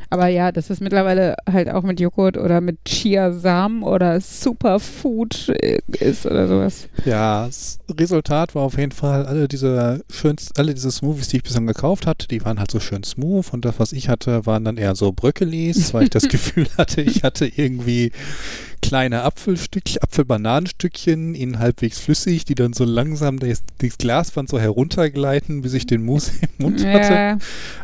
Aber 0.10 0.28
ja, 0.28 0.54
dass 0.54 0.70
es 0.70 0.80
mittlerweile 0.80 1.36
halt 1.52 1.70
auch 1.70 1.84
mit 1.84 2.00
Joghurt 2.00 2.38
oder 2.38 2.62
mit 2.62 2.78
Chiasamen 2.86 3.84
oder 3.84 4.22
Superfood 4.22 5.50
äh, 5.50 5.80
ist 6.00 6.26
oder 6.26 6.48
sowas. 6.48 6.88
Ja, 7.04 7.48
das 7.48 7.80
Resultat 7.92 8.56
war 8.56 8.62
auf 8.62 8.78
jeden 8.78 8.94
Fall, 8.94 9.26
alle 9.26 9.50
diese 9.50 10.06
schönst, 10.10 10.58
alle 10.58 10.74
diese 10.74 10.92
Smoothies, 10.92 11.28
die 11.28 11.38
ich 11.38 11.44
bislang 11.44 11.68
gekauft 11.68 12.08
hatte, 12.08 12.28
die 12.30 12.46
waren 12.46 12.60
halt 12.60 12.72
so 12.72 12.80
schön 12.80 13.04
smooth 13.04 13.52
und 13.52 13.66
das, 13.66 13.80
was 13.80 13.92
ich 13.92 14.08
hatte, 14.08 14.46
waren 14.46 14.64
dann 14.64 14.78
eher 14.78 14.96
so 14.96 15.12
Bröckelis, 15.12 15.94
weil 15.94 16.04
ich 16.04 16.12
das 16.12 16.28
Gefühl 16.30 16.68
hatte, 16.78 17.02
ich 17.02 17.24
hatte 17.24 17.46
irgendwie 17.48 18.12
kleine 18.88 19.24
Apfelstückchen, 19.24 20.02
Apfelbananenstückchen, 20.02 21.34
ihnen 21.36 21.60
halbwegs 21.60 22.00
flüssig, 22.00 22.46
die 22.46 22.56
dann 22.56 22.74
so 22.74 22.84
langsam 22.86 23.40
das, 23.40 23.64
das 23.80 23.98
Glasband 23.98 24.50
so 24.50 24.60
heruntergleiten, 24.60 25.62
bis 25.62 25.74
ich 25.74 25.86
den 25.86 26.04
Mousse 26.04 26.34
im 26.42 26.66
Mund 26.66 26.86
hatte. 26.86 27.14
Ja, 27.14 27.38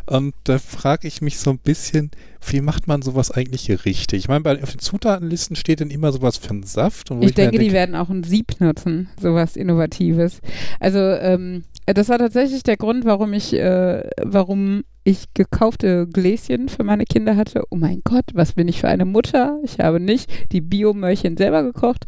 Und 0.06 0.34
da 0.44 0.58
frage 0.58 1.08
ich 1.08 1.20
mich 1.20 1.38
so 1.38 1.50
ein 1.50 1.58
bisschen, 1.58 2.10
wie 2.46 2.60
macht 2.60 2.88
man 2.88 3.02
sowas 3.02 3.30
eigentlich 3.30 3.70
richtig? 3.84 4.20
Ich 4.20 4.28
meine, 4.28 4.62
auf 4.62 4.70
den 4.70 4.80
Zutatenlisten 4.80 5.56
steht 5.56 5.80
dann 5.80 5.90
immer 5.90 6.12
sowas 6.12 6.36
für 6.36 6.50
einen 6.50 6.62
Saft. 6.62 7.10
Ich 7.10 7.16
mir 7.16 7.30
denke, 7.32 7.58
dann 7.58 7.64
die 7.64 7.72
werden 7.72 7.94
auch 7.94 8.08
ein 8.08 8.24
Sieb 8.24 8.60
nutzen, 8.60 9.08
sowas 9.20 9.56
Innovatives. 9.56 10.40
Also, 10.80 10.98
ähm, 10.98 11.64
das 11.86 12.08
war 12.08 12.18
tatsächlich 12.18 12.62
der 12.62 12.76
Grund, 12.76 13.04
warum 13.04 13.32
ich, 13.32 13.54
äh, 13.54 14.08
warum 14.22 14.84
ich 15.04 15.34
gekaufte 15.34 16.06
Gläschen 16.06 16.68
für 16.68 16.84
meine 16.84 17.04
Kinder 17.04 17.36
hatte. 17.36 17.64
Oh 17.70 17.76
mein 17.76 18.02
Gott, 18.04 18.26
was 18.34 18.52
bin 18.52 18.68
ich 18.68 18.80
für 18.80 18.88
eine 18.88 19.04
Mutter? 19.04 19.58
Ich 19.64 19.80
habe 19.80 19.98
nicht 19.98 20.52
die 20.52 20.60
Biomöhrchen 20.60 21.36
selber 21.36 21.62
gekocht. 21.64 22.06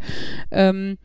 Ähm, 0.51 0.97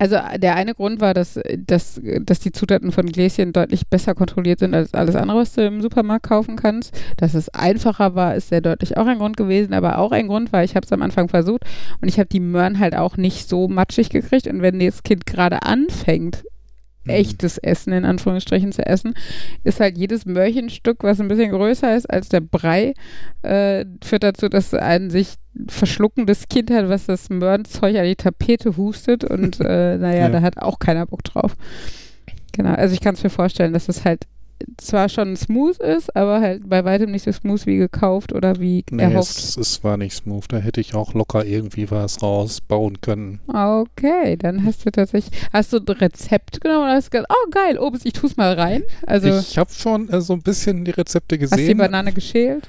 also 0.00 0.16
der 0.38 0.54
eine 0.56 0.74
Grund 0.74 1.02
war, 1.02 1.12
dass, 1.12 1.38
dass, 1.58 2.00
dass 2.22 2.40
die 2.40 2.52
Zutaten 2.52 2.90
von 2.90 3.04
Gläschen 3.04 3.52
deutlich 3.52 3.86
besser 3.86 4.14
kontrolliert 4.14 4.60
sind 4.60 4.74
als 4.74 4.94
alles 4.94 5.14
andere, 5.14 5.40
was 5.40 5.52
du 5.52 5.66
im 5.66 5.82
Supermarkt 5.82 6.26
kaufen 6.26 6.56
kannst. 6.56 6.98
Dass 7.18 7.34
es 7.34 7.50
einfacher 7.50 8.14
war, 8.14 8.34
ist 8.34 8.48
sehr 8.48 8.62
deutlich 8.62 8.96
auch 8.96 9.06
ein 9.06 9.18
Grund 9.18 9.36
gewesen, 9.36 9.74
aber 9.74 9.98
auch 9.98 10.12
ein 10.12 10.28
Grund 10.28 10.54
war, 10.54 10.64
ich 10.64 10.74
habe 10.74 10.86
es 10.86 10.92
am 10.92 11.02
Anfang 11.02 11.28
versucht 11.28 11.64
und 12.00 12.08
ich 12.08 12.18
habe 12.18 12.30
die 12.30 12.40
Möhren 12.40 12.78
halt 12.78 12.96
auch 12.96 13.18
nicht 13.18 13.46
so 13.46 13.68
matschig 13.68 14.08
gekriegt. 14.08 14.46
Und 14.46 14.62
wenn 14.62 14.78
das 14.78 15.02
Kind 15.02 15.26
gerade 15.26 15.64
anfängt. 15.64 16.44
Echtes 17.06 17.58
Essen 17.58 17.92
in 17.92 18.04
Anführungsstrichen 18.04 18.72
zu 18.72 18.84
essen, 18.86 19.14
ist 19.64 19.80
halt 19.80 19.96
jedes 19.96 20.26
Möhrchenstück, 20.26 21.02
was 21.02 21.20
ein 21.20 21.28
bisschen 21.28 21.50
größer 21.50 21.96
ist 21.96 22.08
als 22.10 22.28
der 22.28 22.40
Brei, 22.40 22.94
äh, 23.42 23.84
führt 24.04 24.22
dazu, 24.22 24.48
dass 24.48 24.74
ein 24.74 25.10
sich 25.10 25.34
verschluckendes 25.68 26.48
Kind 26.48 26.70
hat, 26.70 26.88
was 26.88 27.06
das 27.06 27.30
Möhrenzeug 27.30 27.96
an 27.96 28.04
die 28.04 28.16
Tapete 28.16 28.76
hustet 28.76 29.24
und 29.24 29.60
äh, 29.60 29.96
naja, 29.98 30.20
Ja. 30.20 30.28
da 30.28 30.42
hat 30.42 30.58
auch 30.58 30.78
keiner 30.78 31.06
Bock 31.06 31.24
drauf. 31.24 31.56
Genau, 32.52 32.74
also 32.74 32.92
ich 32.94 33.00
kann 33.00 33.14
es 33.14 33.22
mir 33.22 33.30
vorstellen, 33.30 33.72
dass 33.72 33.88
es 33.88 34.04
halt 34.04 34.26
zwar 34.76 35.08
schon 35.08 35.36
smooth 35.36 35.78
ist, 35.78 36.14
aber 36.16 36.40
halt 36.40 36.68
bei 36.68 36.84
weitem 36.84 37.10
nicht 37.10 37.24
so 37.24 37.32
smooth 37.32 37.66
wie 37.66 37.76
gekauft 37.78 38.32
oder 38.32 38.58
wie 38.60 38.84
Nee, 38.90 39.02
erhofft. 39.02 39.38
es, 39.38 39.56
es 39.56 39.84
war 39.84 39.96
nicht 39.96 40.14
smooth. 40.14 40.44
Da 40.48 40.58
hätte 40.58 40.80
ich 40.80 40.94
auch 40.94 41.14
locker 41.14 41.44
irgendwie 41.44 41.90
was 41.90 42.22
rausbauen 42.22 43.00
können. 43.00 43.40
Okay, 43.48 44.36
dann 44.36 44.64
hast 44.64 44.84
du 44.86 44.90
tatsächlich, 44.90 45.38
hast 45.52 45.72
du 45.72 45.78
ein 45.78 45.88
Rezept 45.88 46.60
genommen 46.60 46.84
und 46.84 46.90
hast 46.90 47.10
gesagt, 47.10 47.30
oh 47.30 47.50
geil, 47.50 47.78
Obst, 47.78 48.06
ich 48.06 48.12
tu's 48.12 48.36
mal 48.36 48.54
rein. 48.54 48.82
Also 49.06 49.28
ich 49.38 49.58
habe 49.58 49.70
schon 49.72 50.08
äh, 50.08 50.20
so 50.20 50.32
ein 50.34 50.42
bisschen 50.42 50.84
die 50.84 50.90
Rezepte 50.92 51.36
hast 51.40 51.52
du 51.52 51.56
die 51.56 51.62
gesehen. 51.62 51.78
Banane 51.78 52.12
geschält? 52.12 52.68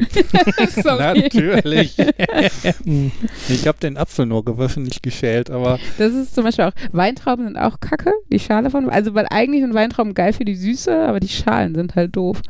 Natürlich. 0.84 1.96
Ich 3.48 3.66
habe 3.66 3.78
den 3.80 3.96
Apfel 3.96 4.26
nur 4.26 4.44
gewaschen, 4.44 4.84
nicht 4.84 5.02
geschält, 5.02 5.50
aber 5.50 5.78
Das 5.98 6.12
ist 6.12 6.34
zum 6.34 6.44
Beispiel 6.44 6.64
auch, 6.66 6.72
Weintrauben 6.92 7.46
sind 7.46 7.56
auch 7.56 7.80
kacke, 7.80 8.12
die 8.32 8.38
Schale 8.38 8.70
von, 8.70 8.88
also 8.90 9.14
weil 9.14 9.26
eigentlich 9.30 9.62
sind 9.62 9.74
Weintrauben 9.74 10.14
geil 10.14 10.32
für 10.32 10.44
die 10.44 10.54
Süße, 10.56 10.94
aber 11.06 11.20
die 11.20 11.28
Schalen 11.28 11.74
sind 11.74 11.94
halt 11.94 12.16
doof. 12.16 12.40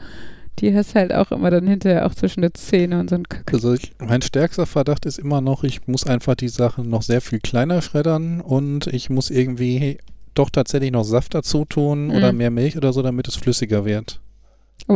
Die 0.59 0.75
hast 0.75 0.95
halt 0.95 1.13
auch 1.15 1.31
immer 1.31 1.51
dann 1.51 1.67
hinterher 1.67 2.05
auch 2.07 2.15
zwischen 2.15 2.43
der 2.43 2.53
Zähne 2.53 3.01
und 3.01 3.09
so 3.09 3.17
ein 3.17 3.29
Kacke. 3.29 3.55
also 3.55 3.73
ich, 3.73 3.93
mein 3.99 4.21
stärkster 4.21 4.67
Verdacht 4.67 5.07
ist 5.07 5.19
immer 5.19 5.41
noch, 5.41 5.65
ich 5.65 5.87
muss 5.87 6.07
einfach 6.07 6.35
die 6.35 6.49
Sachen 6.49 6.89
noch 6.91 7.03
sehr 7.03 7.21
viel 7.23 7.41
kleiner 7.41 7.81
schreddern 7.81 8.41
und 8.43 8.87
ich 8.89 9.09
muss 9.09 9.31
irgendwie 9.31 9.99
doch 10.35 10.51
tatsächlich 10.51 10.91
noch 10.93 11.05
Saft 11.05 11.35
dazu 11.35 11.65
tun 11.65 12.11
oder 12.11 12.33
Mhm. 12.33 12.39
mehr 12.39 12.51
Milch 12.51 12.77
oder 12.77 12.93
so, 12.93 13.01
damit 13.03 13.27
es 13.27 13.37
flüssiger 13.37 13.85
wird. 13.85 14.21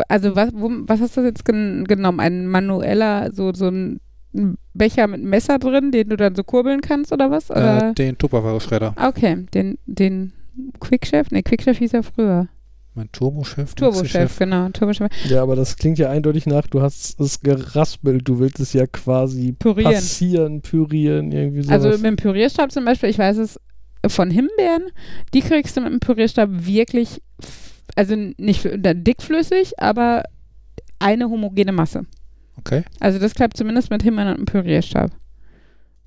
Also 0.09 0.37
was, 0.37 0.51
wo, 0.55 0.71
was 0.87 1.01
hast 1.01 1.17
du 1.17 1.23
jetzt 1.23 1.45
gen 1.45 1.85
genommen? 1.85 2.21
Ein 2.21 2.47
manueller, 2.47 3.33
so, 3.33 3.53
so 3.53 3.69
ein 3.69 4.01
Becher 4.73 5.07
mit 5.07 5.23
Messer 5.23 5.59
drin, 5.59 5.93
den 5.93 6.09
du 6.09 6.17
dann 6.17 6.35
so 6.35 6.43
kurbeln 6.43 6.81
kannst 6.81 7.13
oder 7.13 7.31
was? 7.31 7.51
Oder? 7.51 7.91
Äh, 7.91 7.95
den 7.95 8.19
Tupperware-Schredder. 8.19 8.95
okay, 9.01 9.47
den, 9.55 9.79
den 9.87 10.33
Quickchef? 10.81 11.31
Ne, 11.31 11.43
Quickchef 11.43 11.79
hieß 11.79 11.95
er 11.95 12.03
früher. 12.03 12.49
Mein 12.97 13.11
Turbochef. 13.11 13.75
Turbochef, 13.75 14.39
genau. 14.39 14.69
Turbochef. 14.69 15.09
Ja, 15.29 15.43
aber 15.43 15.57
das 15.57 15.77
klingt 15.77 15.99
ja 15.99 16.11
eindeutig 16.11 16.47
nach, 16.47 16.67
du 16.69 16.81
hast 16.81 17.19
es 17.21 17.41
geraspelt, 17.41 18.27
du 18.29 18.39
willst 18.39 18.61
es 18.61 18.73
ja 18.73 18.87
quasi 18.87 19.53
Pürieren. 19.53 19.95
passieren, 19.95 20.63
pürieren, 20.63 21.33
irgendwie 21.33 21.63
sowas. 21.63 21.85
Also 21.85 21.89
mit 21.99 22.05
dem 22.05 22.17
Pürierstab 22.17 22.71
zum 22.71 22.85
Beispiel, 22.85 23.09
ich 23.09 23.19
weiß 23.19 23.39
es 23.39 23.59
von 24.07 24.31
Himbeeren, 24.31 24.91
die 25.33 25.41
kriegst 25.41 25.77
du 25.77 25.81
mit 25.81 25.93
dem 25.93 26.01
Pürierstab 26.01 26.51
wirklich, 26.53 27.21
also 27.95 28.17
nicht 28.17 28.69
dickflüssig, 28.73 29.79
aber 29.79 30.25
eine 30.99 31.29
homogene 31.29 31.73
Masse. 31.73 32.07
Okay. 32.59 32.85
Also 33.01 33.19
das 33.19 33.35
klappt 33.35 33.57
zumindest 33.57 33.91
mit 33.91 34.03
Himbeeren 34.03 34.29
und 34.31 34.37
einem 34.37 34.47
Pürierstab. 34.47 35.11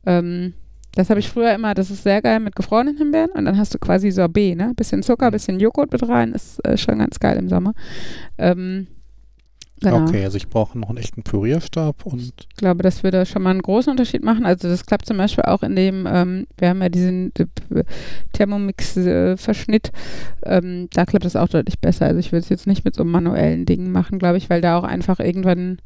Ähm, 0.06 0.54
das 0.96 1.10
habe 1.10 1.20
ich 1.20 1.30
früher 1.30 1.54
immer, 1.54 1.76
das 1.76 1.92
ist 1.92 2.04
sehr 2.04 2.22
geil 2.22 2.40
mit 2.40 2.56
gefrorenen 2.56 2.98
Himbeeren 2.98 3.30
und 3.32 3.46
dann 3.46 3.58
hast 3.58 3.74
du 3.74 3.78
quasi 3.78 4.10
Sorbet, 4.10 4.58
ne? 4.58 4.74
Bisschen 4.76 5.04
Zucker, 5.04 5.30
bisschen 5.30 5.60
Joghurt 5.60 5.92
mit 5.92 6.08
rein, 6.08 6.34
ist 6.34 6.64
äh, 6.66 6.78
schon 6.78 6.98
ganz 6.98 7.20
geil 7.20 7.38
im 7.38 7.50
Sommer. 7.50 7.74
Ähm, 8.40 8.88
genau. 9.82 10.02
Okay, 10.04 10.24
also 10.24 10.38
ich 10.38 10.48
brauche 10.48 10.78
noch 10.78 10.90
einen 10.90 10.98
echten 10.98 11.24
Pürierstab 11.24 12.06
und 12.06 12.22
Ich 12.22 12.56
glaube, 12.58 12.84
das 12.84 13.04
würde 13.04 13.26
schon 13.26 13.44
mal 13.44 13.52
einen 13.52 13.62
großen 13.62 13.91
Unterschied 13.91 14.24
machen. 14.24 14.45
Also 14.45 14.68
das 14.68 14.86
klappt 14.86 15.06
zum 15.06 15.18
Beispiel 15.18 15.44
auch 15.45 15.64
in 15.64 15.76
dem, 15.76 16.08
ähm, 16.10 16.48
wir 16.58 16.70
haben 16.70 16.82
ja 16.82 16.90
diesen 16.90 17.32
äh, 17.38 17.84
Thermomix-Verschnitt, 18.34 19.91
ähm, 20.45 20.88
da 20.94 21.06
klappt 21.06 21.26
das 21.26 21.36
auch 21.36 21.49
deutlich 21.49 21.80
besser. 21.80 22.06
Also 22.06 22.20
ich 22.20 22.32
würde 22.32 22.44
es 22.44 22.49
jetzt 22.49 22.68
nicht 22.68 22.86
mit 22.86 22.95
so 22.95 23.04
manuellen 23.04 23.66
Dingen 23.66 23.91
machen, 23.91 24.20
glaube 24.20 24.38
ich, 24.38 24.49
weil 24.49 24.62
da 24.62 24.78
auch 24.78 24.84
einfach 24.84 25.20
irgendwann, 25.20 25.80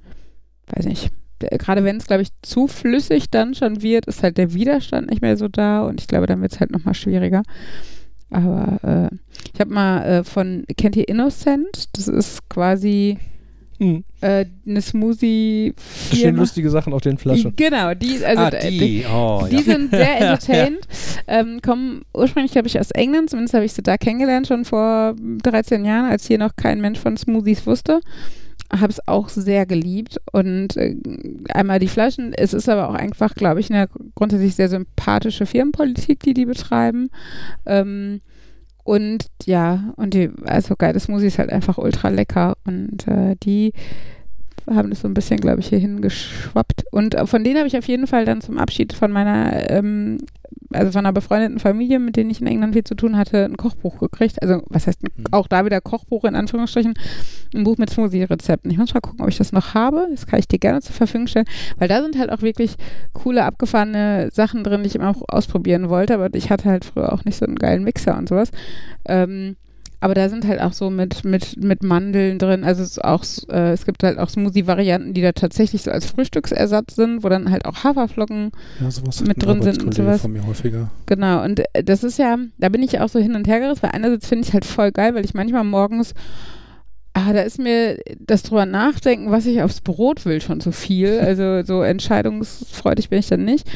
weiß 0.75 0.85
nicht, 0.85 1.11
gerade 1.39 1.83
wenn 1.83 1.97
es, 1.97 2.07
glaube 2.07 2.21
ich, 2.21 2.29
zu 2.41 2.67
flüssig 2.67 3.29
dann 3.29 3.55
schon 3.55 3.81
wird, 3.81 4.05
ist 4.05 4.23
halt 4.23 4.37
der 4.37 4.53
Widerstand 4.53 5.09
nicht 5.09 5.21
mehr 5.21 5.37
so 5.37 5.47
da 5.47 5.81
und 5.81 5.99
ich 5.99 6.07
glaube, 6.07 6.27
dann 6.27 6.41
wird 6.41 6.53
es 6.53 6.59
halt 6.59 6.71
nochmal 6.71 6.93
schwieriger. 6.93 7.43
Aber 8.29 9.09
äh, 9.11 9.15
ich 9.53 9.59
habe 9.59 9.73
mal 9.73 10.03
äh, 10.03 10.23
von, 10.23 10.65
kennt 10.77 10.95
ihr 10.95 11.07
Innocent? 11.07 11.89
Das 11.97 12.07
ist 12.07 12.47
quasi 12.47 13.17
hm. 13.81 14.03
äh, 14.21 14.45
eine 14.67 14.79
Smoothie 14.79 15.73
Da 16.11 16.15
stehen 16.15 16.35
lustige 16.35 16.69
Sachen 16.69 16.93
auf 16.93 17.01
den 17.01 17.17
Flaschen. 17.17 17.55
Genau, 17.55 17.95
die, 17.95 18.23
also 18.23 18.43
ah, 18.43 18.51
d- 18.51 18.69
die, 18.69 19.05
oh, 19.11 19.47
die 19.49 19.55
ja. 19.55 19.61
sind 19.63 19.89
sehr 19.89 20.17
entertained, 20.21 20.87
ähm, 21.27 21.63
kommen 21.63 22.03
ursprünglich, 22.13 22.51
glaube 22.51 22.67
ich, 22.67 22.79
aus 22.79 22.91
England, 22.91 23.31
zumindest 23.31 23.55
habe 23.55 23.65
ich 23.65 23.73
sie 23.73 23.81
da 23.81 23.97
kennengelernt, 23.97 24.45
schon 24.45 24.65
vor 24.65 25.15
13 25.41 25.83
Jahren, 25.83 26.05
als 26.05 26.27
hier 26.27 26.37
noch 26.37 26.55
kein 26.55 26.79
Mensch 26.79 26.99
von 26.99 27.17
Smoothies 27.17 27.65
wusste. 27.65 28.01
Habe 28.71 28.91
es 28.91 29.05
auch 29.07 29.29
sehr 29.29 29.65
geliebt 29.65 30.21
und 30.31 30.77
äh, 30.77 30.95
einmal 31.51 31.79
die 31.79 31.87
Flaschen, 31.87 32.33
es 32.33 32.53
ist 32.53 32.69
aber 32.69 32.87
auch 32.87 32.93
einfach, 32.93 33.33
glaube 33.33 33.61
ich, 33.61 33.71
eine 33.71 33.89
grundsätzlich 34.13 34.53
sehr 34.53 34.69
sympathische 34.69 35.47
Firmenpolitik, 35.47 36.19
die 36.19 36.35
die 36.35 36.45
betreiben. 36.45 37.09
Ähm, 37.65 38.21
und 38.83 39.27
ja, 39.45 39.93
und 39.95 40.13
die, 40.13 40.31
also 40.45 40.75
geile 40.75 40.99
Smoothies 40.99 41.39
halt 41.39 41.51
einfach 41.51 41.77
ultra 41.77 42.09
lecker. 42.09 42.55
Und 42.65 43.07
äh, 43.07 43.35
die 43.43 43.73
haben 44.75 44.89
das 44.89 45.01
so 45.01 45.07
ein 45.07 45.13
bisschen, 45.13 45.39
glaube 45.39 45.59
ich, 45.59 45.67
hier 45.67 45.79
hingeschwappt. 45.79 46.85
Und 46.91 47.15
äh, 47.15 47.25
von 47.25 47.43
denen 47.43 47.57
habe 47.57 47.67
ich 47.67 47.77
auf 47.77 47.87
jeden 47.87 48.07
Fall 48.07 48.25
dann 48.25 48.41
zum 48.41 48.57
Abschied 48.57 48.93
von 48.93 49.11
meiner, 49.11 49.69
ähm, 49.69 50.17
also 50.73 50.91
von 50.91 50.99
einer 51.05 51.13
befreundeten 51.13 51.59
Familie, 51.59 51.99
mit 51.99 52.15
denen 52.15 52.29
ich 52.29 52.41
in 52.41 52.47
England 52.47 52.73
viel 52.73 52.83
zu 52.83 52.95
tun 52.95 53.17
hatte, 53.17 53.45
ein 53.45 53.57
Kochbuch 53.57 53.99
gekriegt. 53.99 54.41
Also, 54.41 54.61
was 54.69 54.87
heißt, 54.87 55.01
Mhm. 55.03 55.25
auch 55.31 55.47
da 55.47 55.65
wieder 55.65 55.81
Kochbuch 55.81 56.23
in 56.25 56.35
Anführungsstrichen, 56.35 56.93
ein 57.53 57.63
Buch 57.63 57.77
mit 57.77 57.89
Smoothie-Rezepten. 57.89 58.71
Ich 58.71 58.77
muss 58.77 58.93
mal 58.93 59.01
gucken, 59.01 59.21
ob 59.21 59.29
ich 59.29 59.37
das 59.37 59.51
noch 59.51 59.73
habe. 59.73 60.07
Das 60.11 60.27
kann 60.27 60.39
ich 60.39 60.47
dir 60.47 60.59
gerne 60.59 60.81
zur 60.81 60.95
Verfügung 60.95 61.27
stellen, 61.27 61.45
weil 61.77 61.87
da 61.87 62.01
sind 62.01 62.17
halt 62.17 62.31
auch 62.31 62.41
wirklich 62.41 62.75
coole, 63.13 63.43
abgefahrene 63.43 64.29
Sachen 64.31 64.63
drin, 64.63 64.83
die 64.83 64.87
ich 64.87 64.95
immer 64.95 65.09
auch 65.09 65.23
ausprobieren 65.27 65.89
wollte. 65.89 66.13
Aber 66.13 66.33
ich 66.33 66.49
hatte 66.49 66.69
halt 66.69 66.85
früher 66.85 67.11
auch 67.11 67.25
nicht 67.25 67.37
so 67.37 67.45
einen 67.45 67.55
geilen 67.55 67.83
Mixer 67.83 68.17
und 68.17 68.29
sowas. 68.29 68.51
Ähm, 69.05 69.55
aber 70.01 70.15
da 70.15 70.29
sind 70.29 70.47
halt 70.47 70.59
auch 70.59 70.73
so 70.73 70.89
mit, 70.89 71.23
mit, 71.23 71.63
mit 71.63 71.83
Mandeln 71.83 72.39
drin. 72.39 72.63
Also 72.63 72.81
es, 72.81 72.97
auch, 72.99 73.23
äh, 73.49 73.71
es 73.71 73.85
gibt 73.85 74.03
halt 74.03 74.17
auch 74.17 74.29
Smoothie-Varianten, 74.29 75.13
die 75.13 75.21
da 75.21 75.31
tatsächlich 75.31 75.83
so 75.83 75.91
als 75.91 76.07
Frühstücksersatz 76.07 76.95
sind, 76.95 77.23
wo 77.23 77.29
dann 77.29 77.51
halt 77.51 77.65
auch 77.65 77.83
Haferflocken 77.83 78.51
Ja, 78.79 78.89
Mit 79.27 79.45
drin 79.45 79.61
sind 79.61 79.83
und 79.83 79.93
sowas. 79.93 80.21
von 80.21 80.33
mir 80.33 80.45
häufiger. 80.45 80.89
Genau, 81.05 81.43
und 81.43 81.59
äh, 81.73 81.83
das 81.83 82.03
ist 82.03 82.17
ja, 82.17 82.37
da 82.57 82.69
bin 82.69 82.81
ich 82.81 82.99
auch 82.99 83.09
so 83.09 83.19
hin 83.19 83.35
und 83.35 83.47
her 83.47 83.59
gerissen, 83.59 83.83
weil 83.83 83.91
einerseits 83.91 84.27
finde 84.27 84.41
ich 84.41 84.47
es 84.49 84.53
halt 84.53 84.65
voll 84.65 84.91
geil, 84.91 85.13
weil 85.13 85.23
ich 85.23 85.35
manchmal 85.35 85.63
morgens, 85.63 86.15
ah, 87.13 87.31
da 87.31 87.41
ist 87.41 87.59
mir 87.59 87.99
das 88.19 88.41
drüber 88.41 88.65
nachdenken, 88.65 89.29
was 89.29 89.45
ich 89.45 89.61
aufs 89.61 89.81
Brot 89.81 90.25
will, 90.25 90.41
schon 90.41 90.61
zu 90.61 90.71
viel. 90.71 91.19
Also 91.21 91.61
so 91.63 91.83
entscheidungsfreudig 91.83 93.09
bin 93.09 93.19
ich 93.19 93.27
dann 93.27 93.45
nicht. 93.45 93.69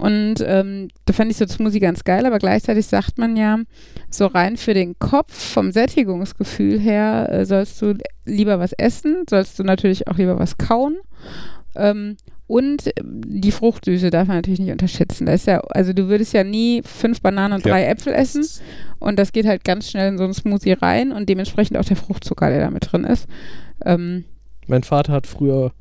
Und 0.00 0.36
ähm, 0.46 0.88
da 1.04 1.12
fand 1.12 1.30
ich 1.30 1.36
so 1.36 1.46
Smoothie 1.46 1.80
ganz 1.80 2.04
geil, 2.04 2.26
aber 2.26 2.38
gleichzeitig 2.38 2.86
sagt 2.86 3.18
man 3.18 3.36
ja, 3.36 3.58
so 4.08 4.26
rein 4.26 4.56
für 4.56 4.74
den 4.74 4.98
Kopf, 4.98 5.32
vom 5.52 5.72
Sättigungsgefühl 5.72 6.78
her, 6.80 7.28
äh, 7.30 7.44
sollst 7.44 7.80
du 7.82 7.94
lieber 8.24 8.58
was 8.58 8.72
essen, 8.72 9.24
sollst 9.28 9.58
du 9.58 9.62
natürlich 9.64 10.08
auch 10.08 10.16
lieber 10.16 10.38
was 10.38 10.56
kauen. 10.58 10.96
Ähm, 11.76 12.16
und 12.46 12.88
äh, 12.88 12.92
die 13.04 13.52
Fruchtsüße 13.52 14.10
darf 14.10 14.26
man 14.26 14.38
natürlich 14.38 14.58
nicht 14.58 14.72
unterschätzen. 14.72 15.26
Da 15.26 15.34
ist 15.34 15.46
ja, 15.46 15.60
also 15.60 15.92
du 15.92 16.08
würdest 16.08 16.32
ja 16.32 16.42
nie 16.42 16.82
fünf 16.84 17.20
Bananen 17.20 17.54
und 17.54 17.64
Ja. 17.64 17.72
drei 17.72 17.84
Äpfel 17.84 18.12
essen 18.12 18.44
und 18.98 19.18
das 19.18 19.30
geht 19.32 19.46
halt 19.46 19.62
ganz 19.64 19.88
schnell 19.90 20.08
in 20.08 20.18
so 20.18 20.24
einen 20.24 20.34
Smoothie 20.34 20.72
rein 20.72 21.12
und 21.12 21.28
dementsprechend 21.28 21.76
auch 21.76 21.84
der 21.84 21.96
Fruchtzucker, 21.96 22.50
der 22.50 22.60
da 22.60 22.70
mit 22.70 22.90
drin 22.90 23.04
ist. 23.04 23.28
Ähm, 23.84 24.24
Mein 24.66 24.82
Vater 24.82 25.12
hat 25.12 25.26
früher, 25.28 25.72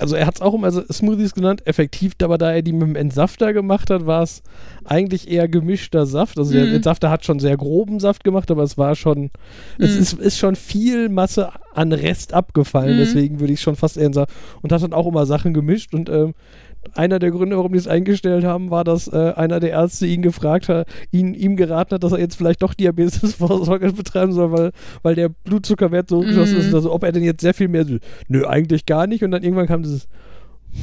also 0.00 0.16
er 0.16 0.26
hat 0.26 0.36
es 0.36 0.40
auch 0.40 0.54
immer 0.54 0.70
Smoothies 0.70 1.34
genannt, 1.34 1.66
effektiv, 1.66 2.14
aber 2.22 2.38
da 2.38 2.52
er 2.52 2.62
die 2.62 2.72
mit 2.72 2.82
dem 2.82 2.96
Entsafter 2.96 3.52
gemacht 3.52 3.90
hat, 3.90 4.06
war 4.06 4.22
es 4.22 4.42
eigentlich 4.84 5.30
eher 5.30 5.46
gemischter 5.48 6.06
Saft. 6.06 6.38
Also 6.38 6.52
der 6.52 6.66
Mhm. 6.66 6.74
Entsafter 6.76 7.10
hat 7.10 7.24
schon 7.24 7.38
sehr 7.38 7.56
groben 7.56 8.00
Saft 8.00 8.24
gemacht, 8.24 8.50
aber 8.50 8.62
es 8.62 8.76
war 8.78 8.94
schon, 8.96 9.30
es 9.78 9.94
Mhm. 9.94 10.00
ist, 10.00 10.12
ist 10.14 10.38
schon 10.38 10.56
viel 10.56 11.08
Masse 11.08 11.50
an 11.74 11.92
Rest 11.92 12.34
abgefallen, 12.34 12.94
Mhm. 12.96 13.00
deswegen 13.00 13.40
würde 13.40 13.52
ich 13.52 13.60
schon 13.60 13.76
fast 13.76 13.96
eher 13.96 14.12
Saft 14.12 14.32
und 14.62 14.72
hat 14.72 14.82
dann 14.82 14.92
auch 14.92 15.06
immer 15.06 15.26
Sachen 15.26 15.54
gemischt 15.54 15.94
und 15.94 16.08
ähm, 16.08 16.34
einer 16.94 17.18
der 17.18 17.30
Gründe, 17.30 17.56
warum 17.56 17.72
die 17.72 17.78
es 17.78 17.86
eingestellt 17.88 18.44
haben, 18.44 18.70
war, 18.70 18.84
dass 18.84 19.06
äh, 19.08 19.32
einer 19.36 19.60
der 19.60 19.70
Ärzte 19.70 20.06
ihn 20.06 20.22
gefragt 20.22 20.68
hat, 20.68 20.86
ihn, 21.10 21.34
ihm 21.34 21.56
geraten 21.56 21.94
hat, 21.94 22.02
dass 22.04 22.12
er 22.12 22.18
jetzt 22.18 22.36
vielleicht 22.36 22.62
doch 22.62 22.74
Diabetesvorsorge 22.74 23.92
betreiben 23.92 24.32
soll, 24.32 24.52
weil, 24.52 24.70
weil 25.02 25.14
der 25.14 25.28
Blutzuckerwert 25.28 26.08
so 26.08 26.18
hochgeschossen 26.18 26.54
Mhm. 26.54 26.60
ist. 26.60 26.74
Also 26.74 26.92
ob 26.92 27.02
er 27.04 27.12
denn 27.12 27.22
jetzt 27.22 27.40
sehr 27.42 27.54
viel 27.54 27.68
mehr, 27.68 27.84
nö, 28.28 28.46
eigentlich 28.46 28.86
gar 28.86 29.06
nicht. 29.06 29.22
Und 29.24 29.30
dann 29.30 29.42
irgendwann 29.42 29.66
kam 29.66 29.82
dieses, 29.82 30.08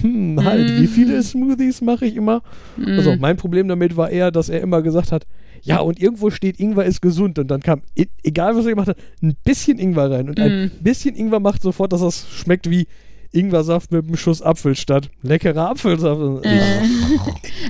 hm, 0.01 0.43
halt, 0.43 0.69
Mhm. 0.69 0.81
wie 0.81 0.87
viele 0.87 1.21
Smoothies 1.23 1.81
mache 1.81 2.05
ich 2.05 2.15
immer? 2.15 2.41
Also 2.85 3.13
mm. 3.15 3.19
mein 3.19 3.37
Problem 3.37 3.67
damit 3.69 3.95
war 3.95 4.09
eher, 4.09 4.31
dass 4.31 4.49
er 4.49 4.59
immer 4.61 4.81
gesagt 4.81 5.11
hat, 5.13 5.25
ja, 5.63 5.79
und 5.79 5.99
irgendwo 5.99 6.29
steht, 6.29 6.59
Ingwer 6.59 6.85
ist 6.85 7.01
gesund. 7.01 7.39
Und 7.39 7.49
dann 7.49 7.61
kam, 7.61 7.81
e 7.95 8.05
egal 8.23 8.55
was 8.55 8.65
er 8.65 8.71
gemacht 8.71 8.89
hat, 8.89 8.97
ein 9.23 9.35
bisschen 9.43 9.79
Ingwer 9.79 10.11
rein. 10.11 10.29
Und 10.29 10.39
ein 10.39 10.65
Mm. 10.65 10.83
bisschen 10.83 11.15
Ingwer 11.15 11.39
macht 11.39 11.61
sofort, 11.61 11.93
dass 11.93 12.01
das 12.01 12.27
schmeckt 12.29 12.69
wie 12.69 12.85
Ingwersaft 13.31 13.91
mit 13.91 14.05
einem 14.05 14.17
Schuss 14.17 14.41
Apfel 14.41 14.75
statt 14.75 15.09
leckerer 15.21 15.69
Apfelsaft. 15.71 16.45
Äh. 16.45 16.57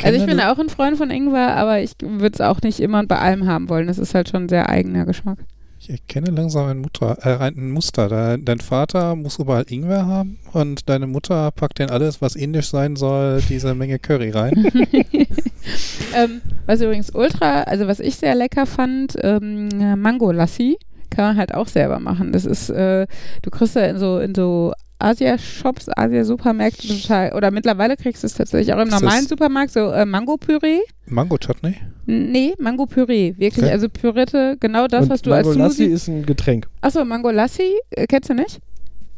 Also 0.04 0.20
ich 0.20 0.26
bin 0.28 0.40
auch 0.40 0.60
ein 0.60 0.70
Freund 0.70 0.98
von 0.98 1.10
Ingwer, 1.10 1.56
aber 1.56 1.82
ich 1.82 1.94
würde 2.02 2.36
es 2.36 2.42
auch 2.42 2.62
nicht 2.62 2.80
immer 2.80 3.00
und 3.00 3.08
bei 3.08 3.18
allem 3.18 3.48
haben 3.48 3.68
wollen. 3.68 3.88
Das 3.88 3.98
ist 3.98 4.14
halt 4.14 4.30
schon 4.30 4.44
ein 4.44 4.50
sehr 4.50 4.70
eigener 4.70 5.06
Geschmack. 5.06 5.40
Ich 5.80 5.90
erkenne 5.90 6.32
langsam 6.32 6.68
ein, 6.68 6.80
Mutter, 6.80 7.18
äh, 7.22 7.38
ein 7.38 7.72
Muster. 7.72 8.08
Da, 8.08 8.38
dein 8.38 8.60
Vater 8.60 9.16
muss 9.16 9.40
überall 9.40 9.66
Ingwer 9.70 10.06
haben 10.06 10.40
und 10.54 10.90
deine 10.90 11.08
Mutter 11.08 11.52
packt 11.52 11.80
in 11.80 11.90
alles, 11.90 12.22
was 12.22 12.36
indisch 12.36 12.70
sein 12.70 12.96
soll, 12.96 13.42
diese 13.48 13.76
Menge 13.76 14.00
Curry 14.00 14.32
rein. 14.32 14.54
ähm, 16.16 16.42
was 16.66 16.82
übrigens 16.82 17.14
ultra, 17.14 17.64
also 17.64 17.88
was 17.88 18.00
ich 18.00 18.16
sehr 18.16 18.36
lecker 18.36 18.66
fand, 18.66 19.16
ähm, 19.22 19.70
Mango 20.02 20.32
Lassi 20.32 20.78
kann 21.10 21.26
man 21.26 21.38
halt 21.38 21.54
auch 21.54 21.68
selber 21.68 22.00
machen. 22.00 22.32
Das 22.32 22.46
ist, 22.46 22.70
äh, 22.70 23.08
du 23.42 23.50
kriegst 23.50 23.76
ja 23.76 23.86
in 23.86 23.98
so, 23.98 24.20
in 24.20 24.36
so 24.36 24.74
Asia-Shops, 25.00 25.90
Asia-Supermärkte 25.96 26.88
total, 26.88 27.34
oder 27.34 27.52
mittlerweile 27.52 27.96
kriegst 27.98 28.24
du 28.24 28.28
es 28.28 28.34
tatsächlich 28.34 28.74
auch 28.74 28.80
im 28.80 28.88
Ist 28.88 28.94
das- 28.94 29.02
normalen 29.02 29.28
Supermarkt, 29.28 29.72
so 29.72 29.92
äh, 29.92 30.06
Mango-Püree. 30.06 30.80
Mango-Chutney? 31.08 31.76
Nee, 32.06 32.54
Mango-Püree, 32.60 33.36
wirklich, 33.38 33.64
Okay. 33.66 33.72
also 33.74 33.90
pürierte, 33.90 34.58
genau 34.60 34.88
das, 34.88 35.04
Und 35.04 35.10
was 35.12 35.22
du 35.22 35.30
Mango 35.30 35.50
als 35.50 35.58
Lassi 35.58 35.76
Smoothie... 35.76 35.94
ist 35.94 36.08
ein 36.08 36.26
Getränk. 36.26 36.68
Achso, 36.82 37.04
Mango 37.06 37.30
Lassi, 37.32 37.74
äh, 37.92 38.08
kennst 38.08 38.30
du 38.30 38.34
nicht? 38.34 38.60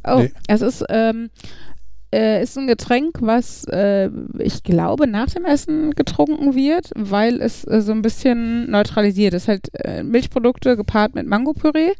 Oh, 0.04 0.20
Nee. 0.20 0.32
es 0.48 0.62
ist, 0.62 0.84
ähm, 0.90 1.30
äh, 2.14 2.42
ist 2.42 2.58
ein 2.58 2.66
Getränk, 2.68 3.18
was 3.22 3.66
äh, 3.66 4.10
ich 4.40 4.64
glaube 4.64 5.06
nach 5.08 5.28
dem 5.28 5.46
Essen 5.46 5.92
getrunken 5.92 6.56
wird, 6.56 6.90
weil 6.96 7.40
es 7.42 7.64
äh, 7.66 7.82
so 7.82 7.92
ein 7.92 8.02
bisschen 8.02 8.72
neutralisiert. 8.72 9.34
Es 9.36 9.44
ist 9.44 9.48
halt 9.48 9.68
äh, 9.86 10.02
Milchprodukte 10.04 10.76
gepaart 10.76 11.14
mit 11.14 11.28
Mangopüree. 11.28 11.92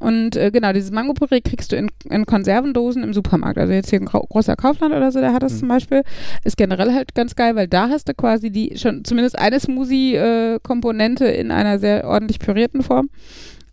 Und 0.00 0.36
äh, 0.36 0.50
genau, 0.50 0.72
dieses 0.72 0.90
Mangopüree 0.90 1.40
kriegst 1.40 1.72
du 1.72 1.76
in, 1.76 1.88
in 2.08 2.24
Konservendosen 2.24 3.02
im 3.02 3.12
Supermarkt. 3.12 3.58
Also 3.58 3.72
jetzt 3.72 3.90
hier 3.90 4.00
ein 4.00 4.06
großer 4.06 4.56
Kaufland 4.56 4.94
oder 4.94 5.10
so, 5.10 5.20
der 5.20 5.32
hat 5.32 5.42
das 5.42 5.54
Mhm. 5.54 5.58
zum 5.58 5.68
Beispiel. 5.68 6.02
Ist 6.44 6.56
generell 6.56 6.92
halt 6.94 7.14
ganz 7.14 7.34
geil, 7.34 7.56
weil 7.56 7.68
da 7.68 7.88
hast 7.88 8.08
du 8.08 8.14
quasi 8.14 8.50
die 8.50 8.76
schon 8.76 9.04
zumindest 9.04 9.38
eine 9.38 9.58
Smoothie-Komponente 9.60 11.26
in 11.26 11.50
einer 11.50 11.78
sehr 11.78 12.06
ordentlich 12.06 12.38
pürierten 12.38 12.82
Form. 12.82 13.08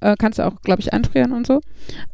Äh, 0.02 0.15
kannst 0.18 0.39
du 0.39 0.43
auch, 0.43 0.61
glaube 0.61 0.81
ich, 0.81 0.93
einfrieren 0.93 1.31
und 1.31 1.47
so. 1.47 1.61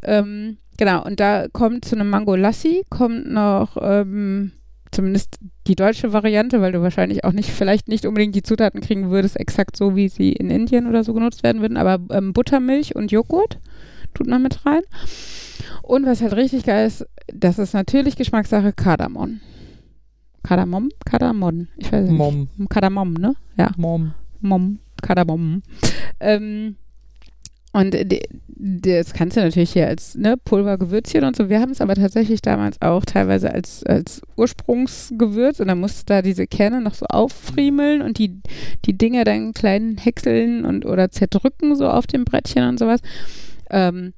Ähm, 0.04 0.58
genau, 0.78 1.04
und 1.04 1.20
da 1.20 1.48
kommt 1.52 1.86
zu 1.86 1.96
einem 1.96 2.10
Mango 2.10 2.36
Lassi, 2.36 2.84
kommt 2.90 3.32
noch 3.32 3.78
ähm, 3.82 4.52
zumindest 4.92 5.38
die 5.68 5.76
deutsche 5.76 6.12
Variante, 6.14 6.60
weil 6.62 6.74
du 6.74 6.82
wahrscheinlich 6.82 7.24
auch 7.24 7.32
nicht, 7.32 7.50
vielleicht 7.50 7.88
nicht 7.88 8.06
unbedingt 8.06 8.36
die 8.36 8.44
Zutaten 8.44 8.82
kriegen 8.82 9.10
würdest, 9.10 9.40
exakt 9.40 9.78
so, 9.78 9.96
wie 9.96 10.10
sie 10.10 10.34
in 10.34 10.50
Indien 10.50 10.88
oder 10.88 11.04
so 11.04 11.14
genutzt 11.14 11.44
werden 11.44 11.62
würden, 11.62 11.78
aber 11.78 12.00
ähm, 12.14 12.34
Buttermilch 12.34 12.96
und 12.96 13.12
Joghurt 13.12 13.60
tut 14.14 14.28
man 14.28 14.42
mit 14.42 14.66
rein. 14.66 14.82
Und 15.82 16.06
was 16.06 16.22
halt 16.22 16.34
richtig 16.34 16.64
geil 16.64 16.88
ist, 16.88 17.06
das 17.34 17.60
ist 17.60 17.74
natürlich 17.74 18.16
Geschmackssache 18.16 18.74
Kardamom. 18.74 19.42
Kardamom? 20.44 20.90
Kardamom. 21.06 21.68
Ich 21.78 21.92
weiß 21.92 22.10
nicht. 22.10 22.18
Mom. 22.18 22.48
Kardamom, 22.70 23.14
ne? 23.14 23.36
Ja. 23.58 23.72
Mom. 23.78 24.14
Mom, 24.40 24.80
Kardamom. 25.02 25.62
Ähm, 26.20 26.76
und 27.74 27.96
das 28.58 29.14
kannst 29.14 29.38
du 29.38 29.42
natürlich 29.42 29.72
hier 29.72 29.88
als 29.88 30.16
ne, 30.16 30.36
Pulvergewürzchen 30.36 31.24
und 31.24 31.36
so. 31.36 31.48
Wir 31.50 31.62
haben 31.62 31.72
es 31.72 31.80
aber 31.80 31.96
tatsächlich 31.96 32.42
damals 32.42 32.82
auch 32.82 33.06
teilweise 33.06 33.52
als, 33.54 33.84
als 33.86 34.22
Ursprungsgewürz 34.36 35.60
und 35.62 35.68
dann 35.68 35.80
musst 35.80 36.02
du 36.02 36.14
da 36.14 36.22
diese 36.22 36.48
Kerne 36.48 36.82
noch 36.82 36.96
so 36.96 37.06
auffriemeln 37.06 38.02
und 38.02 38.18
die, 38.18 38.42
die 38.86 38.98
Dinger 38.98 39.24
dann 39.24 39.54
klein 39.54 39.98
häckseln 39.98 40.66
und 40.66 40.86
oder 40.86 41.12
zerdrücken 41.12 41.76
so 41.76 41.88
auf 41.88 42.08
dem 42.08 42.26
Brettchen 42.26 42.68
und 42.68 42.78
sowas. 42.78 43.00
Ähm, 43.72 44.14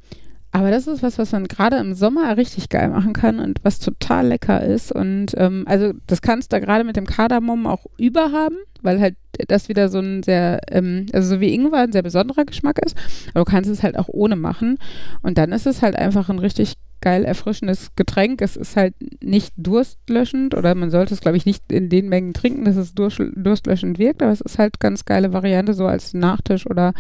aber 0.56 0.70
das 0.70 0.86
ist 0.86 1.02
was, 1.02 1.18
was 1.18 1.32
man 1.32 1.48
gerade 1.48 1.78
im 1.78 1.96
Sommer 1.96 2.38
richtig 2.38 2.70
geil 2.70 2.90
machen 2.90 3.14
kann 3.14 3.40
und 3.40 3.58
was 3.64 3.80
total 3.80 4.28
lecker 4.28 4.64
ist. 4.64 4.92
Und 4.92 5.34
ähm, 5.36 5.64
also 5.68 5.94
das 6.06 6.22
kannst 6.22 6.54
du 6.54 6.56
da 6.56 6.60
gerade 6.64 6.84
mit 6.84 6.96
dem 6.96 7.08
Kardamom 7.08 7.66
auch 7.66 7.88
überhaben, 7.98 8.58
weil 8.84 9.02
halt 9.02 9.16
das 9.48 9.68
wieder 9.68 9.90
so 9.90 9.98
ein 9.98 10.22
sehr, 10.22 10.62
ähm, 10.70 11.08
also 11.12 11.28
so 11.28 11.42
wie 11.42 11.56
Ingwer 11.56 11.80
ein 11.80 11.92
sehr 11.92 12.04
besonderer 12.04 12.46
Geschmack 12.46 12.78
ist. 12.86 12.96
Aber 13.34 13.46
du 13.46 13.52
kannst 13.52 13.68
es 13.68 13.82
halt 13.82 13.98
auch 13.98 14.10
ohne 14.10 14.36
machen. 14.36 14.78
Und 15.24 15.40
dann 15.40 15.52
ist 15.52 15.66
es 15.66 15.82
halt 15.82 15.96
einfach 15.96 16.30
ein 16.30 16.38
richtig 16.38 16.76
geil 17.04 17.26
erfrischendes 17.26 17.96
Getränk. 17.98 18.42
Es 18.42 18.56
ist 18.56 18.78
halt 18.78 18.96
nicht 19.22 19.54
durstlöschend 19.58 20.56
oder 20.56 20.74
man 20.74 20.90
sollte 20.90 21.14
es, 21.14 21.20
glaube 21.20 21.36
ich, 21.36 21.46
nicht 21.46 21.70
in 21.70 21.90
den 21.90 22.08
Mengen 22.08 22.34
trinken, 22.34 22.64
dass 22.64 22.78
es 22.78 22.96
durst, 22.96 23.22
durstlöschend 23.36 24.00
wirkt, 24.00 24.24
aber 24.24 24.32
es 24.32 24.40
ist 24.40 24.58
halt 24.58 24.80
ganz 24.80 25.04
geile 25.04 25.34
Variante, 25.34 25.74
so 25.74 25.86
als 25.86 26.14
Nachtisch 26.14 26.66
oder 26.66 26.94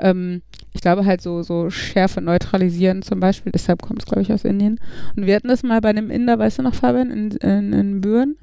ähm, 0.00 0.42
ich 0.74 0.80
glaube 0.80 1.06
halt 1.06 1.22
so, 1.22 1.42
so 1.42 1.70
Schärfe 1.70 2.20
neutralisieren 2.20 3.02
zum 3.02 3.20
Beispiel. 3.20 3.52
Deshalb 3.52 3.82
kommt 3.82 4.00
es, 4.00 4.06
glaube 4.06 4.22
ich, 4.22 4.32
aus 4.32 4.44
Indien. 4.44 4.80
Und 5.16 5.26
wir 5.26 5.36
hatten 5.36 5.48
das 5.48 5.62
mal 5.62 5.80
bei 5.80 5.90
einem 5.90 6.10
Inder, 6.10 6.38
weißt 6.38 6.58
du 6.58 6.62
noch, 6.62 6.74
Fabian, 6.74 7.10
in, 7.10 7.30
in, 7.30 7.72
in 7.72 8.00
Büren. 8.00 8.36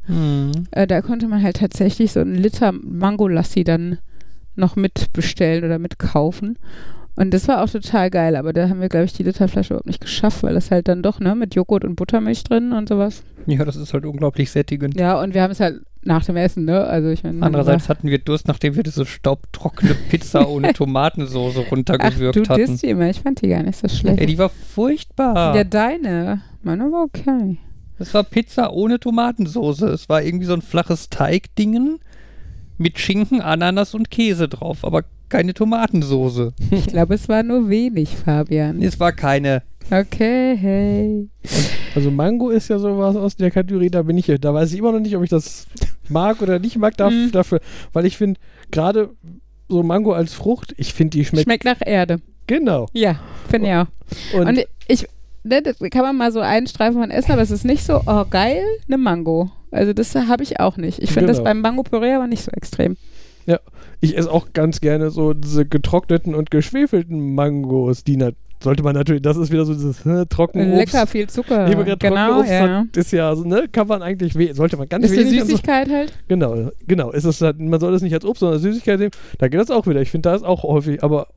Äh, 0.71 0.87
da 0.87 1.01
konnte 1.01 1.27
man 1.27 1.43
halt 1.43 1.57
tatsächlich 1.57 2.13
so 2.13 2.21
einen 2.21 2.35
Liter 2.35 2.71
Mango-Lassi 2.71 3.65
dann 3.65 3.99
noch 4.55 4.77
mitbestellen 4.77 5.65
oder 5.65 5.79
mitkaufen. 5.79 6.57
Und 7.15 7.31
das 7.31 7.47
war 7.47 7.63
auch 7.63 7.69
total 7.69 8.09
geil, 8.09 8.35
aber 8.35 8.53
da 8.53 8.69
haben 8.69 8.81
wir, 8.81 8.89
glaube 8.89 9.05
ich, 9.05 9.13
die 9.13 9.23
Literflasche 9.23 9.73
überhaupt 9.73 9.85
nicht 9.87 10.01
geschafft, 10.01 10.41
weil 10.41 10.55
das 10.55 10.71
halt 10.71 10.87
dann 10.87 11.03
doch, 11.03 11.19
ne, 11.19 11.35
mit 11.35 11.53
Joghurt 11.53 11.85
und 11.85 11.95
Buttermilch 11.95 12.43
drin 12.43 12.73
und 12.73 12.89
sowas. 12.89 13.23
Ja, 13.45 13.63
das 13.65 13.75
ist 13.75 13.93
halt 13.93 14.05
unglaublich 14.05 14.49
sättigend. 14.49 14.99
Ja, 14.99 15.21
und 15.21 15.33
wir 15.33 15.43
haben 15.43 15.51
es 15.51 15.59
halt 15.59 15.81
nach 16.01 16.25
dem 16.25 16.35
Essen, 16.37 16.65
ne? 16.65 16.83
Also 16.83 17.09
ich 17.09 17.23
meine. 17.23 17.41
Andererseits 17.45 17.87
hatten 17.87 18.09
wir 18.09 18.17
Durst, 18.17 18.47
nachdem 18.47 18.75
wir 18.75 18.83
diese 18.83 19.05
staubtrockene 19.05 19.95
Pizza 20.09 20.49
ohne 20.49 20.73
Tomatensauce 20.73 21.57
Ach, 21.65 21.71
runtergewürgt 21.71 22.35
du 22.35 22.49
hatten. 22.49 22.65
disst 22.65 22.83
die 22.83 22.89
immer. 22.89 23.09
Ich 23.09 23.21
fand 23.21 23.41
die 23.41 23.47
gar 23.47 23.63
nicht 23.63 23.77
so 23.77 23.87
schlecht. 23.87 24.19
Ey, 24.19 24.25
die 24.25 24.37
war 24.37 24.49
furchtbar. 24.49 25.55
Ja, 25.55 25.63
deine. 25.63 26.41
Meine 26.63 26.91
war 26.91 27.03
okay. 27.03 27.57
Es 27.99 28.13
war 28.13 28.23
Pizza 28.23 28.73
ohne 28.73 28.99
Tomatensauce. 28.99 29.81
Es 29.81 30.09
war 30.09 30.23
irgendwie 30.23 30.45
so 30.45 30.53
ein 30.53 30.61
flaches 30.61 31.09
Teigdingen 31.09 31.99
mit 32.77 32.99
Schinken, 32.99 33.41
Ananas 33.41 33.93
und 33.93 34.09
Käse 34.09 34.49
drauf, 34.49 34.83
aber 34.83 35.03
keine 35.33 35.53
Tomatensauce. 35.53 36.51
Ich 36.71 36.87
glaube, 36.87 37.15
es 37.15 37.27
war 37.27 37.43
nur 37.43 37.69
wenig, 37.69 38.09
Fabian. 38.15 38.81
Es 38.81 38.99
war 38.99 39.11
keine. 39.11 39.63
Okay, 39.91 40.55
hey. 40.57 41.29
Also 41.95 42.09
Mango 42.09 42.49
ist 42.49 42.69
ja 42.69 42.79
sowas 42.79 43.15
aus 43.15 43.35
der 43.35 43.51
Kategorie, 43.51 43.89
da 43.89 44.01
bin 44.03 44.17
ich 44.17 44.27
ja, 44.27 44.37
da 44.37 44.53
weiß 44.53 44.71
ich 44.71 44.79
immer 44.79 44.91
noch 44.93 44.99
nicht, 44.99 45.15
ob 45.17 45.23
ich 45.23 45.29
das 45.29 45.67
mag 46.09 46.41
oder 46.41 46.57
nicht 46.59 46.77
mag 46.77 46.95
darf, 46.97 47.11
Mhm. 47.13 47.31
dafür, 47.31 47.59
weil 47.91 48.05
ich 48.05 48.17
finde, 48.17 48.39
gerade 48.71 49.09
so 49.67 49.83
Mango 49.83 50.13
als 50.13 50.33
Frucht, 50.33 50.73
ich 50.77 50.93
finde, 50.93 51.17
die 51.17 51.25
schmeckt, 51.25 51.43
Schmeckt 51.43 51.65
nach 51.65 51.81
Erde. 51.85 52.19
genau. 52.47 52.87
Ja, 52.93 53.19
finde 53.49 53.67
ich 53.69 53.75
auch. 53.75 54.39
Und, 54.39 54.47
Und 54.47 54.65
ich, 54.87 55.07
ne, 55.43 55.61
das 55.61 55.77
kann 55.91 56.01
man 56.03 56.15
mal 56.15 56.31
so 56.31 56.39
einen 56.39 56.67
Streifen 56.67 56.99
von 57.01 57.11
essen, 57.11 57.31
aber 57.33 57.41
es 57.41 57.51
ist 57.51 57.65
nicht 57.65 57.83
so, 57.83 58.01
oh 58.05 58.23
geil, 58.29 58.63
eine 58.87 58.97
Mango. 58.97 59.51
Also 59.71 59.91
das 59.93 60.13
habe 60.15 60.43
ich 60.43 60.59
auch 60.59 60.77
nicht. 60.77 60.99
Ich 60.99 61.11
finde 61.11 61.27
das 61.27 61.37
Genau. 61.37 61.49
beim 61.49 61.61
Mango-Püree 61.61 62.13
aber 62.13 62.27
nicht 62.27 62.43
so 62.43 62.51
extrem. 62.51 62.95
Ich 64.01 64.17
esse 64.17 64.31
auch 64.31 64.47
ganz 64.53 64.81
gerne 64.81 65.09
so 65.11 65.33
diese 65.33 65.65
getrockneten 65.65 66.35
und 66.35 66.51
geschwefelten 66.51 67.35
Mangos, 67.35 68.03
die 68.03 68.17
sollte 68.61 68.81
man 68.83 68.95
natürlich, 68.95 69.21
das 69.21 69.35
ist 69.35 69.51
wieder 69.51 69.65
so 69.65 69.73
dieses 69.73 70.05
äh, 70.05 70.25
trockene 70.25 70.67
Obst. 70.73 70.93
Lecker, 70.93 71.05
viel 71.07 71.27
Zucker. 71.27 71.67
Liebe 71.67 71.83
gerade 71.83 71.97
genau, 71.97 72.39
Obst 72.39 72.51
ja. 72.51 72.79
hat, 72.79 72.95
ist 72.97 73.11
ja, 73.11 73.35
so, 73.35 73.43
ne, 73.43 73.67
kann 73.69 73.87
man 73.87 74.01
eigentlich, 74.01 74.33
sollte 74.55 74.77
man 74.77 74.87
ganz 74.87 75.03
Ist 75.05 75.11
wenig 75.17 75.39
so- 75.41 75.45
Süßigkeit 75.47 75.89
halt. 75.89 76.13
Genau, 76.29 76.69
genau. 76.87 77.11
Ist 77.11 77.25
es 77.25 77.41
halt, 77.41 77.59
man 77.59 77.79
soll 77.81 77.91
das 77.91 78.01
nicht 78.01 78.13
als 78.13 78.23
Obst, 78.23 78.39
sondern 78.39 78.53
als 78.55 78.63
Süßigkeit 78.63 78.99
nehmen. 78.99 79.11
Da 79.37 79.49
geht 79.49 79.59
das 79.59 79.69
auch 79.69 79.85
wieder. 79.85 80.01
Ich 80.01 80.11
finde, 80.11 80.29
da 80.29 80.35
ist 80.35 80.43
auch 80.45 80.63
häufig, 80.63 81.03
aber 81.03 81.27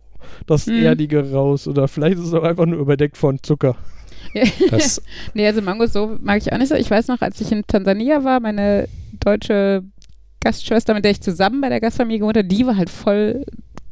das 0.46 0.66
Mhm. 0.68 0.82
Erdige 0.84 1.32
raus. 1.32 1.66
Oder 1.66 1.88
vielleicht 1.88 2.18
ist 2.18 2.26
es 2.26 2.34
auch 2.34 2.44
einfach 2.44 2.66
nur 2.66 2.78
überdeckt 2.78 3.16
von 3.16 3.38
Zucker. 3.42 3.74
Nee, 5.34 5.46
also 5.46 5.62
Mangos 5.62 5.92
so 5.92 6.16
mag 6.20 6.38
ich 6.38 6.52
auch 6.52 6.58
nicht 6.58 6.68
so. 6.68 6.74
Ich 6.74 6.90
weiß 6.90 7.08
noch, 7.08 7.20
als 7.22 7.40
ich 7.40 7.50
in 7.52 7.66
Tansania 7.66 8.22
war, 8.24 8.40
meine 8.40 8.86
deutsche 9.20 9.82
Gastschwester, 10.46 10.94
mit 10.94 11.04
der 11.04 11.10
ich 11.10 11.20
zusammen 11.20 11.60
bei 11.60 11.68
der 11.68 11.80
Gastfamilie 11.80 12.20
gewohnt 12.20 12.36
habe, 12.36 12.46
die 12.46 12.64
war 12.64 12.76
halt 12.76 12.88
voll 12.88 13.44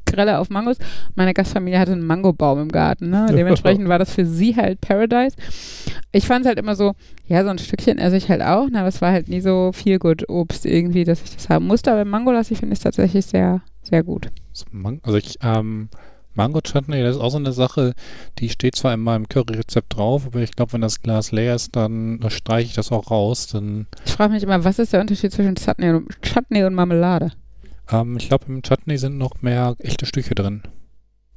Grelle 0.06 0.38
auf 0.38 0.50
Mangos. 0.50 0.76
Meine 1.16 1.34
Gastfamilie 1.34 1.80
hatte 1.80 1.90
einen 1.90 2.06
Mangobaum 2.06 2.60
im 2.60 2.70
Garten. 2.70 3.10
Ne? 3.10 3.26
Dementsprechend 3.36 3.88
war 3.88 3.98
das 3.98 4.12
für 4.12 4.24
sie 4.24 4.54
halt 4.54 4.80
Paradise. 4.80 5.36
Ich 6.12 6.28
fand 6.28 6.42
es 6.44 6.48
halt 6.48 6.60
immer 6.60 6.76
so, 6.76 6.92
ja, 7.26 7.42
so 7.42 7.50
ein 7.50 7.58
Stückchen 7.58 7.98
esse 7.98 8.16
ich 8.16 8.28
halt 8.28 8.40
auch, 8.40 8.70
ne? 8.70 8.78
aber 8.78 8.88
es 8.88 9.02
war 9.02 9.10
halt 9.10 9.28
nie 9.28 9.40
so 9.40 9.72
viel 9.72 9.98
gut 9.98 10.28
Obst 10.28 10.64
irgendwie, 10.64 11.02
dass 11.02 11.22
ich 11.22 11.34
das 11.34 11.48
haben 11.48 11.66
musste. 11.66 11.90
Aber 11.90 12.04
Mango 12.04 12.30
lasse 12.30 12.52
ich 12.52 12.60
finde 12.60 12.74
ich 12.74 12.80
tatsächlich 12.80 13.26
sehr, 13.26 13.62
sehr 13.82 14.04
gut. 14.04 14.30
das 14.52 14.64
also 15.02 15.18
ich, 15.18 15.38
ähm, 15.42 15.88
Mango 16.34 16.60
Chutney, 16.60 17.02
das 17.02 17.16
ist 17.16 17.22
auch 17.22 17.30
so 17.30 17.38
eine 17.38 17.52
Sache, 17.52 17.94
die 18.38 18.48
steht 18.48 18.74
zwar 18.74 18.92
in 18.94 19.00
meinem 19.00 19.28
Curry-Rezept 19.28 19.96
drauf, 19.96 20.26
aber 20.26 20.40
ich 20.40 20.52
glaube, 20.52 20.72
wenn 20.72 20.80
das 20.80 21.00
Glas 21.02 21.32
leer 21.32 21.54
ist, 21.54 21.76
dann 21.76 22.20
streiche 22.28 22.68
ich 22.68 22.74
das 22.74 22.90
auch 22.92 23.10
raus. 23.10 23.46
Dann, 23.48 23.86
Ich 24.04 24.12
frage 24.12 24.32
mich 24.32 24.42
immer, 24.42 24.64
was 24.64 24.78
ist 24.78 24.92
der 24.92 25.00
Unterschied 25.00 25.32
zwischen 25.32 25.54
Chutney 25.56 25.90
und, 25.90 26.08
Chutney 26.22 26.64
und 26.64 26.74
Marmelade? 26.74 27.32
ähm, 27.90 28.16
ich 28.16 28.28
glaube, 28.28 28.46
im 28.48 28.62
Chutney 28.62 28.98
sind 28.98 29.18
noch 29.18 29.42
mehr 29.42 29.76
echte 29.78 30.06
Stücke 30.06 30.34
drin. 30.34 30.62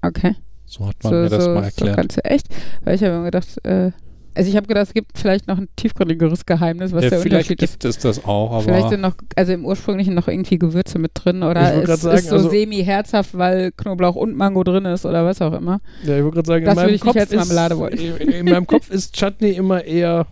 Okay. 0.01 0.35
So 0.65 0.87
hat 0.87 0.95
man 1.03 1.11
so, 1.13 1.19
mir 1.19 1.29
das 1.29 1.43
so, 1.43 1.49
mal 1.51 1.59
so 1.61 1.65
erklärt. 1.65 1.95
kannst 1.97 2.17
du 2.17 2.25
echt. 2.25 2.47
Weil 2.83 2.95
ich 2.95 3.03
habe 3.03 3.15
immer 3.15 3.25
gedacht, 3.25 3.65
äh, 3.65 3.91
also 4.37 4.49
ich 4.49 4.55
habe 4.55 4.67
gedacht, 4.67 4.87
es 4.87 4.93
gibt 4.93 5.17
vielleicht 5.17 5.47
noch 5.47 5.57
ein 5.57 5.67
tiefgründigeres 5.75 6.45
Geheimnis, 6.45 6.93
was 6.93 7.03
Ja, 7.05 7.09
der 7.09 7.19
vielleicht 7.19 7.49
Unterschied 7.49 7.61
ist. 7.63 7.71
gibt 7.81 7.85
es 7.85 7.97
das 7.99 8.23
auch, 8.23 8.51
aber 8.51 8.61
Vielleicht 8.61 8.89
sind 8.89 9.01
noch, 9.01 9.15
also 9.35 9.51
im 9.51 9.65
ursprünglichen 9.65 10.13
noch 10.13 10.27
irgendwie 10.27 10.57
Gewürze 10.59 10.99
mit 10.99 11.11
drin 11.15 11.43
oder 11.43 11.83
es 11.83 12.01
sagen, 12.01 12.17
ist 12.17 12.27
so 12.29 12.35
also- 12.35 12.49
semi-herzhaft, 12.49 13.37
weil 13.37 13.71
Knoblauch 13.71 14.15
und 14.15 14.37
Mango 14.37 14.63
drin 14.63 14.85
ist 14.85 15.05
oder 15.05 15.25
was 15.25 15.41
auch 15.41 15.53
immer. 15.53 15.81
Ja, 16.03 16.17
ich 16.17 16.23
wollte 16.23 16.35
gerade 16.43 16.47
sagen, 16.47 16.65
Das 16.65 16.73
in 16.73 16.77
würde 16.77 16.85
meinem 16.87 16.95
ich 16.95 17.03
nicht 17.03 17.13
Kopf 17.13 17.17
als 17.17 17.35
Marmelade 17.35 17.73
ist, 17.73 17.79
wollen. 17.79 17.97
In, 18.21 18.29
in 18.29 18.45
meinem 18.45 18.67
Kopf 18.67 18.89
ist 18.91 19.15
Chutney 19.15 19.51
immer 19.51 19.83
eher, 19.83 20.27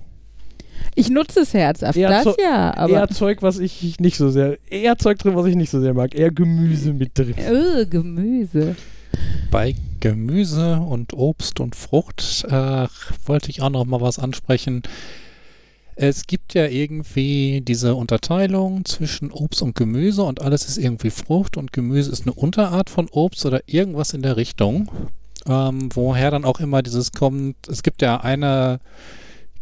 Ich 0.96 1.10
nutze 1.10 1.42
es 1.42 1.54
herzhaft, 1.54 1.98
Eher 1.98 2.10
das 2.24 2.36
ja, 2.42 2.74
aber 2.78 2.94
eher 2.94 3.08
Zeug, 3.10 3.42
was 3.42 3.60
ich 3.60 4.00
nicht 4.00 4.18
so 4.18 4.30
sehr, 4.30 4.58
eher 4.70 4.98
Zeug 4.98 5.18
drin, 5.20 5.36
was 5.36 5.46
ich 5.48 5.56
nicht 5.56 5.70
so 5.72 5.82
sehr 5.82 5.94
mag. 5.94 6.16
Eher 6.16 6.32
Gemüse 6.32 6.94
mit 6.94 7.18
drin. 7.18 7.34
äh, 7.38 7.86
Gemüse. 7.86 8.76
Bei 9.56 9.74
Gemüse 10.02 10.82
und 10.82 11.14
Obst 11.14 11.62
und 11.62 11.78
Frucht 11.78 12.46
äh, 12.50 12.88
wollte 13.26 13.50
ich 13.50 13.62
auch 13.62 13.70
noch 13.70 13.86
mal 13.86 14.02
was 14.02 14.20
ansprechen. 14.20 14.84
Es 15.96 16.28
gibt 16.28 16.54
ja 16.56 16.66
irgendwie 16.66 17.62
diese 17.62 17.96
Unterteilung 17.96 18.84
zwischen 18.84 19.32
Obst 19.32 19.62
und 19.62 19.74
Gemüse 19.74 20.24
und 20.24 20.42
alles 20.42 20.68
ist 20.68 20.78
irgendwie 20.78 21.10
Frucht 21.10 21.56
und 21.56 21.72
Gemüse 21.72 22.12
ist 22.12 22.24
eine 22.24 22.34
Unterart 22.34 22.90
von 22.90 23.08
Obst 23.08 23.46
oder 23.46 23.62
irgendwas 23.66 24.12
in 24.12 24.24
der 24.24 24.36
Richtung. 24.36 24.90
Ähm, 25.48 25.88
woher 25.94 26.32
dann 26.32 26.44
auch 26.44 26.60
immer 26.60 26.82
dieses 26.82 27.14
kommt. 27.14 27.56
Es 27.70 27.82
gibt 27.82 28.02
ja 28.02 28.20
eine 28.20 28.82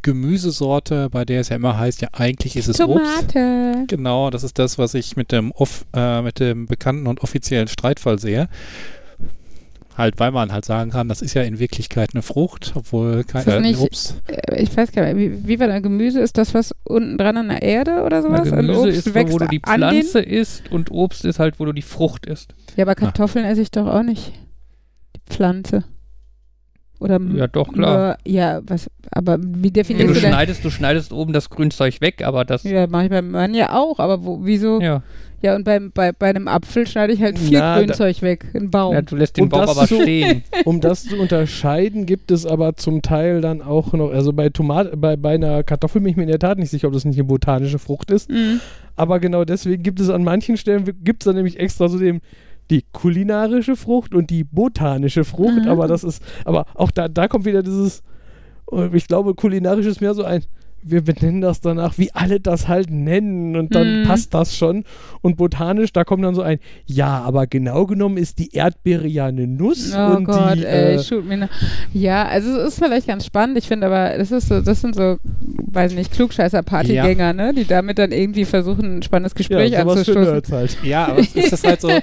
Gemüsesorte, 0.01 1.11
bei 1.11 1.23
der 1.23 1.41
es 1.41 1.49
ja 1.49 1.57
immer 1.57 1.77
heißt, 1.77 2.01
ja 2.01 2.07
eigentlich 2.13 2.55
ist 2.55 2.67
es 2.67 2.81
Obst. 2.81 3.31
Tomate. 3.31 3.85
Genau, 3.85 4.31
das 4.31 4.43
ist 4.43 4.57
das, 4.57 4.79
was 4.79 4.95
ich 4.95 5.17
mit 5.17 5.31
dem, 5.31 5.51
off, 5.51 5.85
äh, 5.93 6.23
mit 6.23 6.39
dem 6.39 6.65
bekannten 6.65 7.05
und 7.05 7.21
offiziellen 7.21 7.67
Streitfall 7.67 8.17
sehe. 8.17 8.49
Halt, 9.95 10.19
weil 10.19 10.31
man 10.31 10.51
halt 10.51 10.65
sagen 10.65 10.89
kann, 10.89 11.07
das 11.07 11.21
ist 11.21 11.35
ja 11.35 11.43
in 11.43 11.59
Wirklichkeit 11.59 12.09
eine 12.13 12.23
Frucht, 12.23 12.71
obwohl 12.75 13.23
kein 13.23 13.47
äh, 13.47 13.59
nicht- 13.61 13.79
Obst. 13.79 14.21
Äh, 14.27 14.61
Ich 14.63 14.75
weiß 14.75 14.91
gar 14.91 15.05
nicht, 15.05 15.17
wie, 15.17 15.47
wie 15.47 15.59
war 15.59 15.67
das? 15.67 15.83
Gemüse? 15.83 16.19
Ist 16.19 16.37
das 16.37 16.53
was 16.53 16.73
unten 16.83 17.17
dran 17.17 17.37
an 17.37 17.49
der 17.49 17.61
Erde 17.61 18.01
oder 18.03 18.21
Na, 18.21 18.43
sowas? 18.43 18.51
Und 18.51 18.57
Gemüse 18.57 18.79
Obst 18.79 18.97
ist, 18.97 19.09
wo, 19.09 19.13
wächst 19.13 19.33
wo 19.33 19.37
du 19.39 19.47
die 19.47 19.59
Pflanze 19.59 20.19
isst 20.19 20.71
und 20.71 20.89
Obst 20.91 21.25
ist 21.25 21.39
halt, 21.39 21.59
wo 21.59 21.65
du 21.65 21.73
die 21.73 21.81
Frucht 21.83 22.25
isst. 22.25 22.55
Ja, 22.75 22.85
aber 22.85 22.95
Kartoffeln 22.95 23.45
esse 23.45 23.61
ich 23.61 23.69
doch 23.71 23.85
auch 23.87 24.03
nicht. 24.03 24.33
Die 25.15 25.21
Pflanze. 25.31 25.83
Oder 27.03 27.19
Ja, 27.35 27.47
doch, 27.47 27.71
klar. 27.73 28.17
Nur, 28.25 28.33
ja, 28.33 28.61
was, 28.65 28.89
aber 29.11 29.37
wie 29.39 29.67
Ja, 29.67 29.73
definierst 29.73 30.09
du 30.09 30.13
du 30.15 30.19
denn? 30.21 30.29
schneidest, 30.31 30.63
du 30.65 30.69
schneidest 30.69 31.11
oben 31.11 31.33
das 31.33 31.49
Grünzeug 31.49 31.99
weg, 32.01 32.23
aber 32.25 32.45
das. 32.45 32.63
Ja, 32.63 32.87
mache 32.87 33.03
ich 33.05 33.09
beim 33.09 33.29
Mann 33.31 33.53
ja 33.53 33.73
auch, 33.77 33.99
aber 33.99 34.23
wo, 34.23 34.39
wieso? 34.43 34.79
Ja, 34.81 35.03
Ja, 35.41 35.55
und 35.57 35.65
beim, 35.65 35.91
bei, 35.93 36.13
bei 36.13 36.29
einem 36.29 36.47
Apfel 36.47 36.87
schneide 36.87 37.11
ich 37.11 37.21
halt 37.21 37.37
viel 37.37 37.57
Na, 37.59 37.75
da- 37.75 37.81
Grünzeug 37.83 38.21
weg, 38.21 38.45
einen 38.53 38.71
Baum. 38.71 38.93
ja 38.93 39.01
du 39.01 39.17
lässt 39.17 39.35
den 39.35 39.49
Bauch 39.49 39.65
das 39.65 39.77
aber 39.77 39.87
so- 39.87 40.01
stehen. 40.01 40.43
Um 40.65 40.79
das 40.79 41.03
zu 41.03 41.17
unterscheiden, 41.17 42.05
gibt 42.05 42.31
es 42.31 42.45
aber 42.45 42.75
zum 42.77 43.01
Teil 43.01 43.41
dann 43.41 43.61
auch 43.61 43.91
noch, 43.91 44.11
also 44.11 44.31
bei 44.31 44.47
Tomat, 44.47 44.91
bei, 45.01 45.17
bei 45.17 45.33
einer 45.35 45.61
Kartoffel 45.63 45.99
bin 45.99 46.11
ich 46.11 46.15
mir 46.15 46.23
in 46.23 46.29
der 46.29 46.39
Tat 46.39 46.57
nicht 46.57 46.69
sicher, 46.69 46.87
ob 46.87 46.93
das 46.93 47.03
nicht 47.03 47.17
eine 47.17 47.25
botanische 47.25 47.79
Frucht 47.79 48.09
ist. 48.11 48.29
Mhm. 48.29 48.61
Aber 48.95 49.19
genau 49.19 49.43
deswegen 49.43 49.83
gibt 49.83 49.99
es 49.99 50.09
an 50.09 50.23
manchen 50.23 50.55
Stellen, 50.55 50.85
gibt 51.03 51.23
es 51.23 51.25
dann 51.25 51.35
nämlich 51.35 51.59
extra 51.59 51.89
so 51.89 51.99
dem, 51.99 52.21
die 52.69 52.83
kulinarische 52.91 53.75
Frucht 53.75 54.13
und 54.13 54.29
die 54.29 54.43
botanische 54.43 55.23
Frucht. 55.23 55.63
Mhm. 55.63 55.69
Aber 55.69 55.87
das 55.87 56.03
ist, 56.03 56.23
aber 56.45 56.65
auch 56.75 56.91
da, 56.91 57.07
da 57.07 57.27
kommt 57.27 57.45
wieder 57.45 57.63
dieses, 57.63 58.03
äh, 58.71 58.95
ich 58.95 59.07
glaube, 59.07 59.35
kulinarisch 59.35 59.85
ist 59.85 60.01
mehr 60.01 60.13
so 60.13 60.23
ein, 60.23 60.43
wir 60.83 61.01
benennen 61.03 61.41
das 61.41 61.61
danach, 61.61 61.97
wie 61.97 62.11
alle 62.13 62.39
das 62.39 62.67
halt 62.67 62.89
nennen 62.89 63.55
und 63.55 63.73
dann 63.75 64.01
Mhm. 64.01 64.07
passt 64.07 64.33
das 64.33 64.55
schon. 64.55 64.83
Und 65.21 65.37
botanisch, 65.37 65.93
da 65.93 66.03
kommt 66.03 66.23
dann 66.23 66.35
so 66.35 66.41
ein, 66.41 66.59
ja, 66.85 67.21
aber 67.21 67.47
genau 67.47 67.85
genommen 67.85 68.17
ist 68.17 68.39
die 68.39 68.53
Erdbeere 68.53 69.07
ja 69.07 69.25
eine 69.27 69.47
Nuss 69.47 69.93
Oh 69.95 70.15
und 70.15 70.25
Gott, 70.25 70.57
die, 70.57 70.65
ey, 70.65 70.95
äh, 70.95 71.03
shoot 71.03 71.25
me. 71.25 71.49
Ja, 71.93 72.25
also 72.27 72.57
es 72.59 72.73
ist 72.73 72.83
vielleicht 72.83 73.07
ganz 73.07 73.25
spannend. 73.25 73.57
Ich 73.57 73.67
finde 73.67 73.87
aber, 73.87 74.17
das 74.17 74.31
ist 74.31 74.47
so, 74.49 74.61
das 74.61 74.81
sind 74.81 74.95
so, 74.95 75.17
weiß 75.71 75.93
nicht, 75.93 76.11
Klugscheißer-Partygänger, 76.13 77.33
ne? 77.33 77.53
Die 77.53 77.65
damit 77.65 77.97
dann 77.99 78.11
irgendwie 78.11 78.45
versuchen, 78.45 78.97
ein 78.97 79.03
spannendes 79.03 79.35
Gespräch 79.35 79.71
ja, 79.71 79.81
anzustoßen. 79.81 80.41
Halt. 80.51 80.77
Ja, 80.83 81.07
aber 81.07 81.19
es 81.19 81.35
ist 81.35 81.51
das 81.53 81.63
halt 81.63 81.81
so. 81.81 81.89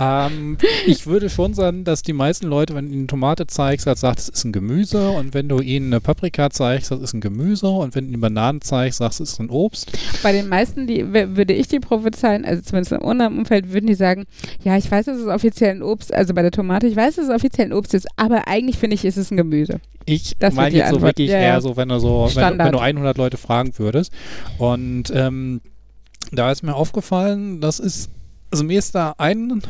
Ähm, 0.00 0.58
ich 0.86 1.08
würde 1.08 1.28
schon 1.28 1.54
sagen, 1.54 1.82
dass 1.82 2.02
die 2.02 2.12
meisten 2.12 2.46
Leute, 2.46 2.72
wenn 2.76 2.86
du 2.88 2.94
ihnen 2.94 3.08
Tomate 3.08 3.48
zeigst, 3.48 3.84
halt 3.88 3.98
sagt, 3.98 4.20
es 4.20 4.28
ist 4.28 4.44
ein 4.44 4.52
Gemüse 4.52 5.10
und 5.10 5.34
wenn 5.34 5.48
du 5.48 5.58
ihnen 5.58 5.86
eine 5.92 6.00
Paprika 6.00 6.50
zeigst, 6.50 6.92
das 6.92 7.00
ist 7.00 7.14
ein 7.14 7.20
Gemüse 7.20 7.68
und 7.68 7.96
wenn 7.96 8.08
du 8.20 8.26
ihnen 8.26 8.34
Bananen 8.34 8.60
zeigst, 8.60 8.98
sagst 8.98 9.20
du, 9.20 9.24
es 9.24 9.32
ist 9.32 9.40
ein 9.40 9.50
Obst. 9.50 9.92
Bei 10.22 10.32
den 10.32 10.48
meisten, 10.48 10.86
die 10.86 11.12
würde 11.12 11.52
ich 11.52 11.68
die 11.68 11.80
prophezeien, 11.80 12.44
also 12.44 12.62
zumindest 12.62 12.92
in 12.92 12.98
unserem 12.98 13.38
Umfeld, 13.38 13.72
würden 13.72 13.86
die 13.86 13.94
sagen, 13.94 14.26
ja, 14.62 14.76
ich 14.76 14.90
weiß, 14.90 15.06
dass 15.06 15.18
es 15.18 15.26
offiziell 15.26 15.76
ein 15.76 15.82
Obst, 15.82 16.12
also 16.12 16.34
bei 16.34 16.42
der 16.42 16.50
Tomate, 16.50 16.86
ich 16.86 16.96
weiß, 16.96 17.16
dass 17.16 17.26
es 17.26 17.34
offiziell 17.34 17.68
ein 17.68 17.72
Obst 17.72 17.94
ist, 17.94 18.06
aber 18.16 18.48
eigentlich 18.48 18.78
finde 18.78 18.94
ich, 18.94 19.04
ist 19.04 19.16
es 19.16 19.30
ein 19.30 19.36
Gemüse. 19.36 19.80
Ich 20.04 20.36
meine 20.40 20.74
jetzt 20.74 20.88
so 20.88 20.96
Antwort. 20.96 21.02
wirklich 21.02 21.30
Ja, 21.30 21.38
eher 21.38 21.60
so, 21.60 21.76
wenn 21.76 21.88
du 21.88 21.98
so, 22.00 22.30
wenn 22.34 22.58
wenn 22.58 22.72
du 22.72 22.78
100 22.78 23.18
Leute 23.18 23.36
fragen 23.36 23.72
würdest. 23.76 24.10
Und 24.56 25.12
ähm, 25.14 25.60
da 26.32 26.50
ist 26.50 26.62
mir 26.62 26.74
aufgefallen, 26.74 27.60
das 27.60 27.78
ist, 27.78 28.10
also 28.50 28.64
mir 28.64 28.78
ist 28.78 28.94
da 28.94 29.14
ein 29.18 29.62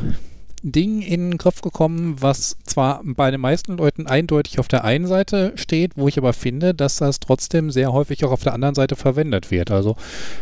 Ding 0.63 1.01
in 1.01 1.31
den 1.31 1.37
Kopf 1.37 1.61
gekommen, 1.61 2.17
was 2.19 2.57
zwar 2.63 3.01
bei 3.03 3.31
den 3.31 3.41
meisten 3.41 3.77
Leuten 3.77 4.07
eindeutig 4.07 4.59
auf 4.59 4.67
der 4.67 4.83
einen 4.83 5.07
Seite 5.07 5.53
steht, 5.55 5.93
wo 5.95 6.07
ich 6.07 6.17
aber 6.17 6.33
finde, 6.33 6.73
dass 6.73 6.97
das 6.97 7.19
trotzdem 7.19 7.71
sehr 7.71 7.93
häufig 7.93 8.23
auch 8.25 8.31
auf 8.31 8.43
der 8.43 8.53
anderen 8.53 8.75
Seite 8.75 8.95
verwendet 8.95 9.51
wird. 9.51 9.71
Also 9.71 9.95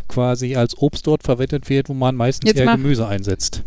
quasi 0.08 0.56
als 0.56 0.78
Obst 0.78 1.08
dort 1.08 1.24
verwendet 1.24 1.70
wird, 1.70 1.90
wo 1.90 1.94
man 1.94 2.16
meistens 2.16 2.50
Jetzt 2.50 2.60
eher. 2.60 2.76
Gemüse 2.76 3.08
einsetzt. 3.08 3.64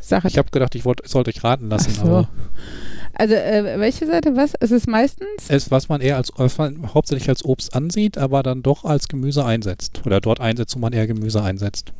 Sache. 0.00 0.28
Ich 0.28 0.38
habe 0.38 0.50
gedacht, 0.50 0.74
ich 0.74 0.84
wollt, 0.84 1.06
sollte 1.08 1.30
euch 1.30 1.42
raten 1.42 1.68
lassen, 1.68 1.90
so. 1.92 2.02
aber 2.02 2.28
Also, 3.14 3.34
äh, 3.34 3.78
welche 3.78 4.06
Seite, 4.06 4.36
was? 4.36 4.54
Ist 4.54 4.70
es 4.70 4.86
meistens? 4.86 5.48
es, 5.48 5.70
was 5.70 5.88
man 5.88 6.00
eher 6.00 6.16
als 6.16 6.32
was 6.36 6.58
man 6.58 6.94
hauptsächlich 6.94 7.28
als 7.28 7.44
Obst 7.44 7.74
ansieht, 7.74 8.18
aber 8.18 8.42
dann 8.42 8.62
doch 8.62 8.84
als 8.84 9.08
Gemüse 9.08 9.44
einsetzt. 9.44 10.02
Oder 10.04 10.20
dort 10.20 10.40
einsetzt, 10.40 10.74
wo 10.76 10.80
man 10.80 10.92
eher 10.92 11.06
Gemüse 11.06 11.42
einsetzt. 11.42 11.92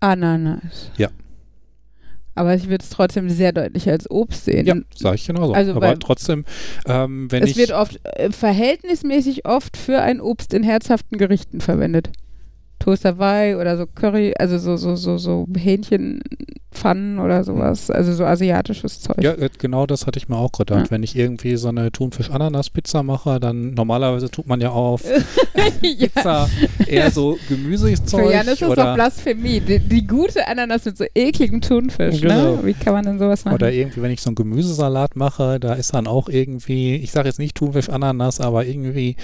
Ananas. 0.00 0.90
Ja. 0.98 1.08
Aber 2.34 2.54
ich 2.54 2.68
würde 2.68 2.82
es 2.82 2.90
trotzdem 2.90 3.30
sehr 3.30 3.52
deutlich 3.52 3.88
als 3.88 4.10
Obst 4.10 4.44
sehen. 4.44 4.66
Ja, 4.66 4.74
sage 4.94 5.16
ich 5.16 5.26
genauso. 5.26 5.52
Also, 5.52 5.74
Aber 5.74 5.98
trotzdem, 5.98 6.44
ähm, 6.86 7.30
wenn 7.30 7.42
es 7.42 7.50
ich. 7.50 7.56
wird 7.56 7.72
oft, 7.72 8.00
äh, 8.04 8.30
verhältnismäßig 8.30 9.46
oft 9.46 9.76
für 9.76 10.00
ein 10.00 10.20
Obst 10.20 10.52
in 10.52 10.62
herzhaften 10.62 11.18
Gerichten 11.18 11.60
verwendet. 11.60 12.10
Toast 12.84 13.06
Hawaii 13.06 13.54
oder 13.54 13.78
so 13.78 13.86
Curry, 13.86 14.34
also 14.38 14.58
so, 14.58 14.76
so, 14.76 14.94
so, 14.94 15.16
so 15.16 15.46
Hähnchenpfannen 15.56 17.18
oder 17.18 17.42
sowas. 17.42 17.90
Also 17.90 18.12
so 18.12 18.26
asiatisches 18.26 19.00
Zeug. 19.00 19.22
ja, 19.22 19.32
äh, 19.32 19.48
genau 19.58 19.86
das 19.86 20.06
hatte 20.06 20.18
ich 20.18 20.28
mir 20.28 20.36
auch 20.36 20.52
gedacht. 20.52 20.84
Ja. 20.86 20.90
Wenn 20.90 21.02
ich 21.02 21.16
irgendwie 21.16 21.56
so 21.56 21.68
eine 21.68 21.90
Thunfisch-Ananas-Pizza 21.90 23.02
mache, 23.02 23.40
dann 23.40 23.72
normalerweise 23.72 24.30
tut 24.30 24.46
man 24.46 24.60
ja 24.60 24.68
auf 24.68 25.02
ja. 25.82 26.08
Pizza 26.08 26.50
eher 26.86 27.10
so 27.10 27.38
Gemüsezeug 27.48 28.26
Für 28.26 28.32
Jan 28.32 28.48
ist 28.48 28.60
das 28.60 28.68
oder, 28.68 28.84
doch 28.84 28.94
Blasphemie. 28.96 29.60
Die, 29.60 29.78
die 29.78 30.06
gute 30.06 30.46
Ananas 30.46 30.84
mit 30.84 30.98
so 30.98 31.04
ekligem 31.14 31.62
Thunfisch, 31.62 32.20
Genau. 32.20 32.56
ne? 32.56 32.58
Wie 32.64 32.74
kann 32.74 32.92
man 32.92 33.06
denn 33.06 33.18
sowas 33.18 33.46
machen? 33.46 33.54
oder 33.54 33.72
irgendwie, 33.72 34.02
wenn 34.02 34.10
ich 34.10 34.20
so 34.20 34.28
einen 34.28 34.36
Gemüsesalat 34.36 35.16
mache, 35.16 35.58
da 35.58 35.72
ist 35.72 35.94
dann 35.94 36.06
auch 36.06 36.28
irgendwie, 36.28 36.96
ich 36.96 37.12
sage 37.12 37.28
jetzt 37.28 37.38
nicht 37.38 37.54
Thunfisch-Ananas, 37.56 38.42
aber 38.42 38.66
irgendwie 38.66 39.16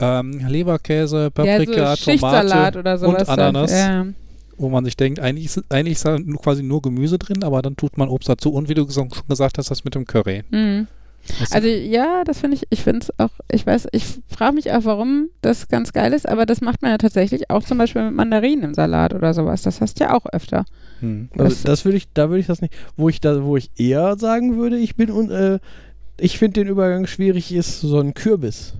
ähm, 0.00 0.40
Leberkäse, 0.48 1.30
Paprika, 1.30 1.72
ja, 1.72 1.96
so 1.96 2.04
Schichtsalat 2.04 2.72
Tomate 2.74 2.78
oder 2.78 2.98
sowas. 3.02 3.22
und 3.28 3.28
Ananas. 3.28 3.70
Dann. 3.70 4.06
Ja. 4.08 4.12
wo 4.58 4.68
man 4.68 4.84
sich 4.84 4.96
denkt, 4.96 5.18
eigentlich 5.18 5.46
ist, 5.46 5.64
eigentlich 5.70 5.94
ist 5.94 6.04
da 6.04 6.18
quasi 6.42 6.62
nur 6.62 6.82
Gemüse 6.82 7.18
drin, 7.18 7.42
aber 7.42 7.62
dann 7.62 7.76
tut 7.76 7.96
man 7.98 8.08
Obst 8.08 8.28
dazu 8.28 8.52
und 8.52 8.68
wie 8.68 8.74
du 8.74 8.88
schon 8.90 9.08
gesagt 9.28 9.58
hast, 9.58 9.70
das 9.70 9.84
mit 9.84 9.94
dem 9.94 10.04
Curry. 10.06 10.44
Mhm. 10.50 10.86
Also 11.52 11.68
ja, 11.68 12.22
das 12.24 12.40
finde 12.40 12.56
ich, 12.56 12.64
ich 12.70 12.82
finde 12.82 13.00
es 13.00 13.18
auch, 13.20 13.30
ich 13.50 13.64
weiß, 13.64 13.86
ich 13.92 14.04
frage 14.28 14.54
mich 14.56 14.72
auch, 14.72 14.84
warum 14.84 15.28
das 15.40 15.68
ganz 15.68 15.92
geil 15.92 16.12
ist, 16.12 16.28
aber 16.28 16.46
das 16.46 16.60
macht 16.60 16.82
man 16.82 16.90
ja 16.90 16.98
tatsächlich 16.98 17.48
auch 17.48 17.62
zum 17.62 17.78
Beispiel 17.78 18.02
mit 18.06 18.14
Mandarinen 18.14 18.64
im 18.64 18.74
Salat 18.74 19.14
oder 19.14 19.32
sowas. 19.32 19.62
Das 19.62 19.80
hast 19.80 20.00
du 20.00 20.04
ja 20.04 20.14
auch 20.16 20.26
öfter. 20.26 20.64
hm. 21.00 21.28
Also 21.38 21.44
Das- 21.44 21.62
das 21.62 21.84
würde 21.84 21.96
ich, 21.98 22.08
da 22.12 22.28
würde 22.28 22.40
ich 22.40 22.46
das 22.46 22.60
nicht. 22.60 22.74
Wo 22.96 23.08
ich 23.08 23.20
da, 23.20 23.44
wo 23.44 23.56
ich 23.56 23.70
eher 23.76 24.16
sagen 24.18 24.56
würde, 24.56 24.76
ich 24.78 24.96
bin 24.96 25.10
und 25.12 25.30
äh, 25.30 25.60
ich 26.18 26.38
finde 26.38 26.60
den 26.60 26.68
Übergang 26.68 27.06
schwierig, 27.06 27.52
ist 27.52 27.80
so 27.80 27.98
ein 28.00 28.14
Kürbis. 28.14 28.74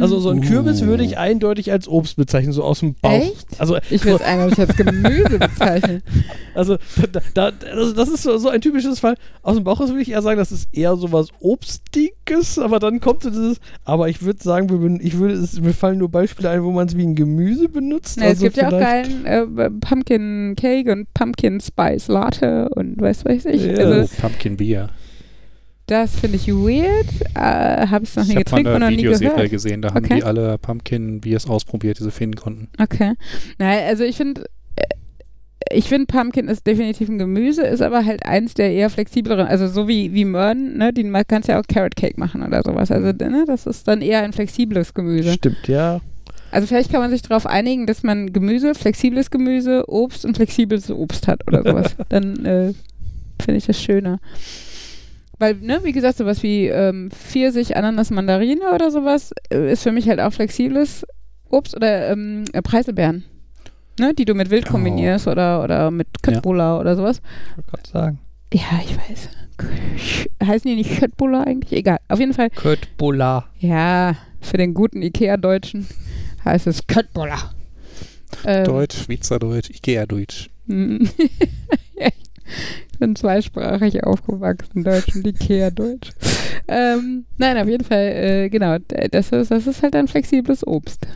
Also 0.00 0.20
so 0.20 0.30
ein 0.30 0.40
Kürbis 0.40 0.82
Uh. 0.82 0.86
würde 0.86 1.04
ich 1.04 1.18
eindeutig 1.18 1.72
als 1.72 1.88
Obst 1.88 2.16
bezeichnen, 2.16 2.52
so 2.52 2.62
aus 2.62 2.80
dem 2.80 2.94
Bauch. 2.94 3.10
Echt? 3.10 3.46
Also, 3.58 3.76
Ich 3.90 4.04
würde 4.04 4.16
es 4.16 4.22
eigentlich 4.22 4.58
als 4.58 4.76
Gemüse 4.76 5.38
bezeichnen. 5.40 6.02
also, 6.54 6.76
da, 7.12 7.20
da, 7.34 7.52
also 7.70 7.92
das 7.92 8.08
ist 8.08 8.22
so, 8.22 8.38
so 8.38 8.48
ein 8.48 8.60
typisches 8.60 9.00
Fall. 9.00 9.16
Aus 9.42 9.56
dem 9.56 9.64
Bauch 9.64 9.80
würde 9.80 10.00
ich 10.00 10.10
eher 10.10 10.22
sagen, 10.22 10.38
das 10.38 10.52
ist 10.52 10.68
eher 10.72 10.96
so 10.96 11.10
was 11.12 11.28
Obstiges, 11.40 12.58
aber 12.58 12.78
dann 12.78 13.00
kommt 13.00 13.22
so 13.24 13.30
dieses, 13.30 13.58
aber 13.84 14.08
ich 14.08 14.22
würde 14.22 14.42
sagen, 14.42 15.00
ich 15.02 15.18
würde 15.18 15.34
es, 15.34 15.60
mir 15.60 15.74
fallen 15.74 15.98
nur 15.98 16.10
Beispiele 16.10 16.50
ein, 16.50 16.62
wo 16.62 16.70
man 16.70 16.86
es 16.86 16.96
wie 16.96 17.02
ein 17.04 17.14
Gemüse 17.14 17.68
benutzt. 17.68 18.18
Ja, 18.18 18.24
es 18.26 18.30
also 18.30 18.44
gibt 18.44 18.56
ja 18.58 18.68
auch 18.68 18.70
geilen 18.78 19.26
äh, 19.26 19.70
Pumpkin 19.80 20.54
Cake 20.56 20.92
und 20.92 21.12
Pumpkin 21.14 21.60
Spice 21.60 22.08
Latte 22.08 22.68
und 22.70 23.00
weiß 23.00 23.24
weiß 23.24 23.46
ich. 23.46 23.64
Ja. 23.64 23.72
Oh, 23.78 23.92
Also 23.92 24.14
Pumpkin 24.20 24.56
Beer. 24.56 24.90
Das 25.86 26.16
finde 26.18 26.36
ich 26.36 26.48
weird. 26.48 27.06
Äh, 27.34 27.86
Habe 27.88 28.04
ich 28.04 28.14
noch 28.16 28.24
nie 28.24 28.30
Ich 28.30 28.36
habe 28.36 28.44
getrunken 28.44 28.68
und 28.74 28.80
noch 28.80 28.90
nie 28.90 29.02
gehört. 29.02 29.50
gesehen, 29.50 29.82
da 29.82 29.92
haben 29.94 30.04
Okay. 30.04 30.16
die 30.16 30.24
alle 30.24 30.56
Pumpkin 30.58 31.20
Beers 31.20 31.48
ausprobiert, 31.48 31.98
die 31.98 32.04
sie 32.04 32.10
finden 32.10 32.36
konnten. 32.36 32.68
Okay. 32.80 33.14
Nein, 33.58 33.84
also 33.86 34.04
ich 34.04 34.16
finde, 34.16 34.42
äh, 34.76 34.82
ich 35.74 35.88
finde 35.88 36.06
Pumpkin 36.06 36.48
ist 36.48 36.66
definitiv 36.66 37.08
ein 37.08 37.18
Gemüse, 37.18 37.62
ist 37.62 37.82
aber 37.82 38.04
halt 38.04 38.24
eins 38.26 38.54
der 38.54 38.72
eher 38.72 38.90
flexibleren, 38.90 39.46
also 39.46 39.68
so 39.68 39.88
wie, 39.88 40.12
wie 40.12 40.24
Möhren, 40.24 40.76
ne, 40.76 40.92
die 40.92 41.04
man 41.04 41.24
kannst 41.26 41.48
ja 41.48 41.58
auch 41.58 41.64
Carrot 41.66 41.96
Cake 41.96 42.18
machen 42.18 42.42
oder 42.42 42.62
sowas. 42.62 42.90
Also, 42.90 43.08
ne, 43.12 43.44
das 43.46 43.66
ist 43.66 43.86
dann 43.88 44.02
eher 44.02 44.22
ein 44.22 44.32
flexibles 44.32 44.94
Gemüse. 44.94 45.32
Stimmt, 45.32 45.66
ja. 45.68 46.00
Also 46.50 46.66
vielleicht 46.66 46.90
kann 46.92 47.00
man 47.00 47.10
sich 47.10 47.22
darauf 47.22 47.46
einigen, 47.46 47.86
dass 47.86 48.02
man 48.02 48.32
Gemüse, 48.32 48.74
flexibles 48.74 49.30
Gemüse, 49.30 49.84
Obst 49.88 50.26
und 50.26 50.36
flexibles 50.36 50.90
Obst 50.90 51.26
hat 51.26 51.46
oder 51.48 51.62
sowas. 51.62 51.96
Dann 52.10 52.44
äh, 52.44 52.74
finde 53.42 53.56
ich 53.58 53.64
das 53.66 53.80
schöner. 53.80 54.20
Weil, 55.42 55.56
ne, 55.56 55.80
wie 55.82 55.90
gesagt, 55.92 56.18
sowas 56.18 56.42
wie 56.44 56.68
ähm, 56.68 57.10
Pfirsich, 57.10 57.76
Ananas, 57.76 58.10
Mandarine 58.12 58.72
oder 58.72 58.90
sowas 58.92 59.32
äh, 59.52 59.72
ist 59.72 59.82
für 59.82 59.90
mich 59.90 60.08
halt 60.08 60.20
auch 60.20 60.32
flexibles 60.32 61.04
Obst 61.50 61.74
oder 61.76 62.10
ähm, 62.12 62.44
äh, 62.52 62.62
Preiselbeeren. 62.62 63.24
Ne, 63.98 64.14
die 64.14 64.24
du 64.24 64.34
mit 64.34 64.50
Wild 64.50 64.66
Oh. 64.68 64.70
kombinierst 64.72 65.26
oder, 65.26 65.62
oder 65.64 65.90
mit 65.90 66.06
Köttbullar 66.22 66.78
oder 66.80 66.94
sowas. 66.96 67.20
Ich 67.50 67.56
wollte 67.56 67.70
gerade 67.70 67.88
sagen. 67.90 68.18
Ja, 68.54 68.80
ich 68.84 68.96
weiß. 68.96 69.28
Heißen 70.46 70.68
die 70.70 70.76
nicht 70.76 70.98
Köttbullar 70.98 71.46
eigentlich? 71.46 71.72
Egal. 71.78 71.98
Auf 72.08 72.18
jeden 72.20 72.32
Fall, 72.34 72.50
Kurt 72.50 72.96
Bola. 72.96 73.46
ja, 73.58 74.14
für 74.40 74.56
den 74.56 74.74
guten 74.74 75.02
Ikea-Deutschen 75.02 75.86
heißt 76.44 76.66
es 76.68 76.86
Köttbullar. 76.86 77.52
Ähm, 78.46 78.64
Deutsch, 78.64 78.96
Schweizerdeutsch, 79.04 79.70
Ikea-Deutsch. 79.70 80.50
Ja, 81.98 82.08
ich 82.92 82.98
bin 82.98 83.16
zweisprachig 83.16 84.04
aufgewachsen, 84.04 84.84
Deutsch 84.84 85.14
und 85.14 85.26
Ikea-Deutsch. 85.26 86.10
Ähm, 86.68 87.24
nein, 87.38 87.58
auf 87.58 87.68
jeden 87.68 87.84
Fall, 87.84 88.06
äh, 88.06 88.48
genau, 88.48 88.78
das 89.10 89.30
ist, 89.30 89.50
das 89.50 89.66
ist 89.66 89.82
halt 89.82 89.96
ein 89.96 90.08
flexibles 90.08 90.66
Obst. 90.66 91.06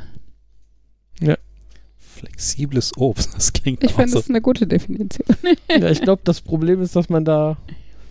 Flexibles 1.98 2.96
Obst, 2.96 3.34
das 3.36 3.52
klingt 3.52 3.84
Ich 3.84 3.90
auch 3.90 3.96
finde, 3.96 4.10
so. 4.10 4.14
das 4.16 4.24
ist 4.24 4.30
eine 4.30 4.40
gute 4.40 4.66
Definition. 4.66 5.26
ja, 5.68 5.90
ich 5.90 6.00
glaube, 6.00 6.22
das 6.24 6.40
Problem 6.40 6.80
ist, 6.80 6.96
dass 6.96 7.10
man 7.10 7.26
da 7.26 7.58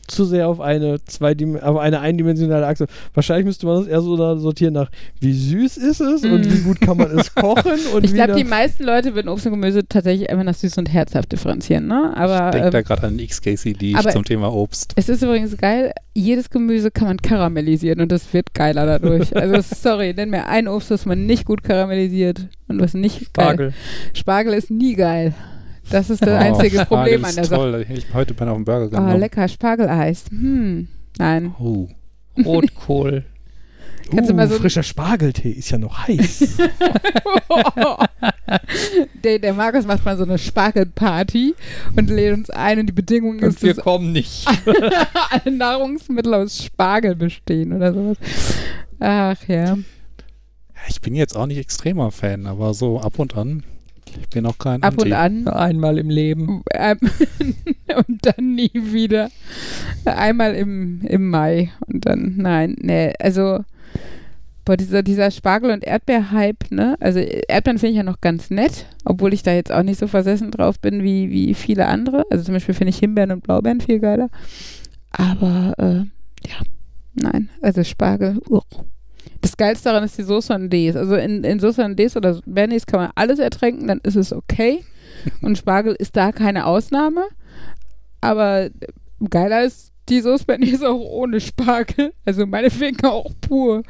zu 0.08 0.26
sehr 0.26 0.48
auf 0.48 0.60
eine 0.60 1.04
zweidim 1.06 1.58
auf 1.60 1.78
eine 1.78 2.00
eindimensionale 2.00 2.66
Achse. 2.68 2.88
Wahrscheinlich 3.14 3.46
müsste 3.46 3.66
man 3.66 3.80
das 3.80 3.88
eher 3.88 4.02
so 4.02 4.16
da 4.18 4.38
sortieren 4.38 4.74
nach, 4.74 4.90
wie 5.20 5.34
süß 5.34 5.78
ist 5.78 6.02
es 6.02 6.24
und 6.24 6.46
Mm. 6.46 6.52
wie 6.54 6.62
gut 6.62 6.82
kann 6.82 6.98
man 6.98 7.18
es 7.18 7.34
kochen 7.36 7.74
und 7.94 8.04
Ich 8.04 8.14
glaube, 8.14 8.34
da- 8.34 8.38
die 8.38 8.44
meisten 8.44 8.84
Leute 8.84 9.16
würden 9.16 9.30
Obst 9.30 9.46
und 9.46 9.54
Gemüse 9.54 9.88
tatsächlich 9.88 10.30
einfach 10.30 10.44
nach 10.44 10.54
süß 10.56 10.78
und 10.78 10.92
herzhaft 10.92 11.32
differenzieren, 11.32 11.88
ne? 11.88 12.14
Aber 12.16 12.48
ich 12.48 12.52
denke 12.54 12.70
da 12.72 12.78
ähm, 12.80 12.84
gerade 12.84 13.08
an 13.08 13.18
XKCD 13.18 13.96
zum 14.12 14.24
Thema 14.24 14.54
Obst. 14.54 14.94
es 14.96 15.10
ist 15.10 15.24
übrigens 15.24 15.56
geil, 15.58 15.92
jedes 16.14 16.50
Gemüse 16.50 16.92
kann 16.92 17.08
man 17.08 17.18
karamellisieren 17.18 18.00
und 18.02 18.12
das 18.12 18.32
wird 18.34 18.54
geiler 18.54 18.86
dadurch. 18.86 19.36
Also 19.36 19.60
sorry, 19.76 20.14
nenn 20.16 20.30
mir 20.30 20.48
ein 20.48 20.68
Obst, 20.68 20.90
das 20.92 21.06
man 21.06 21.26
nicht 21.26 21.46
gut 21.46 21.64
karamellisiert 21.64 22.48
und 22.68 22.80
was 22.82 22.94
nicht 22.94 23.34
geil 23.34 23.46
Spargel. 23.46 23.74
Spargel 24.14 24.54
ist 24.54 24.72
nie 24.72 24.96
geil. 24.96 25.34
Das 25.90 26.10
ist 26.10 26.22
das 26.22 26.30
Oh, 26.30 26.34
einzige 26.34 26.70
Spargel 26.82 26.86
Problem 26.86 27.24
an 27.24 27.30
ist 27.30 27.38
der 27.38 27.44
Sache. 27.46 27.60
toll. 27.62 27.86
Ich 27.90 28.14
heute 28.14 28.34
bei 28.34 28.48
auf 28.48 28.56
den 28.58 28.66
Burger 28.66 28.86
Oh, 28.88 28.90
genommen. 28.90 29.20
lecker, 29.20 29.48
Spargeleis. 29.48 30.26
Hm, 30.30 30.88
nein. 31.18 31.54
Oh. 31.60 31.88
Rotkohl. 32.44 33.24
Kannst 34.12 34.30
du 34.30 34.34
uh, 34.34 34.38
mal 34.38 34.48
so- 34.48 34.56
frischer 34.56 34.84
Spargeltee 34.84 35.50
ist 35.52 35.72
ja 35.72 35.78
noch 35.80 36.08
heiß. 36.08 36.58
der, 39.24 39.40
der 39.40 39.54
Markus 39.54 39.86
macht 39.86 40.06
mal 40.06 40.18
so 40.18 40.24
eine 40.24 40.38
Spargelparty 40.38 41.56
und 41.96 42.10
lädt 42.10 42.34
uns 42.34 42.50
ein 42.52 42.80
und 42.80 42.86
die 42.88 42.94
Bedingung 42.94 43.40
ist, 43.40 43.44
Und 43.56 43.62
wir 43.64 43.74
dass 43.74 43.84
kommen 43.84 44.12
nicht. 44.12 44.48
alle 45.32 45.56
Nahrungsmittel 45.56 46.34
aus 46.36 46.64
Spargel 46.64 47.16
bestehen 47.16 47.74
oder 47.74 47.94
sowas. 47.94 48.18
Ach 49.00 49.38
ja. 49.48 49.78
Ich 50.88 51.02
bin 51.02 51.16
jetzt 51.16 51.36
auch 51.36 51.48
nicht 51.48 51.58
extremer 51.58 52.12
Fan, 52.12 52.46
aber 52.46 52.74
so 52.76 53.00
ab 53.00 53.18
und 53.18 53.36
an. 53.36 53.64
Ich 54.20 54.30
bin 54.30 54.46
auch 54.46 54.58
kein 54.58 54.84
Ab 54.84 54.94
Anti. 54.94 55.06
und 55.06 55.14
an. 55.14 55.48
Einmal 55.48 55.98
im 55.98 56.10
Leben. 56.10 56.64
Ähm, 56.74 56.98
und 57.96 58.26
dann 58.26 58.56
nie 58.56 58.72
wieder. 58.74 59.30
Einmal 60.06 60.56
im, 60.56 61.02
im 61.02 61.30
Mai 61.30 61.72
und 61.88 62.06
dann, 62.06 62.36
nein, 62.38 62.76
nee, 62.80 63.14
also 63.20 63.60
boah, 64.66 64.78
dieser, 64.78 65.04
dieser 65.04 65.30
Spargel- 65.32 65.72
und 65.72 65.84
Erdbeer-Hype, 65.84 66.72
ne? 66.72 66.96
Also 67.00 67.20
Erdbeeren 67.20 67.78
finde 67.78 67.92
ich 67.92 67.98
ja 67.98 68.04
noch 68.04 68.20
ganz 68.20 68.50
nett, 68.50 68.88
obwohl 69.06 69.34
ich 69.34 69.44
da 69.44 69.54
jetzt 69.54 69.72
auch 69.72 69.84
nicht 69.84 70.00
so 70.00 70.08
versessen 70.08 70.52
drauf 70.52 70.80
bin 70.80 71.04
wie, 71.04 71.30
wie 71.30 71.54
viele 71.54 71.86
andere. 71.86 72.26
Also 72.32 72.46
zum 72.46 72.56
Beispiel 72.56 72.74
finde 72.74 72.90
ich 72.90 72.98
Himbeeren 72.98 73.32
und 73.32 73.44
Blaubeeren 73.44 73.80
viel 73.80 74.00
geiler. 74.00 74.30
Aber 75.12 75.74
äh, 75.78 76.50
ja, 76.50 76.58
nein, 77.14 77.50
also 77.62 77.84
Spargel, 77.84 78.40
uch. 78.50 78.66
Das 79.42 79.58
Geilste 79.58 79.90
daran 79.90 80.04
ist 80.04 80.18
die 80.18 80.24
Soße 80.24 80.54
Hollandaise. 80.54 81.00
Also 81.00 81.16
in, 81.16 81.44
in 81.44 81.60
Soße 81.60 81.82
Hollandaise 81.82 82.18
oder 82.18 82.40
Bernays 82.46 82.86
kann 82.86 83.00
man 83.00 83.12
alles 83.16 83.40
ertränken, 83.40 83.88
dann 83.88 84.00
ist 84.04 84.16
es 84.16 84.34
okay. 84.34 84.84
Und 85.42 85.58
Spargel 85.58 85.96
ist 85.98 86.16
da 86.16 86.32
keine 86.32 86.66
Ausnahme. 86.66 87.26
Aber 88.22 88.70
geiler 89.30 89.64
ist 89.64 89.92
die 90.10 90.22
Soße 90.22 90.46
Bernays 90.46 90.84
auch 90.84 91.00
ohne 91.00 91.40
Spargel. 91.40 92.14
Also 92.26 92.46
meine 92.46 92.70
Finger 92.70 93.12
auch 93.12 93.32
pur. 93.42 93.84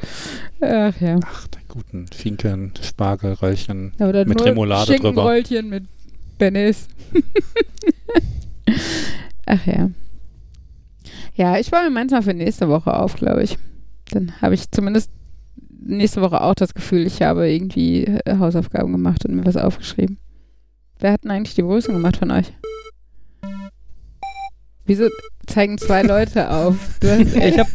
Ach 0.61 0.99
ja. 0.99 1.19
Ach, 1.25 1.47
den 1.47 1.61
guten 1.67 2.07
Finken, 2.07 2.73
Spargelröllchen. 2.81 3.93
Oder 3.99 4.25
Mit 4.25 4.43
Remoulade 4.43 4.95
drüber. 4.95 5.03
Schinkenröllchen 5.09 5.69
mit 5.69 5.83
Bernays. 6.37 6.87
Ach 9.45 9.65
ja. 9.65 9.89
Ja, 11.35 11.57
ich 11.57 11.69
baue 11.69 11.83
mir 11.83 11.89
meins 11.91 12.11
mal 12.11 12.21
für 12.21 12.33
nächste 12.33 12.69
Woche 12.69 12.97
auf, 12.97 13.15
glaube 13.15 13.43
ich. 13.43 13.57
Dann 14.11 14.33
habe 14.41 14.53
ich 14.53 14.71
zumindest 14.71 15.11
nächste 15.85 16.21
Woche 16.21 16.41
auch 16.41 16.55
das 16.55 16.73
Gefühl, 16.73 17.05
ich 17.05 17.21
habe 17.21 17.49
irgendwie 17.49 18.05
äh, 18.05 18.37
Hausaufgaben 18.39 18.91
gemacht 18.91 19.25
und 19.25 19.35
mir 19.35 19.45
was 19.45 19.57
aufgeschrieben. 19.57 20.17
Wer 20.99 21.13
hat 21.13 21.23
denn 21.23 21.31
eigentlich 21.31 21.55
die 21.55 21.61
Begrüßung 21.61 21.93
gemacht 21.93 22.17
von 22.17 22.31
euch? 22.31 22.51
Wieso 24.85 25.07
zeigen 25.47 25.77
zwei 25.77 26.03
Leute 26.03 26.49
auf? 26.49 26.75
Du 26.99 27.09
hast, 27.09 27.19
Ich 27.35 27.59
habe 27.59 27.69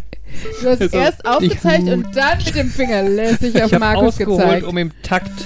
du 0.62 0.68
hast 0.68 0.80
Also, 0.82 0.96
erst 0.96 1.26
aufgezeigt 1.26 1.84
ich- 1.86 1.92
und 1.92 2.16
dann 2.16 2.38
mit 2.38 2.54
dem 2.54 2.68
Finger 2.68 3.02
lässig 3.02 3.56
auf 3.62 3.66
ich 3.66 3.74
hab 3.74 3.80
Markus 3.80 4.08
ausgeholt, 4.08 4.40
gezeigt. 4.40 4.66
um 4.66 4.76
im 4.78 4.92
Takt 5.02 5.44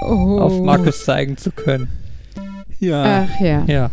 oh. 0.00 0.38
auf 0.40 0.60
Markus 0.60 1.04
zeigen 1.04 1.36
zu 1.36 1.50
können. 1.50 1.88
Ja, 2.80 3.26
Ach 3.28 3.40
ja. 3.40 3.64
Ja. 3.66 3.90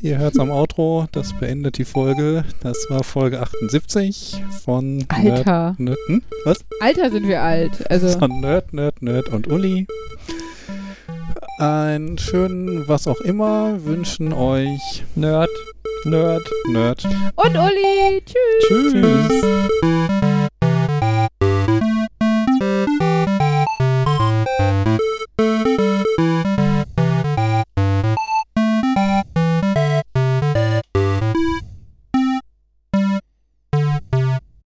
ihr 0.00 0.18
hört's 0.18 0.38
am 0.38 0.50
Outro. 0.50 1.06
Das 1.12 1.32
beendet 1.32 1.78
die 1.78 1.84
Folge. 1.84 2.44
Das 2.60 2.86
war 2.88 3.02
Folge 3.02 3.40
78 3.40 4.42
von 4.64 5.04
Alter. 5.08 5.74
Nerd, 5.78 5.80
Nerd, 5.80 5.98
hm? 6.06 6.22
Was? 6.44 6.58
Alter 6.80 7.10
sind 7.10 7.26
wir 7.26 7.42
alt. 7.42 7.90
Also, 7.90 8.08
Von 8.18 8.40
Nerd, 8.40 8.72
Nerd, 8.72 9.02
Nerd 9.02 9.28
und 9.30 9.48
Uli. 9.48 9.86
Einen 11.58 12.16
schönen 12.18 12.86
was 12.86 13.08
auch 13.08 13.20
immer 13.22 13.84
wünschen 13.84 14.32
euch 14.32 15.04
Nerd. 15.16 15.50
Nerd. 16.04 16.48
Nerd. 16.70 17.04
und 17.34 17.56
Uli. 17.56 18.22
Tschüss. 18.24 18.92
Tschüss. 18.92 20.07